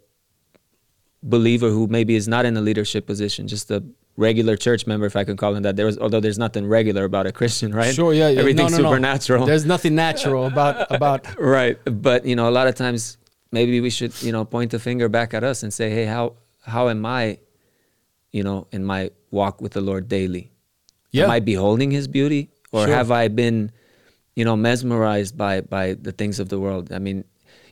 believer 1.23 1.69
who 1.69 1.87
maybe 1.87 2.15
is 2.15 2.27
not 2.27 2.45
in 2.45 2.55
a 2.57 2.61
leadership 2.61 3.05
position, 3.07 3.47
just 3.47 3.71
a 3.71 3.83
regular 4.17 4.55
church 4.55 4.87
member, 4.87 5.05
if 5.05 5.15
I 5.15 5.23
can 5.23 5.37
call 5.37 5.55
him 5.55 5.63
that. 5.63 5.75
There 5.75 5.85
was, 5.85 5.97
although 5.97 6.19
there's 6.19 6.39
nothing 6.39 6.67
regular 6.67 7.03
about 7.05 7.27
a 7.27 7.31
Christian, 7.31 7.73
right? 7.73 7.93
Sure, 7.93 8.13
yeah, 8.13 8.29
yeah. 8.29 8.39
Everything's 8.39 8.71
No, 8.71 8.77
no, 8.77 8.83
no. 8.83 8.89
supernatural. 8.89 9.45
There's 9.45 9.65
nothing 9.65 9.95
natural 9.95 10.45
about 10.47 10.91
about 10.91 11.39
right 11.39 11.77
but 11.85 12.25
you 12.25 12.35
know 12.35 12.49
a 12.49 12.55
lot 12.59 12.67
of 12.67 12.75
times 12.75 13.17
maybe 13.51 13.79
we 13.81 13.89
should 13.89 14.13
you 14.21 14.31
know 14.31 14.45
point 14.45 14.71
the 14.71 14.79
finger 14.79 15.09
back 15.09 15.33
at 15.33 15.43
us 15.43 15.63
and 15.63 15.73
say 15.73 15.89
hey 15.89 16.05
how 16.05 16.33
how 16.63 16.89
am 16.89 17.05
i 17.05 17.37
you 18.31 18.43
know 18.43 18.67
in 18.71 18.83
my 18.83 19.09
walk 19.31 19.61
with 19.61 19.73
the 19.73 19.81
lord 19.81 20.07
daily 20.07 20.51
yeah. 21.11 21.23
am 21.25 21.31
i 21.31 21.39
beholding 21.39 21.91
his 21.91 22.07
beauty 22.07 22.49
or 22.71 22.85
Sure. 22.85 22.95
have 22.95 23.11
i 23.11 23.27
been 23.27 23.71
you 24.35 24.45
know 24.45 24.55
mesmerized 24.55 25.37
by 25.37 25.61
by 25.61 25.93
the 25.93 26.11
things 26.11 26.39
of 26.39 26.49
the 26.49 26.59
world 26.59 26.91
i 26.91 26.99
mean 26.99 27.23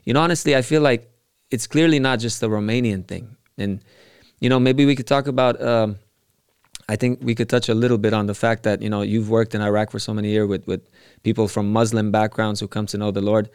you 0.04 0.12
know 0.14 0.20
honestly 0.20 0.56
i 0.56 0.62
feel 0.62 0.82
like 0.82 1.10
it's 1.50 1.66
clearly 1.66 1.98
not 1.98 2.18
just 2.18 2.40
the 2.40 2.48
romanian 2.48 3.06
thing 3.06 3.36
and 3.58 3.80
you 4.40 4.48
know 4.48 4.58
maybe 4.58 4.84
we 4.86 4.94
could 4.96 5.06
talk 5.06 5.26
about 5.26 5.60
um 5.62 5.96
I 6.88 6.94
think 6.94 7.18
we 7.20 7.34
could 7.34 7.48
touch 7.48 7.68
a 7.68 7.74
little 7.74 7.98
bit 7.98 8.12
on 8.14 8.26
the 8.26 8.34
fact 8.34 8.62
that 8.62 8.80
you 8.80 8.88
know 8.88 9.02
you've 9.02 9.28
worked 9.28 9.54
in 9.56 9.60
Iraq 9.60 9.90
for 9.90 9.98
so 9.98 10.14
many 10.14 10.30
years 10.30 10.46
with 10.46 10.66
with 10.68 10.82
people 11.24 11.48
from 11.48 11.72
Muslim 11.72 12.12
backgrounds 12.12 12.60
who 12.60 12.68
come 12.68 12.86
to 12.86 12.96
know 12.96 13.10
the 13.10 13.20
Lord. 13.20 13.50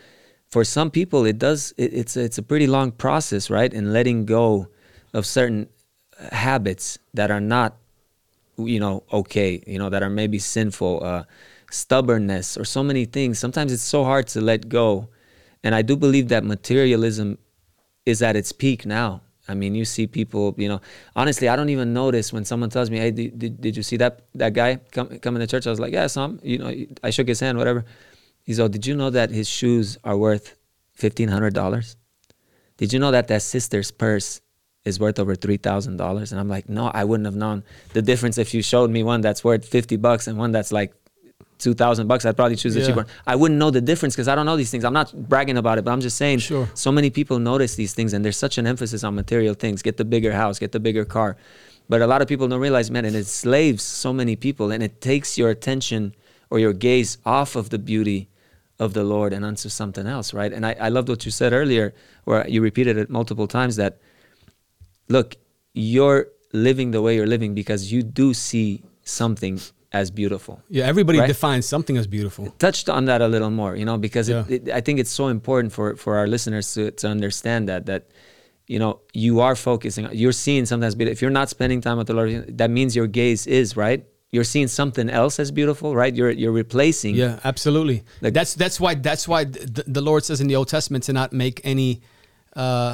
For 0.49 0.66
some 0.66 0.91
people, 0.91 1.26
it 1.26 1.39
does 1.39 1.74
it, 1.78 1.93
it's 1.93 2.18
it's 2.18 2.38
a 2.38 2.43
pretty 2.43 2.68
long 2.68 2.91
process, 2.91 3.49
right? 3.49 3.74
In 3.74 3.93
letting 3.93 4.26
go 4.26 4.68
of 5.14 5.26
certain 5.26 5.70
habits 6.32 6.99
that 7.13 7.32
are 7.32 7.41
not, 7.41 7.78
you 8.57 8.80
know, 8.80 9.03
okay, 9.11 9.63
you 9.65 9.80
know, 9.80 9.89
that 9.89 10.03
are 10.03 10.09
maybe 10.09 10.39
sinful, 10.39 11.03
uh, 11.03 11.24
stubbornness, 11.72 12.57
or 12.57 12.65
so 12.65 12.84
many 12.84 13.05
things. 13.05 13.39
Sometimes 13.39 13.72
it's 13.72 13.84
so 13.84 14.03
hard 14.03 14.28
to 14.28 14.41
let 14.41 14.69
go, 14.69 15.09
and 15.63 15.74
I 15.74 15.82
do 15.82 15.95
believe 15.95 16.28
that 16.30 16.43
materialism 16.43 17.38
is 18.05 18.22
at 18.22 18.36
its 18.36 18.51
peak 18.51 18.86
now. 18.86 19.22
I 19.47 19.53
mean, 19.53 19.76
you 19.76 19.86
see 19.86 20.07
people, 20.07 20.53
you 20.57 20.69
know, 20.69 20.82
honestly, 21.15 21.49
I 21.49 21.55
don't 21.55 21.69
even 21.69 21.93
notice 21.93 22.32
when 22.32 22.45
someone 22.45 22.69
tells 22.69 22.89
me, 22.89 22.97
hey, 22.97 23.11
did, 23.11 23.39
did, 23.39 23.61
did 23.61 23.78
you 23.78 23.84
see 23.84 23.97
that 23.97 24.22
that 24.36 24.53
guy 24.53 24.78
come, 24.91 25.19
coming 25.19 25.39
to 25.39 25.47
church? 25.47 25.65
I 25.67 25.72
was 25.72 25.80
like, 25.80 25.93
yeah, 25.93 26.07
some, 26.07 26.39
you 26.43 26.57
know, 26.57 26.74
I 27.03 27.09
shook 27.09 27.28
his 27.28 27.39
hand, 27.39 27.57
whatever. 27.57 27.84
He's 28.43 28.59
like, 28.59 28.72
did 28.72 28.86
you 28.86 28.95
know 28.95 29.09
that 29.09 29.30
his 29.30 29.49
shoes 29.49 29.97
are 30.03 30.17
worth 30.17 30.55
$1,500? 30.99 31.95
Did 32.78 32.93
you 32.93 32.99
know 32.99 33.11
that 33.11 33.28
that 33.28 33.41
sister's 33.41 33.91
purse 33.91 34.41
is 34.86 34.99
worth 34.99 35.19
over 35.19 35.36
$3,000? 35.36 36.32
And 36.32 36.39
I'm 36.39 36.49
like, 36.49 36.67
no, 36.69 36.88
I 36.93 37.03
wouldn't 37.03 37.25
have 37.25 37.36
known 37.36 37.63
the 37.93 38.01
difference 38.01 38.38
if 38.38 38.53
you 38.53 38.61
showed 38.61 38.89
me 38.89 39.03
one 39.03 39.21
that's 39.21 39.43
worth 39.43 39.65
50 39.67 39.97
bucks 39.97 40.27
and 40.27 40.38
one 40.38 40.51
that's 40.51 40.71
like 40.71 40.93
2000 41.59 42.07
bucks 42.07 42.25
i'd 42.25 42.36
probably 42.36 42.55
choose 42.55 42.73
the 42.73 42.79
Yeah. 42.79 42.88
cheaper 42.88 42.97
one 42.97 43.05
i 43.27 43.36
wouldn't 43.36 43.59
know 43.59 43.69
the 43.69 43.82
difference 43.82 44.15
because 44.15 44.27
i 44.27 44.34
don't 44.34 44.47
know 44.47 44.57
these 44.57 44.71
things 44.71 44.84
i'm 44.84 44.93
not 44.93 45.13
bragging 45.29 45.57
about 45.57 45.77
it 45.77 45.84
but 45.86 45.91
i'm 45.91 46.01
just 46.01 46.17
saying 46.17 46.39
Sure. 46.39 46.67
so 46.73 46.91
many 46.91 47.11
people 47.11 47.38
notice 47.38 47.75
these 47.75 47.93
things 47.93 48.13
and 48.13 48.25
there's 48.25 48.36
such 48.38 48.57
an 48.57 48.65
emphasis 48.65 49.03
on 49.03 49.13
material 49.13 49.53
things 49.53 49.84
get 49.84 49.97
the 49.97 50.03
bigger 50.05 50.32
house 50.32 50.57
get 50.57 50.71
the 50.71 50.79
bigger 50.79 51.05
car 51.05 51.38
but 51.88 52.01
a 52.01 52.07
lot 52.07 52.19
of 52.23 52.27
people 52.27 52.47
don't 52.47 52.59
realize 52.59 52.89
man 52.89 53.05
and 53.05 53.15
it 53.15 53.19
enslaves 53.19 53.84
so 53.84 54.11
many 54.11 54.36
people 54.36 54.71
and 54.71 54.82
it 54.82 55.01
takes 55.01 55.38
your 55.38 55.51
attention 55.51 56.15
or 56.49 56.57
your 56.57 56.73
gaze 56.73 57.19
off 57.27 57.55
of 57.55 57.69
the 57.69 57.77
beauty 57.77 58.27
of 58.79 58.93
the 58.95 59.03
lord 59.03 59.32
and 59.32 59.45
onto 59.45 59.69
something 59.69 60.07
else 60.07 60.34
right 60.34 60.51
and 60.53 60.65
i, 60.65 60.75
I 60.79 60.89
loved 60.89 61.09
what 61.09 61.25
you 61.25 61.32
said 61.32 61.53
earlier 61.53 61.93
where 62.23 62.47
you 62.47 62.59
repeated 62.63 62.97
it 62.97 63.07
multiple 63.11 63.47
times 63.47 63.75
that 63.75 63.99
look 65.10 65.36
you're 65.74 66.28
living 66.54 66.91
the 66.91 67.02
way 67.02 67.16
you're 67.16 67.28
living 67.28 67.54
because 67.54 67.91
you 67.91 68.02
do 68.04 68.34
see 68.34 68.84
something 69.04 69.60
as 69.93 70.10
beautiful 70.12 70.62
yeah. 70.70 70.86
Everybody 70.86 71.20
Right? 71.20 71.28
defines 71.28 71.66
something 71.66 71.97
as 71.97 72.08
beautiful. 72.08 72.43
touched 72.60 72.88
on 72.89 73.06
that 73.06 73.22
a 73.22 73.28
little 73.28 73.49
more, 73.52 73.76
you 73.76 73.84
know, 73.86 73.97
because 73.97 74.30
Yeah. 74.30 74.45
it, 74.47 74.70
I 74.70 74.80
think 74.82 74.99
it's 74.99 75.12
so 75.12 75.28
important 75.28 75.74
for 75.74 75.95
for 75.97 76.18
our 76.18 76.28
listeners 76.28 76.74
to 76.76 76.91
to 77.02 77.08
understand 77.10 77.68
that 77.68 77.86
that 77.88 78.02
you 78.68 78.80
know 78.80 79.02
you 79.14 79.41
are 79.41 79.56
focusing, 79.56 80.08
you're 80.14 80.32
seeing 80.47 80.66
something 80.66 80.82
that's 80.88 80.95
beautiful. 80.95 81.14
If 81.18 81.22
you're 81.22 81.38
not 81.41 81.49
spending 81.49 81.82
time 81.82 81.97
with 81.97 82.08
the 82.08 82.14
Lord, 82.14 82.58
that 82.58 82.70
means 82.70 82.95
your 82.95 83.08
gaze 83.08 83.41
is 83.47 83.76
right. 83.76 84.02
You're 84.34 84.45
seeing 84.54 84.70
something 84.70 85.10
else 85.10 85.41
as 85.43 85.52
beautiful, 85.52 85.89
right? 86.02 86.16
You're 86.16 86.32
you're 86.41 86.56
replacing. 86.64 87.16
Yeah, 87.16 87.39
absolutely. 87.43 87.97
Like- 88.22 88.34
that's 88.39 88.54
that's 88.56 88.80
why 88.80 88.95
that's 88.95 89.28
why 89.28 89.43
the, 89.43 89.84
the 89.95 90.02
Lord 90.10 90.24
says 90.24 90.39
in 90.39 90.47
the 90.47 90.56
Old 90.56 90.70
Testament 90.70 91.04
to 91.08 91.12
not 91.14 91.34
make 91.34 91.60
any, 91.66 91.99
uh, 92.56 92.93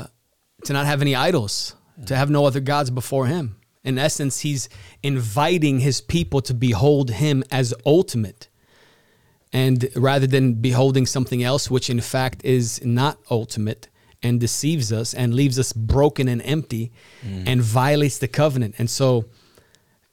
to 0.66 0.74
not 0.74 0.86
have 0.88 0.99
any 1.05 1.14
idols, 1.14 1.76
to 2.06 2.16
have 2.16 2.30
no 2.30 2.45
other 2.45 2.60
gods 2.60 2.89
before 2.89 3.28
Him. 3.28 3.58
In 3.84 3.98
essence, 3.98 4.41
He's 4.41 4.70
inviting 5.02 5.80
His 5.80 6.02
people 6.02 6.41
to 6.41 6.54
behold 6.54 7.12
Him 7.12 7.43
as 7.52 7.74
ultimate, 7.86 8.50
and 9.54 9.89
rather 9.95 10.28
than 10.28 10.56
beholding 10.56 11.06
something 11.06 11.41
else, 11.41 11.72
which 11.72 11.89
in 11.89 12.02
fact 12.02 12.43
is 12.43 12.84
not 12.86 13.18
ultimate 13.32 13.88
and 14.22 14.39
deceives 14.39 14.91
us 14.91 15.14
and 15.14 15.34
leaves 15.34 15.58
us 15.60 15.72
broken 15.74 16.28
and 16.28 16.41
empty, 16.43 16.91
mm. 17.26 17.43
and 17.48 17.62
violates 17.62 18.18
the 18.18 18.28
covenant. 18.28 18.76
And 18.78 18.89
so 18.89 19.26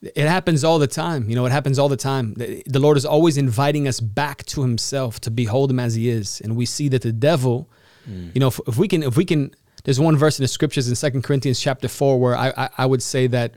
it 0.02 0.28
happens 0.28 0.62
all 0.62 0.78
the 0.78 0.86
time. 0.86 1.28
You 1.28 1.34
know, 1.34 1.46
it 1.46 1.52
happens 1.52 1.78
all 1.78 1.88
the 1.88 1.96
time. 1.96 2.34
The 2.34 2.78
Lord 2.78 2.96
is 2.96 3.06
always 3.06 3.38
inviting 3.38 3.88
us 3.88 4.00
back 4.00 4.44
to 4.46 4.62
Himself 4.62 5.20
to 5.20 5.30
behold 5.30 5.70
Him 5.70 5.80
as 5.80 5.94
He 5.94 6.08
is, 6.08 6.40
and 6.40 6.56
we 6.56 6.66
see 6.66 6.88
that 6.88 7.02
the 7.02 7.12
devil, 7.12 7.68
mm. 8.08 8.32
you 8.34 8.40
know, 8.40 8.48
if, 8.48 8.60
if 8.68 8.76
we 8.76 8.86
can, 8.86 9.02
if 9.02 9.16
we 9.16 9.24
can, 9.24 9.54
there's 9.84 10.00
one 10.00 10.16
verse 10.16 10.38
in 10.38 10.42
the 10.42 10.48
scriptures 10.48 10.88
in 10.88 10.94
Second 10.94 11.22
Corinthians 11.22 11.60
chapter 11.60 11.88
four 11.88 12.18
where 12.18 12.36
I, 12.36 12.52
I 12.56 12.68
I 12.78 12.86
would 12.86 13.02
say 13.02 13.26
that 13.28 13.54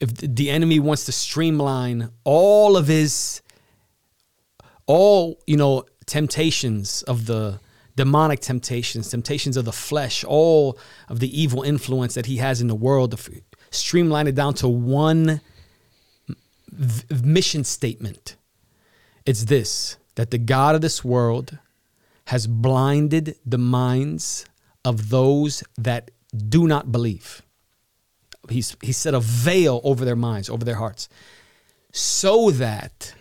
if 0.00 0.14
the- 0.14 0.50
enemy 0.50 0.78
wants 0.78 1.04
to 1.06 1.12
streamline 1.12 2.10
all 2.24 2.76
of 2.76 2.86
his, 2.86 3.40
all 4.86 5.40
you 5.46 5.56
know, 5.56 5.84
temptations 6.04 7.02
of 7.02 7.26
the 7.26 7.60
demonic 7.96 8.40
temptations, 8.40 9.08
temptations 9.08 9.56
of 9.56 9.64
the 9.64 9.72
flesh, 9.72 10.22
all 10.22 10.78
of 11.08 11.18
the 11.20 11.40
evil 11.40 11.62
influence 11.62 12.14
that 12.14 12.26
he 12.26 12.36
has 12.36 12.60
in 12.60 12.68
the 12.68 12.74
world, 12.74 13.18
streamline 13.70 14.26
it 14.26 14.34
down 14.34 14.54
to 14.54 14.68
one 14.68 15.40
mission 17.22 17.64
statement. 17.64 18.36
It's 19.24 19.44
this 19.44 19.96
that 20.14 20.30
the 20.30 20.38
God 20.38 20.74
of 20.74 20.80
this 20.80 21.04
world 21.04 21.58
has 22.26 22.46
blinded 22.46 23.36
the 23.44 23.58
minds 23.58 24.46
of 24.86 25.10
those 25.10 25.64
that 25.76 26.12
do 26.48 26.68
not 26.68 26.92
believe. 26.92 27.42
He's, 28.48 28.76
he 28.80 28.92
set 28.92 29.14
a 29.14 29.20
veil 29.20 29.80
over 29.82 30.04
their 30.04 30.14
minds, 30.14 30.48
over 30.48 30.64
their 30.64 30.76
hearts, 30.76 31.08
so 31.92 32.52
that 32.52 33.12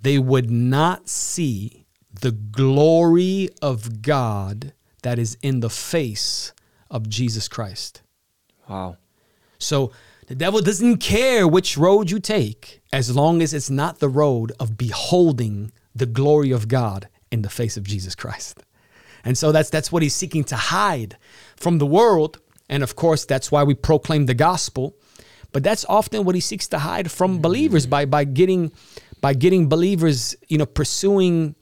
they 0.00 0.18
would 0.18 0.50
not 0.50 1.08
see 1.08 1.84
the 2.20 2.30
glory 2.30 3.48
of 3.60 4.02
God 4.02 4.72
that 5.02 5.18
is 5.18 5.36
in 5.42 5.60
the 5.60 5.68
face 5.68 6.52
of 6.88 7.08
Jesus 7.08 7.48
Christ. 7.48 8.02
Wow. 8.68 8.96
So 9.58 9.90
the 10.28 10.36
devil 10.36 10.60
doesn't 10.60 10.98
care 10.98 11.48
which 11.48 11.76
road 11.76 12.08
you 12.08 12.20
take 12.20 12.82
as 12.92 13.16
long 13.16 13.42
as 13.42 13.52
it's 13.52 13.70
not 13.70 13.98
the 13.98 14.08
road 14.08 14.52
of 14.60 14.78
beholding 14.78 15.72
the 15.92 16.06
glory 16.06 16.52
of 16.52 16.68
God 16.68 17.08
in 17.32 17.42
the 17.42 17.50
face 17.50 17.76
of 17.76 17.82
Jesus 17.82 18.14
Christ. 18.14 18.62
And 19.24 19.36
so 19.36 19.52
that's 19.52 19.70
that's 19.70 19.92
what 19.92 20.02
he's 20.02 20.14
seeking 20.14 20.44
to 20.44 20.56
hide 20.56 21.16
from 21.56 21.78
the 21.78 21.86
world. 21.86 22.40
And 22.68 22.82
of 22.82 22.96
course, 22.96 23.24
that's 23.24 23.50
why 23.50 23.62
we 23.64 23.74
proclaim 23.74 24.26
the 24.26 24.34
gospel. 24.34 24.94
But 25.52 25.64
that's 25.64 25.84
often 25.88 26.24
what 26.24 26.34
he 26.34 26.40
seeks 26.40 26.68
to 26.68 26.78
hide 26.78 27.10
from 27.10 27.40
believers 27.40 27.86
by 27.86 28.04
by 28.04 28.24
getting 28.24 28.72
by 29.20 29.34
getting 29.34 29.68
believers, 29.68 30.34
you 30.48 30.58
know, 30.58 30.66
pursuing 30.66 31.54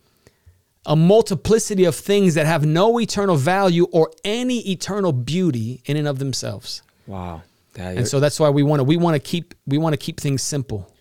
a 0.87 0.97
multiplicity 0.97 1.85
of 1.85 1.95
things 1.95 2.35
that 2.35 2.47
have 2.47 2.65
no 2.65 2.99
eternal 2.99 3.37
value 3.37 3.87
or 3.93 4.11
any 4.25 4.71
eternal 4.71 5.13
beauty 5.13 5.83
in 5.85 5.97
and 5.97 6.09
of 6.09 6.19
themselves. 6.19 6.83
Wow. 7.07 7.43
Yeah, 7.77 7.91
and 7.91 8.09
so 8.09 8.21
that's 8.21 8.41
why 8.41 8.49
we 8.51 8.63
want 8.63 8.81
to 8.81 8.85
we 8.85 8.97
want 8.97 9.15
to 9.15 9.21
keep 9.21 9.55
we 9.67 9.79
want 9.79 9.93
to 9.93 9.97
keep 9.97 10.21
things 10.21 10.43
simple. 10.43 10.93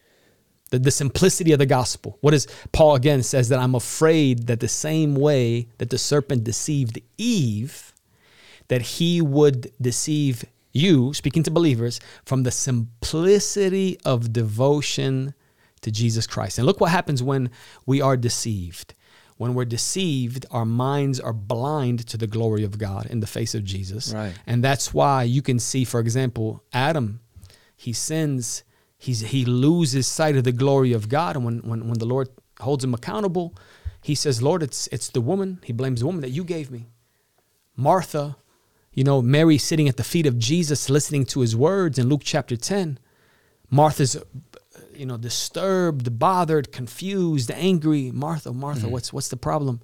The, 0.70 0.80
the 0.80 0.91
simplicity 0.91 1.53
of 1.53 1.59
the 1.59 1.65
gospel. 1.65 2.18
What 2.22 2.34
is 2.34 2.47
Paul 2.74 2.95
again 2.95 3.24
says 3.24 3.49
that 3.49 3.59
I'm 3.59 3.76
afraid 3.76 4.47
that 4.47 4.59
the 4.59 4.68
same 4.68 5.15
way 5.15 5.68
that 5.78 5.89
the 5.89 5.97
serpent 5.97 6.43
deceived 6.43 6.99
Eve, 7.18 7.93
that 8.68 8.82
he 8.82 9.22
would 9.22 9.72
deceive 9.80 10.43
you, 10.74 11.13
speaking 11.13 11.43
to 11.43 11.51
believers, 11.51 11.99
from 12.26 12.43
the 12.43 12.51
simplicity 12.51 13.97
of 14.03 14.34
devotion 14.34 15.34
to 15.82 15.91
Jesus 15.91 16.28
Christ. 16.28 16.57
And 16.57 16.68
look 16.68 16.82
what 16.82 16.91
happens 16.91 17.24
when 17.24 17.49
we 17.86 18.01
are 18.01 18.18
deceived. 18.18 18.93
When 19.38 19.53
we're 19.53 19.65
deceived, 19.65 20.45
our 20.49 20.65
minds 20.65 21.20
are 21.20 21.34
blind 21.34 22.07
to 22.07 22.18
the 22.18 22.28
glory 22.28 22.63
of 22.63 22.78
God 22.78 23.05
in 23.05 23.20
the 23.20 23.28
face 23.28 23.53
of 23.53 23.63
Jesus. 23.63 24.13
Right. 24.13 24.34
And 24.47 24.63
that's 24.63 24.93
why 24.93 25.24
you 25.24 25.41
can 25.41 25.59
see, 25.59 25.86
for 25.86 25.99
example, 25.99 26.63
Adam, 26.74 27.20
he 27.76 27.93
sins, 27.93 28.63
he's, 28.98 29.22
he 29.22 29.45
loses 29.45 30.08
sight 30.08 30.36
of 30.36 30.43
the 30.43 30.52
glory 30.52 30.93
of 30.93 31.10
God. 31.10 31.36
And 31.36 31.45
when, 31.45 31.60
when, 31.60 31.88
when 31.88 32.00
the 32.00 32.06
Lord 32.06 32.30
holds 32.60 32.84
him 32.84 32.93
accountable, 32.93 33.56
he 34.02 34.16
says, 34.16 34.41
Lord, 34.41 34.64
it's, 34.64 34.88
it's 34.88 35.10
the 35.10 35.22
woman. 35.22 35.60
He 35.64 35.74
blames 35.74 36.00
the 36.00 36.06
woman 36.06 36.22
that 36.22 36.30
you 36.30 36.43
gave 36.43 36.72
me. 36.72 36.88
Martha, 37.76 38.38
you 38.93 39.04
know, 39.04 39.22
Mary 39.22 39.58
sitting 39.58 39.88
at 39.88 39.98
the 39.98 40.04
feet 40.04 40.26
of 40.26 40.39
Jesus, 40.39 40.89
listening 40.89 41.26
to 41.26 41.41
his 41.41 41.56
words 41.56 42.00
in 42.00 42.10
Luke 42.10 42.22
chapter 42.24 42.58
10. 42.58 43.00
Martha's 43.70 44.18
you 44.98 45.06
know, 45.06 45.18
disturbed, 45.18 46.18
bothered, 46.18 46.72
confused, 46.72 47.52
angry. 47.52 48.12
Martha, 48.12 48.52
Martha, 48.52 48.82
mm-hmm. 48.82 48.91
what's 48.91 49.14
what's 49.14 49.30
the 49.30 49.38
problem? 49.38 49.82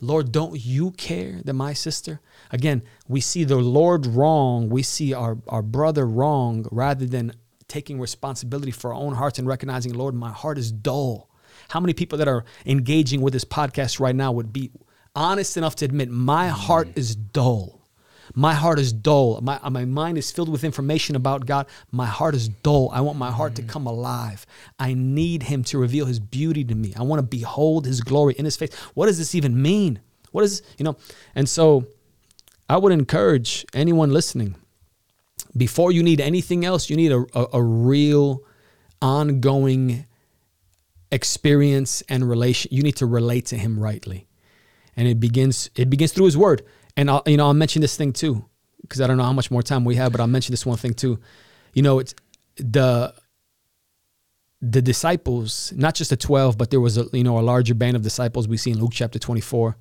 Lord, 0.00 0.32
don't 0.32 0.58
you 0.58 0.90
care 0.92 1.40
that 1.44 1.52
my 1.52 1.72
sister? 1.72 2.20
Again, 2.50 2.82
we 3.06 3.20
see 3.20 3.44
the 3.44 3.56
Lord 3.56 4.04
wrong. 4.06 4.68
We 4.68 4.82
see 4.82 5.14
our, 5.14 5.38
our 5.46 5.62
brother 5.62 6.06
wrong 6.06 6.66
rather 6.72 7.06
than 7.06 7.32
taking 7.72 7.98
responsibility 7.98 8.70
for 8.70 8.92
our 8.92 9.00
own 9.00 9.14
hearts 9.14 9.38
and 9.38 9.48
recognizing, 9.48 9.94
Lord, 9.94 10.14
my 10.14 10.30
heart 10.30 10.58
is 10.58 10.70
dull. 10.70 11.30
How 11.70 11.80
many 11.80 11.94
people 11.94 12.18
that 12.18 12.28
are 12.28 12.44
engaging 12.66 13.22
with 13.22 13.32
this 13.32 13.46
podcast 13.46 13.98
right 13.98 14.14
now 14.14 14.30
would 14.30 14.52
be 14.52 14.70
honest 15.16 15.56
enough 15.56 15.74
to 15.76 15.86
admit, 15.86 16.10
my 16.10 16.48
heart 16.48 16.88
is 16.96 17.16
dull? 17.16 17.80
My 18.34 18.52
heart 18.52 18.78
is 18.78 18.92
dull. 18.92 19.40
My, 19.40 19.58
my 19.70 19.86
mind 19.86 20.18
is 20.18 20.30
filled 20.30 20.50
with 20.50 20.64
information 20.64 21.16
about 21.16 21.46
God. 21.46 21.66
My 21.90 22.06
heart 22.06 22.34
is 22.34 22.48
dull. 22.48 22.90
I 22.92 23.00
want 23.00 23.18
my 23.18 23.30
heart 23.30 23.54
to 23.56 23.62
mm. 23.62 23.68
come 23.68 23.86
alive. 23.86 24.44
I 24.78 24.92
need 24.92 25.44
Him 25.44 25.64
to 25.64 25.78
reveal 25.78 26.04
His 26.04 26.20
beauty 26.20 26.64
to 26.64 26.74
me. 26.74 26.92
I 26.94 27.02
want 27.02 27.20
to 27.20 27.26
behold 27.26 27.86
His 27.86 28.02
glory 28.02 28.34
in 28.34 28.44
His 28.44 28.56
face. 28.56 28.72
What 28.94 29.06
does 29.06 29.16
this 29.16 29.34
even 29.34 29.60
mean? 29.60 30.00
What 30.30 30.44
is, 30.44 30.62
you 30.76 30.84
know? 30.84 30.96
And 31.34 31.48
so 31.48 31.86
I 32.68 32.76
would 32.76 32.92
encourage 32.92 33.64
anyone 33.74 34.12
listening 34.12 34.56
before 35.56 35.92
you 35.92 36.02
need 36.02 36.20
anything 36.20 36.64
else, 36.64 36.88
you 36.88 36.96
need 36.96 37.12
a, 37.12 37.24
a, 37.34 37.46
a 37.54 37.62
real, 37.62 38.42
ongoing 39.00 40.06
experience 41.10 42.02
and 42.08 42.28
relation. 42.28 42.70
You 42.72 42.82
need 42.82 42.96
to 42.96 43.06
relate 43.06 43.46
to 43.46 43.56
Him 43.56 43.78
rightly. 43.78 44.28
And 44.96 45.08
it 45.08 45.20
begins, 45.20 45.70
it 45.76 45.90
begins 45.90 46.12
through 46.12 46.26
His 46.26 46.36
Word. 46.36 46.62
And 46.96 47.10
I'll, 47.10 47.22
you 47.26 47.36
know, 47.36 47.46
I'll 47.46 47.54
mention 47.54 47.82
this 47.82 47.96
thing 47.96 48.12
too, 48.12 48.44
because 48.82 49.00
I 49.00 49.06
don't 49.06 49.16
know 49.16 49.24
how 49.24 49.32
much 49.32 49.50
more 49.50 49.62
time 49.62 49.84
we 49.84 49.96
have, 49.96 50.12
but 50.12 50.20
I'll 50.20 50.26
mention 50.26 50.52
this 50.52 50.66
one 50.66 50.76
thing 50.76 50.94
too. 50.94 51.18
You 51.72 51.82
know, 51.82 51.98
it's 51.98 52.14
the 52.56 53.14
the 54.60 54.82
disciples, 54.82 55.72
not 55.74 55.94
just 55.94 56.10
the 56.10 56.16
twelve, 56.16 56.56
but 56.56 56.70
there 56.70 56.80
was 56.80 56.98
a 56.98 57.06
you 57.12 57.24
know 57.24 57.38
a 57.38 57.40
larger 57.40 57.74
band 57.74 57.96
of 57.96 58.02
disciples 58.02 58.46
we 58.46 58.56
see 58.56 58.70
in 58.70 58.78
Luke 58.78 58.92
chapter 58.92 59.18
twenty 59.18 59.40
four. 59.40 59.76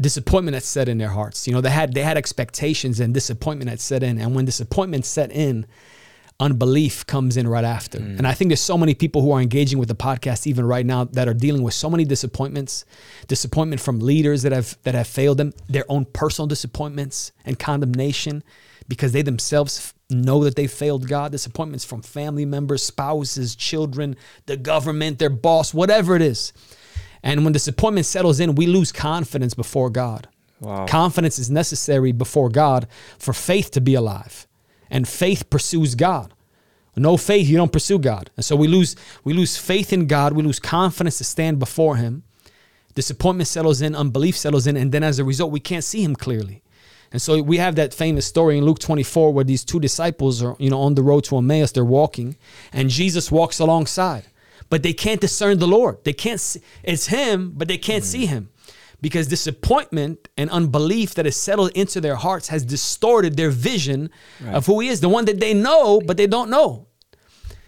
Disappointment 0.00 0.54
had 0.54 0.62
set 0.62 0.88
in 0.88 0.98
their 0.98 1.08
hearts. 1.08 1.46
You 1.46 1.52
know, 1.52 1.60
they 1.60 1.70
had 1.70 1.92
they 1.94 2.02
had 2.02 2.16
expectations 2.16 3.00
and 3.00 3.12
disappointment 3.12 3.70
had 3.70 3.80
set 3.80 4.02
in, 4.02 4.18
and 4.18 4.34
when 4.34 4.44
disappointment 4.44 5.04
set 5.04 5.30
in, 5.30 5.66
unbelief 6.40 7.06
comes 7.06 7.36
in 7.36 7.46
right 7.46 7.64
after. 7.64 7.98
Mm. 7.98 8.18
And 8.18 8.26
I 8.26 8.32
think 8.32 8.48
there's 8.48 8.60
so 8.60 8.78
many 8.78 8.94
people 8.94 9.20
who 9.20 9.30
are 9.30 9.40
engaging 9.40 9.78
with 9.78 9.88
the 9.88 9.94
podcast 9.94 10.46
even 10.46 10.64
right 10.64 10.86
now 10.86 11.04
that 11.04 11.28
are 11.28 11.34
dealing 11.34 11.62
with 11.62 11.74
so 11.74 11.90
many 11.90 12.04
disappointments, 12.04 12.86
disappointment 13.28 13.80
from 13.80 14.00
leaders 14.00 14.42
that 14.42 14.52
have 14.52 14.78
that 14.82 14.94
have 14.94 15.06
failed 15.06 15.36
them, 15.38 15.52
their 15.68 15.84
own 15.88 16.06
personal 16.06 16.46
disappointments 16.46 17.32
and 17.44 17.58
condemnation 17.58 18.42
because 18.88 19.12
they 19.12 19.22
themselves 19.22 19.94
know 20.10 20.42
that 20.42 20.56
they 20.56 20.66
failed 20.66 21.06
God, 21.06 21.30
disappointments 21.30 21.84
from 21.84 22.02
family 22.02 22.44
members, 22.44 22.82
spouses, 22.82 23.54
children, 23.54 24.16
the 24.46 24.56
government, 24.56 25.20
their 25.20 25.30
boss, 25.30 25.72
whatever 25.72 26.16
it 26.16 26.22
is. 26.22 26.52
And 27.22 27.44
when 27.44 27.52
disappointment 27.52 28.06
settles 28.06 28.40
in, 28.40 28.54
we 28.54 28.66
lose 28.66 28.92
confidence 28.92 29.54
before 29.54 29.90
God. 29.90 30.28
Wow. 30.60 30.86
Confidence 30.86 31.38
is 31.38 31.50
necessary 31.50 32.12
before 32.12 32.48
God 32.48 32.86
for 33.18 33.32
faith 33.32 33.70
to 33.72 33.80
be 33.80 33.94
alive 33.94 34.46
and 34.90 35.08
faith 35.08 35.48
pursues 35.48 35.94
God. 35.94 36.34
No 36.96 37.16
faith, 37.16 37.48
you 37.48 37.56
don't 37.56 37.72
pursue 37.72 37.98
God. 37.98 38.30
And 38.36 38.44
so 38.44 38.56
we 38.56 38.68
lose 38.68 38.94
we 39.24 39.32
lose 39.32 39.56
faith 39.56 39.92
in 39.92 40.06
God, 40.06 40.34
we 40.34 40.42
lose 40.42 40.58
confidence 40.58 41.16
to 41.18 41.24
stand 41.24 41.58
before 41.58 41.96
him. 41.96 42.24
Disappointment 42.94 43.48
settles 43.48 43.80
in, 43.80 43.94
unbelief 43.94 44.36
settles 44.36 44.66
in, 44.66 44.76
and 44.76 44.92
then 44.92 45.02
as 45.02 45.18
a 45.18 45.24
result, 45.24 45.52
we 45.52 45.60
can't 45.60 45.84
see 45.84 46.02
him 46.02 46.14
clearly. 46.16 46.62
And 47.12 47.22
so 47.22 47.40
we 47.40 47.56
have 47.56 47.76
that 47.76 47.94
famous 47.94 48.26
story 48.26 48.58
in 48.58 48.64
Luke 48.64 48.80
24 48.80 49.32
where 49.32 49.44
these 49.44 49.64
two 49.64 49.80
disciples 49.80 50.42
are, 50.42 50.56
you 50.58 50.68
know, 50.68 50.80
on 50.80 50.94
the 50.94 51.02
road 51.02 51.24
to 51.24 51.38
Emmaus, 51.38 51.72
they're 51.72 51.84
walking, 51.84 52.36
and 52.72 52.90
Jesus 52.90 53.32
walks 53.32 53.58
alongside. 53.58 54.24
But 54.70 54.82
they 54.82 54.92
can't 54.92 55.20
discern 55.20 55.58
the 55.58 55.68
Lord. 55.68 55.98
They 56.04 56.12
can't 56.12 56.40
see 56.40 56.62
it's 56.82 57.06
him, 57.06 57.52
but 57.56 57.68
they 57.68 57.78
can't 57.78 58.02
mm-hmm. 58.02 58.10
see 58.10 58.26
him 58.26 58.50
because 59.02 59.26
disappointment 59.26 60.28
and 60.36 60.50
unbelief 60.50 61.14
that 61.14 61.24
has 61.24 61.36
settled 61.36 61.70
into 61.74 62.00
their 62.00 62.16
hearts 62.16 62.48
has 62.48 62.64
distorted 62.64 63.36
their 63.36 63.50
vision 63.50 64.10
right. 64.40 64.54
of 64.54 64.66
who 64.66 64.80
he 64.80 64.88
is, 64.88 65.00
the 65.00 65.08
one 65.08 65.24
that 65.24 65.40
they 65.40 65.54
know, 65.54 66.00
but 66.00 66.16
they 66.16 66.26
don't 66.26 66.50
know. 66.50 66.86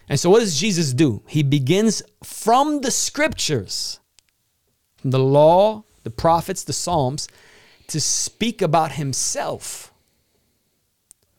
And 0.08 0.18
so, 0.18 0.30
what 0.30 0.40
does 0.40 0.58
Jesus 0.58 0.92
do? 0.92 1.22
He 1.26 1.42
begins 1.42 2.02
from 2.22 2.80
the 2.80 2.90
scriptures, 2.90 4.00
from 4.96 5.10
the 5.10 5.18
law, 5.18 5.84
the 6.02 6.10
prophets, 6.10 6.64
the 6.64 6.72
Psalms, 6.72 7.28
to 7.86 8.00
speak 8.00 8.60
about 8.60 8.92
himself. 8.92 9.92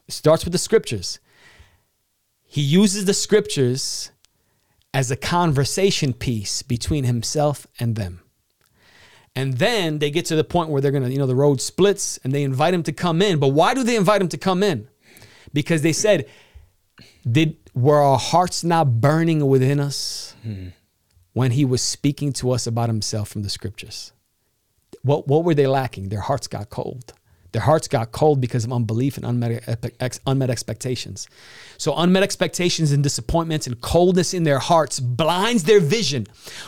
It 0.07 0.13
starts 0.13 0.43
with 0.43 0.53
the 0.53 0.57
scriptures. 0.57 1.19
He 2.43 2.61
uses 2.61 3.05
the 3.05 3.13
scriptures 3.13 4.11
as 4.93 5.09
a 5.09 5.15
conversation 5.15 6.13
piece 6.13 6.61
between 6.61 7.03
himself 7.03 7.65
and 7.79 7.95
them. 7.95 8.19
And 9.35 9.57
then 9.57 9.97
they 9.97 10.11
get 10.11 10.25
to 10.27 10.35
the 10.35 10.43
point 10.43 10.69
where 10.69 10.81
they're 10.81 10.91
going 10.91 11.03
to, 11.03 11.11
you 11.11 11.17
know, 11.17 11.25
the 11.25 11.35
road 11.35 11.59
splits 11.59 12.19
and 12.23 12.31
they 12.31 12.43
invite 12.43 12.73
him 12.73 12.83
to 12.83 12.91
come 12.91 13.21
in. 13.21 13.39
But 13.39 13.49
why 13.49 13.73
do 13.73 13.83
they 13.83 13.95
invite 13.95 14.21
him 14.21 14.27
to 14.29 14.37
come 14.37 14.61
in? 14.61 14.87
Because 15.51 15.81
they 15.81 15.93
said, 15.93 16.29
did 17.29 17.57
were 17.73 18.01
our 18.01 18.19
hearts 18.19 18.63
not 18.63 19.01
burning 19.01 19.47
within 19.47 19.79
us 19.79 20.35
hmm. 20.43 20.67
when 21.33 21.51
he 21.51 21.65
was 21.65 21.81
speaking 21.81 22.31
to 22.33 22.51
us 22.51 22.67
about 22.67 22.89
himself 22.89 23.29
from 23.29 23.41
the 23.41 23.49
scriptures? 23.49 24.11
What, 25.01 25.27
what 25.27 25.43
were 25.43 25.55
they 25.55 25.65
lacking? 25.65 26.09
Their 26.09 26.21
hearts 26.21 26.47
got 26.47 26.69
cold. 26.69 27.13
Their 27.53 27.61
hearts 27.61 27.87
got 27.87 28.11
cold 28.11 28.41
because 28.41 28.65
of 28.65 28.73
unbelief 28.73 29.15
and 29.15 29.25
unmet, 29.25 30.19
unmet 30.25 30.49
expectations. 30.49 31.27
So, 31.77 31.95
unmet 31.95 32.23
expectations 32.23 32.91
and 32.91 33.03
disappointments 33.03 33.67
and 33.67 33.79
coldness 33.79 34.33
in 34.33 34.43
their 34.43 34.57
hearts 34.57 34.99
blinds 34.99 35.63
their 35.63 35.79
vision. 35.79 36.25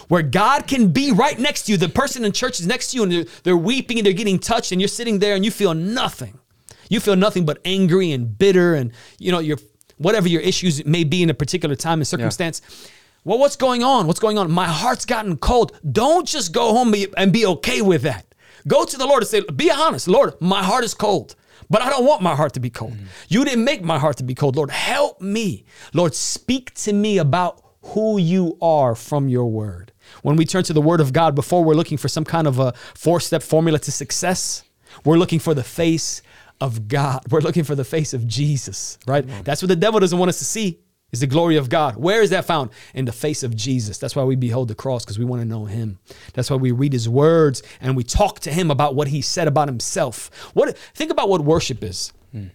Where 0.10 0.22
God 0.22 0.68
can 0.68 0.90
be 0.90 1.12
right 1.12 1.40
next 1.40 1.64
to 1.64 1.72
you, 1.72 1.80
the 1.80 1.90
person 1.90 2.24
in 2.24 2.32
church 2.32 2.60
is 2.60 2.68
next 2.68 2.92
to 2.92 2.98
you 2.98 3.04
and 3.04 3.12
they're, 3.12 3.26
they're 3.44 3.58
weeping 3.58 3.98
and 3.98 4.06
they're 4.06 4.14
getting 4.14 4.38
touched, 4.38 4.72
and 4.72 4.80
you're 4.80 4.88
sitting 4.88 5.18
there 5.18 5.36
and 5.36 5.44
you 5.44 5.50
feel 5.50 5.74
nothing. 5.74 6.40
You 6.88 7.00
feel 7.00 7.16
nothing 7.16 7.46
but 7.46 7.58
angry 7.66 8.12
and 8.12 8.38
bitter, 8.38 8.76
and 8.76 8.92
you 9.18 9.32
know, 9.32 9.40
your 9.40 9.58
whatever 9.98 10.28
your 10.28 10.42
issues 10.42 10.86
may 10.86 11.04
be 11.04 11.24
in 11.24 11.32
a 11.32 11.34
particular 11.34 11.76
time 11.76 12.00
and 12.00 12.08
circumstance. 12.08 12.62
Yeah. 12.64 12.90
Well, 13.24 13.40
what's 13.40 13.56
going 13.56 13.84
on? 13.84 14.06
What's 14.06 14.20
going 14.20 14.38
on? 14.38 14.52
My 14.52 14.68
heart's 14.68 15.06
gotten 15.06 15.38
cold. 15.38 15.80
Don't 15.92 16.28
just 16.28 16.52
go 16.52 16.74
home 16.74 16.94
and 17.18 17.34
be 17.34 17.48
okay 17.48 17.82
with 17.82 18.04
that. 18.04 18.35
Go 18.68 18.86
to 18.86 18.98
the 18.98 19.06
Lord 19.06 19.24
and 19.24 19.30
say, 19.30 19.42
Be 19.56 19.72
honest, 19.72 20.08
Lord, 20.08 20.34
my 20.40 20.64
heart 20.64 20.84
is 20.84 20.94
cold. 20.94 21.36
But 21.70 21.82
I 21.82 21.90
don't 21.90 22.06
want 22.06 22.22
my 22.22 22.36
heart 22.36 22.54
to 22.54 22.60
be 22.60 22.70
cold. 22.70 22.94
Mm. 22.94 23.06
You 23.28 23.46
didn't 23.46 23.64
make 23.64 23.84
my 23.84 23.98
heart 23.98 24.18
to 24.18 24.24
be 24.24 24.36
cold. 24.36 24.56
Lord, 24.56 24.70
help 24.70 25.20
me. 25.22 25.66
Lord, 25.94 26.14
speak 26.14 26.74
to 26.76 26.94
me 26.94 27.18
about 27.18 27.64
who 27.82 28.18
you 28.18 28.58
are 28.62 28.94
from 28.96 29.30
your 29.30 29.46
word. 29.46 29.92
When 30.22 30.36
we 30.36 30.46
turn 30.46 30.64
to 30.66 30.74
the 30.74 30.82
word 30.82 31.02
of 31.02 31.14
God, 31.14 31.34
before 31.34 31.64
we're 31.64 31.74
looking 31.74 31.98
for 31.98 32.08
some 32.08 32.24
kind 32.24 32.48
of 32.48 32.60
a 32.60 32.74
four 32.94 33.20
step 33.20 33.42
formula 33.42 33.80
to 33.80 33.92
success, 33.92 34.64
we're 35.04 35.18
looking 35.18 35.40
for 35.40 35.54
the 35.54 35.64
face 35.64 36.22
of 36.62 36.88
God. 36.88 37.22
We're 37.30 37.42
looking 37.42 37.64
for 37.64 37.76
the 37.76 37.84
face 37.84 38.14
of 38.14 38.28
Jesus, 38.28 38.98
right? 39.08 39.26
That's 39.44 39.62
what 39.62 39.70
the 39.70 39.76
devil 39.76 40.00
doesn't 40.00 40.18
want 40.18 40.30
us 40.30 40.40
to 40.40 40.46
see 40.46 40.80
is 41.16 41.22
the 41.22 41.28
glory 41.28 41.56
of 41.56 41.70
God. 41.70 41.96
Where 41.96 42.22
is 42.22 42.32
that 42.32 42.44
found? 42.44 42.72
In 42.94 43.06
the 43.06 43.14
face 43.14 43.42
of 43.42 43.56
Jesus. 43.56 43.98
That's 43.98 44.18
why 44.18 44.26
we 44.26 44.36
behold 44.36 44.68
the 44.68 44.76
cross 44.76 45.06
because 45.06 45.18
we 45.18 45.24
want 45.24 45.42
to 45.42 45.48
know 45.48 45.64
him. 45.64 45.98
That's 46.34 46.50
why 46.50 46.58
we 46.58 46.74
read 46.74 46.92
his 46.92 47.08
words 47.08 47.64
and 47.80 47.96
we 47.96 48.04
talk 48.04 48.42
to 48.42 48.52
him 48.52 48.70
about 48.70 48.96
what 48.96 49.08
he 49.08 49.22
said 49.22 49.48
about 49.48 49.70
himself. 49.70 50.30
What 50.54 50.78
think 50.78 51.12
about 51.12 51.30
what 51.30 51.42
worship 51.42 51.84
is. 51.84 52.12
Hmm. 52.34 52.48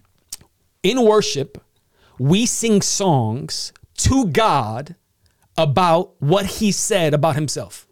In 0.83 1.01
worship, 1.01 1.59
we 2.19 2.45
sing 2.45 2.83
songs 2.83 3.73
to 3.97 4.27
God 4.27 4.95
about 5.57 6.13
what 6.21 6.45
he 6.45 6.71
said 6.71 7.15
about 7.15 7.33
himself. 7.33 7.87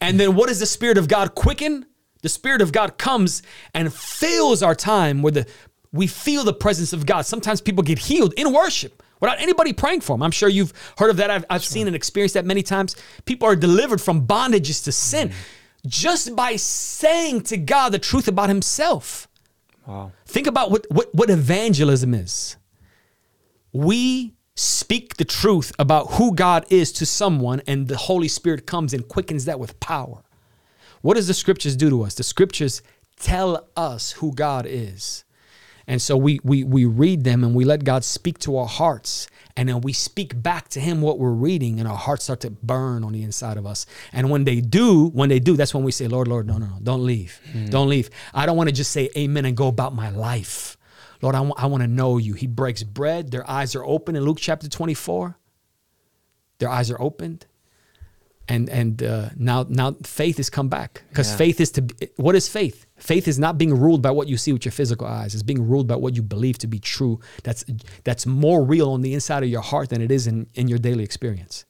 And 0.00 0.20
then 0.20 0.36
what 0.36 0.48
does 0.48 0.60
the 0.60 0.66
spirit 0.66 0.96
of 0.96 1.08
God 1.08 1.34
quicken? 1.34 1.86
The 2.22 2.28
spirit 2.28 2.62
of 2.62 2.70
God 2.70 2.98
comes 2.98 3.42
and 3.74 3.92
fills 3.92 4.62
our 4.62 4.76
time 4.76 5.22
where 5.22 5.32
the 5.32 5.46
we 5.92 6.06
feel 6.06 6.44
the 6.44 6.52
presence 6.52 6.92
of 6.92 7.04
God. 7.04 7.26
Sometimes 7.26 7.60
people 7.60 7.82
get 7.82 7.98
healed 7.98 8.32
in 8.34 8.52
worship 8.52 9.02
without 9.20 9.40
anybody 9.40 9.72
praying 9.72 10.00
for 10.00 10.14
them. 10.14 10.22
I'm 10.22 10.30
sure 10.30 10.48
you've 10.48 10.72
heard 10.98 11.10
of 11.10 11.16
that. 11.18 11.30
I've, 11.30 11.44
I've 11.50 11.62
sure. 11.62 11.72
seen 11.72 11.86
and 11.86 11.96
experienced 11.96 12.34
that 12.34 12.44
many 12.44 12.62
times. 12.62 12.96
People 13.24 13.48
are 13.48 13.56
delivered 13.56 14.00
from 14.00 14.26
bondages 14.26 14.84
to 14.84 14.92
sin 14.92 15.28
mm-hmm. 15.28 15.88
just 15.88 16.36
by 16.36 16.56
saying 16.56 17.42
to 17.42 17.56
God 17.56 17.92
the 17.92 17.98
truth 17.98 18.28
about 18.28 18.48
Himself. 18.48 19.28
Wow. 19.86 20.12
Think 20.26 20.46
about 20.46 20.70
what, 20.70 20.86
what, 20.90 21.14
what 21.14 21.30
evangelism 21.30 22.14
is. 22.14 22.56
We 23.72 24.34
speak 24.54 25.16
the 25.16 25.24
truth 25.24 25.70
about 25.78 26.12
who 26.12 26.34
God 26.34 26.64
is 26.70 26.90
to 26.92 27.06
someone, 27.06 27.62
and 27.66 27.88
the 27.88 27.96
Holy 27.96 28.28
Spirit 28.28 28.66
comes 28.66 28.94
and 28.94 29.06
quickens 29.06 29.44
that 29.44 29.60
with 29.60 29.78
power. 29.80 30.22
What 31.02 31.14
does 31.14 31.28
the 31.28 31.34
scriptures 31.34 31.76
do 31.76 31.90
to 31.90 32.02
us? 32.02 32.14
The 32.14 32.22
scriptures 32.22 32.82
tell 33.20 33.68
us 33.76 34.12
who 34.12 34.34
God 34.34 34.66
is. 34.66 35.24
And 35.86 36.02
so 36.02 36.16
we 36.16 36.40
we 36.42 36.64
we 36.64 36.84
read 36.84 37.24
them 37.24 37.44
and 37.44 37.54
we 37.54 37.64
let 37.64 37.84
God 37.84 38.04
speak 38.04 38.38
to 38.40 38.56
our 38.56 38.66
hearts. 38.66 39.28
And 39.58 39.68
then 39.70 39.80
we 39.80 39.94
speak 39.94 40.42
back 40.42 40.68
to 40.70 40.80
him 40.80 41.00
what 41.00 41.18
we're 41.18 41.30
reading, 41.30 41.78
and 41.78 41.88
our 41.88 41.96
hearts 41.96 42.24
start 42.24 42.40
to 42.40 42.50
burn 42.50 43.02
on 43.04 43.12
the 43.12 43.22
inside 43.22 43.56
of 43.56 43.64
us. 43.64 43.86
And 44.12 44.28
when 44.28 44.44
they 44.44 44.60
do, 44.60 45.08
when 45.08 45.30
they 45.30 45.38
do, 45.38 45.56
that's 45.56 45.72
when 45.72 45.82
we 45.82 45.92
say, 45.92 46.08
Lord, 46.08 46.28
Lord, 46.28 46.46
no, 46.46 46.58
no, 46.58 46.66
no, 46.66 46.78
don't 46.82 47.06
leave. 47.06 47.40
Mm. 47.54 47.70
Don't 47.70 47.88
leave. 47.88 48.10
I 48.34 48.44
don't 48.44 48.58
want 48.58 48.68
to 48.68 48.74
just 48.74 48.92
say 48.92 49.08
amen 49.16 49.46
and 49.46 49.56
go 49.56 49.68
about 49.68 49.94
my 49.94 50.10
life. 50.10 50.76
Lord, 51.22 51.34
I, 51.34 51.38
w- 51.38 51.54
I 51.56 51.66
want 51.66 51.82
to 51.82 51.88
know 51.88 52.18
you. 52.18 52.34
He 52.34 52.46
breaks 52.46 52.82
bread. 52.82 53.30
Their 53.30 53.48
eyes 53.48 53.74
are 53.74 53.84
open 53.84 54.14
in 54.14 54.24
Luke 54.24 54.36
chapter 54.38 54.68
24. 54.68 55.38
Their 56.58 56.68
eyes 56.68 56.90
are 56.90 57.00
opened 57.00 57.46
and 58.48 58.68
and 58.70 59.02
uh, 59.02 59.30
now 59.36 59.66
now 59.68 59.92
faith 60.02 60.36
has 60.36 60.50
come 60.50 60.68
back. 60.68 61.02
Because 61.08 61.30
yeah. 61.30 61.36
faith 61.36 61.60
is 61.60 61.70
to 61.72 61.86
what 62.16 62.34
is 62.34 62.48
faith? 62.48 62.86
Faith 62.96 63.28
is 63.28 63.38
not 63.38 63.58
being 63.58 63.74
ruled 63.74 64.02
by 64.02 64.10
what 64.10 64.28
you 64.28 64.36
see 64.36 64.52
with 64.52 64.64
your 64.64 64.72
physical 64.72 65.06
eyes. 65.06 65.34
It's 65.34 65.42
being 65.42 65.68
ruled 65.68 65.86
by 65.86 65.96
what 65.96 66.14
you 66.14 66.22
believe 66.22 66.58
to 66.58 66.66
be 66.66 66.78
true. 66.78 67.20
That's 67.42 67.64
that's 68.04 68.26
more 68.26 68.64
real 68.64 68.90
on 68.92 69.02
the 69.02 69.14
inside 69.14 69.42
of 69.42 69.48
your 69.48 69.62
heart 69.62 69.90
than 69.90 70.00
it 70.00 70.10
is 70.10 70.26
in, 70.26 70.46
in 70.54 70.68
your 70.68 70.78
daily 70.78 71.04
experience. 71.04 71.64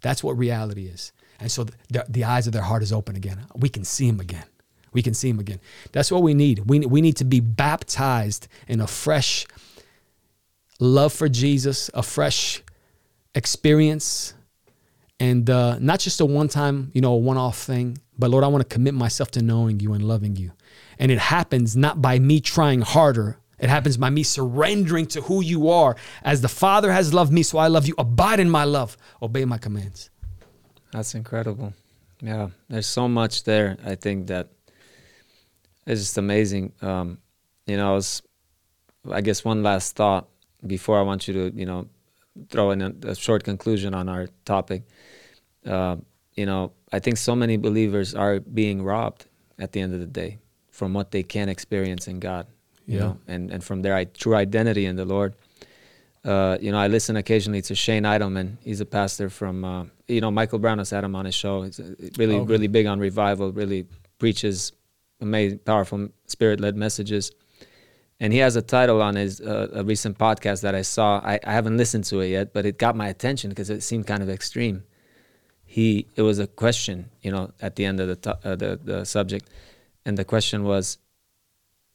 That's 0.00 0.22
what 0.22 0.38
reality 0.38 0.86
is. 0.86 1.12
And 1.40 1.50
so 1.50 1.64
the, 1.90 2.04
the 2.08 2.24
eyes 2.24 2.46
of 2.46 2.52
their 2.52 2.62
heart 2.62 2.82
is 2.82 2.92
open 2.92 3.16
again. 3.16 3.44
We 3.54 3.68
can 3.68 3.84
see 3.84 4.08
him 4.08 4.20
again. 4.20 4.44
We 4.92 5.02
can 5.02 5.12
see 5.12 5.28
him 5.28 5.38
again. 5.38 5.60
That's 5.92 6.10
what 6.10 6.22
we 6.22 6.32
need. 6.32 6.60
We, 6.70 6.80
we 6.80 7.02
need 7.02 7.16
to 7.16 7.24
be 7.24 7.40
baptized 7.40 8.48
in 8.68 8.80
a 8.80 8.86
fresh 8.86 9.46
love 10.78 11.12
for 11.12 11.28
jesus 11.28 11.90
a 11.94 12.02
fresh 12.02 12.62
experience 13.34 14.34
and 15.18 15.48
uh, 15.48 15.78
not 15.78 16.00
just 16.00 16.20
a 16.20 16.26
one 16.26 16.48
time, 16.48 16.90
you 16.94 17.00
know, 17.00 17.12
a 17.12 17.16
one 17.16 17.36
off 17.36 17.58
thing, 17.58 17.98
but 18.18 18.30
Lord, 18.30 18.44
I 18.44 18.48
want 18.48 18.68
to 18.68 18.74
commit 18.74 18.94
myself 18.94 19.30
to 19.32 19.42
knowing 19.42 19.80
you 19.80 19.92
and 19.92 20.06
loving 20.06 20.36
you. 20.36 20.52
And 20.98 21.10
it 21.10 21.18
happens 21.18 21.76
not 21.76 22.02
by 22.02 22.18
me 22.18 22.40
trying 22.40 22.82
harder, 22.82 23.38
it 23.58 23.70
happens 23.70 23.96
by 23.96 24.10
me 24.10 24.22
surrendering 24.22 25.06
to 25.06 25.22
who 25.22 25.42
you 25.42 25.70
are. 25.70 25.96
As 26.22 26.42
the 26.42 26.48
Father 26.48 26.92
has 26.92 27.14
loved 27.14 27.32
me, 27.32 27.42
so 27.42 27.58
I 27.58 27.68
love 27.68 27.86
you. 27.86 27.94
Abide 27.96 28.40
in 28.40 28.50
my 28.50 28.64
love, 28.64 28.96
obey 29.22 29.44
my 29.46 29.58
commands. 29.58 30.10
That's 30.92 31.14
incredible. 31.14 31.72
Yeah, 32.20 32.48
there's 32.68 32.86
so 32.86 33.08
much 33.08 33.44
there. 33.44 33.78
I 33.84 33.94
think 33.94 34.26
that 34.28 34.50
it's 35.86 36.00
just 36.02 36.18
amazing. 36.18 36.72
Um, 36.82 37.18
you 37.66 37.76
know, 37.76 37.92
I, 37.92 37.94
was, 37.94 38.22
I 39.10 39.20
guess 39.20 39.44
one 39.44 39.62
last 39.62 39.96
thought 39.96 40.28
before 40.66 40.98
I 40.98 41.02
want 41.02 41.28
you 41.28 41.34
to, 41.34 41.56
you 41.56 41.66
know, 41.66 41.88
throw 42.50 42.70
in 42.70 42.82
a, 42.82 42.92
a 43.02 43.14
short 43.14 43.44
conclusion 43.44 43.94
on 43.94 44.08
our 44.08 44.28
topic. 44.44 44.82
Uh, 45.64 45.96
you 46.34 46.46
know, 46.46 46.72
I 46.92 46.98
think 46.98 47.16
so 47.16 47.34
many 47.34 47.56
believers 47.56 48.14
are 48.14 48.40
being 48.40 48.82
robbed 48.82 49.26
at 49.58 49.72
the 49.72 49.80
end 49.80 49.94
of 49.94 50.00
the 50.00 50.06
day 50.06 50.38
from 50.70 50.92
what 50.92 51.10
they 51.10 51.22
can 51.22 51.48
experience 51.48 52.06
in 52.06 52.20
God, 52.20 52.46
you 52.86 52.98
yeah. 52.98 53.00
know, 53.00 53.18
and, 53.26 53.50
and 53.50 53.64
from 53.64 53.82
their 53.82 54.04
true 54.04 54.34
identity 54.34 54.86
in 54.86 54.96
the 54.96 55.04
Lord. 55.04 55.34
Uh, 56.24 56.58
you 56.60 56.72
know, 56.72 56.78
I 56.78 56.88
listen 56.88 57.16
occasionally 57.16 57.62
to 57.62 57.74
Shane 57.74 58.02
Idleman. 58.02 58.58
He's 58.60 58.80
a 58.80 58.84
pastor 58.84 59.30
from, 59.30 59.64
uh, 59.64 59.84
you 60.08 60.20
know, 60.20 60.30
Michael 60.30 60.58
Brown 60.58 60.78
has 60.78 60.90
had 60.90 61.04
him 61.04 61.14
on 61.14 61.24
his 61.24 61.34
show. 61.34 61.62
He's 61.62 61.78
uh, 61.78 61.94
really, 62.18 62.36
okay. 62.36 62.52
really 62.52 62.66
big 62.66 62.86
on 62.86 62.98
revival, 62.98 63.52
really 63.52 63.86
preaches 64.18 64.72
amazing, 65.20 65.60
powerful, 65.60 66.08
spirit 66.26 66.60
led 66.60 66.76
messages 66.76 67.30
and 68.18 68.32
he 68.32 68.38
has 68.38 68.56
a 68.56 68.62
title 68.62 69.02
on 69.02 69.14
his 69.16 69.40
uh, 69.40 69.68
a 69.72 69.84
recent 69.84 70.18
podcast 70.18 70.62
that 70.62 70.74
I 70.74 70.82
saw. 70.82 71.20
I, 71.24 71.38
I 71.44 71.52
haven't 71.52 71.76
listened 71.76 72.04
to 72.04 72.20
it 72.20 72.28
yet, 72.28 72.52
but 72.52 72.64
it 72.64 72.78
got 72.78 72.96
my 72.96 73.08
attention 73.08 73.50
because 73.50 73.70
it 73.70 73.82
seemed 73.82 74.06
kind 74.06 74.22
of 74.22 74.30
extreme. 74.30 74.84
He 75.64 76.06
it 76.16 76.22
was 76.22 76.38
a 76.38 76.46
question, 76.46 77.10
you 77.22 77.30
know, 77.30 77.52
at 77.60 77.76
the 77.76 77.84
end 77.84 78.00
of 78.00 78.08
the 78.08 78.16
to- 78.16 78.38
uh, 78.44 78.56
the 78.56 78.80
the 78.82 79.04
subject, 79.04 79.48
and 80.04 80.16
the 80.16 80.24
question 80.24 80.64
was, 80.64 80.98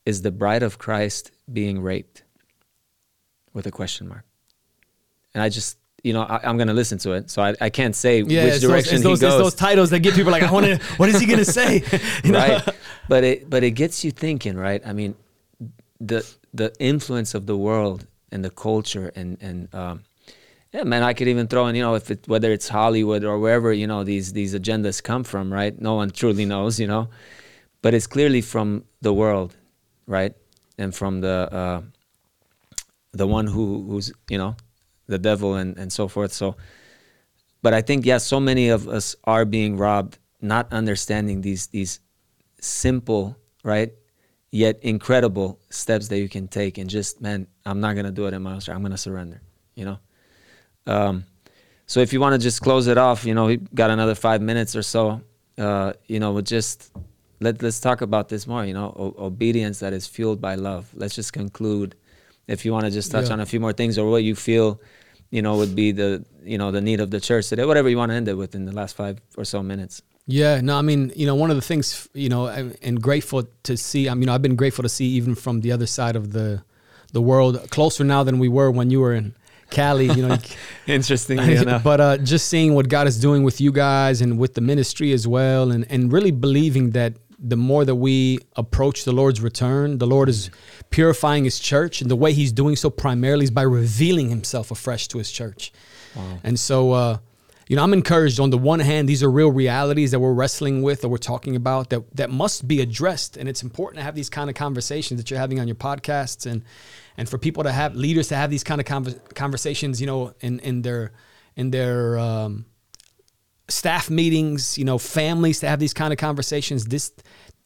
"Is 0.06 0.22
the 0.22 0.32
bride 0.32 0.64
of 0.64 0.78
Christ 0.78 1.32
being 1.52 1.82
raped?" 1.82 2.24
With 3.54 3.68
a 3.68 3.72
question 3.72 4.08
mark, 4.08 4.24
and 5.34 5.44
I 5.44 5.50
just 5.50 5.78
you 6.04 6.14
know, 6.14 6.22
I, 6.22 6.50
am 6.50 6.58
going 6.58 6.68
to 6.68 6.74
listen 6.74 6.98
to 7.00 7.12
it, 7.12 7.30
so 7.30 7.44
I, 7.44 7.54
I 7.62 7.70
can't 7.70 7.96
say 7.96 8.22
yeah, 8.22 8.46
which 8.46 8.62
direction 8.62 9.02
those, 9.02 9.20
he 9.20 9.26
goes. 9.26 9.34
It's 9.34 9.44
those 9.44 9.56
titles 9.56 9.90
that 9.92 10.00
get 10.00 10.16
people 10.16 10.32
like, 10.32 10.42
I 10.42 10.52
want 10.52 10.66
to. 10.66 10.78
what 10.98 11.10
is 11.10 11.20
he 11.20 11.26
going 11.26 11.40
to 11.40 11.46
say? 11.46 11.84
You 12.24 12.32
know? 12.32 12.40
Right, 12.40 12.70
but 13.08 13.24
it 13.24 13.50
but 13.50 13.64
it 13.64 13.72
gets 13.72 14.04
you 14.04 14.12
thinking, 14.12 14.56
right? 14.56 14.82
I 14.86 14.94
mean, 14.94 15.16
the 16.02 16.26
the 16.54 16.74
influence 16.80 17.34
of 17.34 17.46
the 17.46 17.56
world 17.56 18.08
and 18.32 18.44
the 18.44 18.50
culture 18.50 19.12
and 19.16 19.38
and 19.42 19.74
um, 19.74 20.04
yeah, 20.74 20.84
man, 20.84 21.04
I 21.04 21.14
could 21.14 21.28
even 21.28 21.48
throw 21.48 21.68
in, 21.68 21.76
you 21.76 21.82
know, 21.82 21.96
if 21.96 22.10
it, 22.10 22.28
whether 22.30 22.50
it's 22.52 22.70
Hollywood 22.70 23.26
or 23.26 23.38
wherever, 23.40 23.74
you 23.74 23.88
know, 23.88 24.04
these 24.04 24.34
these 24.34 24.56
agendas 24.56 25.04
come 25.04 25.24
from, 25.24 25.52
right? 25.52 25.80
No 25.80 25.96
one 25.96 26.12
truly 26.12 26.46
knows, 26.46 26.80
you 26.80 26.88
know, 26.88 27.10
but 27.82 27.94
it's 27.94 28.08
clearly 28.08 28.42
from 28.42 28.86
the 29.02 29.14
world, 29.14 29.56
right, 30.08 30.34
and 30.78 30.96
from 30.96 31.22
the 31.22 31.50
uh, 31.52 31.82
the 33.12 33.28
one 33.28 33.48
who 33.48 33.86
who's 33.88 34.12
you 34.30 34.38
know, 34.38 34.56
the 35.08 35.20
devil 35.20 35.56
and 35.56 35.78
and 35.78 35.92
so 35.92 36.08
forth. 36.08 36.32
So, 36.32 36.56
but 37.62 37.74
I 37.74 37.82
think 37.82 38.06
yeah, 38.06 38.18
so 38.18 38.40
many 38.40 38.70
of 38.70 38.88
us 38.88 39.16
are 39.26 39.46
being 39.46 39.78
robbed, 39.78 40.18
not 40.42 40.72
understanding 40.72 41.42
these 41.42 41.68
these 41.68 42.00
simple, 42.62 43.36
right, 43.64 43.92
yet 44.52 44.80
incredible 44.82 45.60
steps 45.70 46.10
that 46.10 46.20
you 46.20 46.30
can 46.30 46.48
take 46.48 46.78
and 46.78 46.90
just 46.90 47.22
man 47.22 47.48
i'm 47.66 47.80
not 47.80 47.94
going 47.94 48.06
to 48.06 48.12
do 48.12 48.26
it 48.28 48.34
in 48.34 48.42
my 48.42 48.54
own 48.54 48.62
strength 48.62 48.76
i'm 48.76 48.82
going 48.84 48.92
to 48.92 48.98
surrender 48.98 49.42
you 49.76 49.86
know? 49.86 50.00
Um, 50.86 51.26
so 51.86 52.02
if 52.02 52.12
you 52.12 52.20
want 52.20 52.34
to 52.34 52.40
just 52.40 52.62
close 52.62 52.88
it 52.88 52.98
off 52.98 53.26
you 53.26 53.34
know 53.34 53.46
we 53.46 53.58
got 53.58 53.90
another 53.90 54.16
five 54.16 54.42
minutes 54.42 54.76
or 54.76 54.84
so 54.84 55.22
uh, 55.58 55.94
you 56.08 56.20
know 56.20 56.32
we'll 56.34 56.42
just 56.42 56.92
let, 57.42 57.62
let's 57.62 57.80
talk 57.80 58.02
about 58.02 58.30
this 58.30 58.48
more 58.48 58.64
you 58.66 58.74
know 58.74 58.94
o- 58.96 59.26
obedience 59.26 59.80
that 59.80 59.94
is 59.94 60.08
fueled 60.08 60.40
by 60.40 60.56
love. 60.56 60.90
Let's 60.94 61.16
just 61.16 61.34
conclude. 61.34 61.96
If 62.48 62.66
you 62.66 62.72
want 62.72 62.86
to 62.86 62.92
just 62.92 63.12
touch 63.12 63.28
yeah. 63.28 63.34
on 63.34 63.40
a 63.40 63.46
few 63.46 63.60
more 63.60 63.74
things 63.74 63.98
or 63.98 64.10
what 64.10 64.24
you 64.24 64.36
feel 64.36 64.82
you 65.30 65.42
know 65.42 65.58
would 65.58 65.76
be 65.76 65.92
the 65.92 66.26
you 66.44 66.58
know 66.58 66.72
the 66.72 66.82
need 66.82 67.00
of 67.00 67.10
the 67.12 67.20
church 67.20 67.48
today 67.48 67.66
whatever 67.66 67.88
you 67.88 67.98
want 67.98 68.12
to 68.12 68.16
end 68.16 68.28
it 68.28 68.34
with 68.34 68.56
in 68.56 68.66
the 68.66 68.72
last 68.74 68.96
five 68.96 69.22
or 69.38 69.46
so 69.46 69.64
minutes 69.64 70.02
Yeah, 70.28 70.62
no, 70.62 70.78
I 70.78 70.82
mean, 70.82 71.12
you 71.16 71.26
know, 71.26 71.36
one 71.36 71.50
of 71.50 71.56
the 71.56 71.62
things, 71.62 72.08
you 72.14 72.30
know, 72.30 72.48
and, 72.48 73.02
grateful 73.02 73.44
to 73.64 73.76
see. 73.76 74.08
I 74.08 74.14
mean, 74.14 74.22
you 74.22 74.26
know, 74.28 74.34
I've 74.34 74.42
been 74.42 74.56
grateful 74.56 74.84
to 74.84 74.90
see 74.90 75.06
even 75.06 75.36
from 75.36 75.62
the 75.62 75.72
other 75.72 75.88
side 75.88 76.16
of 76.16 76.32
the 76.32 76.64
the 77.12 77.22
world, 77.22 77.70
closer 77.72 78.06
now 78.06 78.24
than 78.24 78.40
we 78.40 78.48
were 78.48 78.72
when 78.72 78.90
you 78.90 79.02
were 79.02 79.14
in 79.14 79.36
Cali. 79.70 80.06
You 80.06 80.28
know, 80.28 80.38
interestingly 80.88 81.56
enough. 81.56 81.84
But 81.92 82.00
uh, 82.00 82.18
just 82.18 82.48
seeing 82.48 82.76
what 82.76 82.88
God 82.88 83.08
is 83.08 83.20
doing 83.20 83.44
with 83.44 83.60
you 83.60 83.72
guys 83.72 84.22
and 84.22 84.38
with 84.38 84.54
the 84.54 84.62
ministry 84.62 85.12
as 85.12 85.28
well, 85.28 85.72
and 85.72 85.86
and 85.90 86.14
really 86.14 86.32
believing 86.32 86.92
that 86.92 87.14
the 87.40 87.58
more 87.58 87.84
that 87.84 87.96
we 87.96 88.38
approach 88.56 89.04
the 89.04 89.12
Lord's 89.12 89.42
return, 89.42 89.98
the 89.98 90.06
Lord 90.06 90.30
is 90.30 90.52
purifying 90.92 91.46
His 91.46 91.60
church, 91.60 92.00
and 92.00 92.12
the 92.12 92.16
way 92.16 92.32
He's 92.32 92.52
doing 92.52 92.76
so 92.76 92.90
primarily 92.92 93.46
is 93.46 93.52
by 93.52 93.64
revealing 93.64 94.30
Himself 94.30 94.70
afresh 94.70 95.08
to 95.10 95.18
His 95.18 95.32
church. 95.32 95.74
Wow. 96.16 96.40
And 96.44 96.60
so. 96.60 96.92
Uh, 96.92 97.18
you 97.72 97.78
know, 97.78 97.84
I'm 97.84 97.94
encouraged 97.94 98.42
on 98.42 98.50
the 98.50 98.58
one 98.58 98.82
hand, 98.82 99.08
these 99.08 99.24
are 99.24 99.32
real 99.32 99.50
realities 99.50 100.12
that 100.12 100.20
we're 100.20 100.34
wrestling 100.34 100.82
with 100.82 101.06
or 101.06 101.08
we're 101.08 101.16
talking 101.16 101.56
about 101.56 101.90
that 101.92 102.18
that 102.18 102.30
must 102.30 102.68
be 102.68 102.82
addressed. 102.82 103.38
And 103.38 103.48
it's 103.48 103.64
important 103.64 104.00
to 104.00 104.04
have 104.04 104.14
these 104.14 104.30
kind 104.30 104.50
of 104.50 104.58
conversations 104.58 105.22
that 105.22 105.32
you're 105.32 105.40
having 105.40 105.58
on 105.58 105.70
your 105.70 105.76
podcasts 105.76 106.46
and 106.46 106.66
and 107.16 107.30
for 107.30 107.38
people 107.38 107.64
to 107.64 107.72
have 107.72 107.96
leaders 107.96 108.28
to 108.28 108.36
have 108.36 108.50
these 108.50 108.66
kind 108.66 108.82
of 108.82 109.34
conversations, 109.36 110.02
you 110.02 110.08
know, 110.08 110.34
in 110.42 110.60
in 110.60 110.82
their 110.82 111.14
in 111.56 111.72
their 111.72 112.20
um, 112.20 112.66
staff 113.70 114.10
meetings, 114.10 114.78
you 114.78 114.84
know, 114.84 114.98
families 114.98 115.62
to 115.62 115.70
have 115.70 115.80
these 115.80 115.94
kind 115.94 116.12
of 116.12 116.20
conversations. 116.20 116.84
This 116.88 117.14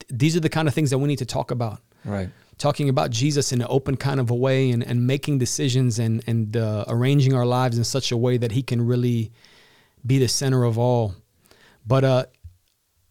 these 0.08 0.36
are 0.36 0.40
the 0.40 0.50
kind 0.50 0.68
of 0.68 0.76
things 0.76 0.92
that 0.92 1.00
we 1.00 1.08
need 1.08 1.18
to 1.18 1.26
talk 1.26 1.50
about. 1.50 1.82
Right. 2.04 2.30
Talking 2.60 2.90
about 2.90 3.10
Jesus 3.10 3.52
in 3.52 3.60
an 3.60 3.68
open 3.72 3.98
kind 3.98 4.20
of 4.20 4.30
a 4.30 4.36
way 4.36 4.70
and, 4.70 4.84
and 4.84 5.08
making 5.08 5.40
decisions 5.40 5.98
and, 5.98 6.24
and 6.28 6.56
uh, 6.56 6.86
arranging 6.90 7.34
our 7.34 7.46
lives 7.48 7.80
in 7.80 7.84
such 7.84 8.12
a 8.12 8.18
way 8.18 8.38
that 8.38 8.52
he 8.52 8.62
can 8.62 8.86
really 8.86 9.32
be 10.06 10.20
the 10.20 10.28
center 10.28 10.64
of 10.64 10.78
all. 10.78 11.16
But 11.86 12.04
uh, 12.04 12.26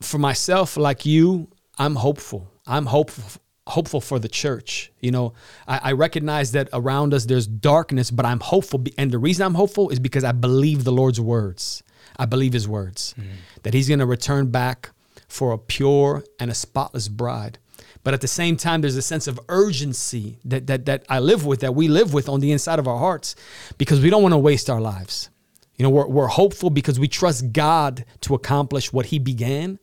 for 0.00 0.18
myself, 0.18 0.76
like 0.76 1.06
you, 1.06 1.48
I'm 1.78 1.96
hopeful. 1.96 2.50
I'm 2.66 2.86
hopeful 2.86 3.40
hopeful 3.66 4.00
for 4.00 4.18
the 4.18 4.28
church. 4.28 4.92
You 5.00 5.10
know, 5.10 5.32
I, 5.66 5.80
I, 5.84 5.92
recognize 5.92 6.52
that 6.52 6.68
around 6.72 7.14
us 7.14 7.24
there's 7.24 7.46
darkness, 7.46 8.10
but 8.10 8.26
I'm 8.26 8.40
hopeful. 8.40 8.84
And 8.98 9.10
the 9.10 9.18
reason 9.18 9.46
I'm 9.46 9.54
hopeful 9.54 9.88
is 9.88 9.98
because 9.98 10.22
I 10.22 10.32
believe 10.32 10.84
the 10.84 10.92
Lord's 10.92 11.20
words. 11.20 11.82
I 12.18 12.26
believe 12.26 12.52
his 12.52 12.68
words 12.68 13.14
mm-hmm. 13.18 13.30
that 13.62 13.74
he's 13.74 13.88
going 13.88 14.00
to 14.00 14.06
return 14.06 14.50
back 14.50 14.90
for 15.28 15.52
a 15.52 15.58
pure 15.58 16.24
and 16.38 16.50
a 16.50 16.54
spotless 16.54 17.08
bride. 17.08 17.58
But 18.04 18.12
at 18.12 18.20
the 18.20 18.28
same 18.28 18.58
time, 18.58 18.82
there's 18.82 18.96
a 18.96 19.02
sense 19.02 19.26
of 19.26 19.40
urgency 19.48 20.38
that, 20.44 20.66
that, 20.66 20.84
that 20.84 21.06
I 21.08 21.20
live 21.20 21.46
with, 21.46 21.60
that 21.60 21.74
we 21.74 21.88
live 21.88 22.12
with 22.12 22.28
on 22.28 22.40
the 22.40 22.52
inside 22.52 22.78
of 22.78 22.86
our 22.86 22.98
hearts, 22.98 23.34
because 23.78 24.00
we 24.00 24.10
don't 24.10 24.22
want 24.22 24.34
to 24.34 24.38
waste 24.38 24.68
our 24.68 24.80
lives. 24.80 25.30
You 25.76 25.82
know, 25.82 25.90
we're, 25.90 26.06
we're 26.06 26.26
hopeful 26.28 26.70
because 26.70 27.00
we 27.00 27.08
trust 27.08 27.52
God 27.52 28.04
to 28.20 28.34
accomplish 28.34 28.92
what 28.92 29.06
He 29.06 29.18
began. 29.18 29.78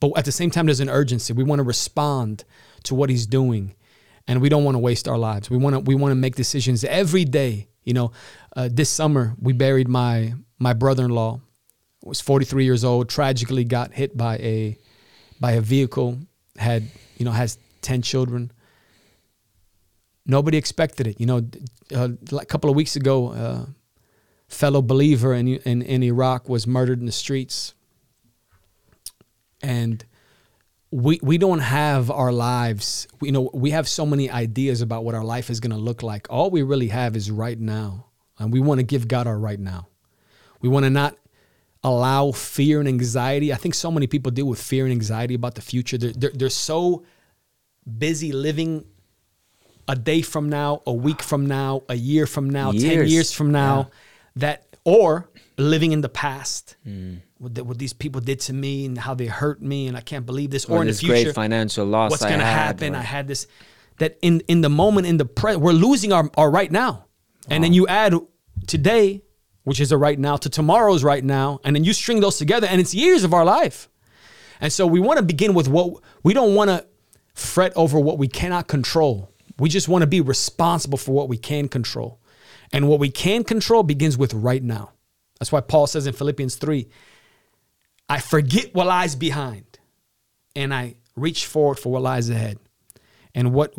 But 0.00 0.12
at 0.16 0.24
the 0.24 0.32
same 0.32 0.50
time, 0.50 0.66
there's 0.66 0.80
an 0.80 0.88
urgency. 0.88 1.32
We 1.32 1.44
want 1.44 1.58
to 1.58 1.64
respond 1.64 2.44
to 2.84 2.94
what 2.94 3.10
He's 3.10 3.26
doing, 3.26 3.74
and 4.26 4.40
we 4.40 4.48
don't 4.48 4.64
want 4.64 4.74
to 4.74 4.78
waste 4.78 5.06
our 5.06 5.18
lives. 5.18 5.50
We 5.50 5.56
want 5.56 5.74
to 5.74 5.80
we 5.80 5.94
want 5.94 6.12
to 6.12 6.16
make 6.16 6.34
decisions 6.34 6.84
every 6.84 7.24
day. 7.24 7.68
You 7.82 7.92
know, 7.92 8.12
uh, 8.56 8.68
this 8.72 8.88
summer 8.88 9.34
we 9.40 9.52
buried 9.52 9.88
my 9.88 10.34
my 10.58 10.72
brother-in-law. 10.72 11.40
Was 12.04 12.20
43 12.20 12.64
years 12.64 12.84
old. 12.84 13.08
Tragically, 13.08 13.64
got 13.64 13.92
hit 13.92 14.16
by 14.16 14.36
a 14.36 14.78
by 15.40 15.52
a 15.52 15.60
vehicle. 15.60 16.18
Had 16.56 16.88
you 17.16 17.24
know 17.24 17.32
has 17.32 17.58
10 17.82 18.02
children. 18.02 18.50
Nobody 20.26 20.56
expected 20.56 21.06
it. 21.06 21.20
You 21.20 21.26
know, 21.26 21.42
uh, 21.94 22.08
a 22.32 22.46
couple 22.46 22.70
of 22.70 22.76
weeks 22.76 22.96
ago. 22.96 23.32
Uh, 23.32 23.66
fellow 24.48 24.82
believer 24.82 25.34
in, 25.34 25.48
in, 25.48 25.82
in 25.82 26.02
Iraq 26.02 26.48
was 26.48 26.66
murdered 26.66 27.00
in 27.00 27.06
the 27.06 27.12
streets. 27.12 27.74
And 29.62 30.04
we, 30.90 31.18
we 31.22 31.38
don't 31.38 31.60
have 31.60 32.10
our 32.10 32.32
lives, 32.32 33.08
you 33.20 33.32
know, 33.32 33.50
we 33.52 33.70
have 33.70 33.88
so 33.88 34.06
many 34.06 34.30
ideas 34.30 34.80
about 34.80 35.04
what 35.04 35.14
our 35.14 35.24
life 35.24 35.50
is 35.50 35.60
going 35.60 35.72
to 35.72 35.76
look 35.76 36.02
like. 36.02 36.26
All 36.30 36.50
we 36.50 36.62
really 36.62 36.88
have 36.88 37.16
is 37.16 37.30
right 37.30 37.58
now. 37.58 38.06
And 38.38 38.52
we 38.52 38.60
want 38.60 38.78
to 38.78 38.84
give 38.84 39.08
God 39.08 39.26
our 39.26 39.38
right 39.38 39.58
now. 39.58 39.88
We 40.60 40.68
want 40.68 40.84
to 40.84 40.90
not 40.90 41.16
allow 41.82 42.32
fear 42.32 42.80
and 42.80 42.88
anxiety. 42.88 43.52
I 43.52 43.56
think 43.56 43.74
so 43.74 43.90
many 43.90 44.06
people 44.06 44.32
deal 44.32 44.46
with 44.46 44.60
fear 44.60 44.84
and 44.84 44.92
anxiety 44.92 45.34
about 45.34 45.54
the 45.54 45.62
future. 45.62 45.98
They're, 45.98 46.12
they're, 46.12 46.32
they're 46.32 46.50
so 46.50 47.04
busy 47.98 48.32
living 48.32 48.84
a 49.86 49.94
day 49.94 50.22
from 50.22 50.48
now, 50.48 50.82
a 50.86 50.92
week 50.92 51.22
from 51.22 51.46
now, 51.46 51.82
a 51.88 51.94
year 51.94 52.26
from 52.26 52.48
now, 52.50 52.70
years. 52.70 52.84
10 52.84 53.08
years 53.08 53.32
from 53.32 53.50
now. 53.50 53.88
Yeah 53.90 53.98
that 54.36 54.74
or 54.84 55.28
living 55.56 55.92
in 55.92 56.00
the 56.00 56.08
past 56.08 56.76
mm. 56.86 57.20
what, 57.38 57.54
the, 57.54 57.64
what, 57.64 57.78
these 57.78 57.92
people 57.92 58.20
did 58.20 58.40
to 58.40 58.52
me 58.52 58.86
and 58.86 58.98
how 58.98 59.14
they 59.14 59.26
hurt 59.26 59.62
me 59.62 59.86
and 59.86 59.96
I 59.96 60.00
can't 60.00 60.26
believe 60.26 60.50
this 60.50 60.64
or, 60.66 60.78
or 60.78 60.82
in 60.82 60.88
the 60.88 60.94
future 60.94 61.12
great 61.12 61.34
financial 61.34 61.86
loss 61.86 62.10
what's 62.10 62.24
going 62.24 62.38
to 62.38 62.44
happen? 62.44 62.94
Or... 62.94 62.98
I 62.98 63.02
had 63.02 63.28
this 63.28 63.46
that 63.98 64.18
in 64.22 64.40
in 64.48 64.60
the 64.60 64.68
moment 64.68 65.06
in 65.06 65.16
the 65.16 65.24
present 65.24 65.62
we're 65.62 65.72
losing 65.72 66.12
our, 66.12 66.30
our 66.36 66.50
right 66.50 66.70
now. 66.70 67.06
And 67.48 67.62
then 67.62 67.72
you 67.72 67.86
add 67.86 68.14
today 68.66 69.22
which 69.64 69.80
is 69.80 69.92
a 69.92 69.98
right 69.98 70.18
now 70.18 70.36
to 70.36 70.50
tomorrow's 70.50 71.04
right 71.04 71.24
now 71.24 71.60
and 71.64 71.76
then 71.76 71.84
you 71.84 71.92
string 71.92 72.20
those 72.20 72.38
together 72.38 72.66
and 72.66 72.80
it's 72.80 72.94
years 72.94 73.24
of 73.24 73.32
our 73.32 73.44
life. 73.44 73.88
And 74.60 74.72
so 74.72 74.86
we 74.86 75.00
want 75.00 75.18
to 75.18 75.22
begin 75.22 75.54
with 75.54 75.68
what 75.68 76.02
we 76.22 76.34
don't 76.34 76.54
want 76.54 76.70
to 76.70 76.86
fret 77.34 77.72
over 77.76 77.98
what 77.98 78.18
we 78.18 78.28
cannot 78.28 78.66
control. 78.66 79.30
We 79.58 79.68
just 79.68 79.88
want 79.88 80.02
to 80.02 80.06
be 80.06 80.20
responsible 80.20 80.98
for 80.98 81.12
what 81.12 81.28
we 81.28 81.36
can 81.36 81.68
control 81.68 82.20
and 82.72 82.88
what 82.88 83.00
we 83.00 83.10
can 83.10 83.44
control 83.44 83.82
begins 83.82 84.16
with 84.16 84.34
right 84.34 84.62
now. 84.62 84.92
That's 85.38 85.52
why 85.52 85.60
Paul 85.60 85.86
says 85.86 86.06
in 86.06 86.14
Philippians 86.14 86.56
3 86.56 86.88
I 88.08 88.20
forget 88.20 88.74
what 88.74 88.86
lies 88.86 89.16
behind 89.16 89.78
and 90.54 90.74
I 90.74 90.96
reach 91.16 91.46
forward 91.46 91.78
for 91.78 91.92
what 91.92 92.02
lies 92.02 92.28
ahead. 92.28 92.58
And 93.34 93.52
what 93.52 93.74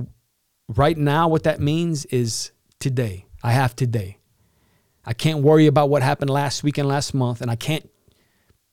right 0.68 0.98
now, 0.98 1.28
what 1.28 1.44
that 1.44 1.60
means 1.60 2.06
is 2.06 2.52
today. 2.80 3.26
I 3.44 3.52
have 3.52 3.76
today. 3.76 4.18
I 5.06 5.14
can't 5.14 5.40
worry 5.40 5.68
about 5.68 5.90
what 5.90 6.02
happened 6.02 6.32
last 6.32 6.64
week 6.64 6.78
and 6.78 6.88
last 6.88 7.14
month, 7.14 7.41
and 7.41 7.52
I 7.52 7.56
can't 7.56 7.88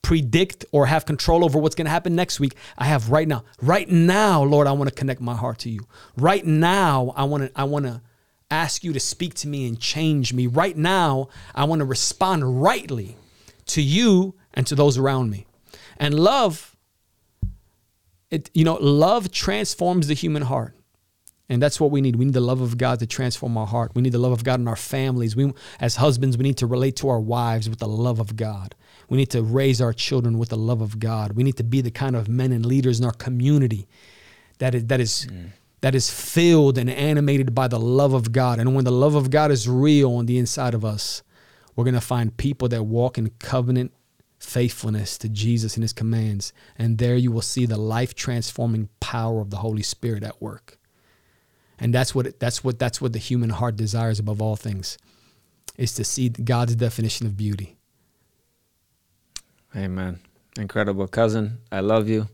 predict 0.01 0.65
or 0.73 0.87
have 0.87 1.05
control 1.05 1.45
over 1.45 1.59
what's 1.59 1.75
going 1.75 1.85
to 1.85 1.91
happen 1.91 2.17
next 2.17 2.41
week. 2.41 2.57
I 2.79 2.87
have 2.87 3.11
right 3.11 3.29
now. 3.29 3.45
Right 3.61 3.89
now, 3.89 4.43
Lord, 4.43 4.67
I 4.67 4.73
want 4.73 4.89
to 4.89 4.95
connect 4.95 5.21
my 5.21 5.37
heart 5.37 5.59
to 5.61 5.71
you. 5.71 5.87
Right 6.17 6.45
now, 6.45 7.13
I 7.15 7.25
want 7.25 7.45
to 7.45 7.53
I 7.55 7.65
want 7.65 7.85
to 7.85 8.01
ask 8.53 8.85
you 8.85 8.93
to 8.93 9.01
speak 9.01 9.33
to 9.35 9.49
me 9.49 9.67
and 9.67 9.81
change 9.81 10.35
me. 10.35 10.47
Right 10.47 10.77
now, 10.77 11.29
I 11.55 11.65
want 11.65 11.81
to 11.81 11.87
respond 11.87 12.63
rightly 12.63 13.17
to 13.67 13.81
you 13.81 14.35
and 14.53 14.67
to 14.67 14.75
those 14.75 14.99
around 14.99 15.31
me. 15.31 15.47
And 15.97 16.19
love, 16.19 16.77
it, 18.31 18.51
you 18.53 18.65
know, 18.65 18.75
love 18.75 19.31
transforms 19.31 20.07
the 20.09 20.15
human 20.15 20.43
heart. 20.43 20.77
And 21.49 21.63
that's 21.63 21.81
what 21.81 21.91
we 21.91 22.01
need. 22.01 22.17
We 22.17 22.27
need 22.27 22.35
the 22.35 22.41
love 22.41 22.61
of 22.61 22.79
God 22.79 22.99
to 23.01 23.07
transform 23.07 23.57
our 23.57 23.67
heart. 23.67 23.93
We 23.95 24.03
need 24.03 24.13
the 24.13 24.19
love 24.19 24.33
of 24.33 24.45
God 24.45 24.61
in 24.61 24.69
our 24.69 24.77
families. 24.77 25.35
We, 25.35 25.53
as 25.81 25.97
husbands, 25.97 26.37
we 26.37 26.45
need 26.45 26.59
to 26.59 26.67
relate 26.67 26.97
to 26.97 27.09
our 27.09 27.21
wives 27.21 27.69
with 27.69 27.79
the 27.79 27.89
love 27.89 28.21
of 28.21 28.37
God. 28.37 28.75
We 29.09 29.19
need 29.19 29.31
to 29.31 29.43
raise 29.43 29.81
our 29.81 29.93
children 29.93 30.39
with 30.39 30.51
the 30.51 30.57
love 30.57 30.81
of 30.81 30.99
God. 30.99 31.33
We 31.33 31.43
need 31.43 31.57
to 31.57 31.65
be 31.65 31.81
the 31.81 31.91
kind 31.91 32.17
of 32.17 32.29
men 32.29 32.53
and 32.53 32.65
leaders 32.65 33.01
in 33.01 33.07
our 33.07 33.13
community 33.13 33.87
that 34.59 34.75
is, 34.75 34.87
that 34.87 35.01
is 35.01 35.27
mm 35.31 35.51
that 35.83 35.95
is 35.95 36.11
filled 36.11 36.79
and 36.79 36.89
animated 36.89 37.55
by 37.55 37.69
the 37.69 37.79
love 37.79 38.15
of 38.15 38.33
God. 38.33 38.59
And 38.59 38.75
when 38.75 38.85
the 38.85 38.93
love 38.93 39.15
of 39.15 39.31
God 39.31 39.51
is 39.51 39.69
real 39.69 40.15
on 40.15 40.27
the 40.27 40.39
inside 40.39 40.75
of 40.75 40.85
us, 40.85 41.23
we're 41.75 41.85
going 41.85 41.95
to 41.95 42.01
find 42.01 42.37
people 42.37 42.69
that 42.69 42.85
walk 42.85 43.19
in 43.19 43.31
covenant 43.41 43.93
faithfulness 44.39 45.19
to 45.19 45.29
Jesus 45.29 45.75
and 45.75 45.83
his 45.83 45.93
commands. 45.93 46.53
And 46.79 46.99
there 46.99 47.17
you 47.17 47.33
will 47.33 47.43
see 47.43 47.67
the 47.67 47.77
life 47.77 48.15
transforming 48.15 48.89
power 49.01 49.41
of 49.41 49.51
the 49.51 49.59
Holy 49.59 49.83
Spirit 49.83 50.23
at 50.23 50.41
work. 50.41 50.79
And 51.79 51.93
that's 51.93 52.15
what 52.15 52.39
that's 52.39 52.63
what 52.63 52.79
that's 52.79 53.01
what 53.01 53.13
the 53.13 53.19
human 53.19 53.51
heart 53.51 53.77
desires 53.77 54.21
above 54.21 54.41
all 54.41 54.55
things 54.55 54.99
is 55.77 55.93
to 55.95 56.05
see 56.05 56.29
God's 56.29 56.77
definition 56.77 57.27
of 57.27 57.37
beauty. 57.37 57.77
Amen. 59.75 60.21
Incredible 60.57 61.09
cousin. 61.09 61.59
I 61.73 61.81
love 61.81 62.09
you. 62.09 62.29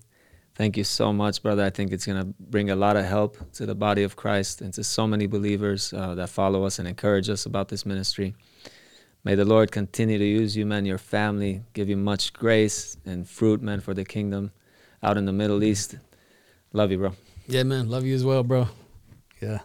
Thank 0.58 0.76
you 0.76 0.82
so 0.82 1.12
much, 1.12 1.40
brother. 1.40 1.64
I 1.64 1.70
think 1.70 1.92
it's 1.92 2.04
going 2.04 2.20
to 2.20 2.34
bring 2.40 2.68
a 2.68 2.74
lot 2.74 2.96
of 2.96 3.04
help 3.04 3.36
to 3.52 3.64
the 3.64 3.76
body 3.76 4.02
of 4.02 4.16
Christ 4.16 4.60
and 4.60 4.74
to 4.74 4.82
so 4.82 5.06
many 5.06 5.28
believers 5.28 5.92
uh, 5.92 6.16
that 6.16 6.30
follow 6.30 6.64
us 6.64 6.80
and 6.80 6.88
encourage 6.88 7.28
us 7.30 7.46
about 7.46 7.68
this 7.68 7.86
ministry. 7.86 8.34
May 9.22 9.36
the 9.36 9.44
Lord 9.44 9.70
continue 9.70 10.18
to 10.18 10.24
use 10.24 10.56
you, 10.56 10.66
man, 10.66 10.84
your 10.84 10.98
family, 10.98 11.62
give 11.74 11.88
you 11.88 11.96
much 11.96 12.32
grace 12.32 12.96
and 13.06 13.28
fruit, 13.28 13.62
man, 13.62 13.78
for 13.78 13.94
the 13.94 14.04
kingdom 14.04 14.50
out 15.00 15.16
in 15.16 15.26
the 15.26 15.32
Middle 15.32 15.62
East. 15.62 15.96
Love 16.72 16.90
you, 16.90 16.98
bro. 16.98 17.12
Yeah, 17.46 17.62
man. 17.62 17.88
Love 17.88 18.04
you 18.04 18.16
as 18.16 18.24
well, 18.24 18.42
bro. 18.42 18.66
Yeah. 19.40 19.60